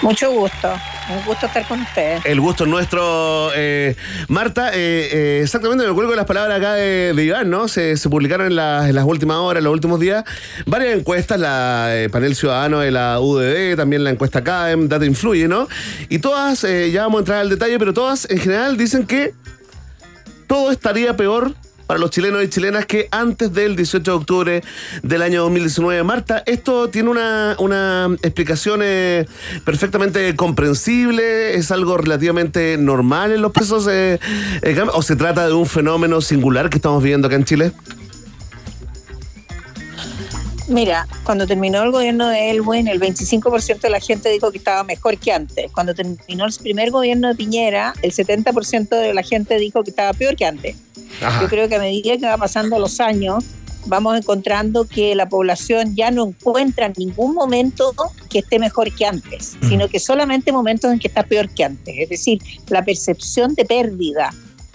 Mucho 0.01 0.31
gusto, 0.31 0.69
un 1.09 1.23
gusto 1.25 1.45
estar 1.45 1.67
con 1.67 1.81
ustedes. 1.81 2.25
El 2.25 2.39
gusto 2.41 2.63
es 2.65 2.69
nuestro. 2.69 3.49
eh, 3.55 3.95
Marta, 4.27 4.69
eh, 4.73 5.09
eh, 5.11 5.39
exactamente 5.43 5.85
me 5.87 5.93
cuelgo 5.93 6.11
de 6.11 6.17
las 6.17 6.25
palabras 6.25 6.57
acá 6.57 6.73
de, 6.73 7.13
Iván, 7.23 7.49
¿no? 7.49 7.67
Se, 7.67 7.95
publicaron 8.09 8.47
en, 8.47 8.55
las- 8.55 9.05
últimas 9.05 9.37
horas, 9.37 9.59
en 9.61 9.63
los 9.65 9.73
últimos 9.73 9.99
días, 9.99 10.23
varias 10.65 10.97
encuestas, 10.97 11.39
la 11.39 11.93
panel 12.11 12.35
ciudadano 12.35 12.79
de 12.79 12.91
la 12.91 13.19
UDD, 13.19 13.75
también 13.77 14.03
la 14.03 14.09
encuesta 14.09 14.43
CAEM, 14.43 14.87
Data 14.89 15.05
Influye, 15.05 15.47
¿no? 15.47 15.67
Y 16.09 16.19
todas, 16.19 16.63
eh, 16.63 16.91
ya 16.91 17.03
vamos 17.03 17.17
a 17.17 17.21
entrar 17.21 17.39
al 17.39 17.49
detalle, 17.49 17.79
pero 17.79 17.93
todas 17.93 18.29
en 18.29 18.39
general 18.39 18.77
dicen 18.77 19.05
que 19.05 19.33
todo 20.47 20.71
estaría 20.71 21.15
peor 21.15 21.53
para 21.87 21.99
los 21.99 22.11
chilenos 22.11 22.43
y 22.43 22.49
chilenas 22.49 22.85
que 22.85 23.07
antes 23.11 23.53
del 23.53 23.75
18 23.75 24.11
de 24.11 24.17
octubre 24.17 24.63
del 25.01 25.21
año 25.21 25.41
2019. 25.43 26.03
Marta, 26.03 26.43
¿esto 26.45 26.89
tiene 26.89 27.09
una, 27.09 27.55
una 27.59 28.09
explicación 28.21 28.81
eh, 28.83 29.25
perfectamente 29.65 30.35
comprensible? 30.35 31.55
¿Es 31.55 31.71
algo 31.71 31.97
relativamente 31.97 32.77
normal 32.77 33.31
en 33.31 33.41
los 33.41 33.53
procesos? 33.53 33.87
eh, 33.89 34.19
eh, 34.61 34.85
¿O 34.93 35.01
se 35.01 35.15
trata 35.15 35.47
de 35.47 35.53
un 35.53 35.65
fenómeno 35.65 36.21
singular 36.21 36.69
que 36.69 36.77
estamos 36.77 37.01
viviendo 37.01 37.27
acá 37.27 37.37
en 37.37 37.45
Chile? 37.45 37.71
Mira, 40.67 41.07
cuando 41.23 41.47
terminó 41.47 41.81
el 41.83 41.91
gobierno 41.91 42.27
de 42.27 42.51
Elwin, 42.51 42.89
el 42.89 42.99
25% 42.99 43.79
de 43.79 43.89
la 43.89 44.01
gente 44.01 44.29
dijo 44.29 44.51
que 44.51 44.57
estaba 44.57 44.83
mejor 44.83 45.17
que 45.17 45.31
antes. 45.31 45.71
Cuando 45.71 45.95
terminó 45.95 46.45
el 46.45 46.53
primer 46.61 46.91
gobierno 46.91 47.29
de 47.29 47.35
Piñera, 47.35 47.93
el 48.01 48.11
70% 48.11 48.89
de 48.89 49.13
la 49.13 49.23
gente 49.23 49.57
dijo 49.59 49.81
que 49.83 49.91
estaba 49.91 50.11
peor 50.11 50.35
que 50.35 50.45
antes. 50.45 50.75
Ajá. 51.21 51.41
Yo 51.41 51.47
creo 51.47 51.67
que 51.69 51.75
a 51.75 51.79
medida 51.79 52.17
que 52.17 52.25
va 52.25 52.37
pasando 52.37 52.77
los 52.79 52.99
años, 52.99 53.43
vamos 53.85 54.17
encontrando 54.17 54.85
que 54.85 55.15
la 55.15 55.29
población 55.29 55.95
ya 55.95 56.11
no 56.11 56.27
encuentra 56.27 56.87
en 56.87 56.93
ningún 56.97 57.33
momento 57.33 57.93
que 58.29 58.39
esté 58.39 58.59
mejor 58.59 58.93
que 58.93 59.05
antes, 59.05 59.55
sino 59.69 59.87
que 59.87 59.99
solamente 59.99 60.51
momentos 60.51 60.91
en 60.91 60.99
que 60.99 61.07
está 61.07 61.23
peor 61.23 61.49
que 61.49 61.63
antes. 61.63 61.95
Es 61.97 62.09
decir, 62.09 62.39
la 62.69 62.83
percepción 62.83 63.55
de 63.55 63.63
pérdida 63.65 64.33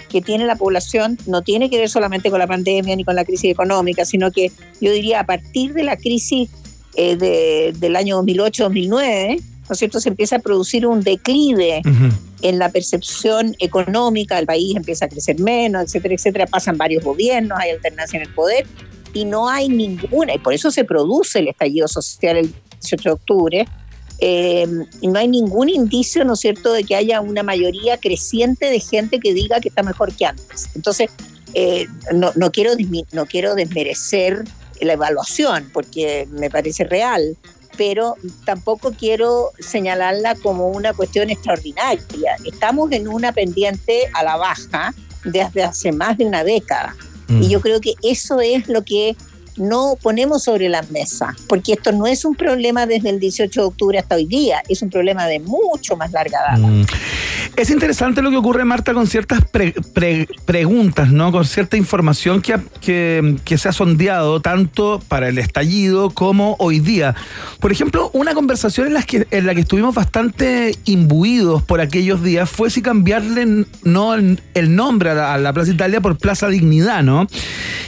que 0.08 0.20
tiene 0.22 0.44
la 0.46 0.56
población 0.56 1.18
no 1.26 1.42
tiene 1.42 1.68
que 1.70 1.78
ver 1.78 1.88
solamente 1.88 2.30
con 2.30 2.38
la 2.38 2.46
pandemia 2.46 2.94
ni 2.96 3.04
con 3.04 3.14
la 3.16 3.24
crisis 3.24 3.50
económica, 3.50 4.04
sino 4.04 4.30
que 4.30 4.50
yo 4.80 4.92
diría 4.92 5.20
a 5.20 5.26
partir 5.26 5.72
de 5.74 5.84
la 5.84 5.96
crisis 5.96 6.48
eh, 6.94 7.16
de- 7.16 7.72
del 7.78 7.96
año 7.96 8.18
2008-2009, 8.22 9.40
¿no 9.68 9.72
es 9.72 9.78
cierto?, 9.78 10.00
se 10.00 10.08
empieza 10.08 10.36
a 10.36 10.38
producir 10.40 10.86
un 10.86 11.00
declive 11.00 11.82
en 12.42 12.58
la 12.58 12.68
percepción 12.70 13.54
económica 13.60 14.36
del 14.36 14.46
país 14.46 14.74
empieza 14.76 15.04
a 15.04 15.08
crecer 15.08 15.38
menos, 15.40 15.84
etcétera, 15.84 16.14
etcétera. 16.14 16.46
Pasan 16.46 16.76
varios 16.76 17.04
gobiernos, 17.04 17.58
hay 17.60 17.70
alternancia 17.70 18.16
en 18.16 18.24
el 18.24 18.34
poder 18.34 18.66
y 19.14 19.24
no 19.24 19.48
hay 19.48 19.68
ninguna, 19.68 20.34
y 20.34 20.38
por 20.38 20.52
eso 20.54 20.70
se 20.70 20.84
produce 20.84 21.38
el 21.38 21.48
estallido 21.48 21.86
social 21.86 22.36
el 22.36 22.54
18 22.80 23.08
de 23.08 23.12
octubre. 23.12 23.68
eh, 24.24 24.68
y 25.00 25.08
no 25.08 25.18
hay 25.18 25.26
ningún 25.26 25.68
indicio, 25.68 26.24
¿no 26.24 26.34
es 26.34 26.40
cierto?, 26.40 26.72
de 26.72 26.84
que 26.84 26.94
haya 26.94 27.20
una 27.20 27.42
mayoría 27.42 27.98
creciente 27.98 28.66
de 28.66 28.78
gente 28.78 29.18
que 29.18 29.34
diga 29.34 29.58
que 29.60 29.68
está 29.68 29.82
mejor 29.82 30.14
que 30.14 30.26
antes. 30.26 30.68
Entonces, 30.76 31.10
eh, 31.54 31.86
no, 32.14 32.30
no, 32.36 32.52
quiero, 32.52 32.70
no 33.12 33.26
quiero 33.26 33.56
desmerecer 33.56 34.44
la 34.80 34.92
evaluación, 34.92 35.70
porque 35.72 36.28
me 36.30 36.50
parece 36.50 36.84
real. 36.84 37.36
Pero 37.76 38.16
tampoco 38.44 38.92
quiero 38.92 39.50
señalarla 39.58 40.34
como 40.36 40.68
una 40.68 40.92
cuestión 40.92 41.30
extraordinaria. 41.30 42.36
Estamos 42.44 42.92
en 42.92 43.08
una 43.08 43.32
pendiente 43.32 44.10
a 44.14 44.22
la 44.22 44.36
baja 44.36 44.94
desde 45.24 45.62
hace 45.62 45.92
más 45.92 46.18
de 46.18 46.26
una 46.26 46.44
década. 46.44 46.94
Mm. 47.28 47.42
Y 47.42 47.48
yo 47.48 47.60
creo 47.60 47.80
que 47.80 47.94
eso 48.02 48.40
es 48.40 48.68
lo 48.68 48.84
que 48.84 49.16
no 49.62 49.96
ponemos 50.00 50.44
sobre 50.44 50.68
la 50.68 50.82
mesa, 50.90 51.34
porque 51.48 51.72
esto 51.74 51.92
no 51.92 52.06
es 52.06 52.24
un 52.24 52.34
problema 52.34 52.86
desde 52.86 53.10
el 53.10 53.20
18 53.20 53.60
de 53.60 53.66
octubre 53.66 53.98
hasta 53.98 54.16
hoy 54.16 54.26
día, 54.26 54.62
es 54.68 54.82
un 54.82 54.90
problema 54.90 55.26
de 55.26 55.40
mucho 55.40 55.96
más 55.96 56.12
larga 56.12 56.38
data. 56.50 56.66
Mm. 56.66 56.84
Es 57.56 57.70
interesante 57.70 58.22
lo 58.22 58.30
que 58.30 58.36
ocurre, 58.36 58.64
Marta, 58.64 58.94
con 58.94 59.06
ciertas 59.06 59.44
pre- 59.44 59.74
pre- 59.92 60.26
preguntas, 60.46 61.10
¿no? 61.10 61.30
Con 61.32 61.44
cierta 61.44 61.76
información 61.76 62.40
que, 62.40 62.58
que, 62.80 63.58
se 63.58 63.68
ha 63.68 63.72
sondeado 63.72 64.40
tanto 64.40 65.02
para 65.06 65.28
el 65.28 65.38
estallido 65.38 66.10
como 66.10 66.56
hoy 66.58 66.80
día. 66.80 67.14
Por 67.60 67.70
ejemplo, 67.70 68.10
una 68.14 68.32
conversación 68.34 68.86
en 68.86 68.94
la 68.94 69.02
que, 69.02 69.26
en 69.30 69.46
la 69.46 69.54
que 69.54 69.60
estuvimos 69.60 69.94
bastante 69.94 70.76
imbuidos 70.86 71.62
por 71.62 71.80
aquellos 71.80 72.22
días 72.22 72.48
fue 72.48 72.70
si 72.70 72.80
cambiarle 72.80 73.66
no 73.84 74.14
el, 74.14 74.40
el 74.54 74.74
nombre 74.74 75.10
a 75.10 75.14
la, 75.14 75.34
a 75.34 75.38
la 75.38 75.52
Plaza 75.52 75.72
Italia 75.72 76.00
por 76.00 76.16
Plaza 76.16 76.48
Dignidad, 76.48 77.02
¿no? 77.02 77.26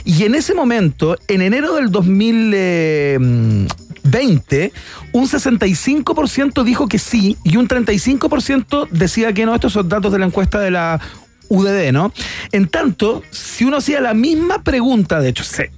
Y 0.03 0.23
en 0.25 0.35
ese 0.35 0.53
momento, 0.53 1.17
en 1.27 1.41
enero 1.41 1.64
del 1.73 1.91
2020, 1.91 4.71
un 5.11 5.27
65% 5.27 6.63
dijo 6.63 6.87
que 6.87 6.99
sí 6.99 7.35
y 7.43 7.57
un 7.57 7.67
35% 7.67 8.87
decía 8.89 9.33
que 9.33 9.45
no. 9.45 9.55
Estos 9.55 9.73
son 9.73 9.89
datos 9.89 10.11
de 10.11 10.19
la 10.19 10.27
encuesta 10.27 10.59
de 10.59 10.69
la 10.71 11.01
UDD, 11.49 11.91
¿no? 11.91 12.13
En 12.51 12.67
tanto, 12.67 13.23
si 13.31 13.65
uno 13.65 13.77
hacía 13.77 14.01
la 14.01 14.13
misma 14.13 14.61
pregunta, 14.63 15.19
de 15.19 15.29
hecho, 15.29 15.43
se, 15.43 15.71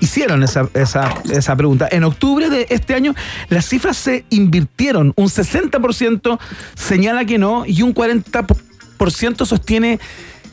hicieron 0.00 0.42
esa, 0.42 0.68
esa, 0.74 1.14
esa 1.30 1.56
pregunta. 1.56 1.88
En 1.90 2.04
octubre 2.04 2.50
de 2.50 2.66
este 2.70 2.94
año, 2.94 3.14
las 3.48 3.66
cifras 3.66 3.96
se 3.96 4.24
invirtieron. 4.30 5.12
Un 5.16 5.26
60% 5.26 6.38
señala 6.74 7.24
que 7.24 7.38
no 7.38 7.64
y 7.66 7.82
un 7.82 7.94
40% 7.94 9.46
sostiene 9.46 10.00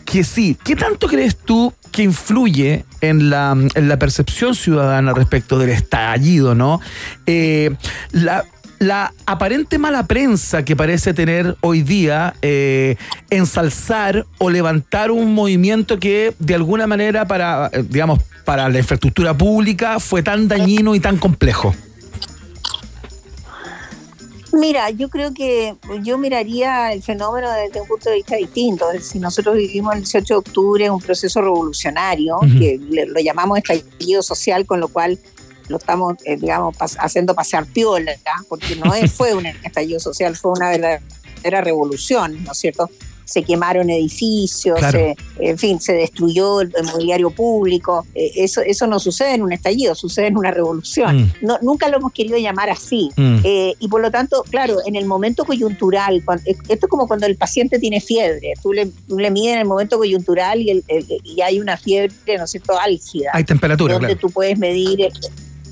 que 0.06 0.24
sí. 0.24 0.58
¿Qué 0.64 0.76
tanto 0.76 1.08
crees 1.08 1.38
tú 1.38 1.74
que 1.92 2.04
influye 2.04 2.86
en 3.02 3.30
la, 3.30 3.56
percepción 4.00 4.56
ciudadana 4.56 5.14
respecto 5.14 5.58
del 5.60 5.70
estallido, 5.70 6.56
no? 6.56 6.80
Eh, 7.26 7.76
la, 8.12 8.46
la 8.82 9.14
aparente 9.28 9.78
mala 9.78 10.08
prensa 10.08 10.66
que 10.66 10.76
parece 10.76 11.14
tener 11.14 11.56
hoy 11.62 11.84
día 11.84 12.34
eh, 12.42 12.96
ensalzar 13.30 14.26
o 14.40 14.50
levantar 14.50 15.12
un 15.12 15.36
movimiento 15.36 16.00
que 16.00 16.34
de 16.40 16.56
alguna 16.56 16.88
manera 16.88 17.28
para, 17.28 17.70
eh, 17.72 17.84
digamos, 17.88 18.22
para 18.44 18.68
la 18.70 18.80
infraestructura 18.80 19.38
pública 19.38 20.00
fue 20.00 20.24
tan 20.24 20.48
dañino 20.48 20.96
y 20.96 21.00
tan 21.00 21.18
complejo. 21.18 21.76
Mira, 24.54 24.90
yo 24.90 25.10
creo 25.10 25.34
que 25.34 25.76
yo 26.04 26.18
miraría 26.18 26.92
el 26.92 27.02
fenómeno 27.02 27.50
desde 27.52 27.82
un 27.82 27.88
punto 27.88 28.10
de 28.10 28.18
vista 28.18 28.36
distinto. 28.36 28.90
Decir, 28.90 29.22
nosotros 29.22 29.56
vivimos 29.56 29.94
el 29.96 30.02
18 30.02 30.34
de 30.34 30.38
octubre 30.38 30.90
un 30.90 31.00
proceso 31.02 31.42
revolucionario, 31.42 32.38
que 32.60 32.78
le- 32.90 33.06
lo 33.06 33.20
llamamos 33.22 33.58
estallido 33.60 34.22
social, 34.22 34.66
con 34.66 34.80
lo 34.80 34.88
cual 34.90 35.18
lo 35.70 35.78
estamos, 35.78 36.16
eh, 36.26 36.36
digamos, 36.36 36.76
pas- 36.78 36.98
haciendo 37.00 37.34
pasear 37.34 37.66
piola, 37.66 38.14
¿ya? 38.16 38.34
porque 38.50 38.76
no 38.76 38.94
es, 38.94 39.12
fue 39.14 39.34
un 39.34 39.46
estallido 39.46 40.00
social, 40.02 40.36
fue 40.36 40.52
una 40.52 40.70
verdadera 40.70 41.62
revolución, 41.62 42.44
¿no 42.44 42.52
es 42.52 42.58
cierto? 42.58 42.90
Se 43.26 43.44
quemaron 43.44 43.90
edificios, 43.90 44.78
Claro. 44.78 45.00
se- 45.00 45.16
en 45.40 45.58
fin, 45.58 45.80
se 45.80 45.94
destruyó 45.94 46.62
el, 46.62 46.74
el 46.76 46.84
mobiliario 46.86 47.30
público. 47.30 48.06
Eh, 48.14 48.32
eso, 48.36 48.62
eso 48.62 48.88
no 48.88 49.00
sucede 49.00 49.36
en 49.36 49.42
un 49.44 49.54
estallido, 49.54 49.96
sucede 49.96 50.28
en 50.28 50.38
una 50.38 50.52
revolución. 50.52 51.18
Mm. 51.24 51.32
No, 51.42 51.58
nunca 51.62 51.88
lo 51.90 51.98
hemos 51.98 52.12
querido 52.12 52.38
llamar 52.38 52.70
así. 52.70 53.10
Mm. 53.16 53.38
Eh, 53.44 53.74
y 53.80 53.88
por 53.88 54.02
lo 54.02 54.12
tanto, 54.12 54.44
claro, 54.50 54.78
en 54.86 54.96
el 54.96 55.06
momento 55.06 55.46
coyuntural, 55.46 56.18
eh, 56.46 56.56
esto 56.68 56.86
es 56.86 56.90
como 56.90 57.08
cuando 57.08 57.26
el 57.26 57.38
paciente 57.38 57.80
tiene 57.80 58.02
fiebre, 58.02 58.54
tú 58.62 58.74
le, 58.74 58.88
tú 59.08 59.18
le 59.18 59.32
mides 59.32 59.54
en 59.54 59.60
el 59.60 59.66
momento 59.68 59.98
coyuntural 59.98 60.60
y, 60.62 60.70
el- 60.72 60.84
el- 60.88 61.06
y 61.24 61.42
hay 61.42 61.60
una 61.60 61.78
fiebre, 61.78 62.12
¿no 62.38 62.44
es 62.44 62.52
cierto?, 62.52 62.78
álgida, 62.80 63.32
Hay 63.34 63.44
temperatura, 63.44 63.94
donde 63.94 64.08
claro. 64.10 64.20
tú 64.20 64.30
puedes 64.30 64.58
medir 64.58 65.10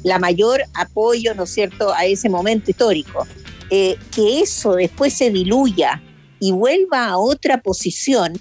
la 0.04 0.18
mayor 0.18 0.62
apoyo, 0.76 1.34
¿no 1.36 1.44
es 1.44 1.50
cierto?, 1.50 1.94
a 1.94 2.06
ese 2.06 2.30
momento 2.30 2.72
histórico. 2.72 3.28
Eh, 3.70 3.98
que 4.16 4.40
eso 4.40 4.74
después 4.74 5.14
se 5.14 5.30
diluya 5.30 6.02
y 6.40 6.52
vuelva 6.52 7.08
a 7.08 7.18
otra 7.18 7.62
posición, 7.62 8.40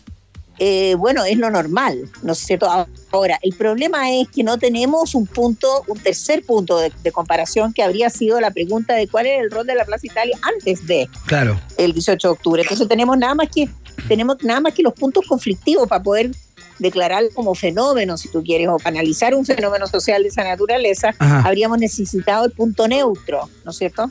eh, 0.61 0.97
bueno, 0.97 1.25
es 1.25 1.37
lo 1.39 1.51
normal, 1.51 2.11
¿no 2.23 2.33
es 2.33 2.39
cierto? 2.39 2.69
Ahora, 3.11 3.39
el 3.43 3.55
problema 3.55 4.11
es 4.13 4.29
que 4.29 4.43
no 4.43 4.59
tenemos 4.59 5.15
un 5.15 5.27
punto, 5.27 5.85
un 5.87 5.99
tercer 5.99 6.45
punto 6.45 6.79
de, 6.79 6.93
de 7.03 7.13
comparación 7.13 7.73
que 7.73 7.83
habría 7.83 8.11
sido 8.11 8.41
la 8.41 8.51
pregunta 8.51 8.95
de 8.95 9.07
cuál 9.07 9.27
era 9.27 9.43
el 9.43 9.51
rol 9.51 9.67
de 9.67 9.77
la 9.77 9.85
Plaza 9.85 10.07
Italia 10.07 10.37
antes 10.43 10.85
de 10.87 11.09
Claro. 11.27 11.61
el 11.77 11.93
18 11.93 12.29
de 12.29 12.33
octubre. 12.33 12.63
Entonces 12.63 12.89
tenemos 12.89 13.17
nada 13.17 13.35
más 13.35 13.49
que 13.55 13.69
tenemos 14.09 14.43
nada 14.43 14.61
más 14.61 14.75
que 14.75 14.83
los 14.83 14.95
puntos 14.95 15.27
conflictivos 15.27 15.89
para 15.89 16.03
poder 16.03 16.31
declarar 16.79 17.25
como 17.35 17.55
fenómeno, 17.55 18.17
si 18.17 18.29
tú 18.29 18.43
quieres, 18.43 18.69
o 18.69 18.77
para 18.79 18.91
analizar 18.91 19.35
un 19.35 19.45
fenómeno 19.45 19.87
social 19.87 20.23
de 20.23 20.29
esa 20.29 20.45
naturaleza, 20.45 21.15
Ajá. 21.19 21.43
habríamos 21.47 21.79
necesitado 21.79 22.45
el 22.47 22.53
punto 22.53 22.87
neutro, 22.87 23.49
¿no 23.65 23.71
es 23.71 23.77
cierto? 23.77 24.11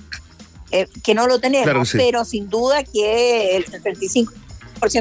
Eh, 0.72 0.88
que 1.04 1.14
no 1.14 1.28
lo 1.28 1.40
tenemos, 1.40 1.64
Claro 1.66 1.80
que 1.82 1.86
sí. 1.86 1.98
pero 1.98 2.26
sin 2.26 2.50
duda 2.50 2.84
que 2.84 3.56
el 3.56 3.66
75% 3.66 4.28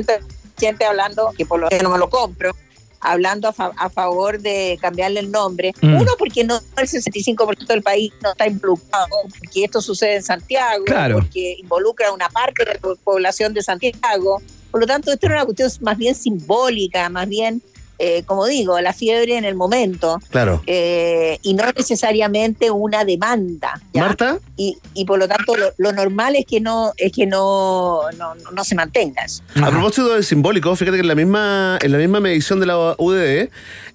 de 0.07 0.21
gente 0.59 0.85
hablando, 0.85 1.33
que 1.37 1.45
por 1.45 1.61
lo 1.61 1.69
que 1.69 1.79
no 1.81 1.91
me 1.91 1.99
lo 1.99 2.09
compro, 2.09 2.55
hablando 3.01 3.49
a, 3.49 3.53
fa- 3.53 3.73
a 3.77 3.91
favor 3.91 4.41
de 4.41 4.79
cambiarle 4.81 5.21
el 5.21 5.31
nombre. 5.31 5.73
Mm. 5.83 5.97
Uno, 6.01 6.13
porque 6.19 6.45
no 6.45 6.57
el 6.57 6.89
65% 6.89 7.67
del 7.67 7.83
país 7.83 8.13
no 8.23 8.31
está 8.31 8.47
involucrado, 8.47 9.07
porque 9.39 9.65
esto 9.65 9.81
sucede 9.81 10.17
en 10.17 10.23
Santiago, 10.23 10.85
Claro. 10.85 11.17
porque 11.17 11.57
involucra 11.59 12.09
a 12.09 12.13
una 12.13 12.29
parte 12.31 12.65
de 12.65 12.75
la 12.75 12.81
po- 12.81 12.97
población 12.97 13.53
de 13.55 13.63
Santiago. 13.63 14.41
Por 14.71 14.81
lo 14.81 14.87
tanto, 14.87 15.13
esto 15.13 15.27
era 15.27 15.37
una 15.37 15.45
cuestión 15.45 15.71
más 15.83 15.97
bien 15.99 16.15
simbólica, 16.15 17.09
más 17.09 17.29
bien, 17.29 17.63
eh, 17.99 18.23
como 18.27 18.47
digo, 18.47 18.81
la 18.81 18.93
fiebre 18.93 19.37
en 19.37 19.45
el 19.45 19.55
momento. 19.55 20.19
Claro. 20.31 20.63
eh, 20.67 21.39
y 21.43 21.55
no 21.55 21.65
necesariamente 21.77 22.71
una 22.71 23.05
demanda. 23.05 23.81
¿ya? 23.93 24.03
Marta, 24.03 24.39
Y, 24.57 24.79
y 24.95 25.05
por 25.05 25.19
lo 25.19 25.29
tanto 25.29 25.57
lo, 25.57 25.73
lo 25.77 25.93
normal 25.93 26.37
es 26.37 26.45
que 26.47 26.61
no 26.61 26.93
es 26.97 27.13
que 27.13 27.27
no, 27.27 28.03
no, 28.19 28.35
no 28.53 28.65
se 28.65 28.75
mantenga 28.75 29.23
eso. 29.25 29.43
a 29.63 29.71
propósito 29.71 30.15
del 30.15 30.25
simbólico, 30.25 30.75
fíjate 30.77 30.97
que 30.97 31.03
en 31.03 31.09
la 31.09 31.15
misma, 31.15 31.79
en 31.83 31.93
la 31.93 31.99
misma 31.99 32.21
medición 32.21 32.61
de 32.61 32.67
la 32.67 32.95
UDD, 32.99 33.49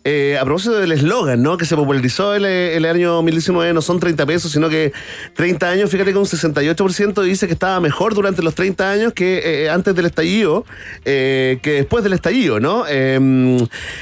eh, 0.03 0.37
a 0.39 0.43
propósito 0.45 0.79
del 0.79 0.91
eslogan, 0.91 1.43
¿no? 1.43 1.57
Que 1.57 1.65
se 1.65 1.75
popularizó 1.75 2.33
el, 2.33 2.45
el 2.45 2.85
año 2.85 3.11
2019, 3.13 3.73
no 3.73 3.81
son 3.81 3.99
30 3.99 4.25
pesos, 4.25 4.51
sino 4.51 4.69
que 4.69 4.91
30 5.35 5.69
años, 5.69 5.89
fíjate 5.89 6.11
que 6.11 6.17
un 6.17 6.25
68% 6.25 7.21
dice 7.23 7.47
que 7.47 7.53
estaba 7.53 7.79
mejor 7.79 8.13
durante 8.15 8.41
los 8.41 8.55
30 8.55 8.89
años 8.89 9.13
que 9.13 9.41
eh, 9.65 9.69
antes 9.69 9.95
del 9.95 10.05
estallido, 10.07 10.65
eh, 11.05 11.59
que 11.61 11.71
después 11.73 12.03
del 12.03 12.13
estallido, 12.13 12.59
¿no? 12.59 12.85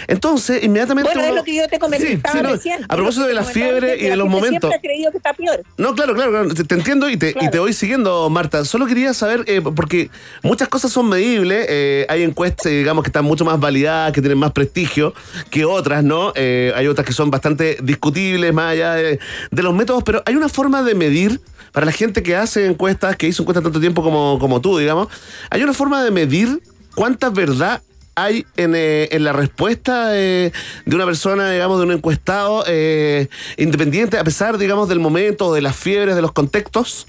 Entonces, 0.08 0.64
inmediatamente. 0.64 1.12
Bueno, 1.14 1.30
es 1.30 1.36
lo 1.36 1.44
que 1.44 1.56
yo 1.56 1.68
te 1.68 1.80
comentaba 1.80 2.12
Sí, 2.12 2.22
sí, 2.32 2.44
no, 2.44 2.50
recién. 2.54 2.84
a 2.88 2.96
propósito 2.96 3.28
de 3.28 3.34
la 3.34 3.44
fiebre 3.44 3.98
y 3.98 4.04
de 4.06 4.16
los 4.16 4.28
momentos. 4.28 4.70
Siempre 4.70 4.78
ha 4.78 4.82
creído 4.82 5.12
que 5.12 5.18
está 5.18 5.34
peor. 5.34 5.64
No, 5.78 5.96
claro, 5.96 6.14
claro, 6.14 6.32
claro, 6.32 6.54
te, 6.54 6.64
te 6.64 6.76
entiendo 6.76 7.10
y 7.10 7.18
te, 7.18 7.36
y 7.40 7.50
te 7.50 7.60
voy 7.60 7.74
siguiendo, 7.74 8.30
Marta. 8.30 8.66
Solo 8.66 8.86
quería 8.86 9.14
saber, 9.14 9.44
eh, 9.48 9.62
porque 9.62 10.10
muchas 10.44 10.68
cosas 10.68 10.92
son 10.92 11.10
medibles, 11.10 11.66
eh, 11.70 12.06
hay 12.10 12.24
encuestas, 12.24 12.72
digamos, 12.72 13.04
que 13.04 13.10
están 13.10 13.26
mucho 13.26 13.46
más 13.46 13.60
validadas, 13.60 14.12
que 14.14 14.22
tienen 14.22 14.38
más 14.38 14.52
prestigio 14.52 15.14
que 15.50 15.66
otras, 15.66 16.04
¿no? 16.04 16.32
Eh, 16.36 16.72
hay 16.76 16.88
otras 16.88 17.06
que 17.06 17.14
son 17.14 17.30
bastante 17.32 17.78
discutibles, 17.82 18.54
más 18.54 18.74
allá 18.74 18.94
de, 18.96 19.20
de 19.52 19.64
los 19.64 19.74
métodos, 19.74 20.04
pero 20.04 20.22
hay 20.26 20.36
una 20.36 20.50
forma 20.50 20.84
de 20.84 20.96
medir, 20.96 21.40
para 21.72 21.86
la 21.86 21.92
gente 21.92 22.24
que 22.24 22.36
hace 22.36 22.66
encuestas, 22.66 23.16
que 23.16 23.28
hizo 23.28 23.44
encuestas 23.44 23.64
tanto 23.64 23.80
tiempo 23.80 24.02
como, 24.02 24.40
como 24.40 24.60
tú, 24.62 24.78
digamos, 24.78 25.08
hay 25.50 25.62
una 25.64 25.74
forma 25.74 26.04
de 26.04 26.12
medir 26.12 26.62
cuánta 26.96 27.30
verdad 27.30 27.82
hay 28.24 28.46
en, 28.58 28.74
eh, 28.76 29.10
en 29.12 29.24
la 29.24 29.34
respuesta 29.34 30.10
de, 30.10 30.52
de 30.86 30.96
una 30.96 31.06
persona, 31.06 31.50
digamos, 31.52 31.78
de 31.80 31.86
un 31.86 31.92
encuestado 31.92 32.64
eh, 32.68 33.28
independiente, 33.58 34.18
a 34.18 34.24
pesar, 34.24 34.58
digamos, 34.58 34.90
del 34.90 35.00
momento, 35.00 35.54
de 35.54 35.62
las 35.62 35.76
fiebres, 35.76 36.16
de 36.16 36.22
los 36.22 36.32
contextos? 36.32 37.08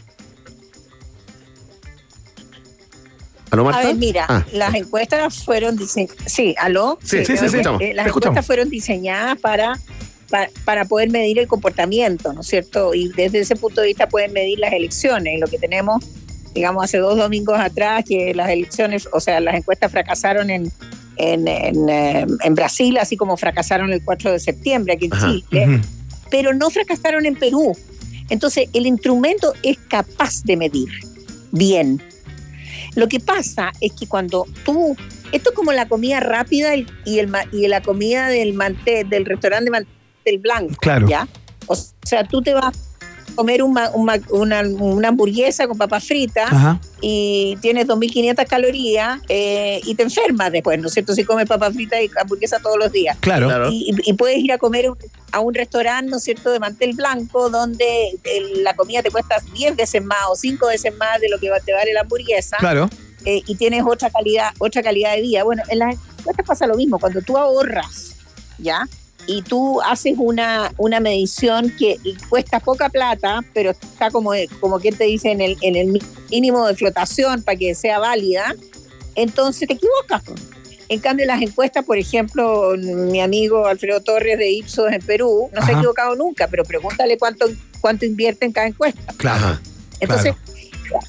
¿Aló, 3.50 3.64
Marta? 3.64 3.80
A 3.80 3.84
ver, 3.86 3.96
mira, 3.96 4.26
Ah, 4.28 4.44
las 4.52 4.74
encuestas 4.74 5.44
fueron 5.44 5.76
diseñadas. 5.76 6.16
Sí, 6.26 6.54
¿aló? 6.58 6.98
Sí, 7.02 7.24
sí, 7.24 7.36
sí, 7.36 7.44
eh, 7.46 7.48
sí, 7.48 7.56
estamos. 7.56 7.82
eh, 7.82 7.92
las 7.94 8.06
encuestas 8.06 8.46
fueron 8.46 8.70
diseñadas 8.70 9.40
para, 9.40 9.76
para, 10.30 10.50
para 10.64 10.84
poder 10.84 11.10
medir 11.10 11.38
el 11.40 11.48
comportamiento, 11.48 12.32
¿no 12.32 12.42
es 12.42 12.46
cierto? 12.46 12.94
Y 12.94 13.08
desde 13.08 13.40
ese 13.40 13.56
punto 13.56 13.80
de 13.80 13.88
vista 13.88 14.08
pueden 14.08 14.32
medir 14.32 14.60
las 14.60 14.72
elecciones. 14.72 15.40
Lo 15.40 15.48
que 15.48 15.58
tenemos, 15.58 16.04
digamos, 16.54 16.84
hace 16.84 16.98
dos 16.98 17.16
domingos 17.16 17.58
atrás, 17.58 18.04
que 18.08 18.32
las 18.34 18.50
elecciones, 18.50 19.08
o 19.12 19.18
sea, 19.18 19.40
las 19.40 19.56
encuestas 19.56 19.90
fracasaron 19.90 20.48
en, 20.50 20.70
en, 21.16 21.46
en, 21.48 21.88
eh, 21.88 22.26
en 22.44 22.54
Brasil, 22.54 22.96
así 22.98 23.16
como 23.16 23.36
fracasaron 23.36 23.92
el 23.92 24.02
4 24.04 24.32
de 24.32 24.40
septiembre 24.40 24.94
aquí 24.94 25.06
en 25.06 25.14
Ajá. 25.14 25.26
Chile 25.30 25.80
pero 26.30 26.54
no 26.54 26.70
fracasaron 26.70 27.26
en 27.26 27.34
Perú. 27.34 27.76
Entonces, 28.28 28.68
el 28.72 28.86
instrumento 28.86 29.52
es 29.64 29.76
capaz 29.88 30.44
de 30.44 30.56
medir 30.56 30.88
bien. 31.50 32.00
Lo 32.94 33.08
que 33.08 33.18
pasa 33.18 33.72
es 33.80 33.92
que 33.98 34.06
cuando 34.06 34.46
tú, 34.64 34.96
esto 35.32 35.50
es 35.50 35.56
como 35.56 35.72
la 35.72 35.88
comida 35.88 36.20
rápida 36.20 36.76
y, 36.76 37.18
el, 37.18 37.26
ma- 37.26 37.44
y 37.50 37.66
la 37.66 37.82
comida 37.82 38.28
del 38.28 38.52
mantel, 38.54 39.08
del 39.10 39.24
restaurante 39.24 39.70
Mantel 39.72 40.38
Blanco, 40.38 40.76
Claro. 40.80 41.08
¿ya? 41.08 41.26
O 41.66 41.74
sea, 42.04 42.22
tú 42.22 42.40
te 42.42 42.54
vas, 42.54 42.76
comer 43.40 43.62
un 43.62 43.72
ma- 43.72 43.88
un 43.94 44.04
ma- 44.04 44.18
una, 44.28 44.60
una 44.78 45.08
hamburguesa 45.08 45.66
con 45.66 45.78
papas 45.78 46.04
fritas 46.04 46.52
Ajá. 46.52 46.78
y 47.00 47.56
tienes 47.62 47.86
2.500 47.86 48.46
calorías 48.46 49.18
eh, 49.30 49.80
y 49.84 49.94
te 49.94 50.02
enfermas 50.02 50.52
después, 50.52 50.78
¿no 50.78 50.88
es 50.88 50.92
cierto? 50.92 51.14
Si 51.14 51.24
comes 51.24 51.46
papas 51.46 51.72
fritas 51.72 52.00
y 52.02 52.10
hamburguesa 52.20 52.58
todos 52.58 52.76
los 52.78 52.92
días. 52.92 53.16
Claro. 53.20 53.46
Claro. 53.46 53.70
Y, 53.72 53.94
y 54.04 54.12
puedes 54.12 54.36
ir 54.38 54.52
a 54.52 54.58
comer 54.58 54.90
un- 54.90 54.98
a 55.32 55.40
un 55.40 55.54
restaurante, 55.54 56.10
¿no 56.10 56.18
es 56.18 56.24
cierto?, 56.24 56.50
de 56.50 56.58
mantel 56.60 56.92
blanco, 56.94 57.48
donde 57.48 58.10
el- 58.24 58.62
la 58.62 58.74
comida 58.74 59.02
te 59.02 59.10
cuesta 59.10 59.36
10 59.54 59.74
veces 59.74 60.04
más 60.04 60.18
o 60.30 60.36
5 60.36 60.66
veces 60.66 60.94
más 60.98 61.18
de 61.20 61.30
lo 61.30 61.38
que 61.38 61.48
te 61.64 61.72
vale 61.72 61.94
la 61.94 62.02
hamburguesa 62.02 62.58
Claro. 62.58 62.90
eh, 63.24 63.40
y 63.46 63.54
tienes 63.54 63.82
otra 63.86 64.10
calidad, 64.10 64.50
otra 64.58 64.82
calidad 64.82 65.14
de 65.14 65.22
vida. 65.22 65.44
Bueno, 65.44 65.62
en 65.68 65.78
las 65.78 65.96
encuestas 66.18 66.44
pasa 66.46 66.66
lo 66.66 66.74
mismo, 66.74 66.98
cuando 66.98 67.22
tú 67.22 67.38
ahorras, 67.38 68.16
¿ya? 68.58 68.86
Y 69.26 69.42
tú 69.42 69.80
haces 69.82 70.14
una, 70.18 70.72
una 70.76 71.00
medición 71.00 71.74
que 71.78 71.98
cuesta 72.28 72.60
poca 72.60 72.88
plata, 72.88 73.44
pero 73.54 73.70
está 73.70 74.10
como, 74.10 74.32
como 74.60 74.80
quien 74.80 74.96
te 74.96 75.04
dice 75.04 75.30
en 75.30 75.40
el, 75.40 75.56
en 75.60 75.76
el 75.76 76.00
mínimo 76.30 76.66
de 76.66 76.74
flotación 76.74 77.42
para 77.42 77.56
que 77.56 77.74
sea 77.74 77.98
válida, 77.98 78.54
entonces 79.14 79.68
te 79.68 79.74
equivocas. 79.74 80.22
En 80.88 80.98
cambio, 80.98 81.24
las 81.24 81.40
encuestas, 81.40 81.84
por 81.84 81.98
ejemplo, 81.98 82.74
mi 82.76 83.20
amigo 83.20 83.66
Alfredo 83.66 84.00
Torres 84.00 84.36
de 84.38 84.50
Ipsos 84.50 84.90
en 84.90 85.00
Perú, 85.00 85.48
no 85.52 85.64
se 85.64 85.70
ha 85.70 85.76
equivocado 85.76 86.16
nunca, 86.16 86.48
pero 86.48 86.64
pregúntale 86.64 87.16
cuánto, 87.16 87.46
cuánto 87.80 88.06
invierte 88.06 88.44
en 88.44 88.52
cada 88.52 88.66
encuesta. 88.66 89.14
Claro. 89.16 89.60
Entonces, 90.00 90.34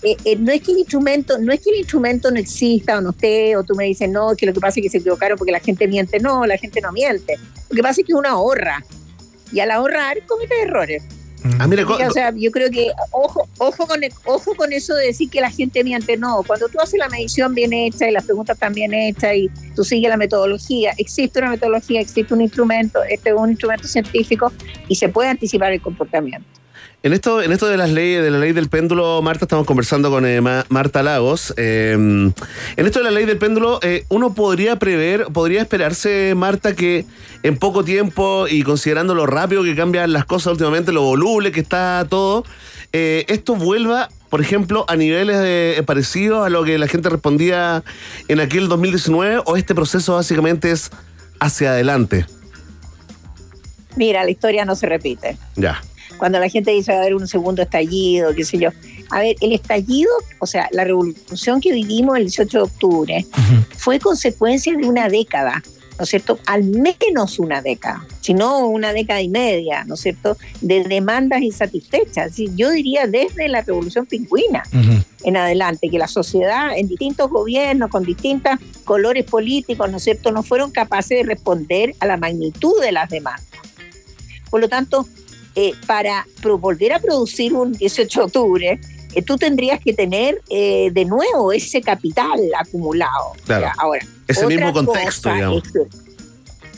eh, 0.04 0.16
eh, 0.26 0.36
no 0.36 0.52
es 0.52 0.62
que 0.62 0.72
el 0.72 0.80
instrumento, 0.80 1.40
no 1.40 1.52
es 1.52 1.62
que 1.62 1.72
el 1.72 1.78
instrumento 1.78 2.30
no 2.30 2.38
exista 2.40 2.98
o 2.98 3.02
no 3.02 3.10
esté, 3.10 3.56
o 3.56 3.64
tú 3.64 3.74
me 3.76 3.86
dices, 3.86 4.10
no, 4.10 4.36
que 4.36 4.46
lo 4.46 4.54
que 4.54 4.60
pasa 4.60 4.80
es 4.80 4.84
que 4.84 4.90
se 4.90 4.98
equivocaron 5.00 5.38
porque 5.38 5.52
la 5.52 5.60
gente 5.60 5.88
miente. 5.88 6.20
No, 6.20 6.46
la 6.46 6.58
gente 6.58 6.80
no 6.82 6.92
miente. 6.92 7.40
Lo 7.72 7.76
que 7.76 7.82
pasa 7.82 8.02
es 8.02 8.08
que 8.08 8.14
uno 8.14 8.28
ahorra. 8.28 8.84
Y 9.52 9.60
al 9.60 9.72
ahorrar 9.72 10.18
comete 10.28 10.62
errores. 10.62 11.04
Ah, 11.58 11.66
mira, 11.66 11.86
O 11.88 12.12
sea, 12.12 12.32
yo 12.36 12.52
creo 12.52 12.70
que 12.70 12.92
ojo, 13.12 13.48
ojo 13.58 13.88
con 13.88 14.00
ojo 14.26 14.56
con 14.56 14.72
eso 14.74 14.94
de 14.94 15.08
decir 15.08 15.30
que 15.30 15.42
la 15.42 15.50
gente 15.50 15.84
miente. 15.84 16.16
No, 16.16 16.44
cuando 16.46 16.70
tú 16.70 16.80
haces 16.80 17.00
la 17.00 17.10
medición 17.10 17.56
bien 17.56 17.74
hecha 17.74 18.08
y 18.08 18.12
las 18.12 18.26
preguntas 18.26 18.56
están 18.56 18.74
bien 18.74 18.94
hechas 18.94 19.36
y 19.36 19.50
tú 19.76 19.84
sigues 19.84 20.10
la 20.10 20.18
metodología, 20.18 20.94
existe 20.98 21.40
una 21.40 21.50
metodología, 21.50 22.02
existe 22.02 22.34
un 22.34 22.42
instrumento, 22.42 23.02
este 23.04 23.30
es 23.30 23.36
un 23.36 23.50
instrumento 23.50 23.88
científico 23.88 24.52
y 24.88 24.96
se 24.96 25.10
puede 25.10 25.30
anticipar 25.30 25.72
el 25.72 25.82
comportamiento. 25.82 26.61
En 27.04 27.14
esto, 27.14 27.42
en 27.42 27.52
esto 27.52 27.66
de 27.68 27.78
las 27.78 27.90
leyes, 27.90 28.22
de 28.24 28.30
la 28.30 28.38
ley 28.38 28.52
del 28.52 28.70
péndulo, 28.70 29.24
Marta, 29.24 29.46
estamos 29.46 29.66
conversando 29.66 30.12
con 30.12 30.24
eh, 30.24 30.40
Ma- 30.40 30.66
Marta 30.70 31.02
Lagos. 31.02 31.52
Eh, 31.58 31.94
en 31.94 32.34
esto 32.86 33.00
de 33.00 33.06
la 33.06 33.10
ley 33.12 33.26
del 33.26 33.40
péndulo, 33.40 33.80
eh, 33.82 34.06
uno 34.10 34.36
podría 34.36 34.78
prever, 34.78 35.26
podría 35.34 35.62
esperarse, 35.62 36.34
Marta, 36.36 36.76
que 36.76 37.06
en 37.42 37.58
poco 37.58 37.84
tiempo 37.84 38.48
y 38.48 38.62
considerando 38.62 39.16
lo 39.16 39.26
rápido 39.26 39.64
que 39.64 39.76
cambian 39.76 40.14
las 40.14 40.26
cosas 40.26 40.52
últimamente, 40.52 40.92
lo 40.92 41.02
voluble 41.02 41.52
que 41.52 41.60
está 41.62 42.06
todo, 42.08 42.46
eh, 42.94 43.26
esto 43.30 43.56
vuelva, 43.56 44.10
por 44.30 44.40
ejemplo, 44.40 44.86
a 44.88 44.96
niveles 44.96 45.82
parecidos 45.86 46.46
a 46.46 46.50
lo 46.52 46.64
que 46.64 46.78
la 46.78 46.88
gente 46.88 47.10
respondía 47.10 47.84
en 48.28 48.40
aquel 48.40 48.68
2019, 48.68 49.42
o 49.48 49.58
este 49.58 49.74
proceso 49.74 50.14
básicamente 50.14 50.70
es 50.70 50.92
hacia 51.40 51.72
adelante. 51.72 52.28
Mira, 53.96 54.24
la 54.24 54.30
historia 54.30 54.66
no 54.66 54.76
se 54.76 54.86
repite. 54.86 55.36
Ya. 55.56 55.82
Cuando 56.22 56.38
la 56.38 56.50
gente 56.50 56.70
dice 56.70 56.92
va 56.92 57.00
a 57.00 57.02
haber 57.02 57.16
un 57.16 57.28
segundo 57.28 57.64
estallido, 57.64 58.36
qué 58.36 58.46
sé 58.46 58.60
yo. 58.60 58.70
A 59.10 59.22
ver, 59.22 59.36
el 59.42 59.54
estallido, 59.54 60.12
o 60.38 60.46
sea, 60.46 60.70
la 60.72 60.84
revolución 60.84 61.60
que 61.60 61.72
vivimos 61.72 62.16
el 62.16 62.26
18 62.26 62.58
de 62.60 62.64
octubre 62.64 63.26
fue 63.76 63.98
consecuencia 63.98 64.78
de 64.78 64.86
una 64.86 65.10
década, 65.10 65.64
¿no 65.98 66.04
es 66.04 66.10
cierto? 66.10 66.38
Al 66.46 66.66
menos 66.66 67.40
una 67.40 67.64
década, 67.64 68.06
si 68.20 68.36
no 68.36 68.68
una 68.68 68.94
década 68.94 69.20
y 69.20 69.30
media, 69.30 69.84
¿no 69.86 69.96
es 69.96 70.02
cierto? 70.02 70.38
De 70.62 70.84
demandas 70.84 71.42
insatisfechas. 71.42 72.36
Yo 72.38 72.70
diría 72.70 73.08
desde 73.08 73.50
la 73.50 73.64
revolución 73.64 74.06
pingüina 74.06 74.62
en 75.24 75.38
adelante, 75.38 75.90
que 75.90 75.98
la 75.98 76.08
sociedad 76.08 76.78
en 76.78 76.88
distintos 76.88 77.32
gobiernos, 77.32 77.90
con 77.90 78.04
distintos 78.04 78.60
colores 78.84 79.26
políticos, 79.26 79.90
¿no 79.90 79.98
es 79.98 80.04
cierto?, 80.04 80.32
no 80.32 80.44
fueron 80.44 80.70
capaces 80.70 81.18
de 81.18 81.24
responder 81.24 81.96
a 82.00 82.06
la 82.06 82.18
magnitud 82.18 82.80
de 82.80 82.92
las 82.92 83.10
demandas. 83.10 83.48
Por 84.52 84.62
lo 84.62 84.70
tanto, 84.70 85.08
eh, 85.56 85.74
para 85.88 86.26
pro- 86.42 86.58
volver 86.58 86.94
a 86.94 87.00
producir 87.00 87.54
un 87.54 87.74
18 87.74 88.20
de 88.20 88.26
octubre, 88.26 88.80
eh, 89.14 89.22
tú 89.22 89.38
tendrías 89.38 89.80
que 89.80 89.94
tener 89.94 90.42
eh, 90.50 90.90
de 90.92 91.06
nuevo 91.06 91.52
ese 91.52 91.82
capital 91.82 92.40
acumulado. 92.58 93.34
Claro. 93.46 93.66
Ya, 93.66 93.74
Ahora, 93.78 94.06
Ese 94.28 94.48
mismo 94.48 94.72
contexto, 94.74 95.30
cosa 95.30 95.36
digamos. 95.36 95.64
es 95.66 95.72
que- 95.74 95.80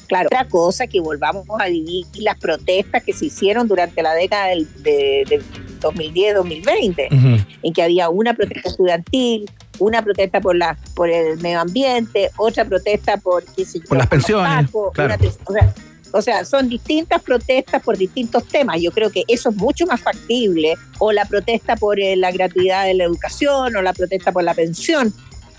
claro, 0.08 0.28
otra 0.28 0.48
cosa 0.48 0.88
que 0.88 1.00
volvamos 1.00 1.46
a 1.60 1.68
vivir 1.68 2.06
las 2.16 2.38
protestas 2.40 3.04
que 3.04 3.14
se 3.14 3.26
hicieron 3.26 3.68
durante 3.68 4.02
la 4.02 4.14
década 4.14 4.48
del, 4.48 4.68
de, 4.84 5.24
del 5.30 5.44
2010-2020 5.80 7.08
Ujú. 7.12 7.46
en 7.64 7.74
que 7.74 7.84
había 7.84 8.10
una 8.10 8.34
protesta 8.34 8.70
estudiantil, 8.70 9.50
una 9.80 10.02
protesta 10.04 10.40
por 10.42 10.56
la 10.56 10.78
por 10.96 11.10
el 11.10 11.40
medio 11.40 11.60
ambiente, 11.62 12.30
otra 12.38 12.66
protesta 12.66 13.18
por, 13.18 13.44
qué 13.56 13.66
sé 13.66 13.80
yo, 13.80 13.86
Por 13.86 13.98
las 13.98 14.08
pensiones, 14.08 14.66
pacos, 14.68 14.94
claro. 14.94 15.16
una- 15.20 15.32
o, 15.46 15.54
sea, 15.54 15.74
o 16.14 16.22
sea, 16.22 16.46
son 16.46 16.70
distintas 16.70 17.22
protestas 17.24 17.82
por 17.82 17.98
distintos 17.98 18.48
temas. 18.48 18.80
Yo 18.80 18.92
creo 18.92 19.10
que 19.10 19.24
eso 19.28 19.50
es 19.50 19.56
mucho 19.56 19.88
más 19.88 20.00
factible, 20.00 20.76
o 21.00 21.12
la 21.12 21.26
protesta 21.26 21.76
por 21.76 22.00
eh, 22.00 22.16
la 22.16 22.32
gratuidad 22.32 22.86
de 22.86 22.94
la 22.94 23.06
educación, 23.06 23.76
o 23.76 23.82
la 23.82 23.94
protesta 23.94 24.32
por 24.32 24.44
la 24.44 24.54
pensión. 24.54 25.12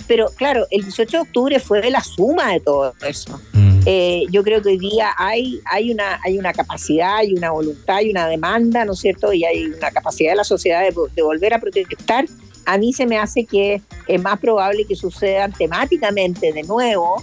Pero 0.07 0.29
claro, 0.37 0.67
el 0.71 0.83
18 0.83 1.11
de 1.11 1.23
octubre 1.23 1.59
fue 1.59 1.91
la 1.91 2.03
suma 2.03 2.53
de 2.53 2.61
todo 2.61 2.95
eso. 3.05 3.41
Mm. 3.53 3.81
Eh, 3.85 4.23
yo 4.31 4.45
creo 4.45 4.63
que 4.63 4.69
hoy 4.69 4.79
día 4.79 5.11
hay, 5.19 5.61
hay, 5.73 5.91
una, 5.91 6.21
hay 6.25 6.39
una 6.39 6.53
capacidad, 6.53 7.17
hay 7.17 7.35
una 7.35 7.51
voluntad, 7.51 7.97
hay 7.97 8.11
una 8.11 8.29
demanda, 8.29 8.85
¿no 8.85 8.93
es 8.93 9.01
cierto? 9.01 9.33
Y 9.33 9.45
hay 9.45 9.67
una 9.67 9.91
capacidad 9.91 10.31
de 10.31 10.37
la 10.37 10.45
sociedad 10.45 10.83
de, 10.83 10.95
de 11.17 11.23
volver 11.23 11.53
a 11.53 11.59
protestar. 11.59 12.27
A 12.67 12.79
mí 12.79 12.93
se 12.93 13.07
me 13.07 13.19
hace 13.19 13.45
que 13.45 13.83
es 14.07 14.23
más 14.23 14.39
probable 14.39 14.85
que 14.85 14.95
sucedan 14.95 15.53
temáticamente 15.53 16.53
de 16.53 16.63
nuevo 16.63 17.23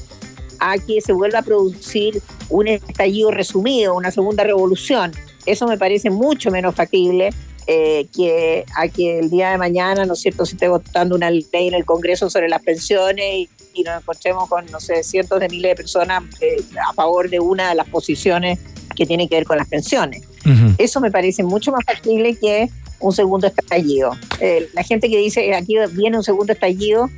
a 0.61 0.77
que 0.77 1.01
se 1.01 1.11
vuelva 1.11 1.39
a 1.39 1.41
producir 1.41 2.21
un 2.49 2.67
estallido 2.67 3.31
resumido, 3.31 3.95
una 3.95 4.11
segunda 4.11 4.43
revolución. 4.43 5.11
Eso 5.45 5.67
me 5.67 5.77
parece 5.77 6.09
mucho 6.11 6.51
menos 6.51 6.75
factible 6.75 7.31
eh, 7.67 8.07
que 8.15 8.63
a 8.77 8.87
que 8.87 9.19
el 9.19 9.29
día 9.29 9.49
de 9.49 9.57
mañana, 9.57 10.05
¿no 10.05 10.13
es 10.13 10.19
cierto?, 10.19 10.45
se 10.45 10.53
esté 10.53 10.67
votando 10.67 11.15
una 11.15 11.31
ley 11.31 11.45
en 11.51 11.73
el 11.73 11.83
Congreso 11.83 12.29
sobre 12.29 12.47
las 12.47 12.61
pensiones 12.61 13.25
y, 13.25 13.49
y 13.73 13.83
nos 13.83 14.01
encontremos 14.01 14.47
con, 14.47 14.65
no 14.67 14.79
sé, 14.79 15.03
cientos 15.03 15.39
de 15.39 15.49
miles 15.49 15.71
de 15.71 15.75
personas 15.75 16.23
eh, 16.41 16.63
a 16.87 16.93
favor 16.93 17.29
de 17.29 17.39
una 17.39 17.69
de 17.69 17.75
las 17.75 17.89
posiciones 17.89 18.59
que 18.95 19.05
tiene 19.05 19.27
que 19.27 19.35
ver 19.35 19.45
con 19.45 19.57
las 19.57 19.67
pensiones. 19.67 20.21
Ujú. 20.45 20.75
Eso 20.77 21.01
me 21.01 21.09
parece 21.09 21.43
mucho 21.43 21.71
más 21.71 21.83
factible 21.85 22.35
que 22.35 22.69
un 22.99 23.13
segundo 23.13 23.47
estallido. 23.47 24.11
Eh, 24.39 24.69
la 24.73 24.83
gente 24.83 25.09
que 25.09 25.17
dice 25.17 25.55
aquí 25.55 25.75
viene 25.93 26.17
un 26.17 26.23
segundo 26.23 26.53
estallido, 26.53 27.09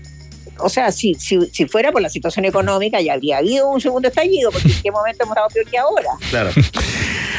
o 0.59 0.69
sea, 0.69 0.91
si, 0.91 1.13
si, 1.15 1.39
si 1.51 1.65
fuera 1.67 1.91
por 1.91 2.01
la 2.01 2.09
situación 2.09 2.45
económica 2.45 3.01
ya 3.01 3.13
habría 3.13 3.37
habido 3.37 3.69
un 3.69 3.81
segundo 3.81 4.07
estallido, 4.07 4.51
porque 4.51 4.69
en 4.69 4.81
qué 4.81 4.91
momento 4.91 5.23
hemos 5.23 5.35
estado 5.35 5.49
peor 5.49 5.69
que 5.69 5.77
ahora. 5.77 6.09
Claro. 6.29 6.51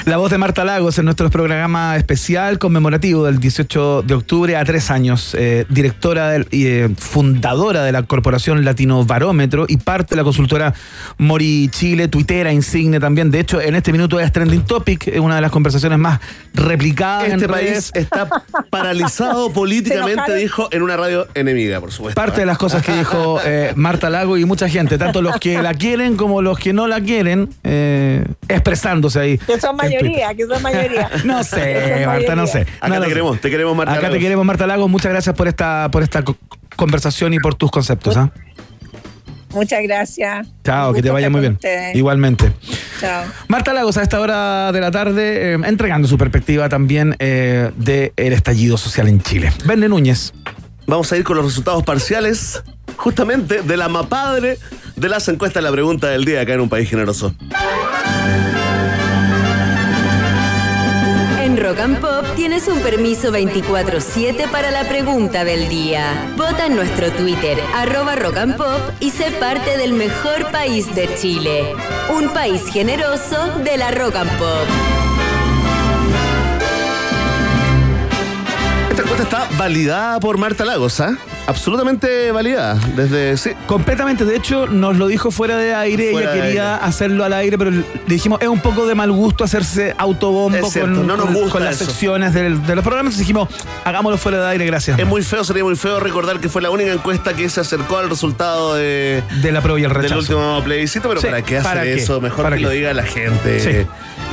La 0.06 0.18
voz 0.18 0.30
de 0.30 0.36
Marta 0.38 0.64
Lagos 0.64 0.98
en 0.98 1.06
nuestro 1.06 1.30
programa 1.30 1.96
especial 1.96 2.58
conmemorativo 2.58 3.24
del 3.24 3.38
18 3.38 4.02
de 4.02 4.14
octubre 4.14 4.56
a 4.56 4.64
tres 4.64 4.90
años, 4.90 5.34
eh, 5.38 5.64
directora 5.70 6.28
del- 6.30 6.46
y 6.50 6.66
eh, 6.66 6.90
fundadora 6.98 7.82
de 7.84 7.92
la 7.92 8.02
Corporación 8.02 8.64
Latino 8.64 9.04
Barómetro 9.04 9.64
y 9.66 9.78
parte 9.78 10.10
de 10.10 10.16
la 10.16 10.24
consultora 10.24 10.74
Mori 11.16 11.68
Chile, 11.70 12.08
tuitera 12.08 12.52
insigne 12.52 13.00
también. 13.00 13.30
De 13.30 13.40
hecho, 13.40 13.60
en 13.60 13.74
este 13.76 13.92
minuto 13.92 14.20
es 14.20 14.30
trending 14.30 14.62
topic, 14.66 15.08
es 15.08 15.20
una 15.20 15.36
de 15.36 15.40
las 15.40 15.50
conversaciones 15.50 15.98
más 15.98 16.20
replicadas 16.52 17.24
Este 17.28 17.44
en 17.46 17.50
país 17.50 17.68
redes. 17.70 17.90
está 17.94 18.28
paralizado 18.70 19.50
políticamente, 19.54 20.34
dijo 20.34 20.68
en 20.70 20.82
una 20.82 20.96
radio 20.98 21.26
enemiga, 21.34 21.80
por 21.80 21.92
supuesto. 21.92 22.20
Parte 22.20 22.40
de 22.40 22.46
las 22.46 22.58
cosas 22.58 22.82
que 22.82 22.92
dijo 22.96 23.40
eh, 23.44 23.72
Marta 23.76 24.10
Lago 24.10 24.36
y 24.36 24.44
mucha 24.44 24.68
gente, 24.68 24.98
tanto 24.98 25.22
los 25.22 25.36
que 25.38 25.62
la 25.62 25.72
quieren 25.74 26.16
como 26.16 26.42
los 26.42 26.58
que 26.58 26.72
no 26.74 26.86
la 26.86 27.00
quieren, 27.00 27.48
eh, 27.64 28.24
expresándose 28.48 29.18
ahí. 29.18 29.38
Que 29.38 29.58
son. 29.60 29.76
Mayoría, 29.84 30.34
que 30.34 30.46
son 30.46 30.62
mayoría. 30.62 31.10
No 31.24 31.42
sé, 31.44 32.02
Marta, 32.06 32.34
no 32.36 32.46
sé. 32.46 32.66
Acá 32.80 32.88
No 32.88 33.00
te 33.00 33.08
queremos, 33.08 33.40
te 33.40 33.50
queremos, 33.50 33.76
Marta. 33.76 33.94
Acá 33.94 34.10
te 34.10 34.18
queremos, 34.18 34.44
Marta 34.44 34.66
Lagos. 34.66 34.88
Muchas 34.90 35.10
gracias 35.12 35.34
por 35.34 35.48
esta, 35.48 35.88
por 35.90 36.02
esta 36.02 36.22
co- 36.22 36.36
conversación 36.76 37.32
y 37.34 37.38
por 37.38 37.54
tus 37.54 37.70
conceptos. 37.70 38.16
¿ah? 38.16 38.30
Muchas 39.50 39.82
gracias. 39.84 40.48
Chao, 40.64 40.92
que 40.92 41.00
te 41.02 41.10
vaya 41.10 41.30
muy 41.30 41.40
bien. 41.40 41.52
ustedes. 41.54 41.94
Igualmente. 41.94 42.52
Chao. 43.00 43.22
Marta 43.46 43.72
Lagos 43.72 43.96
a 43.96 44.02
esta 44.02 44.18
hora 44.20 44.72
de 44.72 44.80
la 44.80 44.90
tarde 44.90 45.52
eh, 45.54 45.58
entregando 45.64 46.08
su 46.08 46.18
perspectiva 46.18 46.68
también 46.68 47.14
eh, 47.20 47.70
del 47.76 48.32
estallido 48.32 48.76
social 48.76 49.06
en 49.08 49.20
Chile. 49.22 49.52
Vende 49.64 49.88
Núñez. 49.88 50.32
Vamos 50.86 51.10
a 51.12 51.16
ir 51.16 51.22
con 51.24 51.36
los 51.36 51.46
resultados 51.46 51.82
parciales, 51.84 52.62
justamente 52.96 53.62
de 53.62 53.76
la 53.76 53.88
mapadre 53.88 54.58
de 54.96 55.08
las 55.08 55.26
encuestas 55.28 55.62
de 55.62 55.68
la 55.68 55.72
pregunta 55.72 56.08
del 56.08 56.24
día 56.24 56.40
acá 56.42 56.54
en 56.54 56.60
un 56.60 56.68
país 56.68 56.90
generoso. 56.90 57.34
Rock 61.64 61.80
and 61.80 61.98
Pop 61.98 62.26
tienes 62.36 62.68
un 62.68 62.80
permiso 62.80 63.32
24-7 63.32 64.50
para 64.50 64.70
la 64.70 64.86
pregunta 64.86 65.44
del 65.44 65.70
día. 65.70 66.30
Vota 66.36 66.66
en 66.66 66.76
nuestro 66.76 67.10
Twitter, 67.12 67.58
arroba 67.74 68.16
Rock 68.16 68.36
and 68.36 68.56
Pop, 68.58 68.80
y 69.00 69.10
sé 69.10 69.30
parte 69.30 69.78
del 69.78 69.94
mejor 69.94 70.50
país 70.50 70.94
de 70.94 71.08
Chile. 71.14 71.74
Un 72.14 72.28
país 72.34 72.66
generoso 72.70 73.48
de 73.64 73.78
la 73.78 73.90
Rock 73.92 74.16
and 74.16 74.38
Pop. 74.38 74.68
respuesta 78.94 79.22
está 79.22 79.48
validada 79.56 80.20
por 80.20 80.36
Marta 80.36 80.66
Lagos, 80.66 81.00
¿ah? 81.00 81.16
Absolutamente 81.46 82.32
validada. 82.32 82.78
Desde. 82.96 83.36
Sí. 83.36 83.50
Completamente, 83.66 84.24
de 84.24 84.36
hecho, 84.36 84.66
nos 84.66 84.96
lo 84.96 85.06
dijo 85.06 85.30
fuera 85.30 85.56
de 85.58 85.74
aire, 85.74 86.10
Fuera 86.12 86.34
ella 86.34 86.44
quería 86.44 86.76
hacerlo 86.76 87.22
al 87.24 87.32
aire, 87.34 87.58
pero 87.58 87.70
le 87.70 87.84
dijimos, 88.06 88.40
es 88.40 88.48
un 88.48 88.60
poco 88.60 88.86
de 88.86 88.94
mal 88.94 89.12
gusto 89.12 89.44
hacerse 89.44 89.94
autobombo 89.98 90.70
con, 90.72 91.06
no 91.06 91.16
nos 91.16 91.26
con- 91.26 91.34
gusta 91.34 91.50
con 91.52 91.64
las 91.64 91.76
eso. 91.76 91.84
secciones 91.84 92.32
del- 92.32 92.64
de 92.66 92.74
los 92.74 92.82
programas, 92.82 93.12
entonces 93.14 93.18
dijimos, 93.20 93.48
hagámoslo 93.84 94.16
fuera 94.16 94.40
de 94.40 94.48
aire, 94.48 94.66
gracias. 94.66 94.98
Es 94.98 95.06
muy 95.06 95.22
feo, 95.22 95.44
sería 95.44 95.64
muy 95.64 95.76
feo 95.76 96.00
recordar 96.00 96.40
que 96.40 96.48
fue 96.48 96.62
la 96.62 96.70
única 96.70 96.92
encuesta 96.92 97.34
que 97.34 97.48
se 97.48 97.60
acercó 97.60 97.98
al 97.98 98.08
resultado 98.08 98.74
de, 98.74 99.22
de 99.42 99.52
la 99.52 99.60
prueba 99.60 99.78
y 99.80 99.84
el 99.84 99.90
del 99.92 100.02
rechazo. 100.02 100.20
último 100.20 100.62
plebiscito, 100.64 101.08
pero 101.08 101.20
Sí, 101.20 101.26
¿para 101.26 101.42
qué 101.42 101.58
hacer 101.58 101.70
¿para 101.70 101.82
qué? 101.82 101.94
eso? 101.94 102.20
Mejor 102.20 102.44
¿Para 102.44 102.56
que 102.56 102.60
qué? 102.62 102.66
lo 102.66 102.72
diga 102.72 102.94
la 102.94 103.04
gente. 103.04 103.60
Sí. 103.60 103.86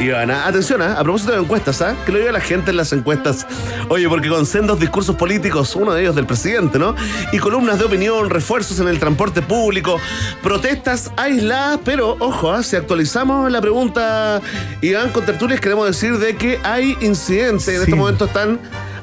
Ivana, 0.03 0.47
atención, 0.47 0.81
¿ah? 0.81 0.95
a 0.97 1.03
propósito 1.03 1.33
de 1.33 1.39
encuestas, 1.39 1.81
¿ah? 1.81 1.95
que 2.05 2.11
lo 2.11 2.17
diga 2.19 2.31
la 2.31 2.39
gente 2.39 2.71
en 2.71 2.77
las 2.77 2.91
encuestas. 2.93 3.45
Oye, 3.89 4.07
porque 4.09 4.29
con 4.29 4.45
sendos 4.45 4.79
discursos 4.79 5.15
políticos, 5.15 5.75
uno 5.75 5.93
de 5.93 6.01
ellos 6.01 6.15
del 6.15 6.25
presidente, 6.25 6.79
¿no? 6.79 6.95
Y 7.31 7.39
columnas 7.39 7.79
de 7.79 7.85
opinión, 7.85 8.29
refuerzos 8.29 8.79
en 8.79 8.87
el 8.87 8.99
transporte 8.99 9.41
público, 9.41 9.99
protestas 10.41 11.11
aisladas, 11.17 11.79
pero 11.83 12.17
ojo, 12.19 12.51
¿ah? 12.51 12.63
si 12.63 12.75
actualizamos 12.75 13.51
la 13.51 13.61
pregunta, 13.61 14.41
Iván, 14.81 15.09
con 15.09 15.25
tertulias 15.25 15.59
queremos 15.59 15.87
decir 15.87 16.17
de 16.17 16.35
que 16.35 16.59
hay 16.63 16.97
incidentes, 17.01 17.67
en 17.67 17.81
este 17.81 17.95
momento 17.95 18.25
están 18.25 18.59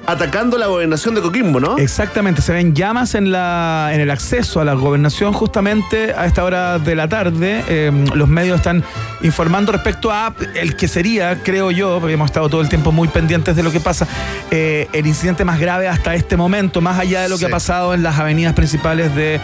atacando 0.08 0.56
la 0.58 0.66
gobernación 0.66 1.14
de 1.14 1.20
Coquimbo, 1.20 1.60
¿no? 1.60 1.76
Exactamente, 1.78 2.40
se 2.42 2.52
ven 2.52 2.74
llamas 2.74 3.14
en, 3.14 3.30
la, 3.30 3.90
en 3.92 4.00
el 4.00 4.10
acceso 4.10 4.60
a 4.60 4.64
la 4.64 4.72
gobernación 4.72 5.32
justamente 5.34 6.14
a 6.16 6.24
esta 6.26 6.44
hora 6.44 6.78
de 6.78 6.94
la 6.94 7.08
tarde. 7.08 7.62
Eh, 7.68 7.92
los 8.14 8.26
medios 8.28 8.56
están 8.56 8.82
informando 9.22 9.70
respecto 9.72 10.10
a 10.10 10.32
el 10.54 10.76
que 10.76 10.88
sería, 10.88 11.42
creo 11.42 11.70
yo, 11.70 11.98
porque 12.00 12.14
hemos 12.14 12.26
estado 12.26 12.48
todo 12.48 12.62
el 12.62 12.68
tiempo 12.70 12.90
muy 12.90 13.08
pendientes 13.08 13.54
de 13.54 13.62
lo 13.62 13.70
que 13.70 13.80
pasa, 13.80 14.06
eh, 14.50 14.88
el 14.94 15.06
incidente 15.06 15.44
más 15.44 15.60
grave 15.60 15.88
hasta 15.88 16.14
este 16.14 16.36
momento, 16.38 16.80
más 16.80 16.98
allá 16.98 17.20
de 17.22 17.28
lo 17.28 17.34
que 17.36 17.40
Sí. 17.40 17.44
ha 17.46 17.50
pasado 17.50 17.92
en 17.94 18.02
las 18.02 18.18
avenidas 18.18 18.54
principales 18.54 19.14
de, 19.14 19.38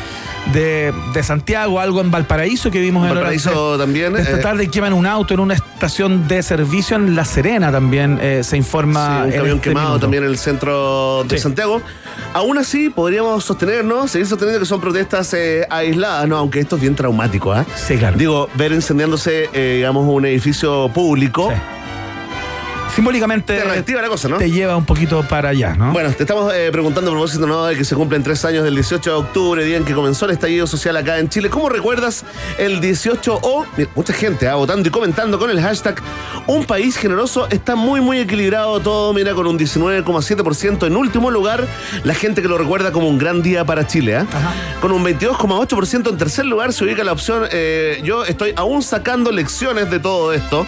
de, 0.53 0.93
de 1.13 1.23
Santiago, 1.23 1.79
algo 1.79 2.01
en 2.01 2.11
Valparaíso 2.11 2.71
que 2.71 2.81
vimos 2.81 3.07
en 3.07 3.15
Valparaíso 3.15 3.77
también, 3.79 4.17
esta 4.17 4.39
eh, 4.39 4.43
tarde 4.43 4.69
queman 4.69 4.93
un 4.95 5.07
auto 5.07 5.35
en 5.35 5.41
una 5.41 5.55
estación 5.55 6.27
de 6.27 6.43
servicio 6.43 6.97
en 6.97 7.15
La 7.15 7.25
Serena 7.27 7.71
también, 7.71 8.19
eh, 8.23 8.41
se 8.43 8.51
Sí, 8.55 8.57
informa. 8.57 9.25
un 9.25 9.33
en 9.33 9.37
camión 9.39 9.57
este 9.57 9.69
quemado 9.69 9.87
minuto. 9.89 10.01
también 10.01 10.23
en 10.25 10.31
el 10.31 10.39
centro 10.39 10.54
de 10.59 11.37
Sí. 11.37 11.43
Santiago. 11.43 11.83
Aún 12.33 12.59
así, 12.59 12.91
podríamos 12.91 13.45
sostenernos, 13.45 14.11
seguir 14.11 14.27
sosteniendo 14.27 14.61
que 14.61 14.67
son 14.67 14.81
protestas 14.81 15.33
eh, 15.35 15.67
aisladas, 15.71 16.27
¿no? 16.29 16.37
Aunque 16.37 16.61
esto 16.61 16.77
es 16.77 16.83
bien 16.83 16.95
traumático, 16.95 17.53
¿ah? 17.53 17.65
Sí, 17.77 17.97
claro. 17.97 18.17
Digo, 18.17 18.49
ver 18.55 18.73
incendiándose, 18.73 19.49
eh, 19.53 19.75
digamos, 19.77 20.07
un 20.09 20.25
edificio 20.27 20.89
público. 20.89 21.51
Sí. 21.51 21.57
Simbólicamente 22.95 23.57
Te 23.57 23.65
reactiva 23.65 24.01
la 24.01 24.09
cosa, 24.09 24.29
¿no? 24.29 24.39
te 24.39 24.49
lleva 24.49 24.77
un 24.77 24.85
poquito 24.85 25.25
para 25.25 25.49
allá, 25.49 25.75
¿no? 25.75 25.93
Bueno, 25.93 26.13
te 26.13 26.23
estamos 26.23 26.55
eh, 26.55 26.69
preguntando 26.71 27.11
a 27.11 27.15
propósito 27.15 27.45
¿no? 27.45 27.65
de 27.65 27.77
que 27.77 27.85
se 27.85 27.97
cumplen 27.97 28.23
tres 28.23 28.45
años 28.45 28.63
del 28.63 28.75
18 28.77 29.11
de 29.11 29.17
octubre, 29.17 29.65
día 29.65 29.79
en 29.79 29.85
que 29.85 29.95
comenzó 29.95 30.27
el 30.27 30.31
estallido 30.31 30.69
social 30.69 30.97
acá 30.97 31.19
en 31.19 31.29
Chile. 31.29 31.51
¿Cómo 31.51 31.69
recuerdas 31.69 32.25
el 32.57 32.81
18 32.81 33.41
o 33.43 33.67
mira, 33.77 33.91
mucha 33.97 34.13
gente 34.13 34.47
ah, 34.47 34.55
votando 34.55 34.89
y 34.89 34.93
comentando 34.93 35.41
con 35.41 35.51
el 35.51 35.61
hashtag 35.61 36.01
Un 36.47 36.67
país 36.67 36.97
generoso 36.97 37.49
está 37.51 37.75
muy 37.75 38.01
muy 38.01 38.21
equilibrado 38.21 38.79
todo, 38.79 39.13
mira, 39.13 39.35
con 39.35 39.49
un 39.49 39.59
19,7% 39.59 40.87
en 40.87 40.97
último 40.97 41.33
lugar, 41.33 41.67
la 42.05 42.15
gente 42.15 42.43
que 42.43 42.49
lo 42.49 42.59
recuerda 42.59 42.93
como 42.93 43.09
un 43.09 43.19
gran 43.19 43.43
día 43.43 43.65
para 43.65 43.89
Chile, 43.89 44.19
¿ah? 44.19 44.27
Con 44.81 44.93
un 44.93 45.05
22,8% 45.05 46.11
en 46.11 46.17
tercer 46.17 46.45
lugar 46.45 46.73
se 46.73 46.85
ubica 46.85 47.03
la 47.03 47.11
opción 47.13 47.45
eh, 47.51 48.01
yo 48.05 48.25
estoy 48.25 48.53
aún 48.55 48.85
sacando 48.85 49.33
lecciones 49.33 49.91
de 49.91 49.99
todo 49.99 50.33
esto. 50.33 50.65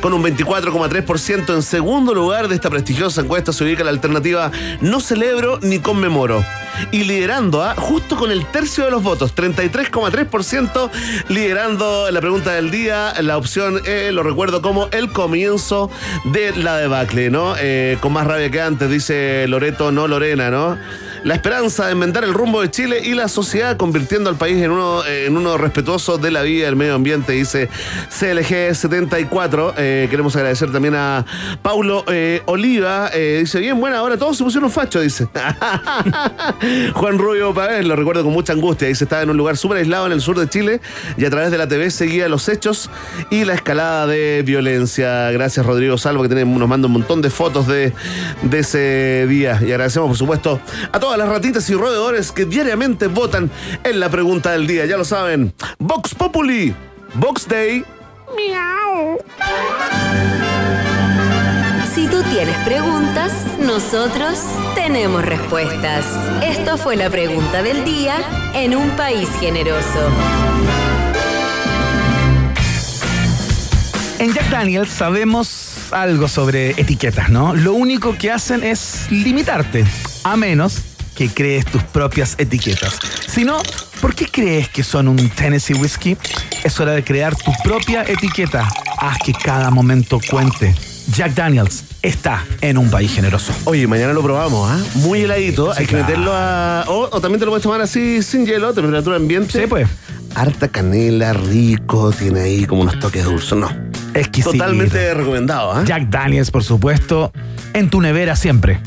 Con 0.00 0.12
un 0.12 0.22
24,3% 0.22 1.54
en 1.54 1.62
segundo 1.62 2.14
lugar 2.14 2.48
de 2.48 2.54
esta 2.54 2.70
prestigiosa 2.70 3.20
encuesta 3.20 3.52
se 3.52 3.64
ubica 3.64 3.84
la 3.84 3.90
alternativa 3.90 4.50
No 4.80 5.00
celebro 5.00 5.58
ni 5.62 5.78
conmemoro. 5.78 6.44
Y 6.90 7.04
liderando, 7.04 7.62
¿ah? 7.62 7.74
justo 7.76 8.16
con 8.16 8.30
el 8.30 8.46
tercio 8.46 8.84
de 8.84 8.90
los 8.90 9.02
votos, 9.02 9.34
33,3%, 9.34 10.90
liderando 11.28 12.10
la 12.10 12.20
pregunta 12.20 12.52
del 12.52 12.70
día, 12.70 13.12
la 13.20 13.36
opción 13.36 13.80
E, 13.84 14.10
lo 14.10 14.22
recuerdo 14.22 14.60
como 14.60 14.88
el 14.90 15.12
comienzo 15.12 15.90
de 16.24 16.54
la 16.56 16.76
debacle, 16.76 17.30
¿no? 17.30 17.54
Eh, 17.58 17.96
con 18.00 18.12
más 18.12 18.26
rabia 18.26 18.50
que 18.50 18.60
antes, 18.60 18.90
dice 18.90 19.46
Loreto, 19.48 19.92
no 19.92 20.08
Lorena, 20.08 20.50
¿no? 20.50 20.76
La 21.24 21.34
esperanza 21.34 21.86
de 21.86 21.92
enmendar 21.92 22.22
el 22.22 22.34
rumbo 22.34 22.60
de 22.60 22.70
Chile 22.70 23.00
y 23.02 23.14
la 23.14 23.28
sociedad 23.28 23.78
convirtiendo 23.78 24.28
al 24.28 24.36
país 24.36 24.62
en 24.62 24.70
uno, 24.70 25.02
eh, 25.06 25.24
en 25.26 25.36
uno 25.38 25.56
respetuoso 25.56 26.18
de 26.18 26.30
la 26.30 26.42
vida 26.42 26.64
y 26.64 26.68
el 26.68 26.76
medio 26.76 26.94
ambiente, 26.94 27.32
dice 27.32 27.70
CLG74. 28.10 29.72
Eh, 29.78 30.06
queremos 30.10 30.36
agradecer 30.36 30.70
también 30.70 30.94
a 30.94 31.24
Paulo 31.62 32.04
eh, 32.08 32.42
Oliva. 32.44 33.08
eh, 33.14 33.38
dice, 33.40 33.58
bien, 33.58 33.80
bueno, 33.80 33.96
ahora 33.96 34.18
todos 34.18 34.36
se 34.36 34.44
pusieron 34.44 34.70
fachos, 34.70 35.02
dice. 35.02 35.26
Juan 36.94 37.18
Rubio 37.18 37.54
Pavés, 37.54 37.86
lo 37.86 37.96
recuerdo 37.96 38.22
con 38.22 38.32
mucha 38.34 38.52
angustia. 38.52 38.88
Dice, 38.88 39.04
estaba 39.04 39.22
en 39.22 39.30
un 39.30 39.36
lugar 39.38 39.56
súper 39.56 39.78
aislado 39.78 40.04
en 40.06 40.12
el 40.12 40.20
sur 40.20 40.38
de 40.38 40.46
Chile 40.48 40.82
y 41.16 41.24
a 41.24 41.30
través 41.30 41.50
de 41.50 41.56
la 41.56 41.66
TV 41.66 41.90
seguía 41.90 42.28
los 42.28 42.48
hechos 42.50 42.90
y 43.30 43.44
la 43.46 43.54
escalada 43.54 44.06
de 44.06 44.42
violencia. 44.44 45.30
Gracias, 45.30 45.64
Rodrigo 45.64 45.96
Salvo, 45.96 46.22
que 46.22 46.28
tiene- 46.28 46.44
nos 46.44 46.68
manda 46.68 46.86
un 46.86 46.92
montón 46.92 47.22
de 47.22 47.30
fotos 47.30 47.66
de, 47.66 47.94
de 48.42 48.58
ese 48.58 49.26
día. 49.26 49.58
Y 49.62 49.70
agradecemos, 49.72 50.08
por 50.08 50.18
supuesto, 50.18 50.60
a 50.92 51.00
todas 51.14 51.28
las 51.28 51.36
ratitas 51.36 51.70
y 51.70 51.74
roedores 51.74 52.32
que 52.32 52.44
diariamente 52.44 53.06
votan 53.06 53.48
en 53.84 54.00
la 54.00 54.08
pregunta 54.08 54.50
del 54.50 54.66
día. 54.66 54.84
Ya 54.84 54.96
lo 54.96 55.04
saben, 55.04 55.54
Vox 55.78 56.12
Populi, 56.12 56.74
Vox 57.14 57.46
Day. 57.46 57.84
Si 61.94 62.08
tú 62.08 62.20
tienes 62.32 62.56
preguntas, 62.64 63.32
nosotros 63.60 64.40
tenemos 64.74 65.24
respuestas. 65.24 66.04
Esto 66.42 66.76
fue 66.76 66.96
la 66.96 67.08
pregunta 67.10 67.62
del 67.62 67.84
día 67.84 68.16
en 68.52 68.74
un 68.74 68.90
país 68.96 69.28
generoso. 69.38 70.10
En 74.18 74.32
Jack 74.32 74.50
Daniels 74.50 74.90
sabemos 74.90 75.92
algo 75.92 76.26
sobre 76.26 76.70
etiquetas, 76.70 77.28
¿no? 77.28 77.54
Lo 77.54 77.74
único 77.74 78.18
que 78.18 78.32
hacen 78.32 78.64
es 78.64 79.06
limitarte, 79.10 79.84
a 80.24 80.36
menos 80.36 80.93
que 81.14 81.28
crees 81.28 81.64
tus 81.66 81.82
propias 81.82 82.34
etiquetas. 82.38 82.98
Si 83.26 83.44
no, 83.44 83.62
¿por 84.00 84.14
qué 84.14 84.26
crees 84.26 84.68
que 84.68 84.82
son 84.82 85.08
un 85.08 85.30
Tennessee 85.30 85.74
Whiskey? 85.74 86.16
Es 86.62 86.78
hora 86.80 86.92
de 86.92 87.04
crear 87.04 87.34
tu 87.36 87.52
propia 87.62 88.02
etiqueta. 88.02 88.68
Haz 88.98 89.18
que 89.18 89.32
cada 89.32 89.70
momento 89.70 90.20
cuente. 90.30 90.74
Jack 91.08 91.34
Daniels 91.34 91.84
está 92.02 92.44
en 92.60 92.78
un 92.78 92.90
país 92.90 93.14
generoso. 93.14 93.52
Oye, 93.64 93.86
mañana 93.86 94.12
lo 94.12 94.22
probamos, 94.22 94.70
¿ah? 94.70 94.82
Muy 94.96 95.22
heladito. 95.22 95.72
Hay 95.72 95.86
que 95.86 95.96
meterlo 95.96 96.32
a. 96.34 96.84
O, 96.88 97.08
o 97.12 97.20
también 97.20 97.38
te 97.38 97.44
lo 97.44 97.50
puedes 97.52 97.62
tomar 97.62 97.80
así 97.82 98.22
sin 98.22 98.46
hielo, 98.46 98.72
temperatura 98.72 99.16
ambiente. 99.16 99.60
Sí, 99.60 99.66
pues. 99.66 99.86
Harta 100.34 100.68
canela, 100.68 101.32
rico, 101.32 102.10
tiene 102.12 102.40
ahí 102.40 102.64
como 102.64 102.82
unos 102.82 102.98
toques 102.98 103.24
dulces. 103.24 103.56
No. 103.56 103.70
Exquisito. 104.14 104.52
Totalmente 104.52 105.12
recomendado, 105.14 105.72
¿ah? 105.72 105.84
Jack 105.84 106.08
Daniels, 106.08 106.50
por 106.50 106.64
supuesto, 106.64 107.32
en 107.72 107.90
tu 107.90 108.00
nevera 108.00 108.34
siempre. 108.34 108.80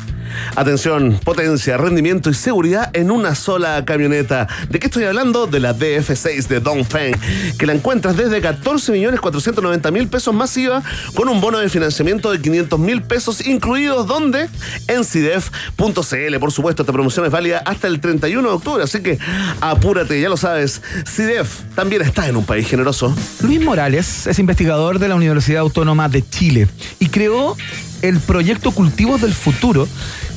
Atención, 0.55 1.19
potencia, 1.23 1.77
rendimiento 1.77 2.29
y 2.29 2.33
seguridad 2.33 2.89
en 2.93 3.11
una 3.11 3.35
sola 3.35 3.83
camioneta. 3.85 4.47
¿De 4.69 4.79
qué 4.79 4.87
estoy 4.87 5.03
hablando? 5.03 5.47
De 5.47 5.59
la 5.59 5.75
DF6 5.75 6.47
de 6.47 6.59
Dongfeng, 6.59 7.15
que 7.57 7.65
la 7.65 7.73
encuentras 7.73 8.17
desde 8.17 8.41
14 8.41 8.91
millones 8.91 9.19
490 9.19 9.91
mil 9.91 10.07
pesos 10.07 10.33
masiva 10.33 10.81
con 11.13 11.29
un 11.29 11.41
bono 11.41 11.59
de 11.59 11.69
financiamiento 11.69 12.31
de 12.31 12.41
500 12.41 12.79
mil 12.79 13.01
pesos 13.01 13.45
incluidos. 13.45 14.07
¿Dónde? 14.07 14.49
En 14.87 15.03
CIDEF.cl. 15.03 16.39
Por 16.39 16.51
supuesto, 16.51 16.83
esta 16.83 16.93
promoción 16.93 17.25
es 17.25 17.31
válida 17.31 17.61
hasta 17.65 17.87
el 17.87 17.99
31 17.99 18.47
de 18.47 18.55
octubre, 18.55 18.83
así 18.83 19.01
que 19.01 19.17
apúrate, 19.61 20.19
ya 20.19 20.29
lo 20.29 20.37
sabes. 20.37 20.81
CIDEF 21.05 21.61
también 21.75 22.01
está 22.01 22.27
en 22.27 22.37
un 22.37 22.45
país 22.45 22.67
generoso. 22.67 23.15
Luis 23.41 23.61
Morales 23.61 24.27
es 24.27 24.39
investigador 24.39 24.99
de 24.99 25.07
la 25.07 25.15
Universidad 25.15 25.61
Autónoma 25.61 26.09
de 26.09 26.27
Chile 26.27 26.67
y 26.99 27.09
creó 27.09 27.55
el 28.01 28.19
proyecto 28.19 28.71
Cultivos 28.71 29.21
del 29.21 29.33
Futuro, 29.33 29.87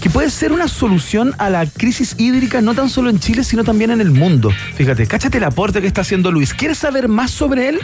que 0.03 0.11
puede 0.11 0.31
ser 0.31 0.53
una 0.53 0.69
solución 0.69 1.35
a 1.39 1.51
la 1.51 1.67
crisis 1.67 2.15
hídrica 2.19 2.61
no 2.61 2.75
tan 2.75 2.89
solo 2.89 3.11
en 3.11 3.21
Chile, 3.21 3.45
sino 3.45 3.65
también 3.65 3.91
en 3.91 4.01
el 4.01 4.11
mundo. 4.11 4.51
Fíjate, 4.77 5.07
cáchate 5.07 5.39
el 5.39 5.45
aporte 5.45 5.81
que 5.81 5.87
está 5.87 6.01
haciendo 6.01 6.33
Luis. 6.33 6.55
¿Quieres 6.55 6.79
saber 6.79 7.09
más 7.09 7.31
sobre 7.31 7.69
él? 7.69 7.81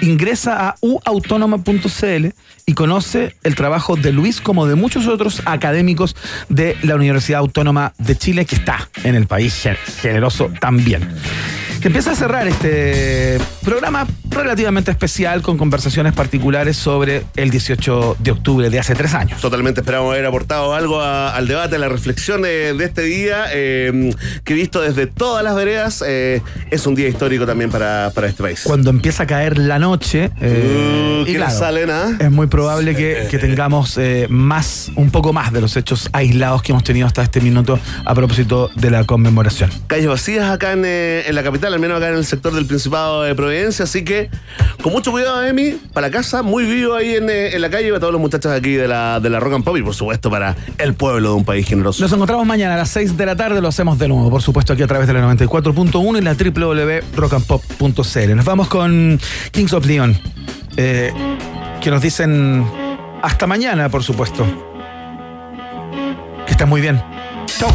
Ingresa 0.00 0.68
a 0.68 0.74
uautónoma.cl 0.80 2.26
y 2.66 2.74
conoce 2.74 3.36
el 3.42 3.54
trabajo 3.54 3.96
de 3.96 4.12
Luis 4.12 4.40
como 4.40 4.66
de 4.66 4.74
muchos 4.74 5.06
otros 5.06 5.42
académicos 5.44 6.16
de 6.48 6.76
la 6.82 6.94
Universidad 6.94 7.40
Autónoma 7.40 7.92
de 7.98 8.16
Chile, 8.16 8.46
que 8.46 8.56
está 8.56 8.88
en 9.04 9.14
el 9.14 9.26
país 9.26 9.54
gen- 9.54 9.76
generoso 10.00 10.50
también. 10.60 11.08
Que 11.82 11.88
empieza 11.88 12.12
a 12.12 12.14
cerrar 12.14 12.46
este 12.46 13.38
programa 13.64 14.06
relativamente 14.30 14.90
especial 14.92 15.42
con 15.42 15.58
conversaciones 15.58 16.12
particulares 16.14 16.76
sobre 16.76 17.24
el 17.36 17.50
18 17.50 18.16
de 18.20 18.30
octubre 18.30 18.70
de 18.70 18.78
hace 18.78 18.94
tres 18.94 19.12
años. 19.14 19.40
Totalmente 19.40 19.80
esperamos 19.80 20.12
haber 20.14 20.24
aportado 20.26 20.74
algo 20.74 21.00
a- 21.00 21.34
al 21.34 21.48
debate, 21.48 21.74
a 21.76 21.78
la 21.78 21.88
reflexión 21.88 22.42
de 22.42 22.76
este 22.82 23.02
día, 23.02 23.46
eh, 23.52 24.10
que 24.44 24.54
visto 24.54 24.80
desde 24.80 25.06
todas 25.08 25.42
las 25.44 25.54
veredas, 25.56 26.02
eh, 26.06 26.40
es 26.70 26.86
un 26.86 26.94
día 26.94 27.08
histórico 27.08 27.46
también 27.46 27.70
para, 27.70 28.10
para 28.14 28.28
este 28.28 28.42
país. 28.42 28.60
Cuando 28.64 28.90
empieza 28.90 29.24
a 29.24 29.26
caer 29.26 29.58
la 29.58 29.78
noche, 29.78 30.30
eh, 30.40 30.60
Uh, 30.62 31.22
y 31.22 31.24
¿quiénes 31.24 31.42
claro, 31.44 31.58
salen, 31.58 31.90
ah? 31.90 32.16
es 32.18 32.30
muy 32.30 32.46
probable 32.46 32.94
que, 32.94 33.26
que 33.30 33.38
tengamos 33.38 33.98
eh, 33.98 34.26
más, 34.30 34.90
un 34.96 35.10
poco 35.10 35.32
más 35.32 35.52
de 35.52 35.60
los 35.60 35.76
hechos 35.76 36.08
aislados 36.12 36.62
que 36.62 36.72
hemos 36.72 36.84
tenido 36.84 37.06
hasta 37.06 37.22
este 37.22 37.40
minuto 37.40 37.78
a 38.04 38.14
propósito 38.14 38.70
de 38.76 38.90
la 38.90 39.04
conmemoración. 39.04 39.70
calles 39.88 40.06
vacías 40.06 40.50
acá 40.50 40.72
en, 40.72 40.84
eh, 40.86 41.24
en 41.26 41.34
la 41.34 41.42
capital, 41.42 41.71
al 41.72 41.80
menos 41.80 41.98
acá 41.98 42.08
en 42.08 42.16
el 42.16 42.24
sector 42.24 42.54
del 42.54 42.66
Principado 42.66 43.22
de 43.22 43.34
Providencia, 43.34 43.84
así 43.84 44.04
que 44.04 44.30
con 44.82 44.92
mucho 44.92 45.10
cuidado, 45.10 45.44
Emi, 45.44 45.78
para 45.92 46.10
casa, 46.10 46.42
muy 46.42 46.64
vivo 46.64 46.94
ahí 46.94 47.14
en, 47.14 47.30
eh, 47.30 47.54
en 47.54 47.60
la 47.60 47.70
calle, 47.70 47.88
para 47.88 48.00
todos 48.00 48.12
los 48.12 48.20
muchachos 48.20 48.52
aquí 48.52 48.74
de 48.74 48.88
la, 48.88 49.20
de 49.20 49.30
la 49.30 49.40
Rock 49.40 49.54
and 49.54 49.64
Pop 49.64 49.76
y 49.76 49.82
por 49.82 49.94
supuesto 49.94 50.30
para 50.30 50.56
el 50.78 50.94
pueblo 50.94 51.30
de 51.30 51.36
un 51.36 51.44
país 51.44 51.66
generoso. 51.66 52.02
Nos 52.02 52.12
encontramos 52.12 52.46
mañana 52.46 52.74
a 52.74 52.78
las 52.78 52.90
6 52.90 53.16
de 53.16 53.26
la 53.26 53.36
tarde, 53.36 53.60
lo 53.60 53.68
hacemos 53.68 53.98
de 53.98 54.08
nuevo, 54.08 54.30
por 54.30 54.42
supuesto, 54.42 54.72
aquí 54.72 54.82
a 54.82 54.86
través 54.86 55.06
de 55.06 55.14
la 55.14 55.20
94.1 55.32 56.18
y 56.18 56.22
la 56.22 56.34
www.rockandpop.cl. 56.34 58.36
Nos 58.36 58.44
vamos 58.44 58.68
con 58.68 59.20
Kings 59.50 59.72
of 59.72 59.86
Leon, 59.86 60.18
eh, 60.76 61.12
que 61.80 61.90
nos 61.90 62.02
dicen 62.02 62.64
hasta 63.22 63.46
mañana, 63.46 63.88
por 63.88 64.02
supuesto. 64.02 64.44
Que 66.46 66.52
estén 66.52 66.68
muy 66.68 66.80
bien. 66.80 67.00
Chao. 67.58 67.70